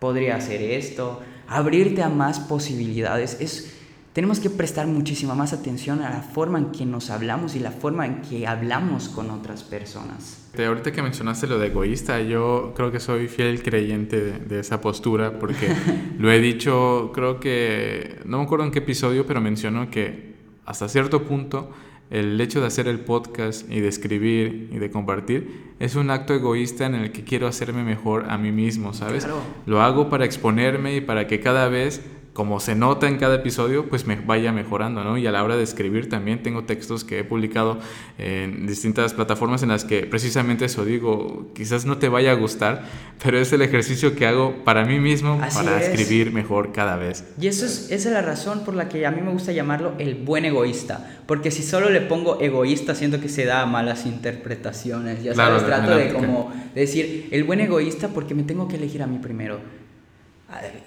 podría 0.00 0.36
hacer 0.36 0.60
esto, 0.60 1.22
abrirte 1.48 2.02
a 2.02 2.08
más 2.08 2.40
posibilidades, 2.40 3.40
es, 3.40 3.72
tenemos 4.12 4.40
que 4.40 4.50
prestar 4.50 4.86
muchísima 4.86 5.34
más 5.34 5.52
atención 5.52 6.02
a 6.02 6.10
la 6.10 6.22
forma 6.22 6.58
en 6.58 6.72
que 6.72 6.84
nos 6.84 7.10
hablamos 7.10 7.54
y 7.54 7.60
la 7.60 7.70
forma 7.70 8.04
en 8.06 8.20
que 8.22 8.46
hablamos 8.46 9.08
con 9.08 9.30
otras 9.30 9.62
personas. 9.62 10.50
ahorita 10.56 10.92
que 10.92 11.02
mencionaste 11.02 11.46
lo 11.46 11.58
de 11.58 11.68
egoísta, 11.68 12.20
yo 12.20 12.72
creo 12.76 12.90
que 12.90 13.00
soy 13.00 13.28
fiel 13.28 13.62
creyente 13.62 14.20
de, 14.20 14.38
de 14.38 14.60
esa 14.60 14.80
postura 14.80 15.38
porque 15.38 15.68
lo 16.18 16.30
he 16.30 16.40
dicho, 16.40 17.12
creo 17.14 17.38
que, 17.38 18.20
no 18.24 18.38
me 18.38 18.44
acuerdo 18.44 18.64
en 18.64 18.72
qué 18.72 18.80
episodio, 18.80 19.26
pero 19.26 19.40
menciono 19.40 19.90
que 19.90 20.34
hasta 20.66 20.88
cierto 20.88 21.24
punto 21.24 21.70
el 22.10 22.40
hecho 22.40 22.60
de 22.60 22.66
hacer 22.66 22.88
el 22.88 23.00
podcast 23.00 23.70
y 23.70 23.80
de 23.80 23.88
escribir 23.88 24.68
y 24.72 24.78
de 24.78 24.90
compartir 24.90 25.72
es 25.80 25.96
un 25.96 26.10
acto 26.10 26.34
egoísta 26.34 26.86
en 26.86 26.94
el 26.94 27.12
que 27.12 27.24
quiero 27.24 27.46
hacerme 27.46 27.82
mejor 27.82 28.26
a 28.28 28.38
mí 28.38 28.52
mismo, 28.52 28.92
¿sabes? 28.94 29.26
Lo 29.66 29.82
hago 29.82 30.08
para 30.08 30.24
exponerme 30.24 30.96
y 30.96 31.00
para 31.00 31.26
que 31.26 31.40
cada 31.40 31.68
vez 31.68 32.02
como 32.34 32.58
se 32.58 32.74
nota 32.74 33.06
en 33.06 33.16
cada 33.16 33.36
episodio, 33.36 33.88
pues 33.88 34.06
me 34.06 34.16
vaya 34.16 34.50
mejorando, 34.52 35.04
¿no? 35.04 35.16
Y 35.16 35.26
a 35.26 35.32
la 35.32 35.44
hora 35.44 35.56
de 35.56 35.62
escribir 35.62 36.08
también 36.08 36.42
tengo 36.42 36.64
textos 36.64 37.04
que 37.04 37.20
he 37.20 37.24
publicado 37.24 37.78
en 38.18 38.66
distintas 38.66 39.14
plataformas 39.14 39.62
en 39.62 39.68
las 39.68 39.84
que 39.84 40.00
precisamente 40.04 40.64
eso 40.64 40.84
digo, 40.84 41.52
quizás 41.54 41.86
no 41.86 41.98
te 41.98 42.08
vaya 42.08 42.32
a 42.32 42.34
gustar, 42.34 42.82
pero 43.22 43.38
es 43.38 43.52
el 43.52 43.62
ejercicio 43.62 44.16
que 44.16 44.26
hago 44.26 44.64
para 44.64 44.84
mí 44.84 44.98
mismo, 44.98 45.40
para 45.54 45.80
escribir 45.80 46.32
mejor 46.32 46.72
cada 46.72 46.96
vez. 46.96 47.24
Y 47.40 47.46
eso 47.46 47.66
es, 47.66 47.92
esa 47.92 48.08
es 48.08 48.14
la 48.14 48.22
razón 48.22 48.64
por 48.64 48.74
la 48.74 48.88
que 48.88 49.06
a 49.06 49.12
mí 49.12 49.20
me 49.22 49.30
gusta 49.30 49.52
llamarlo 49.52 49.92
el 49.98 50.16
buen 50.16 50.44
egoísta, 50.44 51.08
porque 51.26 51.52
si 51.52 51.62
solo 51.62 51.88
le 51.88 52.00
pongo 52.00 52.40
egoísta, 52.40 52.96
siento 52.96 53.20
que 53.20 53.28
se 53.28 53.44
da 53.44 53.64
malas 53.64 54.06
interpretaciones, 54.06 55.22
ya 55.22 55.36
sabes, 55.36 55.64
trato 55.64 55.96
de 55.96 56.12
como 56.12 56.52
decir 56.74 57.28
el 57.30 57.44
buen 57.44 57.60
egoísta 57.60 58.08
porque 58.08 58.34
me 58.34 58.42
tengo 58.42 58.66
que 58.66 58.74
elegir 58.74 59.04
a 59.04 59.06
mí 59.06 59.20
primero 59.20 59.83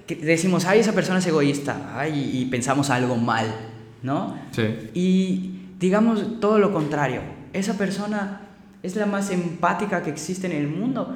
decimos, 0.07 0.65
ay, 0.65 0.80
esa 0.80 0.94
persona 0.94 1.19
es 1.19 1.27
egoísta, 1.27 1.94
ay, 1.95 2.31
y 2.34 2.45
pensamos 2.45 2.89
algo 2.89 3.15
mal, 3.15 3.53
¿no? 4.03 4.38
Sí. 4.52 4.89
Y 4.94 5.52
digamos 5.80 6.39
todo 6.39 6.60
lo 6.60 6.72
contrario, 6.72 7.22
esa 7.53 7.77
persona 7.77 8.41
es 8.84 8.95
la 8.95 9.06
más 9.06 9.31
empática 9.31 10.03
que 10.03 10.10
existe 10.10 10.48
en 10.48 10.53
el 10.53 10.68
mundo 10.68 11.15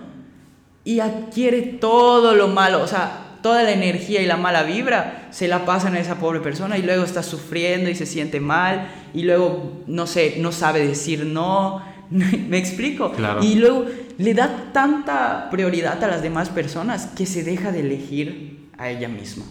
y 0.83 0.99
adquiere 0.99 1.61
todo 1.61 2.35
lo 2.35 2.47
malo, 2.47 2.81
o 2.81 2.87
sea, 2.87 3.37
toda 3.41 3.63
la 3.63 3.71
energía 3.71 4.21
y 4.21 4.25
la 4.25 4.37
mala 4.37 4.63
vibra 4.63 5.27
se 5.31 5.47
la 5.47 5.65
pasan 5.65 5.95
a 5.95 5.99
esa 5.99 6.19
pobre 6.19 6.39
persona 6.39 6.77
y 6.77 6.83
luego 6.83 7.03
está 7.03 7.23
sufriendo 7.23 7.89
y 7.89 7.95
se 7.95 8.05
siente 8.05 8.39
mal 8.39 8.89
y 9.13 9.23
luego, 9.23 9.83
no 9.87 10.07
sé, 10.07 10.35
no 10.39 10.51
sabe 10.51 10.85
decir 10.85 11.25
no, 11.25 11.81
¿me 12.09 12.57
explico? 12.57 13.11
Claro. 13.11 13.43
Y 13.43 13.55
luego 13.55 13.85
le 14.17 14.33
da 14.33 14.71
tanta 14.73 15.49
prioridad 15.49 16.03
a 16.03 16.07
las 16.07 16.21
demás 16.21 16.49
personas 16.49 17.07
que 17.07 17.25
se 17.25 17.43
deja 17.43 17.71
de 17.71 17.81
elegir 17.81 18.69
a 18.77 18.89
ella 18.89 19.07
misma. 19.07 19.45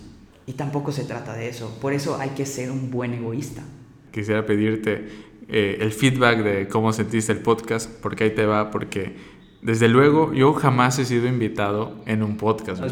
Y 0.47 0.53
tampoco 0.55 0.93
se 0.93 1.05
trata 1.05 1.35
de 1.35 1.49
eso. 1.49 1.79
Por 1.81 1.93
eso 1.93 2.19
hay 2.19 2.31
que 2.31 2.47
ser 2.47 2.71
un 2.71 2.91
buen 2.91 3.15
egoísta. 3.15 3.63
Quisiera 4.11 4.45
pedirte 4.45 5.09
eh, 5.49 5.79
el 5.81 5.93
feedback 5.93 6.43
de 6.43 6.69
cómo 6.69 6.93
sentiste 6.93 7.33
el 7.33 7.39
podcast, 7.39 7.91
porque 8.01 8.25
ahí 8.25 8.31
te 8.31 8.47
va, 8.47 8.71
porque 8.71 9.15
desde 9.63 9.89
luego, 9.89 10.33
yo 10.33 10.55
jamás 10.55 10.99
he 10.99 11.05
sido 11.05 11.29
invitado 11.29 11.95
en 12.07 12.23
un 12.23 12.39
podcast. 12.39 12.83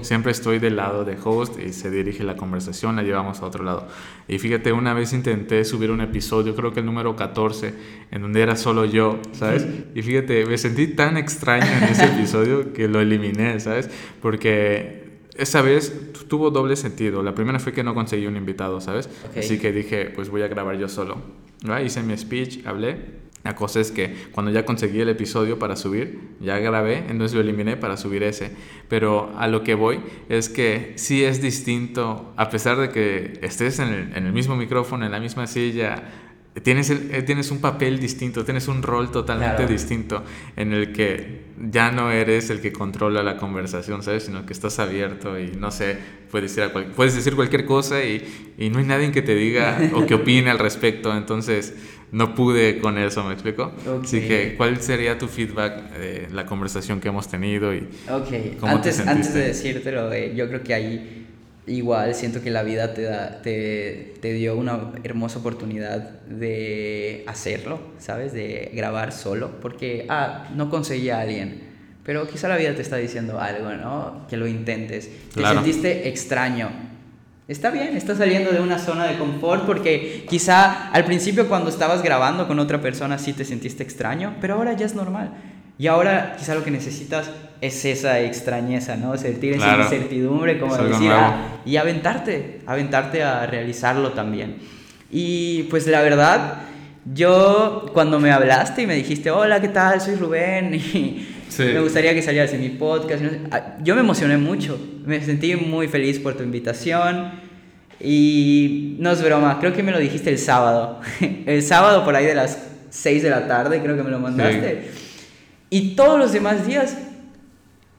Siempre 0.00 0.32
estoy 0.32 0.58
del 0.58 0.76
lado 0.76 1.04
de 1.04 1.18
host 1.22 1.58
y 1.60 1.74
se 1.74 1.90
dirige 1.90 2.24
la 2.24 2.34
conversación, 2.34 2.96
la 2.96 3.02
llevamos 3.02 3.40
a 3.40 3.46
otro 3.46 3.62
lado. 3.62 3.86
Y 4.26 4.38
fíjate, 4.38 4.72
una 4.72 4.94
vez 4.94 5.12
intenté 5.12 5.66
subir 5.66 5.90
un 5.90 6.00
episodio, 6.00 6.56
creo 6.56 6.72
que 6.72 6.80
el 6.80 6.86
número 6.86 7.14
14, 7.14 7.74
en 8.10 8.22
donde 8.22 8.40
era 8.40 8.56
solo 8.56 8.86
yo, 8.86 9.18
¿sabes? 9.32 9.66
Y 9.94 10.00
fíjate, 10.00 10.46
me 10.46 10.56
sentí 10.56 10.86
tan 10.86 11.18
extraño 11.18 11.66
en 11.66 11.84
ese 11.84 12.04
episodio 12.16 12.72
que 12.72 12.88
lo 12.88 13.00
eliminé, 13.00 13.60
¿sabes? 13.60 13.90
Porque 14.22 15.18
esa 15.36 15.60
vez 15.60 16.10
tuvo 16.26 16.50
doble 16.50 16.76
sentido. 16.76 17.22
La 17.22 17.34
primera 17.34 17.58
fue 17.58 17.74
que 17.74 17.84
no 17.84 17.94
conseguí 17.94 18.26
un 18.26 18.38
invitado, 18.38 18.80
¿sabes? 18.80 19.10
Así 19.36 19.58
que 19.58 19.72
dije, 19.72 20.06
pues 20.06 20.30
voy 20.30 20.40
a 20.40 20.48
grabar 20.48 20.78
yo 20.78 20.88
solo. 20.88 21.18
Hice 21.84 22.02
mi 22.02 22.16
speech, 22.16 22.66
hablé 22.66 23.24
la 23.44 23.54
cosa 23.54 23.78
es 23.78 23.92
que 23.92 24.28
cuando 24.32 24.50
ya 24.50 24.64
conseguí 24.64 25.00
el 25.00 25.10
episodio 25.10 25.58
para 25.58 25.76
subir, 25.76 26.18
ya 26.40 26.58
grabé, 26.58 27.04
entonces 27.10 27.34
lo 27.34 27.42
eliminé 27.42 27.76
para 27.76 27.98
subir 27.98 28.22
ese. 28.22 28.50
Pero 28.88 29.34
a 29.36 29.48
lo 29.48 29.62
que 29.62 29.74
voy 29.74 30.00
es 30.30 30.48
que 30.48 30.94
sí 30.96 31.22
es 31.22 31.42
distinto, 31.42 32.32
a 32.38 32.48
pesar 32.48 32.78
de 32.78 32.88
que 32.88 33.38
estés 33.42 33.80
en 33.80 34.12
el, 34.14 34.32
mismo 34.32 34.56
micrófono, 34.56 35.04
en 35.04 35.12
la 35.12 35.20
misma 35.20 35.46
silla, 35.46 36.02
tienes, 36.62 36.88
eh, 36.88 37.22
tienes 37.26 37.50
un 37.50 37.60
papel 37.60 38.00
distinto, 38.00 38.46
tienes 38.46 38.66
un 38.66 38.82
rol 38.82 39.10
totalmente 39.10 39.66
distinto 39.66 40.24
en 40.56 40.72
el 40.72 40.92
que 40.92 41.44
ya 41.70 41.92
no 41.92 42.10
eres 42.10 42.48
el 42.48 42.62
que 42.62 42.72
controla 42.72 43.22
la 43.22 43.36
conversación, 43.36 44.02
¿sabes? 44.02 44.24
Sino 44.24 44.46
que 44.46 44.54
estás 44.54 44.78
abierto 44.78 45.38
y 45.38 45.48
no 45.48 45.70
sé, 45.70 45.98
puedes 46.30 46.56
decir, 46.56 46.72
puedes 46.96 47.14
decir 47.14 47.36
cualquier 47.36 47.66
cosa 47.66 48.02
y, 48.02 48.54
y 48.56 48.70
no 48.70 48.78
hay 48.78 48.86
nadie 48.86 49.12
que 49.12 49.20
te 49.20 49.34
diga 49.34 49.78
o 49.94 50.06
que 50.06 50.14
opine 50.14 50.50
al 50.50 50.58
respecto. 50.58 51.14
Entonces 51.14 51.74
no 52.14 52.32
pude 52.32 52.78
con 52.78 52.96
eso, 52.96 53.24
¿me 53.24 53.32
explico? 53.32 53.72
Así 54.00 54.20
que, 54.20 54.54
¿cuál 54.56 54.80
sería 54.80 55.18
tu 55.18 55.26
feedback 55.26 55.90
de 55.98 56.28
la 56.30 56.46
conversación 56.46 57.00
que 57.00 57.08
hemos 57.08 57.26
tenido? 57.26 57.74
Y 57.74 57.88
ok, 58.08 58.62
antes, 58.62 59.00
antes 59.00 59.34
de 59.34 59.48
decírtelo, 59.48 60.12
eh, 60.12 60.32
yo 60.36 60.46
creo 60.46 60.62
que 60.62 60.74
ahí 60.74 61.26
igual 61.66 62.14
siento 62.14 62.40
que 62.40 62.52
la 62.52 62.62
vida 62.62 62.94
te, 62.94 63.02
da, 63.02 63.42
te, 63.42 64.14
te, 64.20 64.32
dio 64.32 64.54
una 64.56 64.92
hermosa 65.02 65.40
oportunidad 65.40 66.20
de 66.26 67.24
hacerlo, 67.26 67.80
¿sabes? 67.98 68.32
De 68.32 68.70
grabar 68.72 69.10
solo, 69.10 69.50
porque, 69.60 70.06
ah, 70.08 70.50
no 70.54 70.70
conseguí 70.70 71.10
a 71.10 71.20
alguien. 71.20 71.62
Pero 72.04 72.28
quizá 72.28 72.46
la 72.46 72.56
vida 72.56 72.76
te 72.76 72.82
está 72.82 72.96
diciendo 72.96 73.40
algo, 73.40 73.72
¿no? 73.72 74.24
Que 74.28 74.36
lo 74.36 74.46
intentes. 74.46 75.10
Te 75.34 75.44
sentiste 75.44 76.08
extraño 76.08 76.93
Está 77.46 77.70
bien, 77.70 77.94
estás 77.94 78.16
saliendo 78.16 78.52
de 78.52 78.60
una 78.60 78.78
zona 78.78 79.04
de 79.04 79.18
confort 79.18 79.66
porque 79.66 80.24
quizá 80.30 80.88
al 80.90 81.04
principio 81.04 81.46
cuando 81.46 81.68
estabas 81.68 82.02
grabando 82.02 82.48
con 82.48 82.58
otra 82.58 82.80
persona 82.80 83.18
sí 83.18 83.34
te 83.34 83.44
sentiste 83.44 83.82
extraño, 83.82 84.34
pero 84.40 84.54
ahora 84.54 84.72
ya 84.72 84.86
es 84.86 84.94
normal. 84.94 85.30
Y 85.76 85.88
ahora 85.88 86.36
quizá 86.38 86.54
lo 86.54 86.64
que 86.64 86.70
necesitas 86.70 87.30
es 87.60 87.84
esa 87.84 88.20
extrañeza, 88.20 88.96
¿no? 88.96 89.18
Sentir 89.18 89.54
esa 89.54 89.76
incertidumbre, 89.76 90.58
como 90.58 90.74
decir, 90.76 91.10
ah, 91.10 91.60
y 91.66 91.76
aventarte, 91.76 92.62
aventarte 92.64 93.22
a 93.22 93.44
realizarlo 93.44 94.12
también. 94.12 94.56
Y 95.10 95.64
pues 95.64 95.86
la 95.86 96.00
verdad, 96.00 96.62
yo 97.12 97.90
cuando 97.92 98.18
me 98.18 98.30
hablaste 98.30 98.82
y 98.82 98.86
me 98.86 98.94
dijiste, 98.94 99.30
hola, 99.30 99.60
¿qué 99.60 99.68
tal? 99.68 100.00
Soy 100.00 100.14
Rubén 100.14 100.74
y 100.94 101.26
me 101.58 101.80
gustaría 101.80 102.14
que 102.14 102.22
salieras 102.22 102.52
en 102.52 102.60
mi 102.60 102.70
podcast. 102.70 103.22
Ah, 103.50 103.76
yo 103.82 103.94
me 103.94 104.00
emocioné 104.00 104.36
mucho, 104.38 104.78
me 105.04 105.20
sentí 105.20 105.54
muy 105.56 105.88
feliz 105.88 106.18
por 106.18 106.34
tu 106.34 106.42
invitación. 106.42 107.42
Y 108.00 108.96
no 108.98 109.12
es 109.12 109.22
broma, 109.22 109.58
creo 109.60 109.72
que 109.72 109.82
me 109.82 109.92
lo 109.92 109.98
dijiste 109.98 110.30
el 110.30 110.38
sábado. 110.38 111.00
El 111.46 111.62
sábado 111.62 112.04
por 112.04 112.16
ahí 112.16 112.26
de 112.26 112.34
las 112.34 112.58
6 112.90 113.22
de 113.22 113.30
la 113.30 113.46
tarde, 113.46 113.80
creo 113.80 113.96
que 113.96 114.02
me 114.02 114.10
lo 114.10 114.18
mandaste. 114.18 114.90
Y 115.70 115.94
todos 115.94 116.18
los 116.18 116.32
demás 116.32 116.66
días, 116.66 116.98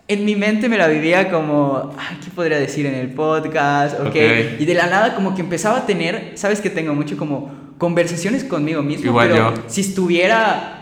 en 0.07 0.25
mi 0.25 0.35
mente 0.35 0.69
me 0.69 0.77
la 0.77 0.87
vivía 0.87 1.31
como, 1.31 1.95
¿qué 2.23 2.29
podría 2.29 2.59
decir 2.59 2.85
en 2.85 2.93
el 2.93 3.09
podcast? 3.09 3.99
Okay. 3.99 4.57
Y 4.59 4.65
de 4.65 4.73
la 4.75 4.87
nada 4.87 5.15
como 5.15 5.33
que 5.33 5.41
empezaba 5.41 5.79
a 5.79 5.85
tener, 5.85 6.33
sabes 6.35 6.61
que 6.61 6.69
tengo 6.69 6.93
mucho 6.93 7.17
como 7.17 7.64
conversaciones 7.77 8.43
conmigo 8.43 8.81
mismo. 8.81 9.07
Igual 9.07 9.29
pero 9.29 9.53
si 9.67 9.81
estuviera 9.81 10.75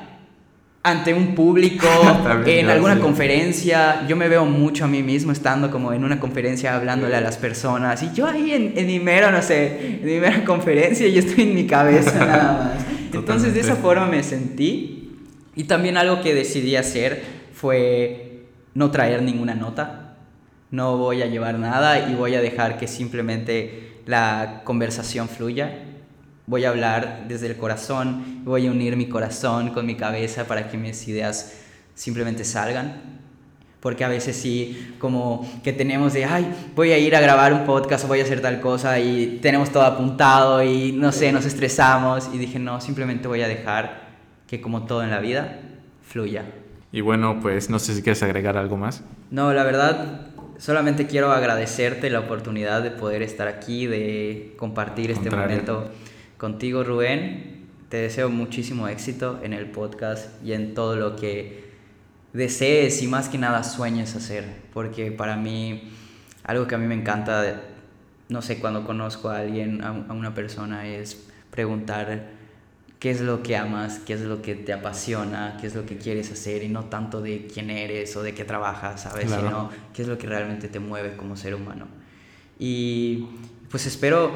ante 0.84 1.14
un 1.14 1.34
público, 1.34 1.88
en 2.46 2.70
alguna 2.70 3.00
conferencia. 3.00 4.06
Yo 4.08 4.16
me 4.18 4.28
veo 4.28 4.46
mucho 4.46 4.84
a 4.84 4.88
mí 4.88 5.02
mismo 5.02 5.32
estando 5.32 5.72
como 5.72 5.94
en 5.94 6.04
una 6.04 6.20
conferencia 6.20 6.76
hablándole 6.76 7.16
a 7.16 7.22
las 7.22 7.38
personas. 7.38 8.04
Y 8.04 8.14
yo 8.14 8.28
ahí 8.28 8.52
en, 8.52 8.74
en 8.78 8.88
mi 8.88 9.00
no 9.00 9.42
sé, 9.42 10.00
en 10.02 10.06
mi 10.06 10.20
mera 10.20 10.44
conferencia, 10.44 11.08
yo 11.08 11.20
estoy 11.20 11.46
en 11.46 11.56
mi 11.56 11.66
cabeza 11.66 12.20
nada 12.26 12.76
más. 12.76 12.86
Entonces 13.14 13.54
de 13.54 13.62
esa 13.62 13.78
forma 13.78 14.06
me 14.08 14.22
sentí. 14.24 15.00
Y 15.56 15.66
también 15.66 15.98
algo 15.98 16.22
que 16.22 16.34
decidí 16.34 16.76
hacer 16.76 17.24
fue 17.54 18.48
no 18.74 18.92
traer 18.92 19.22
ninguna 19.22 19.56
nota. 19.56 20.18
No 20.72 20.98
voy 20.98 21.22
a 21.22 21.28
llevar 21.28 21.60
nada 21.60 22.10
y 22.10 22.16
voy 22.16 22.36
a 22.36 22.42
dejar 22.42 22.78
que 22.78 22.88
simplemente 22.88 24.02
la 24.06 24.62
conversación 24.66 25.30
fluya 25.30 25.83
Voy 26.46 26.66
a 26.66 26.70
hablar 26.70 27.26
desde 27.28 27.48
el 27.48 27.58
corazón, 27.58 28.44
voy 28.44 28.68
a 28.68 28.72
unir 28.72 28.98
mi 28.98 29.08
corazón 29.08 29.70
con 29.70 29.86
mi 29.86 29.96
cabeza 29.96 30.46
para 30.46 30.70
que 30.70 30.78
mis 30.78 31.08
ideas 31.08 31.54
simplemente 31.96 32.44
salgan. 32.44 33.22
porque 33.80 34.06
a 34.06 34.08
veces 34.08 34.38
sí, 34.38 34.96
como 34.98 35.46
que 35.62 35.74
tenemos 35.74 36.14
de, 36.14 36.24
ay, 36.24 36.50
voy 36.74 36.94
a 36.94 36.98
ir 36.98 37.18
a 37.18 37.20
grabar 37.20 37.52
un 37.52 37.66
podcast 37.66 38.06
o 38.06 38.08
voy 38.08 38.22
a 38.22 38.24
hacer 38.24 38.40
tal 38.42 38.62
cosa 38.62 38.98
y 38.98 39.40
tenemos 39.42 39.72
todo 39.72 39.84
apuntado 39.84 40.64
y 40.64 40.94
no 40.94 41.12
sé, 41.12 41.34
nos 41.34 41.44
estresamos 41.44 42.30
y 42.34 42.38
dije, 42.38 42.60
no, 42.60 42.80
simplemente 42.80 43.28
voy 43.28 43.42
a 43.42 43.48
dejar 43.50 44.04
que 44.48 44.62
como 44.62 44.86
todo 44.86 45.04
en 45.04 45.10
la 45.10 45.20
vida, 45.20 45.60
fluya. 46.02 46.46
Y 46.94 47.02
bueno, 47.02 47.40
pues 47.42 47.70
no 47.70 47.78
sé 47.78 47.94
si 47.94 48.02
quieres 48.02 48.24
agregar 48.24 48.56
algo 48.56 48.78
más. 48.78 49.04
No, 49.32 49.52
la 49.54 49.66
verdad, 49.66 50.28
solamente 50.60 51.06
quiero 51.06 51.34
agradecerte 51.34 52.10
la 52.10 52.22
oportunidad 52.22 52.84
de 52.84 52.92
poder 52.92 53.22
estar 53.22 53.50
aquí, 53.50 53.86
de 53.86 54.54
compartir 54.58 55.12
este 55.12 55.30
momento 55.30 55.90
contigo, 56.38 56.84
Rubén. 56.84 57.68
Te 57.90 57.98
deseo 57.98 58.30
muchísimo 58.30 58.88
éxito 58.88 59.40
en 59.44 59.54
el 59.54 59.68
podcast 59.68 60.30
y 60.44 60.54
en 60.54 60.74
todo 60.74 60.96
lo 60.96 61.16
que 61.16 61.64
desees 62.34 63.02
y 63.04 63.08
más 63.08 63.30
que 63.30 63.38
nada 63.38 63.64
sueñes 63.64 64.16
hacer, 64.16 64.46
porque 64.74 65.12
para 65.12 65.38
mí 65.38 65.92
algo 66.44 66.68
que 66.68 66.76
a 66.76 66.78
mí 66.78 66.88
me 66.88 66.96
encanta, 66.96 67.62
no 68.30 68.42
sé, 68.42 68.60
cuando 68.60 68.86
conozco 68.86 69.30
a 69.30 69.38
alguien, 69.38 69.84
a, 69.84 69.92
una 69.92 70.34
persona, 70.34 70.88
es 70.88 71.28
preguntar 71.52 72.32
qué 73.00 73.12
es 73.12 73.22
lo 73.22 73.44
que 73.44 73.56
amas, 73.56 74.00
qué 74.00 74.14
es 74.14 74.22
lo 74.22 74.42
que 74.42 74.56
te 74.56 74.74
apasiona, 74.74 75.58
qué 75.60 75.68
es 75.68 75.76
lo 75.76 75.86
que 75.86 75.98
quieres 75.98 76.32
hacer 76.32 76.64
y 76.64 76.70
no 76.70 76.86
tanto 76.86 77.22
de 77.22 77.48
quién 77.48 77.70
eres 77.70 78.16
o 78.16 78.24
de 78.24 78.34
qué 78.34 78.44
trabajas, 78.44 79.04
¿sabes? 79.04 79.30
Sino 79.30 79.70
qué 79.94 80.02
es 80.02 80.08
lo 80.08 80.18
que 80.18 80.28
realmente 80.28 80.68
te 80.68 80.80
mueve 80.80 81.16
como 81.16 81.38
ser 81.38 81.56
humano. 81.56 81.88
Y 82.60 83.28
pues 83.70 83.86
espero 83.86 84.32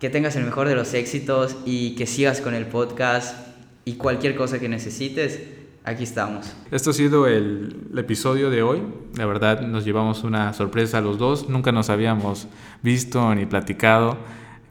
que 0.00 0.10
tengas 0.10 0.36
el 0.36 0.44
mejor 0.44 0.68
de 0.68 0.74
los 0.74 0.92
éxitos 0.94 1.56
y 1.64 1.94
que 1.94 2.06
sigas 2.06 2.40
con 2.40 2.54
el 2.54 2.66
podcast 2.66 3.36
y 3.84 3.94
cualquier 3.94 4.36
cosa 4.36 4.58
que 4.58 4.68
necesites 4.68 5.40
aquí 5.84 6.02
estamos. 6.02 6.52
Esto 6.70 6.90
ha 6.90 6.92
sido 6.92 7.26
el, 7.26 7.74
episodio 7.96 8.50
de 8.50 8.62
hoy. 8.62 8.82
La 9.16 9.24
verdad 9.24 9.62
nos 9.62 9.84
llevamos 9.84 10.24
una 10.24 10.52
sorpresa 10.52 11.00
los 11.00 11.16
dos. 11.16 11.48
Nunca 11.48 11.72
nos 11.72 11.88
habíamos 11.88 12.48
visto 12.82 13.34
ni 13.34 13.46
platicado, 13.46 14.18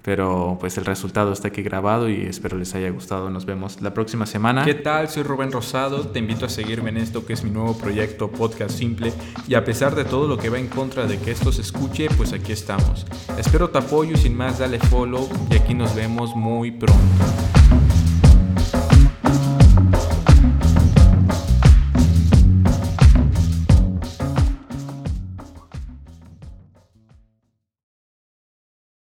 pero 0.05 0.55
pues 0.59 0.77
el 0.77 0.85
resultado 0.85 1.33
está 1.33 1.47
aquí 1.47 1.63
grabado 1.63 2.07
y 2.07 2.21
espero 2.21 2.59
les 2.59 2.75
haya 2.75 2.91
gustado. 2.91 3.31
Nos 3.31 3.47
vemos 3.47 3.81
la 3.81 3.95
próxima 3.95 4.27
semana. 4.27 4.63
¿Qué 4.63 4.75
tal? 4.75 5.09
Soy 5.09 5.23
Rubén 5.23 5.51
Rosado. 5.51 6.07
Te 6.09 6.19
invito 6.19 6.45
a 6.45 6.49
seguirme 6.49 6.91
en 6.91 6.97
esto 6.97 7.25
que 7.25 7.33
es 7.33 7.43
mi 7.43 7.49
nuevo 7.49 7.75
proyecto 7.75 8.29
Podcast 8.29 8.77
Simple 8.77 9.11
y 9.47 9.55
a 9.55 9.65
pesar 9.65 9.95
de 9.95 10.05
todo 10.05 10.27
lo 10.27 10.37
que 10.37 10.49
va 10.49 10.59
en 10.59 10.67
contra 10.67 11.07
de 11.07 11.17
que 11.17 11.31
esto 11.31 11.51
se 11.51 11.61
escuche, 11.61 12.07
pues 12.17 12.33
aquí 12.33 12.51
estamos. 12.51 13.07
Espero 13.39 13.71
tu 13.71 13.79
apoyo 13.79 14.11
y 14.13 14.17
sin 14.17 14.37
más 14.37 14.59
dale 14.59 14.77
follow 14.77 15.27
y 15.49 15.55
aquí 15.55 15.73
nos 15.73 15.95
vemos 15.95 16.35
muy 16.35 16.69
pronto. 16.69 17.64